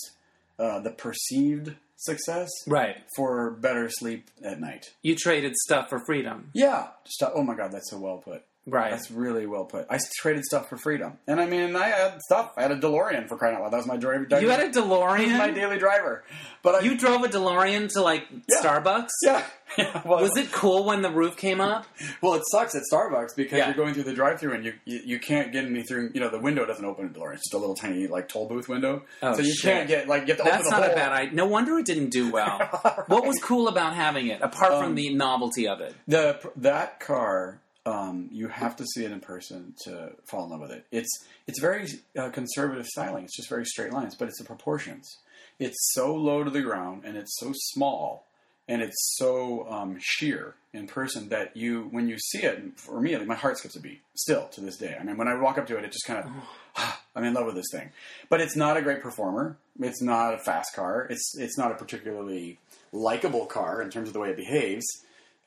uh, 0.60 0.80
the 0.82 0.91
perceived 0.91 1.74
success 2.00 2.50
Right. 2.68 2.97
for 3.16 3.52
better 3.52 3.89
sleep 3.89 4.30
at 4.43 4.60
night. 4.60 4.86
You 5.02 5.16
traded 5.16 5.56
stuff 5.58 5.89
for 5.89 6.00
freedom. 6.06 6.52
Yeah. 6.54 6.88
Stuff. 7.06 7.34
Oh 7.36 7.43
my 7.43 7.56
god, 7.56 7.72
that's 7.72 7.89
so 7.89 8.00
well 8.00 8.18
put. 8.18 8.43
Right. 8.68 8.91
That's 8.91 9.10
really 9.10 9.47
well 9.47 9.66
put. 9.66 9.88
I 9.89 9.97
traded 10.20 10.43
stuff 10.43 10.70
for 10.70 10.78
freedom, 10.78 11.14
and 11.26 11.39
I 11.41 11.47
mean, 11.47 11.76
I 11.76 11.88
had 11.88 12.22
stuff. 12.22 12.51
I 12.55 12.62
had 12.62 12.72
a 12.72 12.78
DeLorean 12.78 13.28
for 13.28 13.36
crying 13.36 13.55
out 13.55 13.62
loud. 13.64 13.72
That 13.74 13.78
was 13.78 13.88
my 13.88 13.97
driver. 13.97 14.28
you 14.39 14.49
had 14.49 14.60
a 14.60 14.70
DeLorean. 14.70 15.38
my 15.38 15.49
daily 15.49 15.80
driver, 15.80 16.24
but 16.62 16.76
I, 16.76 16.80
You 16.82 16.95
drove 16.95 17.24
a 17.24 17.30
DeLorean 17.30 17.91
to 17.93 18.01
like 18.01 18.26
Yeah. 18.32 18.62
Starbucks. 18.62 19.07
yeah. 19.24 19.43
yeah. 19.78 20.01
Well, 20.05 20.22
Was 20.22 20.38
it 20.38 20.51
cool 20.51 20.84
when 20.86 21.01
the 21.01 21.10
roof 21.10 21.36
came 21.38 21.62
up? 21.62 21.86
Well, 22.22 22.36
it 22.36 22.43
sucks 22.51 22.76
at 22.76 22.84
Starbucks 22.93 23.36
because 23.36 23.57
Yeah. 23.57 23.68
you're 23.68 23.76
going 23.76 23.93
through 23.95 24.03
the 24.03 24.14
drive-through 24.14 24.53
and 24.53 24.66
you, 24.66 24.74
you 24.86 24.99
you 25.05 25.20
can't 25.20 25.51
get 25.51 25.66
any 25.66 25.82
through. 25.82 26.12
You 26.14 26.20
know, 26.20 26.30
the 26.30 26.39
window 26.39 26.66
doesn't 26.66 26.84
open 26.86 27.05
in 27.07 27.14
DeLorean. 27.14 27.34
It's 27.36 27.45
just 27.47 27.53
a 27.55 27.57
little 27.57 27.76
tiny 27.76 28.05
like 28.07 28.28
toll 28.28 28.47
booth 28.47 28.68
window, 28.70 29.03
Oh, 29.24 29.34
so 29.34 29.41
you 29.41 29.53
shit. 29.55 29.74
can't 29.74 29.88
get 29.88 30.07
like 30.07 30.28
get 30.28 30.38
to 30.38 30.43
That's 30.43 30.68
open 30.68 30.80
the 30.82 30.88
not 30.88 30.91
a 30.91 30.95
bad 30.95 31.12
idea. 31.12 31.34
No 31.34 31.47
wonder 31.47 31.78
it 31.80 31.86
didn't 31.88 32.10
do 32.10 32.30
well. 32.32 32.60
What 33.07 33.26
was 33.26 33.39
cool 33.41 33.68
about 33.68 33.95
having 33.95 34.28
it, 34.28 34.41
apart 34.43 34.74
from 34.74 34.84
Um, 34.89 34.95
the 34.95 35.12
novelty 35.16 35.68
of 35.68 35.82
it? 35.82 35.95
The 36.07 36.39
that 36.57 36.99
car, 36.99 37.62
um, 37.89 38.29
you 38.31 38.47
have 38.47 38.75
to 38.75 38.85
see 38.85 39.03
it 39.03 39.11
in 39.11 39.19
person 39.19 39.73
to 39.85 40.11
fall 40.25 40.45
in 40.45 40.51
love 40.51 40.61
with 40.61 40.71
it. 40.71 40.85
It's 40.91 41.09
it's 41.47 41.59
very 41.59 41.87
uh, 42.17 42.29
conservative 42.29 42.85
styling. 42.85 43.23
It's 43.25 43.35
just 43.35 43.49
very 43.49 43.65
straight 43.65 43.91
lines, 43.91 44.15
but 44.15 44.27
it's 44.27 44.37
the 44.37 44.45
proportions. 44.45 45.17
It's 45.57 45.93
so 45.93 46.15
low 46.15 46.43
to 46.43 46.51
the 46.51 46.61
ground 46.61 47.03
and 47.03 47.17
it's 47.17 47.37
so 47.39 47.51
small 47.53 48.25
and 48.67 48.83
it's 48.83 49.15
so 49.17 49.67
um, 49.69 49.97
sheer 49.99 50.53
in 50.73 50.85
person 50.85 51.29
that 51.29 51.57
you 51.57 51.87
when 51.91 52.07
you 52.07 52.17
see 52.19 52.43
it, 52.43 52.61
for 52.75 53.01
me, 53.01 53.17
my 53.25 53.33
heart 53.33 53.57
skips 53.57 53.75
a 53.75 53.79
beat. 53.79 54.01
Still 54.15 54.47
to 54.49 54.61
this 54.61 54.77
day, 54.77 54.95
I 54.99 55.03
mean, 55.03 55.17
when 55.17 55.27
I 55.27 55.33
walk 55.33 55.57
up 55.57 55.65
to 55.67 55.77
it, 55.77 55.83
it 55.83 55.91
just 55.91 56.05
kind 56.05 56.23
of. 56.25 56.31
I'm 57.15 57.23
in 57.25 57.33
love 57.33 57.47
with 57.47 57.55
this 57.55 57.71
thing, 57.71 57.89
but 58.29 58.39
it's 58.39 58.55
not 58.55 58.77
a 58.77 58.81
great 58.81 59.01
performer. 59.01 59.57
It's 59.81 60.01
not 60.01 60.35
a 60.35 60.37
fast 60.37 60.73
car. 60.75 61.07
It's 61.09 61.35
it's 61.37 61.57
not 61.57 61.71
a 61.71 61.75
particularly 61.75 62.59
likable 62.93 63.47
car 63.47 63.81
in 63.81 63.89
terms 63.89 64.07
of 64.07 64.13
the 64.13 64.19
way 64.19 64.29
it 64.29 64.37
behaves. 64.37 64.85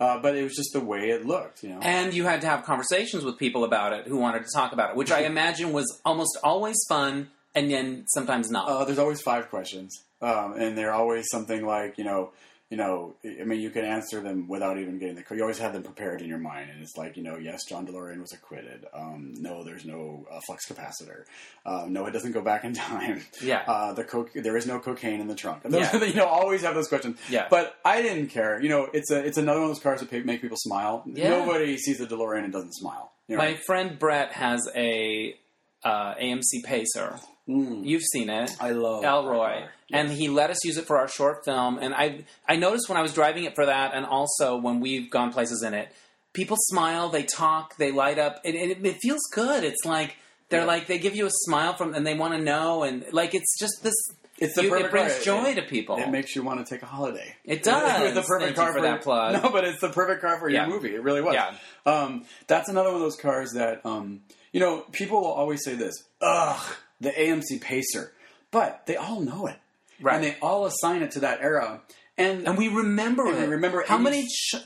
Uh, 0.00 0.18
but 0.20 0.36
it 0.36 0.42
was 0.42 0.56
just 0.56 0.72
the 0.72 0.80
way 0.80 1.10
it 1.10 1.24
looked, 1.24 1.62
you 1.62 1.68
know. 1.68 1.78
And 1.80 2.12
you 2.12 2.24
had 2.24 2.40
to 2.40 2.48
have 2.48 2.64
conversations 2.64 3.24
with 3.24 3.38
people 3.38 3.62
about 3.62 3.92
it 3.92 4.08
who 4.08 4.16
wanted 4.16 4.40
to 4.40 4.48
talk 4.52 4.72
about 4.72 4.90
it, 4.90 4.96
which 4.96 5.12
I 5.12 5.20
imagine 5.26 5.72
was 5.72 6.00
almost 6.04 6.36
always 6.42 6.76
fun 6.88 7.30
and 7.54 7.70
then 7.70 8.04
sometimes 8.08 8.50
not. 8.50 8.68
Uh, 8.68 8.84
there's 8.84 8.98
always 8.98 9.20
five 9.20 9.48
questions, 9.50 10.02
um, 10.20 10.54
and 10.54 10.76
they're 10.76 10.92
always 10.92 11.28
something 11.30 11.64
like, 11.64 11.98
you 11.98 12.04
know, 12.04 12.32
you 12.72 12.78
know, 12.78 13.14
I 13.22 13.44
mean, 13.44 13.60
you 13.60 13.68
can 13.68 13.84
answer 13.84 14.22
them 14.22 14.48
without 14.48 14.78
even 14.78 14.98
getting 14.98 15.14
the. 15.16 15.24
You 15.36 15.42
always 15.42 15.58
have 15.58 15.74
them 15.74 15.82
prepared 15.82 16.22
in 16.22 16.28
your 16.28 16.38
mind, 16.38 16.70
and 16.70 16.82
it's 16.82 16.96
like, 16.96 17.18
you 17.18 17.22
know, 17.22 17.36
yes, 17.36 17.66
John 17.68 17.86
DeLorean 17.86 18.18
was 18.18 18.32
acquitted. 18.32 18.86
Um, 18.94 19.34
no, 19.38 19.62
there's 19.62 19.84
no 19.84 20.26
uh, 20.32 20.40
flux 20.46 20.66
capacitor. 20.66 21.24
Um, 21.66 21.92
no, 21.92 22.06
it 22.06 22.12
doesn't 22.12 22.32
go 22.32 22.40
back 22.40 22.64
in 22.64 22.72
time. 22.90 23.20
Yeah. 23.42 23.62
Uh, 23.68 23.92
the 23.92 24.04
co- 24.04 24.26
there 24.34 24.56
is 24.56 24.66
no 24.66 24.78
cocaine 24.78 25.20
in 25.20 25.26
the 25.28 25.34
trunk. 25.34 25.66
And 25.66 25.74
those, 25.74 25.82
Yeah. 25.92 26.02
you 26.04 26.14
know, 26.14 26.24
always 26.26 26.62
have 26.62 26.74
those 26.74 26.88
questions. 26.88 27.18
Yeah. 27.28 27.46
But 27.50 27.76
I 27.84 28.00
didn't 28.00 28.28
care. 28.28 28.58
You 28.62 28.70
know, 28.70 28.88
it's 28.94 29.10
a 29.10 29.18
it's 29.22 29.36
another 29.36 29.60
one 29.60 29.68
of 29.68 29.76
those 29.76 29.82
cars 29.82 30.00
that 30.00 30.24
make 30.24 30.40
people 30.40 30.56
smile. 30.58 31.02
Yeah. 31.06 31.28
Nobody 31.28 31.76
sees 31.76 31.98
the 31.98 32.06
DeLorean 32.06 32.44
and 32.44 32.52
doesn't 32.54 32.72
smile. 32.72 33.12
You 33.28 33.36
know? 33.36 33.42
My 33.42 33.54
friend 33.66 33.98
Brett 33.98 34.32
has 34.32 34.66
a 34.74 35.36
uh, 35.84 36.14
AMC 36.14 36.64
Pacer. 36.64 37.18
Mm. 37.48 37.84
You've 37.84 38.02
seen 38.12 38.30
it. 38.30 38.50
I 38.60 38.70
love 38.70 39.02
Elroy, 39.04 39.64
and 39.92 40.10
he 40.10 40.28
let 40.28 40.50
us 40.50 40.64
use 40.64 40.76
it 40.76 40.86
for 40.86 40.96
our 40.98 41.08
short 41.08 41.44
film. 41.44 41.78
And 41.78 41.92
I 41.92 42.24
I 42.48 42.56
noticed 42.56 42.88
when 42.88 42.96
I 42.96 43.02
was 43.02 43.12
driving 43.12 43.44
it 43.44 43.54
for 43.56 43.66
that, 43.66 43.94
and 43.94 44.06
also 44.06 44.56
when 44.56 44.78
we've 44.80 45.10
gone 45.10 45.32
places 45.32 45.62
in 45.66 45.74
it, 45.74 45.88
people 46.34 46.56
smile, 46.60 47.08
they 47.08 47.24
talk, 47.24 47.76
they 47.78 47.90
light 47.90 48.18
up, 48.18 48.40
and 48.44 48.54
it, 48.54 48.84
it 48.86 48.98
feels 49.02 49.22
good. 49.34 49.64
It's 49.64 49.84
like 49.84 50.16
they're 50.50 50.60
Yeah. 50.60 50.66
like 50.66 50.86
they 50.86 50.98
give 51.00 51.16
you 51.16 51.26
a 51.26 51.30
smile 51.32 51.74
from, 51.74 51.94
and 51.94 52.06
they 52.06 52.14
want 52.14 52.34
to 52.34 52.40
know, 52.40 52.84
and 52.84 53.04
like 53.12 53.34
it's 53.34 53.58
just 53.58 53.82
this. 53.82 53.94
It's 54.38 54.54
the 54.56 54.62
you- 54.62 54.74
it 54.76 54.90
brings 54.90 55.12
car. 55.14 55.22
joy 55.42 55.50
It- 55.50 55.54
to 55.56 55.62
people. 55.62 55.98
It 55.98 56.10
makes 56.10 56.34
you 56.36 56.42
want 56.42 56.64
to 56.64 56.72
take 56.74 56.82
a 56.82 56.86
holiday. 56.86 57.34
It 57.44 57.62
does. 57.62 58.02
It's 58.02 58.14
the 58.14 58.22
perfect 58.22 58.56
Thank 58.56 58.56
you 58.56 58.62
car 58.62 58.72
for 58.72 58.80
that 58.82 59.02
plug. 59.02 59.32
No, 59.42 59.50
but 59.50 59.64
it's 59.64 59.80
the 59.80 59.88
perfect 59.90 60.20
car 60.20 60.38
for 60.38 60.48
Yeah. 60.48 60.66
your 60.66 60.74
movie. 60.74 60.94
It 60.94 61.02
really 61.02 61.20
was. 61.22 61.34
Yeah. 61.34 61.54
Um, 61.86 62.24
that's 62.48 62.68
another 62.68 62.88
one 62.88 62.96
of 62.96 63.02
those 63.02 63.16
cars 63.16 63.52
that 63.54 63.84
um, 63.84 64.22
you 64.52 64.58
know 64.60 64.80
people 64.92 65.20
will 65.20 65.32
always 65.32 65.62
say 65.64 65.74
this. 65.74 65.94
Ugh, 66.20 66.60
the 67.02 67.10
AMC 67.10 67.60
Pacer, 67.60 68.12
but 68.50 68.86
they 68.86 68.96
all 68.96 69.20
know 69.20 69.46
it, 69.46 69.56
Right. 70.00 70.16
And 70.16 70.24
they 70.24 70.36
all 70.40 70.66
assign 70.66 71.02
it 71.02 71.12
to 71.12 71.20
that 71.20 71.40
era. 71.42 71.80
And, 72.18 72.46
and 72.48 72.58
we 72.58 72.68
remember 72.68 73.26
And 73.26 73.36
we 73.36 73.42
it. 73.44 73.48
remember 73.48 73.84
how 73.86 73.98
80s 73.98 74.02
many. 74.02 74.26
Sh- 74.28 74.56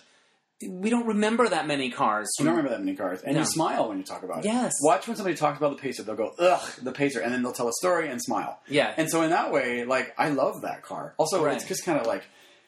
we 0.66 0.88
don't 0.88 1.06
remember 1.06 1.46
that 1.48 1.66
many 1.66 1.90
cars. 1.90 2.28
you 2.38 2.46
don't 2.46 2.56
remember 2.56 2.70
that 2.74 2.82
many 2.82 2.96
cars, 2.96 3.20
and 3.22 3.34
No. 3.34 3.40
you 3.40 3.46
smile 3.46 3.88
when 3.90 3.98
you 3.98 4.04
talk 4.04 4.22
about 4.22 4.38
it. 4.38 4.46
Yes. 4.46 4.72
Watch 4.82 5.06
when 5.06 5.14
somebody 5.16 5.36
talks 5.36 5.58
about 5.58 5.76
the 5.76 5.82
Pacer, 5.82 6.02
they'll 6.02 6.16
go, 6.16 6.32
"Ugh, 6.38 6.70
the 6.82 6.92
Pacer," 6.92 7.20
and 7.20 7.30
then 7.34 7.42
they'll 7.42 7.52
tell 7.52 7.68
a 7.68 7.72
story 7.74 8.08
and 8.08 8.22
smile. 8.22 8.58
Yeah. 8.66 8.94
And 8.96 9.10
so 9.10 9.20
in 9.20 9.30
that 9.30 9.52
way, 9.52 9.84
like 9.84 10.14
I 10.16 10.30
love 10.30 10.62
that 10.62 10.80
car. 10.82 11.12
Also, 11.18 11.44
Right. 11.44 11.56
it's 11.56 11.66
just 11.66 11.84
kind 11.84 12.00
of 12.00 12.06
like 12.06 12.24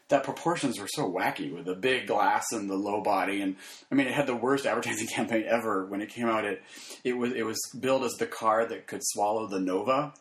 that 0.08 0.24
proportions 0.24 0.78
were 0.80 0.88
so 0.88 1.10
wacky 1.10 1.54
with 1.54 1.66
the 1.66 1.74
big 1.74 2.06
glass 2.06 2.46
and 2.52 2.68
the 2.70 2.74
low 2.76 3.02
body, 3.02 3.42
and 3.42 3.56
I 3.92 3.94
mean, 3.94 4.06
it 4.06 4.14
had 4.14 4.26
the 4.26 4.34
worst 4.36 4.64
advertising 4.66 5.06
campaign 5.14 5.44
ever 5.46 5.84
when 5.86 6.00
it 6.00 6.08
came 6.08 6.26
out. 6.28 6.44
It 6.44 6.62
it 7.04 7.12
was 7.16 7.32
it 7.32 7.42
was 7.44 7.58
billed 7.78 8.04
as 8.04 8.12
the 8.18 8.26
car 8.26 8.64
that 8.66 8.86
could 8.86 9.00
swallow 9.02 9.46
the 9.46 9.60
Nova, 9.60 10.12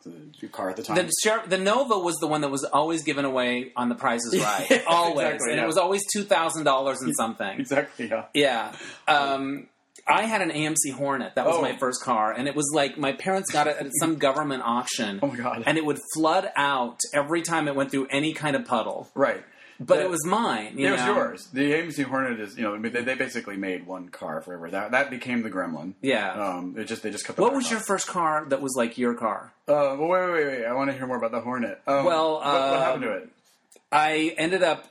the 0.42 0.48
car 0.50 0.70
at 0.70 0.76
the 0.76 0.84
time. 0.84 0.96
The, 0.98 1.12
Sher- 1.24 1.44
the 1.48 1.58
Nova 1.58 1.98
was 1.98 2.16
the 2.18 2.28
one 2.28 2.42
that 2.42 2.52
was 2.52 2.64
always 2.66 3.04
given 3.04 3.24
away 3.26 3.72
on 3.76 3.90
The 3.90 3.96
prizes 3.96 4.38
Right, 4.42 4.84
always, 4.88 5.26
exactly, 5.26 5.52
and 5.52 5.58
yeah. 5.60 5.64
it 5.64 5.68
was 5.68 5.78
always 5.78 6.02
two 6.12 6.24
thousand 6.24 6.66
dollars 6.66 7.02
and 7.02 7.14
something. 7.16 7.60
exactly. 7.60 8.08
Yeah. 8.10 8.26
Yeah. 8.34 8.74
Um, 9.08 9.68
I 10.10 10.24
had 10.26 10.42
an 10.42 10.52
AMC 10.52 10.94
Hornet. 10.94 11.36
That 11.36 11.46
was 11.46 11.56
Oh. 11.58 11.62
my 11.62 11.76
first 11.78 12.02
car, 12.04 12.32
and 12.32 12.48
it 12.48 12.56
was 12.56 12.70
like 12.74 12.98
my 12.98 13.12
parents 13.14 13.52
got 13.52 13.68
it 13.68 13.78
at 13.78 13.88
some 14.00 14.16
government 14.28 14.64
auction. 14.66 15.20
Oh 15.22 15.28
my 15.28 15.36
God. 15.36 15.64
And 15.66 15.78
it 15.78 15.86
would 15.86 16.00
flood 16.14 16.50
out 16.56 17.00
every 17.14 17.42
time 17.42 17.68
it 17.68 17.76
went 17.76 17.92
through 17.92 18.08
any 18.10 18.34
kind 18.34 18.56
of 18.56 18.66
puddle. 18.66 19.10
Right. 19.16 19.44
But 19.80 20.00
it 20.00 20.10
was 20.10 20.26
mine. 20.26 20.74
You 20.78 20.88
It 20.88 20.92
was 20.92 21.02
know? 21.02 21.16
yours. 21.16 21.48
The 21.54 21.72
AMC 21.74 22.04
Hornet 22.06 22.40
is, 22.40 22.58
you 22.58 22.64
know, 22.64 22.78
they, 22.80 23.02
they 23.02 23.16
basically 23.16 23.58
made 23.58 23.86
one 23.86 24.10
car 24.10 24.42
forever. 24.42 24.70
That 24.72 24.92
that 24.92 25.10
became 25.10 25.44
the 25.44 25.50
Gremlin. 25.52 25.94
Yeah. 26.02 26.32
Um, 26.34 26.76
it 26.78 26.86
just 26.86 27.04
they 27.04 27.12
just 27.12 27.26
cut. 27.26 27.36
The 27.36 27.42
what 27.44 27.54
was 27.54 27.70
your 27.70 27.80
first 27.80 28.08
car 28.08 28.46
that 28.50 28.62
was 28.62 28.76
like 28.76 28.98
your 28.98 29.14
car? 29.14 29.54
Uh, 29.68 29.96
well, 29.98 30.08
wait, 30.08 30.26
wait, 30.26 30.34
wait, 30.34 30.46
wait. 30.60 30.66
I 30.66 30.74
want 30.74 30.90
to 30.92 30.98
hear 30.98 31.06
more 31.06 31.18
about 31.18 31.32
the 31.32 31.42
Hornet. 31.42 31.82
Um, 31.86 32.06
Well, 32.06 32.34
what, 32.36 32.44
what 32.46 32.80
happened 32.80 33.04
to 33.04 33.12
it? 33.12 33.30
I 33.92 34.34
ended 34.38 34.64
up 34.64 34.88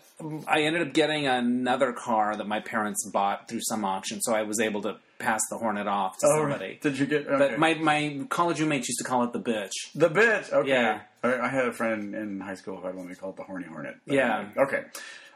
I 0.46 0.62
ended 0.62 0.80
up 0.86 0.94
getting 0.94 1.26
another 1.26 1.92
car 1.92 2.36
that 2.36 2.46
my 2.46 2.60
parents 2.60 3.08
bought 3.10 3.48
through 3.48 3.60
some 3.62 3.84
auction, 3.84 4.20
so 4.22 4.34
I 4.34 4.44
was 4.44 4.60
able 4.60 4.82
to 4.82 4.96
pass 5.18 5.40
the 5.50 5.58
Hornet 5.58 5.86
off 5.86 6.18
to 6.18 6.26
Oh, 6.26 6.40
somebody. 6.42 6.78
Did 6.82 6.98
you 6.98 7.06
get? 7.06 7.26
Okay. 7.26 7.38
But 7.38 7.58
my 7.58 7.74
my 7.74 8.26
college 8.28 8.60
roommates 8.60 8.88
used 8.88 8.98
to 8.98 9.04
call 9.04 9.24
it 9.24 9.32
the 9.32 9.40
bitch. 9.40 9.72
the 9.94 10.08
bitch. 10.10 10.52
Okay. 10.52 10.68
Yeah. 10.68 11.00
I, 11.22 11.38
I 11.40 11.48
had 11.48 11.66
a 11.66 11.72
friend 11.72 12.14
in 12.14 12.40
high 12.40 12.54
school 12.54 12.76
who 12.76 12.86
had 12.86 12.94
one 12.94 13.08
we 13.08 13.14
called 13.14 13.36
the 13.36 13.42
Horny 13.42 13.66
Hornet. 13.66 13.96
Yeah. 14.06 14.48
Okay. 14.56 14.82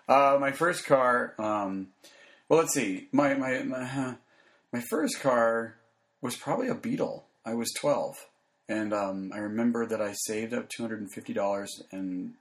Uh, 0.08 0.38
my 0.40 0.52
first 0.52 0.86
car. 0.86 1.34
Um, 1.38 1.88
well, 2.48 2.58
let's 2.58 2.74
see. 2.74 3.08
My 3.12 3.34
my 3.34 3.62
my, 3.62 3.78
uh, 3.82 4.14
my 4.72 4.80
first 4.90 5.20
car 5.20 5.76
was 6.20 6.36
probably 6.36 6.68
a 6.68 6.74
Beetle. 6.74 7.24
I 7.46 7.54
was 7.54 7.72
twelve, 7.72 8.16
and 8.68 8.92
um, 8.92 9.30
I 9.34 9.38
remember 9.38 9.86
that 9.86 10.00
I 10.02 10.12
saved 10.14 10.52
up 10.52 10.68
two 10.68 10.82
hundred 10.82 11.00
and 11.00 11.12
fifty 11.12 11.32
dollars 11.32 11.82
and 11.92 12.34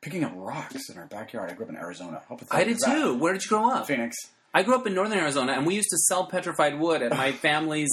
picking 0.00 0.24
up 0.24 0.32
rocks 0.34 0.88
in 0.88 0.96
our 0.98 1.06
backyard. 1.06 1.50
I 1.50 1.54
grew 1.54 1.66
up 1.66 1.70
in 1.70 1.76
Arizona. 1.76 2.22
I 2.50 2.64
did 2.64 2.78
too. 2.84 3.16
Where 3.18 3.32
did 3.34 3.44
you 3.44 3.50
grow 3.50 3.70
up? 3.70 3.86
Phoenix. 3.86 4.16
I 4.52 4.62
grew 4.64 4.74
up 4.74 4.86
in 4.86 4.94
northern 4.94 5.18
Arizona, 5.18 5.52
and 5.52 5.64
we 5.66 5.74
used 5.74 5.90
to 5.90 5.96
sell 6.08 6.26
petrified 6.26 6.78
wood 6.78 7.02
at 7.02 7.16
my 7.16 7.32
family's 7.46 7.90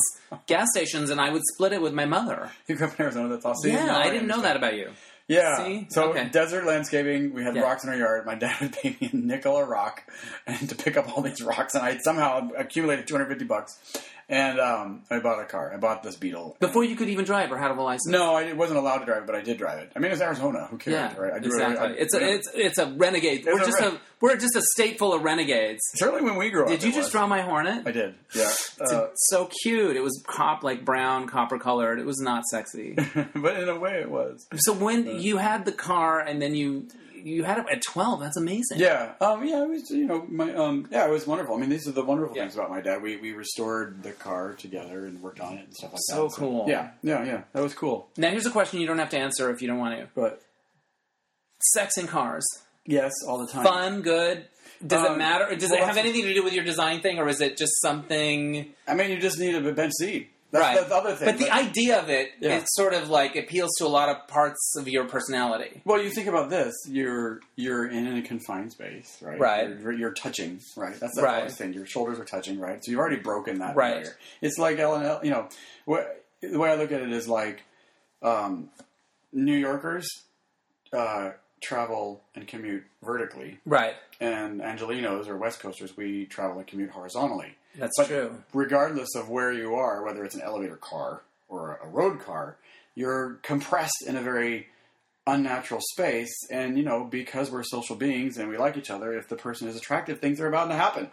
gas 0.48 0.68
stations, 0.72 1.10
and 1.10 1.22
I 1.22 1.30
would 1.30 1.44
split 1.54 1.72
it 1.74 1.82
with 1.82 1.94
my 1.94 2.06
mother. 2.06 2.52
You 2.68 2.76
grew 2.76 2.88
up 2.88 2.96
in 3.00 3.04
Arizona. 3.04 3.30
That's 3.30 3.46
awesome. 3.46 3.72
Yeah, 3.72 3.96
I 3.96 4.10
didn't 4.10 4.28
know 4.28 4.42
that 4.42 4.56
about 4.58 4.76
you. 4.76 4.90
Yeah. 5.28 5.58
See? 5.66 5.88
So 5.90 6.12
Okay. 6.12 6.30
desert 6.30 6.66
landscaping. 6.66 7.34
We 7.34 7.44
had 7.44 7.54
Yeah. 7.56 7.64
rocks 7.64 7.84
in 7.84 7.90
our 7.90 7.98
yard. 7.98 8.26
My 8.26 8.36
dad 8.36 8.56
would 8.62 8.72
pay 8.74 8.96
me 9.02 9.10
a 9.12 9.16
nickel 9.16 9.58
a 9.58 9.66
rock, 9.66 10.04
and 10.48 10.68
to 10.70 10.76
pick 10.76 10.96
up 10.98 11.16
all 11.16 11.22
these 11.22 11.42
rocks, 11.44 11.76
and 11.76 11.84
I 11.84 11.98
somehow 11.98 12.50
accumulated 12.58 13.08
two 13.08 13.14
hundred 13.16 13.28
fifty 13.30 13.46
bucks, 13.46 13.78
and 14.30 14.60
um, 14.60 15.04
I 15.10 15.20
bought 15.20 15.40
a 15.42 15.46
car. 15.46 15.72
I 15.74 15.78
bought 15.78 16.04
this 16.04 16.16
Beetle. 16.18 16.58
Before 16.60 16.84
you 16.84 16.96
could 16.96 17.08
even 17.10 17.24
drive 17.26 17.52
or 17.52 17.58
have 17.58 17.78
a 17.78 17.82
license. 17.82 18.08
No, 18.08 18.36
I 18.36 18.52
wasn't 18.54 18.80
allowed 18.80 18.98
to 19.00 19.06
drive 19.06 19.24
it, 19.24 19.26
but 19.26 19.36
I 19.36 19.42
did 19.42 19.58
drive 19.58 19.80
it. 19.80 19.92
I 19.96 20.00
mean, 20.00 20.12
it's 20.12 20.22
Arizona. 20.22 20.68
Who 20.70 20.78
cares, 20.78 20.94
Yeah, 20.94 21.18
right? 21.22 21.34
I 21.34 21.40
do 21.40 21.48
exactly. 21.48 21.78
I- 21.88 21.92
it's 21.92 22.14
a 22.14 22.20
yeah. 22.20 22.28
it's 22.28 22.50
it's 22.54 22.78
a 22.78 22.88
renegade. 22.88 23.44
We're 23.46 23.62
a 23.62 23.66
just 23.66 23.80
ren- 23.80 23.94
a 23.96 24.00
we're 24.20 24.36
just 24.38 24.56
a 24.56 24.62
state 24.74 24.98
full 24.98 25.14
of 25.14 25.22
renegades. 25.24 25.80
certainly 25.96 26.24
when 26.24 26.38
we 26.38 26.50
grew 26.50 26.64
up. 26.64 26.70
Did 26.70 26.84
you 26.84 26.90
just 26.92 27.06
was. 27.06 27.12
draw 27.12 27.28
my 27.28 27.42
hornet? 27.42 27.84
I 27.88 27.92
did. 27.92 28.16
Yeah. 28.36 28.44
It's 28.50 28.82
Uh, 28.82 29.10
so 29.16 29.50
cute. 29.64 29.96
It 29.96 30.02
was 30.02 30.24
cop 30.28 30.64
like 30.64 30.84
brown, 30.84 31.28
copper 31.28 31.60
colored. 31.60 32.00
It 32.00 32.06
was 32.06 32.20
not 32.20 32.44
sexy. 32.52 32.96
but 33.36 33.60
in 33.62 33.70
a 33.70 33.80
way, 33.80 34.02
it 34.02 34.10
was. 34.10 34.48
so 34.58 34.74
when 34.74 35.20
you 35.22 35.38
had 35.38 35.66
the 35.66 35.72
car 35.72 36.20
and 36.20 36.42
then 36.42 36.56
you 36.56 36.88
you 37.28 37.44
had 37.44 37.58
it 37.60 37.66
at 37.72 37.82
twelve, 37.82 38.20
that's 38.20 38.38
amazing. 38.38 38.80
Yeah, 38.80 39.14
um, 39.22 39.46
yeah, 39.46 39.64
it 39.64 39.70
was 39.70 39.90
you 39.92 40.06
know 40.06 40.26
my 40.30 40.54
um, 40.54 40.88
yeah, 40.92 41.06
it 41.06 41.12
was 41.12 41.28
wonderful. 41.28 41.56
I 41.56 41.60
mean, 41.60 41.70
these 41.70 41.88
are 41.88 41.92
the 41.92 42.04
wonderful 42.04 42.36
Yeah. 42.36 42.44
things 42.44 42.56
about 42.56 42.70
my 42.70 42.82
dad. 42.82 43.02
We 43.02 43.18
we 43.18 43.34
restored 43.34 44.04
the 44.04 44.12
car 44.14 44.54
together 44.54 45.06
and 45.06 45.22
worked 45.22 45.40
on 45.40 45.58
it 45.58 45.66
and 45.66 45.74
stuff 45.74 45.92
like 45.94 46.00
So 46.04 46.24
that. 46.24 46.32
So 46.32 46.38
cool. 46.40 46.66
Yeah, 46.68 46.92
yeah, 47.04 47.24
yeah. 47.26 47.42
That 47.54 47.62
was 47.64 47.74
cool. 47.74 48.10
Now 48.18 48.30
here's 48.30 48.46
a 48.46 48.52
question 48.52 48.80
you 48.80 48.88
don't 48.88 49.00
have 49.00 49.10
to 49.12 49.18
answer 49.20 49.50
if 49.52 49.62
you 49.62 49.68
don't 49.68 49.80
want 49.80 50.00
to. 50.00 50.08
But 50.16 50.42
Sex 51.74 51.98
in 51.98 52.06
cars, 52.08 52.46
yes, 52.86 53.12
all 53.28 53.40
the 53.44 53.52
time. 53.52 53.64
fun, 53.66 54.02
good. 54.04 54.46
Does 54.86 55.04
it 55.04 55.10
Um, 55.12 55.18
matter? 55.18 55.56
Does 55.56 55.72
well, 55.72 55.82
it 55.82 55.86
have 55.86 55.98
anything 55.98 56.22
to 56.24 56.34
do 56.36 56.44
with 56.44 56.54
your 56.54 56.64
design 56.64 57.02
thing, 57.02 57.18
or 57.18 57.28
is 57.28 57.42
it 57.42 57.58
just 57.58 57.74
something? 57.82 58.68
I 58.88 58.94
mean, 58.94 59.10
you 59.10 59.18
just 59.20 59.40
need 59.40 59.56
a 59.56 59.74
bench 59.74 59.94
seat. 60.00 60.30
That's, 60.52 60.62
right. 60.64 60.76
that's 60.78 60.88
the 60.90 60.96
other 60.96 61.14
thing. 61.16 61.26
But 61.28 61.38
the 61.40 61.52
idea 61.52 62.00
of 62.00 62.10
it, 62.10 62.30
Yeah. 62.40 62.58
it's 62.60 62.74
sort 62.76 62.94
of 62.94 63.10
like 63.10 63.36
appeals 63.36 63.72
to 63.80 63.86
a 63.86 63.90
lot 63.90 64.08
of 64.08 64.28
parts 64.30 64.76
of 64.78 64.88
your 64.88 65.06
personality. 65.06 65.82
well, 65.84 66.02
you 66.02 66.10
think 66.10 66.28
about 66.28 66.50
this: 66.50 66.74
you're 66.88 67.42
you're 67.58 67.86
in 67.88 68.08
a 68.18 68.22
confined 68.22 68.72
space, 68.72 69.18
right? 69.22 69.38
Right. 69.40 69.70
You're, 69.80 69.92
you're 69.92 70.14
touching, 70.14 70.62
right? 70.78 70.98
That's 71.00 71.16
the 71.16 71.22
Right. 71.22 71.52
thing. 71.52 71.74
Your 71.74 71.86
shoulders 71.86 72.18
are 72.20 72.24
touching, 72.26 72.60
right? 72.60 72.80
So 72.84 72.92
you've 72.92 73.00
already 73.00 73.18
broken 73.18 73.60
that 73.60 73.76
Right. 73.76 73.96
barrier. 73.96 74.18
It's 74.42 74.58
like 74.58 74.80
Ellen, 74.80 75.20
you 75.24 75.32
know, 75.32 75.50
what, 75.86 76.24
the 76.42 76.58
way 76.58 76.70
I 76.72 76.76
look 76.76 76.92
at 76.94 77.02
it 77.02 77.12
is 77.12 77.28
like 77.28 77.64
um, 78.22 78.70
New 79.34 79.56
Yorkers 79.58 80.08
uh, 80.94 81.32
travel 81.62 82.22
and 82.36 82.48
commute 82.48 82.84
vertically, 83.04 83.60
Right. 83.66 83.96
and 84.22 84.62
Angelenos 84.62 85.28
or 85.28 85.36
West 85.38 85.60
Coasters 85.60 85.98
we 85.98 86.26
travel 86.26 86.60
and 86.60 86.68
commute 86.68 86.92
horizontally. 86.92 87.56
That's 87.78 87.94
But 87.98 88.08
true. 88.08 88.44
regardless 88.54 89.16
of 89.16 89.30
where 89.30 89.52
you 89.52 89.76
are, 89.76 90.04
whether 90.04 90.24
it's 90.26 90.36
an 90.36 90.42
elevator 90.42 90.78
car 90.78 91.22
or 91.48 91.80
a 91.84 91.88
road 91.88 92.20
car, 92.20 92.58
you're 92.96 93.36
compressed 93.44 94.04
in 94.06 94.16
a 94.16 94.22
very 94.22 94.68
unnatural 95.26 95.82
space. 95.94 96.34
And, 96.52 96.78
you 96.78 96.84
know, 96.84 97.04
because 97.04 97.52
we're 97.52 97.64
social 97.64 97.96
beings 97.96 98.38
and 98.38 98.50
we 98.50 98.58
like 98.58 98.78
each 98.78 98.90
other, 98.90 99.14
if 99.18 99.28
the 99.30 99.36
person 99.36 99.68
is 99.68 99.76
attractive, 99.76 100.20
things 100.20 100.40
are 100.40 100.48
about 100.48 100.68
to 100.70 100.76
happen. 100.76 101.10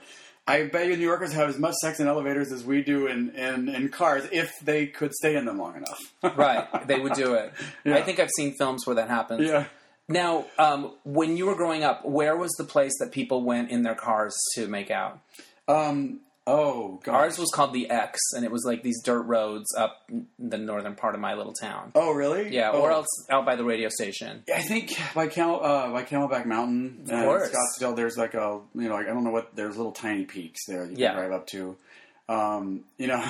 I 0.47 0.65
bet 0.65 0.89
you 0.89 0.97
New 0.97 1.05
Yorkers 1.05 1.33
have 1.33 1.49
as 1.49 1.59
much 1.59 1.75
sex 1.77 2.01
in 2.01 2.07
elevators 2.07 2.53
as 2.53 2.65
we 2.65 2.83
do 2.83 3.07
in, 3.07 3.31
in, 3.31 3.69
in 3.69 3.89
cars 3.89 4.29
if 4.31 4.53
they 4.63 4.87
could 4.87 5.15
stay 5.15 5.37
in 5.37 5.47
them 5.47 5.59
long 5.59 5.77
enough. 5.77 5.99
right. 6.37 6.87
They 6.87 6.99
would 7.01 7.15
do 7.15 7.35
it. 7.35 7.53
Yeah. 7.85 7.97
I 7.97 8.03
think 8.03 8.21
I've 8.21 8.31
seen 8.37 8.55
films 8.59 8.87
where 8.87 8.97
that 8.97 9.09
happens. 9.09 9.49
yeah. 9.49 9.67
Now, 10.07 10.45
um, 10.59 10.93
when 11.05 11.39
you 11.39 11.47
were 11.47 11.55
growing 11.55 11.83
up, 11.83 12.05
where 12.05 12.37
was 12.37 12.53
the 12.59 12.65
place 12.65 12.93
that 13.01 13.11
people 13.11 13.43
went 13.43 13.71
in 13.71 13.85
their 13.85 13.95
cars 13.95 14.37
to 14.55 14.67
make 14.69 14.91
out? 14.91 15.19
Um, 15.67 16.21
oh, 16.47 17.01
God. 17.05 17.15
Ours 17.15 17.39
was 17.39 17.51
called 17.51 17.73
the 17.73 17.89
X, 17.91 18.19
and 18.35 18.45
it 18.45 18.51
was 18.51 18.65
like 18.67 18.83
these 18.83 19.01
dirt 19.03 19.23
roads 19.23 19.75
up 19.77 20.09
the 20.39 20.59
northern 20.59 20.95
part 20.95 21.15
of 21.15 21.21
my 21.21 21.35
little 21.35 21.53
town. 21.55 21.93
Oh, 21.95 22.13
really? 22.13 22.55
Yeah, 22.55 22.71
Oh. 22.73 22.81
or 22.81 22.91
else 22.93 23.07
out 23.31 23.45
by 23.47 23.57
the 23.57 23.65
radio 23.65 23.89
station. 23.89 24.43
I 24.55 24.63
think 24.63 24.93
by 25.15 25.27
Camel 25.29 25.65
uh, 25.65 25.91
by 25.91 26.03
Camelback 26.05 26.47
Mountain, 26.47 27.07
uh, 27.11 27.23
course. 27.25 27.51
Scottsdale. 27.81 27.97
There's 27.97 28.17
like 28.17 28.35
a 28.35 28.61
you 28.75 28.89
know 28.89 28.95
like, 28.95 29.07
I 29.07 29.11
don't 29.15 29.25
know 29.25 29.31
what 29.31 29.55
there's 29.57 29.77
little 29.77 29.93
tiny 29.93 30.25
peaks 30.25 30.61
there 30.67 30.85
you 30.87 30.95
Yeah. 30.97 31.11
can 31.13 31.19
drive 31.19 31.33
up 31.33 31.47
to. 31.49 31.77
Um, 32.27 32.85
you 32.97 33.07
know, 33.07 33.23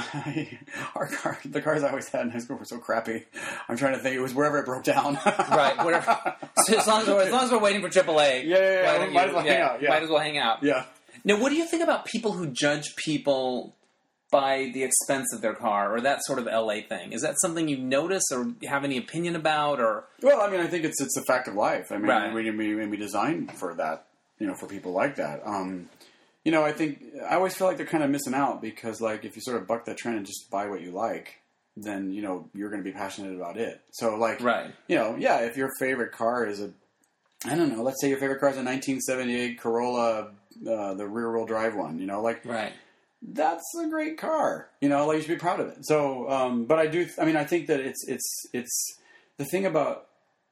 our 0.95 1.09
car, 1.09 1.37
the 1.45 1.61
cars 1.61 1.83
I 1.83 1.89
always 1.89 2.09
had 2.09 2.23
in 2.23 2.31
high 2.31 2.39
school 2.39 2.57
were 2.59 2.65
so 2.65 2.79
crappy. 2.79 3.25
I'm 3.69 3.77
trying 3.77 3.95
to 3.95 3.99
think. 3.99 4.15
It 4.15 4.21
was 4.21 4.33
wherever 4.35 4.59
it 4.61 4.67
broke 4.67 4.85
down. 4.85 5.15
right. 5.27 5.77
Whatever. 5.85 6.37
So 6.67 6.79
as 6.79 6.87
long 6.87 7.03
as 7.03 7.09
we're, 7.09 7.23
as 7.23 7.33
long 7.33 7.43
as 7.45 7.51
we're 7.51 7.59
waiting 7.59 7.83
for 7.83 7.89
AAA, 7.89 8.45
Yeah, 8.45 8.57
yeah, 8.57 8.83
yeah. 8.83 8.99
Might 8.99 9.11
you- 9.13 9.19
as 9.19 9.35
well 9.35 9.43
hang 9.45 9.61
out, 9.61 9.83
yeah. 9.83 9.89
Might 9.91 10.03
as 10.05 10.09
well 10.11 10.21
hang 10.21 10.39
out. 10.39 10.63
yeah. 10.63 10.85
Now, 11.25 11.41
what 11.41 11.49
do 11.51 11.57
you 11.57 11.65
think 11.67 11.83
about 11.83 12.05
people 12.05 12.33
who 12.33 12.47
judge 12.49 12.95
people 12.97 13.75
by 14.31 14.71
the 14.75 14.83
expense 14.83 15.33
of 15.33 15.41
their 15.41 15.55
car, 15.55 15.95
or 15.95 16.01
that 16.01 16.25
sort 16.25 16.39
of 16.39 16.47
LA 16.47 16.81
thing? 16.89 17.13
Is 17.13 17.23
that 17.23 17.37
something 17.41 17.69
you 17.69 17.79
notice, 17.79 18.25
or 18.33 18.53
have 18.69 18.85
any 18.85 18.97
opinion 18.99 19.37
about, 19.37 19.81
or 19.81 20.05
Well, 20.23 20.41
I 20.41 20.51
mean, 20.51 20.61
I 20.61 20.67
think 20.67 20.85
it's 20.85 21.01
it's 21.01 21.17
a 21.17 21.23
fact 21.23 21.49
of 21.49 21.55
life. 21.55 21.91
I 21.93 21.97
mean, 21.99 22.09
Right. 22.09 22.35
we, 22.35 22.51
we 22.51 22.87
we 22.87 22.97
designed 22.97 23.53
for 23.53 23.75
that, 23.77 24.07
you 24.39 24.47
know, 24.47 24.55
for 24.55 24.67
people 24.67 24.93
like 24.93 25.17
that. 25.17 25.41
Um, 25.47 25.89
you 26.45 26.53
know, 26.53 26.63
I 26.63 26.73
think 26.73 27.03
I 27.29 27.37
always 27.37 27.55
feel 27.55 27.67
like 27.67 27.77
they're 27.79 27.87
kind 27.87 28.05
of 28.05 28.11
missing 28.11 28.35
out 28.35 28.61
because, 28.61 29.01
like, 29.01 29.25
if 29.25 29.35
you 29.37 29.41
sort 29.43 29.57
of 29.57 29.67
buck 29.67 29.85
that 29.87 29.97
trend 29.97 30.19
and 30.19 30.27
just 30.27 30.51
buy 30.51 30.69
what 30.69 30.83
you 30.83 30.91
like, 30.91 31.41
then 31.77 32.13
you 32.13 32.21
know 32.21 32.49
you're 32.55 32.69
going 32.71 32.83
to 32.83 32.89
be 32.91 32.93
passionate 32.95 33.35
about 33.35 33.57
it. 33.57 33.81
So, 33.93 34.17
like, 34.17 34.43
right? 34.43 34.73
you 34.89 34.97
know, 34.97 35.17
yeah, 35.17 35.39
if 35.41 35.57
your 35.57 35.71
favorite 35.79 36.13
car 36.13 36.45
is 36.45 36.61
a, 36.61 36.71
I 37.47 37.55
don't 37.55 37.75
know, 37.75 37.83
let's 37.83 38.01
say 38.01 38.09
your 38.09 38.19
favorite 38.19 38.41
car 38.41 38.51
is 38.51 38.57
a 38.57 38.65
1978 38.65 39.59
Corolla, 39.61 40.33
uh, 40.69 40.95
the 40.95 41.07
rear-wheel 41.07 41.47
drive 41.47 41.75
one. 41.75 41.99
You 41.99 42.07
know, 42.07 42.21
like 42.23 42.45
Right. 42.45 42.73
that's 43.23 43.65
a 43.81 43.89
great 43.89 44.19
car. 44.19 44.69
You 44.81 44.89
know, 44.89 45.07
like 45.07 45.17
you 45.17 45.23
should 45.23 45.29
be 45.31 45.37
proud 45.37 45.61
of 45.61 45.69
it. 45.69 45.79
So, 45.83 46.29
um, 46.31 46.65
but 46.67 46.79
I 46.79 46.87
do. 46.87 47.07
I 47.21 47.25
mean, 47.25 47.37
I 47.37 47.45
think 47.45 47.67
that 47.69 47.81
it's 47.81 48.07
it's 48.09 48.47
it's 48.53 48.99
the 49.39 49.45
thing 49.45 49.67
about 49.67 50.07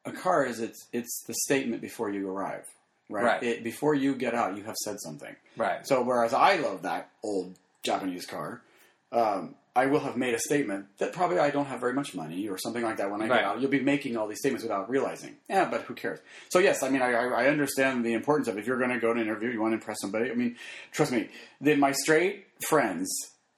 a 0.05 0.13
car 0.13 0.45
is 0.45 0.61
it's 0.61 0.87
it's 0.93 1.23
the 1.27 1.35
statement 1.47 1.81
before 1.83 2.11
you 2.11 2.29
arrive, 2.29 2.67
right? 3.09 3.25
Right. 3.25 3.43
It, 3.43 3.65
before 3.65 3.95
you 3.95 4.15
get 4.15 4.35
out, 4.35 4.57
you 4.57 4.65
have 4.65 4.77
said 4.77 5.01
something. 5.01 5.35
Right. 5.57 5.87
So, 5.87 6.03
whereas 6.03 6.33
I 6.33 6.57
love 6.57 6.83
that 6.83 7.11
old 7.23 7.55
Japanese 7.83 8.27
car, 8.27 8.63
um, 9.13 9.55
I 9.75 9.87
will 9.87 10.01
have 10.01 10.17
made 10.19 10.35
a 10.35 10.39
statement 10.39 10.87
that 10.99 11.13
probably 11.15 11.39
I 11.39 11.51
don't 11.51 11.65
have 11.65 11.81
very 11.81 11.95
much 11.95 12.15
money 12.15 12.47
or 12.49 12.59
something 12.59 12.83
like 12.83 12.99
that. 12.99 13.11
When 13.11 13.23
I 13.23 13.27
Right. 13.27 13.37
get 13.39 13.45
out, 13.45 13.61
you'll 13.61 13.71
be 13.71 13.81
making 13.81 14.17
all 14.19 14.27
these 14.29 14.39
statements 14.41 14.63
without 14.63 14.91
realizing. 14.91 15.37
Yeah, 15.49 15.65
but 15.65 15.83
who 15.83 15.95
cares? 15.95 16.19
So, 16.51 16.59
yes, 16.59 16.83
I 16.83 16.91
mean, 16.91 17.01
I, 17.01 17.13
I 17.13 17.47
understand 17.49 18.05
the 18.05 18.13
importance 18.13 18.49
of 18.49 18.59
if 18.59 18.67
you're 18.67 18.77
going 18.79 18.91
to 18.91 18.99
go 19.01 19.15
to 19.15 19.21
an 19.21 19.27
interview, 19.27 19.49
you 19.49 19.61
want 19.63 19.73
to 19.73 19.77
impress 19.77 19.97
somebody. 20.01 20.31
I 20.31 20.35
mean, 20.35 20.57
trust 20.91 21.11
me, 21.13 21.31
the, 21.61 21.75
my 21.77 21.93
straight 21.93 22.47
friends. 22.69 23.11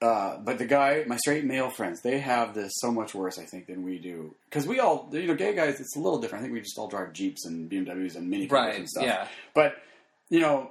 Uh, 0.02 0.36
but 0.38 0.58
the 0.58 0.66
guy, 0.66 1.02
my 1.06 1.16
straight 1.16 1.44
male 1.46 1.70
friends, 1.70 2.02
they 2.02 2.18
have 2.18 2.54
this 2.54 2.70
so 2.76 2.92
much 2.92 3.14
worse, 3.14 3.38
I 3.38 3.44
think, 3.46 3.66
than 3.66 3.82
we 3.84 3.98
do. 3.98 4.34
Because 4.50 4.66
we 4.66 4.78
all, 4.78 5.08
you 5.12 5.26
know, 5.26 5.34
gay 5.34 5.54
guys, 5.54 5.80
it's 5.80 5.96
a 5.96 5.98
little 6.00 6.20
different. 6.20 6.42
I 6.42 6.44
think 6.44 6.52
we 6.52 6.60
just 6.60 6.78
all 6.78 6.88
drive 6.88 7.12
Jeeps 7.14 7.46
and 7.46 7.70
BMWs 7.70 8.14
and 8.14 8.28
Mini 8.28 8.46
Coopers 8.46 8.52
Right. 8.52 8.78
and 8.78 8.88
stuff. 8.88 9.04
Yeah. 9.04 9.26
But 9.54 9.76
you 10.28 10.40
know, 10.40 10.70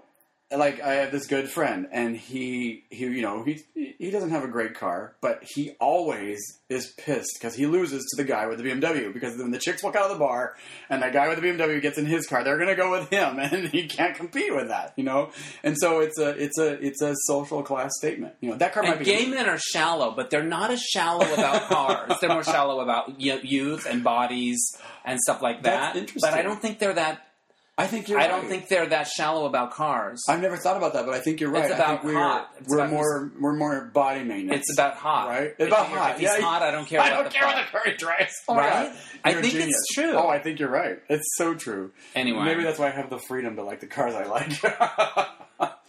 like 0.57 0.81
I 0.81 0.95
have 0.95 1.11
this 1.11 1.27
good 1.27 1.49
friend, 1.49 1.87
and 1.91 2.15
he 2.15 2.83
he 2.89 3.05
you 3.05 3.21
know 3.21 3.43
he 3.43 3.63
he 3.75 4.11
doesn't 4.11 4.31
have 4.31 4.43
a 4.43 4.47
great 4.47 4.73
car, 4.73 5.15
but 5.21 5.43
he 5.43 5.71
always 5.79 6.39
is 6.69 6.87
pissed 6.97 7.31
because 7.39 7.55
he 7.55 7.65
loses 7.65 8.03
to 8.11 8.21
the 8.21 8.27
guy 8.27 8.47
with 8.47 8.57
the 8.57 8.63
BMW 8.63 9.13
because 9.13 9.37
when 9.37 9.51
the 9.51 9.59
chicks 9.59 9.83
walk 9.83 9.95
out 9.95 10.03
of 10.05 10.11
the 10.11 10.17
bar 10.19 10.55
and 10.89 11.01
that 11.01 11.13
guy 11.13 11.27
with 11.27 11.39
the 11.39 11.47
BMW 11.47 11.81
gets 11.81 11.97
in 11.97 12.05
his 12.05 12.25
car, 12.27 12.43
they're 12.43 12.57
gonna 12.57 12.75
go 12.75 12.91
with 12.91 13.09
him, 13.09 13.39
and 13.39 13.67
he 13.69 13.87
can't 13.87 14.15
compete 14.15 14.53
with 14.55 14.67
that, 14.69 14.93
you 14.95 15.03
know. 15.03 15.31
And 15.63 15.77
so 15.77 15.99
it's 15.99 16.17
a 16.19 16.29
it's 16.29 16.57
a 16.57 16.85
it's 16.85 17.01
a 17.01 17.13
social 17.25 17.63
class 17.63 17.91
statement, 17.97 18.33
you 18.41 18.49
know. 18.49 18.57
That 18.57 18.73
car 18.73 18.83
might 18.83 18.99
be 18.99 19.05
gay 19.05 19.25
men 19.27 19.47
are 19.47 19.57
shallow, 19.59 20.11
but 20.15 20.29
they're 20.29 20.43
not 20.43 20.71
as 20.71 20.81
shallow 20.81 21.31
about 21.33 21.61
cars. 21.69 22.13
they're 22.21 22.29
more 22.29 22.43
shallow 22.43 22.79
about 22.81 23.19
youth 23.19 23.85
and 23.85 24.03
bodies 24.03 24.59
and 25.05 25.19
stuff 25.19 25.41
like 25.41 25.63
That's 25.63 25.93
that. 25.93 25.99
interesting. 25.99 26.29
But 26.29 26.37
I 26.37 26.41
don't 26.41 26.61
think 26.61 26.79
they're 26.79 26.93
that. 26.93 27.27
I 27.76 27.88
think 27.88 28.07
you're. 28.07 28.19
I 28.19 28.28
don't 28.28 28.47
think 28.47 28.67
they're 28.67 28.86
that 28.86 29.07
shallow 29.07 29.45
about 29.47 29.71
cars. 29.71 30.21
I've 30.30 30.41
never 30.41 30.57
thought 30.57 30.78
about 30.78 30.93
that, 30.93 31.07
but 31.07 31.15
I 31.15 31.19
think 31.19 31.41
you're 31.41 31.49
right. 31.49 31.65
It's 31.65 31.74
I 31.74 31.78
about 31.78 32.01
think 32.01 32.13
we're, 32.13 32.21
hot. 32.21 32.51
It's 32.59 32.69
we're 32.69 32.78
about 32.78 32.91
more 32.91 33.32
we're 33.39 33.55
more 33.55 33.86
body 33.86 34.24
maintenance. 34.24 34.61
it's 34.61 34.78
about 34.78 34.93
hot, 34.95 35.28
right? 35.28 35.47
If 35.47 35.59
It's 35.59 35.67
about 35.69 35.88
hot. 35.88 36.11
If 36.11 36.19
he's 36.19 36.30
yeah, 36.30 36.41
hot, 36.41 36.61
I 36.61 36.69
don't 36.69 36.86
care. 36.86 37.01
I 37.01 37.07
about 37.07 37.24
don't 37.24 37.34
care 37.34 37.43
car. 37.43 37.55
what 37.55 37.65
the 37.65 37.71
car 37.71 37.97
drives. 37.97 38.34
Oh 38.47 38.55
Right? 38.55 38.91
I 39.24 39.34
think 39.34 39.55
it's 39.55 39.88
true. 39.95 40.13
Oh, 40.13 40.28
I 40.28 40.38
think 40.38 40.59
you're 40.59 40.69
right. 40.69 40.99
It's 41.09 41.36
so 41.36 41.55
true. 41.55 41.91
Anyway, 42.13 42.43
Maybe 42.45 42.63
that's 42.63 42.78
why 42.78 42.88
I 42.88 42.91
have 42.91 43.09
the 43.09 43.19
freedom 43.19 43.55
to 43.55 43.63
like 43.63 43.80
the 43.80 43.88
cars 43.88 44.13
I 44.13 44.26
like. 44.26 44.51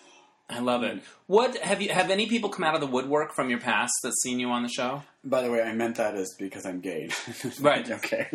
I 0.49 0.59
love 0.61 0.83
it. 0.83 1.03
What 1.27 1.57
have 1.59 1.81
you? 1.81 1.89
Have 1.89 2.11
any 2.11 2.27
people 2.27 2.51
come 2.51 2.65
out 2.65 2.75
of 2.75 2.81
the 2.83 2.87
woodwork 2.87 3.35
from 3.35 3.49
your 3.49 3.61
past 3.61 3.93
that's 4.03 4.21
seen 4.23 4.39
you 4.39 4.51
on 4.51 4.63
the 4.63 4.69
show? 4.69 5.03
By 5.25 5.41
the 5.41 5.51
way, 5.51 5.63
I 5.63 5.73
meant 5.73 5.97
that 5.97 6.15
as 6.15 6.35
because 6.39 6.67
I'm 6.67 6.81
gay. 6.81 7.09
Right. 7.61 7.91
okay. 7.91 8.29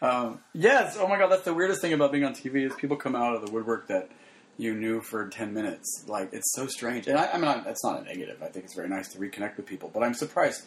Um, 0.00 0.38
yes. 0.52 0.96
Oh 0.98 1.08
my 1.08 1.18
god, 1.18 1.32
that's 1.32 1.42
the 1.44 1.52
weirdest 1.54 1.80
thing 1.80 1.92
about 1.92 2.12
being 2.12 2.24
on 2.24 2.34
TV 2.34 2.64
is 2.64 2.72
people 2.76 2.96
come 2.96 3.16
out 3.16 3.34
of 3.34 3.44
the 3.44 3.50
woodwork 3.50 3.88
that 3.88 4.08
you 4.56 4.74
knew 4.74 5.00
for 5.00 5.28
ten 5.28 5.52
minutes. 5.52 6.04
Like 6.06 6.32
it's 6.32 6.52
so 6.54 6.66
strange. 6.68 7.08
And 7.08 7.18
I, 7.18 7.32
I 7.32 7.34
mean, 7.38 7.46
I, 7.46 7.60
that's 7.60 7.84
not 7.84 8.00
a 8.00 8.04
negative. 8.04 8.40
I 8.40 8.46
think 8.46 8.66
it's 8.66 8.74
very 8.76 8.88
nice 8.88 9.08
to 9.08 9.18
reconnect 9.18 9.56
with 9.56 9.66
people. 9.66 9.90
But 9.92 10.04
I'm 10.04 10.14
surprised. 10.14 10.64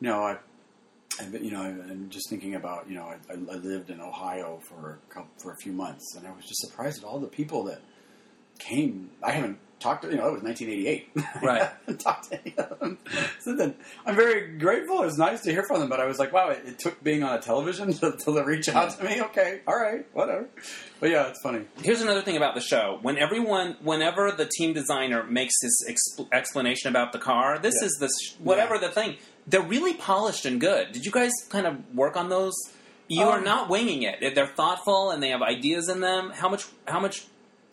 You 0.00 0.08
know, 0.08 0.22
I. 0.22 0.36
I've 1.20 1.32
been, 1.32 1.42
you 1.44 1.50
know, 1.50 1.62
I'm 1.62 2.10
just 2.10 2.30
thinking 2.30 2.54
about, 2.54 2.88
you 2.88 2.94
know, 2.94 3.02
I, 3.02 3.32
I 3.32 3.34
lived 3.56 3.90
in 3.90 4.00
Ohio 4.00 4.60
for 4.62 5.00
a 5.10 5.12
couple, 5.12 5.30
for 5.38 5.50
a 5.52 5.56
few 5.56 5.72
months, 5.72 6.14
and 6.16 6.24
I 6.24 6.30
was 6.30 6.44
just 6.44 6.60
surprised 6.60 6.98
at 6.98 7.04
all 7.04 7.18
the 7.18 7.26
people 7.26 7.64
that 7.64 7.80
came. 8.60 9.10
I 9.20 9.32
haven't 9.32 9.58
talked 9.80 10.02
to, 10.02 10.10
you 10.10 10.16
know, 10.16 10.28
it 10.28 10.32
was 10.32 10.42
1988. 10.42 11.10
Right. 11.42 11.70
Talked 11.98 12.30
to 12.30 12.40
any 12.40 12.54
of 12.58 12.78
them. 12.80 12.98
So 13.40 13.54
then 13.54 13.74
I'm 14.04 14.16
very 14.16 14.58
grateful. 14.58 15.02
It 15.02 15.06
was 15.06 15.18
nice 15.18 15.42
to 15.42 15.50
hear 15.52 15.62
from 15.62 15.80
them, 15.80 15.88
but 15.88 16.00
I 16.00 16.06
was 16.06 16.18
like, 16.18 16.32
wow, 16.32 16.50
it, 16.50 16.62
it 16.66 16.78
took 16.78 17.02
being 17.02 17.22
on 17.22 17.36
a 17.36 17.40
television 17.40 17.92
to, 18.00 18.12
to 18.12 18.44
reach 18.44 18.68
out 18.68 18.90
to 18.98 19.04
me. 19.04 19.20
Okay, 19.22 19.60
all 19.66 19.76
right, 19.78 20.04
whatever. 20.12 20.48
But 21.00 21.10
yeah, 21.10 21.28
it's 21.28 21.40
funny. 21.42 21.64
Here's 21.82 22.00
another 22.00 22.22
thing 22.22 22.36
about 22.36 22.54
the 22.54 22.60
show. 22.60 22.98
When 23.02 23.18
everyone, 23.18 23.76
whenever 23.82 24.32
the 24.32 24.46
team 24.58 24.72
designer 24.74 25.22
makes 25.24 25.54
his 25.62 25.86
exp- 25.88 26.28
explanation 26.32 26.88
about 26.90 27.12
the 27.12 27.18
car, 27.20 27.58
this 27.58 27.74
Yeah. 27.80 27.86
is 27.86 27.96
the 28.00 28.08
sh- 28.08 28.34
whatever 28.40 28.78
the 28.78 28.88
thing. 28.90 29.16
They're 29.46 29.62
really 29.62 29.94
polished 29.94 30.44
and 30.44 30.60
good. 30.60 30.92
Did 30.92 31.04
you 31.06 31.12
guys 31.12 31.30
kind 31.48 31.66
of 31.66 31.76
work 31.94 32.16
on 32.16 32.28
those? 32.28 32.54
You 33.06 33.22
are 33.22 33.38
Um, 33.38 33.44
not 33.44 33.70
winging 33.70 34.02
it. 34.02 34.34
They're 34.34 34.46
thoughtful 34.46 35.10
and 35.12 35.22
they 35.22 35.30
have 35.30 35.40
ideas 35.40 35.88
in 35.88 36.00
them. 36.00 36.30
How 36.34 36.48
much? 36.50 36.66
How 36.86 37.00
much 37.00 37.24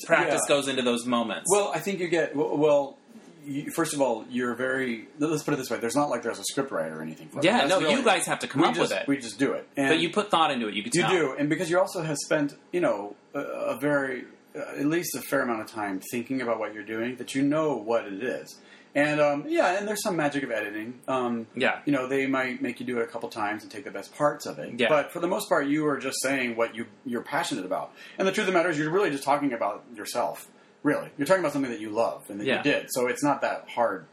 practice 0.05 0.41
Yeah. 0.47 0.55
goes 0.55 0.67
into 0.67 0.81
those 0.81 1.05
moments? 1.05 1.49
Well, 1.51 1.71
I 1.73 1.79
think 1.79 1.99
you 1.99 2.07
get 2.07 2.35
well. 2.35 2.97
you, 3.45 3.69
first 3.71 3.93
of 3.93 4.01
all, 4.01 4.25
you're 4.29 4.55
very. 4.55 5.07
Let's 5.19 5.43
put 5.43 5.53
it 5.53 5.57
this 5.57 5.69
way: 5.69 5.77
there's 5.77 5.95
not 5.95 6.09
like 6.09 6.23
there's 6.23 6.39
a 6.39 6.43
script 6.43 6.71
writer 6.71 6.97
or 6.99 7.01
anything. 7.03 7.29
For 7.29 7.41
yeah, 7.43 7.65
no, 7.67 7.79
really- 7.79 7.93
you 7.93 8.03
guys 8.03 8.25
have 8.25 8.39
to 8.39 8.47
come 8.47 8.63
up 8.63 8.73
just, 8.75 8.91
with 8.91 8.99
it. 9.01 9.07
We 9.07 9.17
just 9.17 9.37
do 9.39 9.53
it. 9.53 9.67
And 9.77 9.89
but 9.89 9.99
you 9.99 10.09
put 10.09 10.29
thought 10.31 10.51
into 10.51 10.67
it. 10.67 10.73
You 10.73 10.83
could 10.83 10.95
You 10.95 11.01
tell. 11.03 11.11
do, 11.11 11.35
and 11.37 11.49
because 11.49 11.69
you 11.69 11.79
also 11.79 12.01
have 12.01 12.17
spent, 12.17 12.55
you 12.71 12.81
know, 12.81 13.15
a, 13.33 13.39
a 13.39 13.77
very, 13.79 14.23
uh, 14.55 14.79
at 14.79 14.85
least 14.87 15.15
a 15.15 15.21
fair 15.21 15.41
amount 15.41 15.61
of 15.61 15.67
time 15.67 16.01
thinking 16.11 16.41
about 16.41 16.57
what 16.59 16.73
you're 16.73 16.83
doing, 16.83 17.17
that 17.17 17.35
you 17.35 17.43
know 17.43 17.75
what 17.75 18.05
it 18.05 18.23
is. 18.23 18.55
And 18.95 19.19
um, 19.19 19.43
yeah, 19.47 19.77
and 19.77 19.85
there's 19.87 20.01
some 20.01 20.15
magic 20.15 20.43
of 20.43 20.51
editing. 20.51 21.01
Um, 21.07 21.47
Yeah. 21.53 21.79
you 21.85 21.91
know, 21.91 22.07
they 22.07 22.27
might 22.27 22.61
make 22.61 22.79
you 22.79 22.85
do 22.85 22.97
it 22.99 23.03
a 23.03 23.07
couple 23.07 23.27
times 23.27 23.61
and 23.63 23.69
take 23.71 23.83
the 23.83 23.91
best 23.91 24.15
parts 24.15 24.45
of 24.45 24.57
it. 24.57 24.79
Yeah. 24.79 24.87
But 24.87 25.11
for 25.11 25.19
the 25.19 25.27
most 25.27 25.49
part, 25.49 25.67
you 25.67 25.85
are 25.87 25.97
just 25.99 26.21
saying 26.21 26.55
what 26.55 26.75
you 26.75 26.85
you're 27.05 27.21
passionate 27.21 27.65
about. 27.65 27.91
And 28.17 28.25
the 28.27 28.31
truth 28.31 28.47
of 28.47 28.53
the 28.53 28.57
matter 28.57 28.69
is, 28.69 28.79
you're 28.79 28.89
really 28.89 29.09
just 29.11 29.23
talking 29.25 29.51
about 29.51 29.83
yourself. 29.93 30.47
Really, 30.81 31.09
you're 31.17 31.25
talking 31.27 31.41
about 31.41 31.51
something 31.51 31.71
that 31.71 31.81
you 31.81 31.89
love 31.89 32.23
and 32.29 32.39
that 32.39 32.47
Yeah. 32.47 32.57
you 32.57 32.63
did. 32.63 32.87
So 32.91 33.07
it's 33.07 33.23
not 33.23 33.41
that 33.41 33.65
hard. 33.69 34.05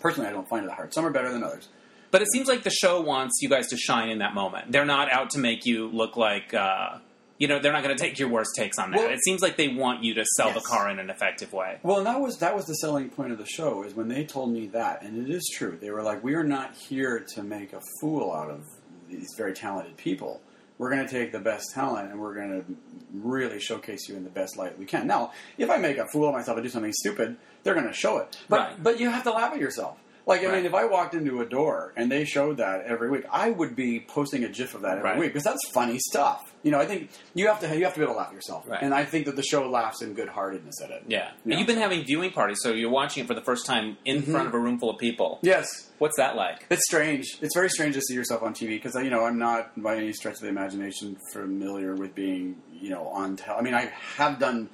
Personally, 0.00 0.28
I 0.28 0.32
don't 0.32 0.48
find 0.48 0.64
it 0.64 0.68
that 0.68 0.76
hard. 0.76 0.94
Some 0.94 1.04
are 1.04 1.10
better 1.10 1.32
than 1.32 1.42
others. 1.42 1.68
But 2.12 2.22
it 2.22 2.28
seems 2.32 2.46
like 2.46 2.62
the 2.62 2.70
show 2.70 3.00
wants 3.00 3.40
you 3.42 3.48
guys 3.48 3.66
to 3.68 3.76
shine 3.76 4.08
in 4.10 4.18
that 4.18 4.34
moment. 4.34 4.70
They're 4.70 4.84
not 4.84 5.10
out 5.10 5.30
to 5.30 5.38
make 5.40 5.66
you 5.66 5.88
look 5.88 6.16
like, 6.16 6.54
uh, 6.54 6.98
you 7.38 7.48
know, 7.48 7.58
they're 7.58 7.72
not 7.72 7.82
going 7.82 7.96
to 7.96 8.00
take 8.02 8.18
your 8.18 8.28
worst 8.28 8.50
takes 8.56 8.78
on 8.78 8.90
that. 8.92 9.00
Well- 9.00 9.10
it 9.10 9.20
seems 9.24 9.42
like 9.42 9.56
they 9.56 9.68
want 9.68 10.04
you 10.04 10.14
to 10.14 10.24
sell 10.36 10.52
the 10.52 10.60
car 10.60 10.88
in 10.90 10.98
an 10.98 11.10
effective 11.10 11.52
way. 11.52 11.78
Well, 11.82 11.98
and 11.98 12.06
that 12.06 12.20
was 12.20 12.38
that 12.38 12.54
was 12.54 12.66
the 12.66 12.74
selling 12.74 13.10
point 13.10 13.32
of 13.32 13.38
the 13.38 13.46
show 13.46 13.82
is 13.82 13.94
when 13.94 14.08
they 14.08 14.24
told 14.24 14.52
me 14.52 14.66
that, 14.68 15.02
and 15.02 15.26
it 15.28 15.32
is 15.34 15.50
true. 15.56 15.76
They 15.80 15.90
were 15.90 16.02
like, 16.02 16.22
"We 16.22 16.34
are 16.34 16.44
not 16.44 16.74
here 16.76 17.24
to 17.34 17.42
make 17.42 17.72
a 17.72 17.80
fool 18.00 18.32
out 18.32 18.50
of 18.50 18.64
these 19.08 19.34
very 19.36 19.52
talented 19.52 19.96
people. 19.96 20.40
We're 20.78 20.90
going 20.90 21.06
to 21.06 21.10
take 21.12 21.30
the 21.30 21.38
best 21.38 21.66
talent 21.72 22.10
and 22.10 22.18
we're 22.20 22.34
going 22.34 22.50
to 22.60 22.64
really 23.12 23.60
showcase 23.60 24.08
you 24.08 24.16
in 24.16 24.24
the 24.24 24.30
best 24.30 24.56
light 24.56 24.78
we 24.78 24.86
can." 24.86 25.06
Now, 25.06 25.32
if 25.58 25.70
I 25.70 25.76
make 25.76 25.98
a 25.98 26.06
fool 26.12 26.28
of 26.28 26.34
myself 26.34 26.56
and 26.56 26.64
do 26.64 26.70
something 26.70 26.92
stupid, 26.92 27.36
they're 27.62 27.74
going 27.74 27.86
to 27.86 27.92
show 27.92 28.18
it. 28.18 28.38
But 28.48 28.60
Right. 28.60 28.82
but 28.82 29.00
you 29.00 29.10
have 29.10 29.22
to 29.24 29.32
laugh 29.32 29.52
at 29.52 29.58
yourself. 29.60 29.98
Like 30.26 30.40
I 30.40 30.46
Right. 30.46 30.54
mean, 30.56 30.64
if 30.66 30.74
I 30.74 30.86
walked 30.86 31.14
into 31.14 31.40
a 31.42 31.44
door 31.46 31.92
and 31.96 32.10
they 32.10 32.24
showed 32.24 32.56
that 32.56 32.86
every 32.86 33.10
week, 33.10 33.24
I 33.30 33.50
would 33.50 33.76
be 33.76 34.00
posting 34.00 34.42
a 34.44 34.48
GIF 34.48 34.74
of 34.74 34.80
that 34.82 34.98
every 34.98 35.10
Right. 35.10 35.18
week 35.18 35.28
because 35.34 35.44
that's 35.44 35.60
funny 35.74 35.98
stuff. 35.98 36.50
You 36.62 36.70
know, 36.70 36.78
I 36.78 36.86
think 36.86 37.10
you 37.34 37.46
have 37.48 37.60
to 37.60 37.76
you 37.76 37.84
have 37.84 37.92
to 37.94 38.00
be 38.00 38.04
able 38.04 38.14
to 38.14 38.18
laugh 38.18 38.28
at 38.28 38.34
yourself, 38.34 38.64
Right. 38.66 38.80
and 38.82 38.94
I 38.94 39.04
think 39.04 39.26
that 39.26 39.36
the 39.36 39.42
show 39.42 39.68
laughs 39.68 40.00
in 40.00 40.14
good 40.14 40.28
heartedness 40.30 40.80
at 40.82 40.90
it. 40.90 41.02
Yeah. 41.06 41.32
Yeah. 41.44 41.58
You've 41.58 41.66
been 41.66 41.76
having 41.76 42.04
viewing 42.04 42.30
parties, 42.30 42.58
so 42.62 42.72
you're 42.72 42.88
watching 42.90 43.22
it 43.24 43.26
for 43.26 43.34
the 43.34 43.42
first 43.42 43.66
time 43.66 43.98
in 44.06 44.22
mm-hmm. 44.22 44.32
front 44.32 44.48
of 44.48 44.54
a 44.54 44.58
room 44.58 44.78
full 44.78 44.88
of 44.90 44.98
people. 44.98 45.40
Yes, 45.42 45.90
What's 45.98 46.16
that 46.16 46.34
like? 46.36 46.66
It's 46.70 46.84
strange. 46.86 47.38
It's 47.40 47.54
very 47.54 47.70
strange 47.70 47.94
to 47.94 48.00
see 48.02 48.14
yourself 48.14 48.42
on 48.42 48.52
TV 48.52 48.70
because 48.70 48.94
you 48.96 49.10
know 49.10 49.24
I'm 49.24 49.38
not 49.38 49.80
by 49.80 49.96
any 49.96 50.12
stretch 50.12 50.34
of 50.34 50.40
the 50.40 50.48
imagination 50.48 51.16
familiar 51.32 51.94
with 51.94 52.14
being 52.14 52.56
you 52.72 52.90
know 52.90 53.06
on. 53.08 53.36
Tel- 53.36 53.56
I 53.56 53.62
mean, 53.62 53.74
I 53.74 53.92
have 54.16 54.38
done 54.38 54.70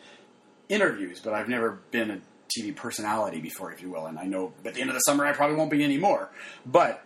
interviews, 0.69 1.21
but 1.21 1.35
I've 1.35 1.49
never 1.49 1.81
been 1.91 2.11
a 2.11 2.21
TV 2.57 2.75
personality 2.75 3.41
before, 3.41 3.73
if 3.73 3.83
you 3.83 3.91
will. 3.91 4.07
And 4.07 4.19
I 4.19 4.25
know 4.25 4.53
at 4.65 4.75
the 4.75 4.81
end 4.81 4.91
of 4.91 4.95
the 4.95 5.01
summer 5.01 5.25
I 5.27 5.33
probably 5.33 5.57
won't 5.57 5.71
be 5.71 5.83
anymore. 5.85 6.31
But 6.67 7.03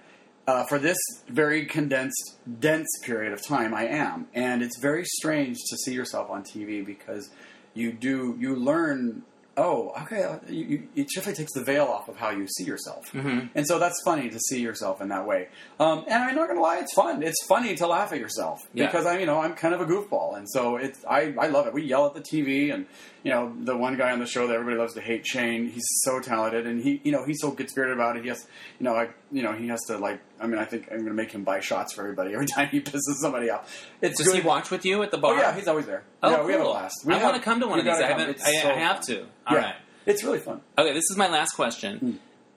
uh, 0.47 0.65
for 0.69 0.79
this 0.79 0.99
very 1.29 1.65
condensed, 1.67 2.37
dense 2.61 2.89
period 3.03 3.33
of 3.33 3.43
time, 3.47 3.73
I 3.75 3.87
am, 3.87 4.27
and 4.35 4.63
it's 4.63 4.79
very 4.79 5.05
strange 5.05 5.57
to 5.71 5.77
see 5.79 5.93
yourself 5.95 6.29
on 6.31 6.43
TV 6.43 6.85
because 6.85 7.31
you 7.75 7.93
do 7.93 8.37
you 8.39 8.55
learn 8.57 9.23
oh, 9.57 9.93
okay, 10.03 10.25
uh, 10.25 10.37
you, 10.49 10.65
you, 10.65 10.89
it 10.97 11.07
definitely 11.15 11.33
takes 11.41 11.53
the 11.53 11.63
veil 11.63 11.85
off 11.85 12.09
of 12.09 12.17
how 12.17 12.29
you 12.31 12.45
see 12.49 12.65
yourself, 12.65 13.05
Mhm. 13.13 13.51
and 13.55 13.65
so 13.65 13.79
that's 13.79 13.95
funny 14.05 14.29
to 14.29 14.39
see 14.49 14.61
yourself 14.61 15.01
in 15.01 15.11
that 15.11 15.29
way. 15.29 15.47
Um, 15.79 16.05
and 16.09 16.25
I'm 16.25 16.35
not 16.35 16.49
gonna 16.49 16.61
lie, 16.61 16.79
it's 16.79 16.93
fun. 16.93 17.23
It's 17.23 17.41
funny 17.47 17.77
to 17.77 17.87
laugh 17.87 18.13
at 18.13 18.19
yourself 18.19 18.59
Yeah. 18.75 18.87
because 18.87 19.07
I'm, 19.07 19.21
you 19.21 19.27
know, 19.27 19.39
I'm 19.41 19.55
kind 19.55 19.73
of 19.73 19.81
a 19.81 19.87
goofball, 19.87 20.37
and 20.37 20.51
so 20.51 20.75
it's 20.77 21.05
I, 21.09 21.33
I 21.39 21.47
love 21.47 21.69
it. 21.69 21.73
We 21.73 21.83
yell 21.85 22.05
at 22.05 22.15
the 22.15 22.21
TV, 22.21 22.75
and 22.75 22.87
you 23.25 23.31
know, 23.33 23.53
the 23.63 23.77
one 23.77 23.97
guy 23.97 24.13
on 24.13 24.21
the 24.21 24.27
show 24.27 24.47
that 24.47 24.53
everybody 24.55 24.77
loves 24.77 24.95
to 24.95 25.01
hate, 25.01 25.27
Shane. 25.27 25.69
He's 25.69 25.87
so 26.05 26.21
talented, 26.21 26.67
and 26.67 26.81
he, 26.81 27.01
you 27.03 27.11
know, 27.11 27.25
he's 27.25 27.41
so 27.41 27.51
good 27.51 27.69
spirited 27.71 27.97
about 27.97 28.17
it. 28.17 28.23
He 28.23 28.29
has, 28.29 28.47
you 28.79 28.85
know, 28.85 28.95
I, 28.95 29.09
you 29.33 29.43
know, 29.43 29.53
he 29.53 29.67
has 29.69 29.81
to 29.89 29.99
like. 29.99 30.21
I 30.39 30.47
mean, 30.47 30.59
I 30.59 30.65
think 30.67 30.89
I'm 30.93 30.99
gonna 30.99 31.15
make 31.15 31.33
him 31.33 31.43
buy 31.43 31.59
shots 31.61 31.95
for 31.95 32.03
everybody 32.03 32.35
every 32.35 32.47
time 32.55 32.69
he 32.69 32.81
pisses 32.81 33.15
somebody 33.21 33.51
off. 33.51 33.85
It's 34.01 34.19
Does 34.23 34.31
he 34.33 34.39
good. 34.41 34.47
watch 34.47 34.71
with 34.71 34.85
you 34.85 35.03
at 35.03 35.11
the 35.11 35.17
Oh 35.17 35.21
bar? 35.23 35.39
yeah, 35.39 35.55
he's 35.55 35.67
always 35.67 35.87
there. 35.87 36.05
Oh, 36.23 36.31
yeah, 36.31 36.45
we 36.45 36.53
have 36.53 36.61
a 36.61 36.65
blast. 36.65 36.95
We 37.05 37.15
I 37.15 37.23
want 37.23 37.37
to 37.37 37.43
come 37.43 37.59
to 37.61 37.67
one 37.67 37.79
of 37.81 37.85
these. 37.85 37.95
I 37.99 38.07
haven't. 38.07 38.41
I, 38.45 38.53
so 38.63 38.69
I 38.71 38.75
have 38.75 39.01
to. 39.07 39.23
All 39.47 39.57
yeah. 39.57 39.63
right. 39.63 39.75
It's 40.07 40.23
really 40.23 40.39
fun. 40.41 40.61
Okay, 40.79 40.93
this 40.93 41.05
is 41.11 41.17
my 41.17 41.29
last 41.29 41.53
question. 41.55 41.99
Hmm. 41.99 42.11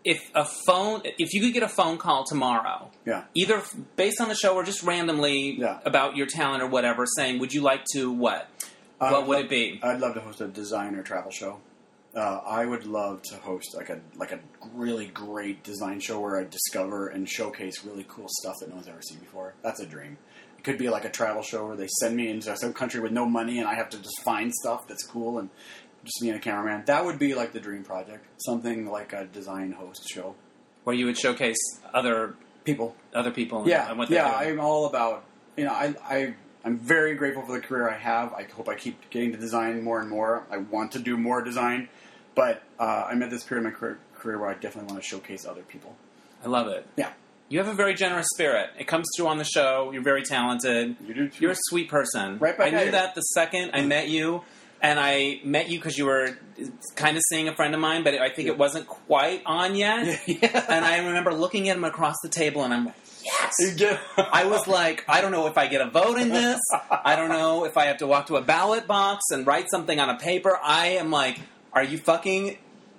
If 0.04 0.32
a 0.36 0.46
phone, 0.66 1.02
if 1.04 1.34
you 1.34 1.42
could 1.42 1.54
get 1.54 1.64
a 1.64 1.68
phone 1.68 1.98
call 1.98 2.24
tomorrow, 2.26 2.92
Yeah. 3.06 3.24
either 3.34 3.62
based 3.98 4.22
on 4.22 4.30
the 4.30 4.36
show 4.36 4.54
or 4.56 4.64
just 4.64 4.84
randomly 4.84 5.58
Yeah. 5.60 5.80
about 5.86 6.16
your 6.16 6.28
talent 6.28 6.62
or 6.64 6.68
whatever, 6.68 7.06
saying, 7.06 7.40
"Would 7.40 7.54
you 7.54 7.62
like 7.62 7.84
to 7.94 8.10
what? 8.12 8.48
Uh, 9.00 9.10
what 9.12 9.28
would 9.28 9.40
it 9.46 9.50
be?" 9.50 9.80
I'd 9.84 10.00
love 10.00 10.14
to 10.16 10.22
host 10.22 10.42
a 10.42 10.48
designer 10.48 11.04
travel 11.04 11.32
show. 11.32 11.60
Uh, 12.16 12.42
I 12.48 12.66
would 12.66 12.86
love 12.86 13.22
to 13.24 13.36
host 13.36 13.76
like 13.76 13.90
a 13.90 14.00
like 14.16 14.32
a 14.32 14.40
really 14.74 15.08
great 15.08 15.64
design 15.64 16.00
show 16.00 16.20
where 16.20 16.40
I 16.40 16.46
discover 16.46 17.08
and 17.10 17.30
showcase 17.30 17.84
really 17.84 18.06
cool 18.08 18.28
stuff 18.42 18.56
that 18.60 18.70
no 18.70 18.76
one's 18.76 18.88
ever 18.88 19.02
seen 19.02 19.20
before. 19.20 19.54
That's 19.62 19.80
a 19.80 19.86
dream. 19.86 20.18
It 20.58 20.64
could 20.64 20.78
be 20.80 20.90
like 20.90 21.06
a 21.06 21.10
travel 21.10 21.44
show 21.44 21.68
where 21.68 21.76
they 21.76 21.88
send 22.00 22.16
me 22.16 22.30
into 22.30 22.56
some 22.58 22.74
country 22.74 23.00
with 23.00 23.12
no 23.12 23.26
money 23.26 23.60
and 23.60 23.68
I 23.68 23.76
have 23.76 23.90
to 23.92 23.98
just 23.98 24.22
find 24.24 24.52
stuff 24.52 24.88
that's 24.88 25.04
cool 25.06 25.38
and 25.38 25.50
just 26.04 26.22
me 26.22 26.30
and 26.30 26.38
a 26.38 26.42
cameraman. 26.42 26.86
That 26.86 27.06
would 27.06 27.20
be 27.20 27.36
like 27.36 27.54
the 27.54 27.60
dream 27.60 27.84
project. 27.84 28.26
Something 28.38 28.88
like 28.88 29.14
a 29.14 29.26
design 29.26 29.74
host 29.74 30.10
show. 30.10 30.34
Where 30.86 30.96
you 30.96 31.06
would 31.06 31.18
showcase 31.18 31.60
other 31.94 32.36
People. 32.64 32.96
other 33.14 33.32
people? 33.32 33.68
Yeah, 33.68 33.92
and 33.92 34.10
yeah. 34.10 34.28
I'm 34.28 34.60
all 34.60 34.88
about 34.88 35.24
you 35.56 35.66
know. 35.66 35.72
I 35.72 35.94
I 36.04 36.34
I'm 36.68 36.78
very 36.78 37.16
grateful 37.16 37.44
for 37.44 37.54
the 37.54 37.62
career 37.62 37.90
I 37.90 37.98
have. 37.98 38.34
I 38.34 38.44
hope 38.44 38.68
I 38.68 38.76
keep 38.76 39.10
getting 39.10 39.32
to 39.32 39.38
design 39.38 39.82
more 39.84 40.02
and 40.02 40.10
more. 40.10 40.44
I 40.52 40.58
want 40.58 40.92
to 40.94 41.00
do 41.00 41.16
more 41.16 41.42
design, 41.42 41.88
but 42.36 42.62
uh, 42.78 43.08
I'm 43.10 43.24
at 43.24 43.30
this 43.30 43.44
period 43.44 43.66
of 43.66 43.72
my 43.72 43.80
career, 43.80 44.00
career 44.16 44.38
where 44.38 44.50
I 44.50 44.54
definitely 44.54 44.92
want 44.92 45.02
to 45.02 45.08
showcase 45.10 45.46
other 45.46 45.62
people. 45.62 45.96
I 46.44 46.50
love 46.50 46.68
it. 46.68 46.86
Yeah, 46.98 47.12
You 47.48 47.60
have 47.60 47.70
a 47.70 47.74
very 47.74 47.94
generous 47.94 48.28
spirit. 48.34 48.70
It 48.78 48.86
comes 48.86 49.08
through 49.16 49.28
on 49.28 49.38
the 49.38 49.46
show. 49.46 49.92
You're 49.94 50.04
very 50.04 50.24
talented. 50.24 50.98
you 51.08 51.14
do 51.14 51.30
too. 51.30 51.38
You're 51.42 51.52
a 51.54 51.58
sweet 51.70 51.88
person. 51.90 52.38
Right 52.38 52.58
back 52.58 52.68
I 52.74 52.78
knew 52.78 52.86
you. 52.88 52.92
that 52.92 53.16
the 53.16 53.22
second 53.22 53.72
I 53.74 53.84
met 53.86 54.10
you, 54.10 54.44
and 54.82 55.00
I 55.00 55.40
met 55.46 55.70
you 55.70 55.80
because 55.80 55.98
you 55.98 56.06
were 56.06 56.38
kind 56.96 57.16
of 57.16 57.24
seeing 57.30 57.48
a 57.48 57.56
friend 57.56 57.74
of 57.74 57.80
mine, 57.80 58.04
but 58.04 58.14
I 58.16 58.30
think 58.30 58.48
Yeah. 58.48 58.54
it 58.56 58.58
wasn't 58.60 58.88
quite 58.88 59.42
on 59.46 59.74
yet. 59.76 60.22
yeah. 60.28 60.66
And 60.70 60.84
I 60.84 60.98
remember 60.98 61.34
looking 61.34 61.70
at 61.70 61.78
him 61.78 61.86
across 61.86 62.16
the 62.22 62.30
table, 62.30 62.64
and 62.64 62.74
I'm 62.74 62.86
like, 62.88 62.96
yes. 63.28 63.74
Get- 63.76 64.00
I 64.18 64.46
was 64.46 64.68
like, 64.68 65.04
I 65.08 65.22
don't 65.22 65.32
know 65.32 65.48
if 65.48 65.58
I 65.58 65.68
get 65.68 65.82
a 65.82 65.90
vote 65.90 66.18
in 66.18 66.30
this. 66.30 66.60
I 66.92 67.16
don't 67.16 67.30
know 67.30 67.66
if 67.66 67.78
I 67.78 67.86
have 67.86 67.98
to 67.98 68.08
walk 68.08 68.28
to 68.28 68.38
a 68.38 68.42
ballot 68.42 68.88
box 68.88 69.26
and 69.32 69.46
write 69.46 69.66
something 69.70 70.00
on 70.00 70.10
a 70.10 70.18
paper. 70.18 70.58
I 70.64 70.88
am 71.02 71.12
like, 71.12 71.40
are 71.74 71.84
you 71.84 71.98
fucking 71.98 72.58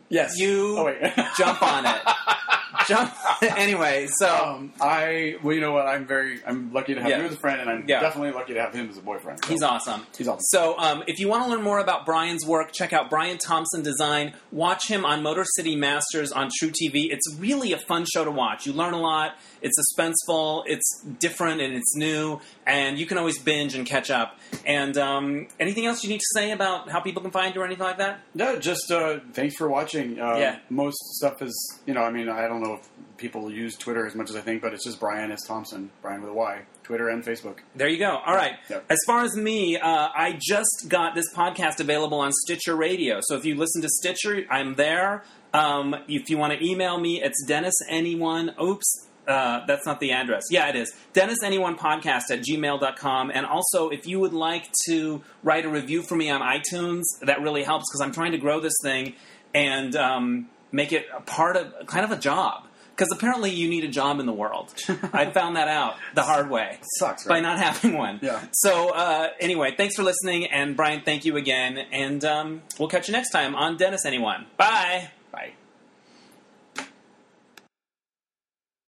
yes. 0.08 0.38
you 0.38 0.76
Oh, 0.78 0.84
wait. 0.86 1.00
jump 1.36 1.62
on 1.62 1.86
it? 1.86 2.00
Anyway, 3.42 4.06
so 4.18 4.28
Um, 4.28 4.72
I 4.80 5.36
well, 5.42 5.54
you 5.54 5.60
know 5.60 5.72
what? 5.72 5.86
I'm 5.86 6.06
very 6.06 6.40
I'm 6.46 6.72
lucky 6.72 6.94
to 6.94 7.00
have 7.00 7.10
Yeah. 7.10 7.18
you 7.20 7.24
as 7.26 7.32
a 7.34 7.36
friend, 7.36 7.60
and 7.60 7.70
I'm 7.70 7.84
Yeah. 7.88 8.00
definitely 8.00 8.32
lucky 8.32 8.54
to 8.54 8.60
have 8.60 8.74
him 8.74 8.88
as 8.90 8.96
a 8.98 9.00
boyfriend. 9.02 9.44
So 9.44 9.50
he's 9.50 9.62
awesome. 9.62 10.06
He's 10.16 10.28
awesome. 10.28 10.44
So, 10.50 10.78
um, 10.78 11.04
if 11.06 11.18
you 11.18 11.28
want 11.28 11.44
to 11.44 11.50
learn 11.50 11.62
more 11.62 11.78
about 11.78 12.04
Bryan's 12.06 12.44
work, 12.46 12.72
check 12.72 12.92
out 12.92 13.10
Bryan 13.10 13.38
Thompson 13.38 13.82
Design. 13.82 14.34
Watch 14.52 14.88
him 14.88 15.04
on 15.04 15.22
Motor 15.22 15.44
City 15.56 15.76
Masters 15.76 16.32
on 16.32 16.48
truTV. 16.60 17.10
It's 17.10 17.26
really 17.38 17.72
a 17.72 17.78
fun 17.78 18.04
show 18.12 18.24
to 18.24 18.30
watch. 18.30 18.66
You 18.66 18.72
learn 18.72 18.94
a 18.94 19.00
lot. 19.00 19.36
It's 19.60 19.76
suspenseful. 19.92 20.62
It's 20.66 21.02
different 21.18 21.60
and 21.60 21.74
it's 21.74 21.96
new, 21.96 22.40
and 22.66 22.98
you 22.98 23.06
can 23.06 23.18
always 23.18 23.38
binge 23.38 23.74
and 23.74 23.84
catch 23.86 24.10
up. 24.10 24.38
And 24.64 24.96
um, 24.98 25.48
anything 25.58 25.86
else 25.86 26.02
you 26.04 26.08
need 26.10 26.20
to 26.20 26.26
say 26.34 26.52
about 26.52 26.88
how 26.90 27.00
people 27.00 27.22
can 27.22 27.30
find 27.30 27.54
you 27.54 27.60
or 27.60 27.64
anything 27.64 27.84
like 27.84 27.98
that? 27.98 28.20
No, 28.34 28.58
just 28.58 28.90
uh, 28.90 29.18
thanks 29.32 29.56
for 29.56 29.68
watching. 29.68 30.20
Uh, 30.20 30.36
Yeah. 30.38 30.58
Most 30.70 30.98
stuff 31.16 31.42
is, 31.42 31.80
you 31.86 31.94
know, 31.94 32.02
I 32.02 32.10
mean, 32.10 32.28
I 32.28 32.46
don't 32.46 32.62
know 32.62 32.77
if 32.78 32.88
people 33.18 33.50
use 33.50 33.76
Twitter 33.76 34.06
as 34.06 34.14
much 34.14 34.30
as 34.30 34.36
I 34.36 34.40
think, 34.40 34.62
but 34.62 34.72
it's 34.72 34.84
just 34.84 35.00
Bryan 35.00 35.30
S. 35.32 35.40
Thompson, 35.46 35.90
Bryan 36.02 36.20
with 36.22 36.30
a 36.30 36.34
Y, 36.34 36.62
Twitter 36.82 37.08
and 37.08 37.24
Facebook. 37.24 37.58
There 37.74 37.88
you 37.88 37.98
go. 37.98 38.18
All 38.24 38.34
right. 38.34 38.54
Yep. 38.70 38.84
As 38.88 38.98
far 39.06 39.22
as 39.22 39.36
me, 39.36 39.76
uh, 39.76 40.08
I 40.14 40.38
just 40.40 40.86
got 40.88 41.14
this 41.14 41.32
podcast 41.34 41.80
available 41.80 42.20
on 42.20 42.30
Stitcher 42.32 42.76
Radio. 42.76 43.20
So 43.22 43.36
if 43.36 43.44
you 43.44 43.56
listen 43.56 43.82
to 43.82 43.88
Stitcher, 43.88 44.44
I'm 44.50 44.74
there. 44.74 45.24
Um, 45.52 45.94
if 46.08 46.30
you 46.30 46.38
want 46.38 46.52
to 46.52 46.64
email 46.64 46.98
me, 46.98 47.22
it's 47.22 47.44
Dennis 47.46 47.74
Anyone. 47.88 48.54
Oops. 48.62 49.06
Uh, 49.26 49.66
that's 49.66 49.84
not 49.84 50.00
the 50.00 50.12
address. 50.12 50.44
Yeah, 50.50 50.68
it 50.70 50.76
is. 50.76 50.90
Dennis 51.12 51.42
Anyone 51.44 51.76
Podcast 51.76 52.30
at 52.30 52.40
gmail.com. 52.40 53.30
And 53.34 53.44
also, 53.44 53.90
if 53.90 54.06
you 54.06 54.20
would 54.20 54.32
like 54.32 54.70
to 54.86 55.22
write 55.42 55.66
a 55.66 55.68
review 55.68 56.02
for 56.02 56.16
me 56.16 56.30
on 56.30 56.40
iTunes, 56.40 57.02
that 57.20 57.42
really 57.42 57.62
helps 57.62 57.84
because 57.90 58.00
I'm 58.00 58.12
trying 58.12 58.32
to 58.32 58.38
grow 58.38 58.58
this 58.60 58.72
thing 58.82 59.14
and 59.52 59.94
um, 59.96 60.48
make 60.72 60.92
it 60.92 61.06
a 61.14 61.20
part 61.20 61.56
of 61.56 61.86
kind 61.86 62.06
of 62.06 62.10
a 62.10 62.16
job. 62.16 62.67
Because 62.98 63.12
apparently, 63.12 63.50
you 63.50 63.68
need 63.68 63.84
a 63.84 63.88
job 63.88 64.18
in 64.18 64.26
the 64.26 64.32
world. 64.32 64.74
I 65.12 65.30
found 65.30 65.54
that 65.54 65.68
out 65.68 65.94
the 66.14 66.24
hard 66.24 66.50
way 66.50 66.80
Sucks, 66.98 67.24
by 67.24 67.38
not 67.38 67.58
having 67.60 67.96
one. 67.96 68.18
Yeah. 68.20 68.42
So 68.52 68.90
uh, 68.90 69.28
anyway, 69.38 69.74
thanks 69.76 69.94
for 69.94 70.02
listening, 70.02 70.46
and 70.46 70.76
Bryan, 70.76 71.02
thank 71.04 71.24
you 71.24 71.36
again, 71.36 71.78
and 71.92 72.24
um, 72.24 72.62
we'll 72.76 72.88
catch 72.88 73.06
you 73.06 73.12
next 73.12 73.30
time 73.30 73.54
on 73.54 73.76
Dennis 73.76 74.04
Anyone. 74.04 74.46
Bye. 74.56 75.10
Bye. 75.30 75.52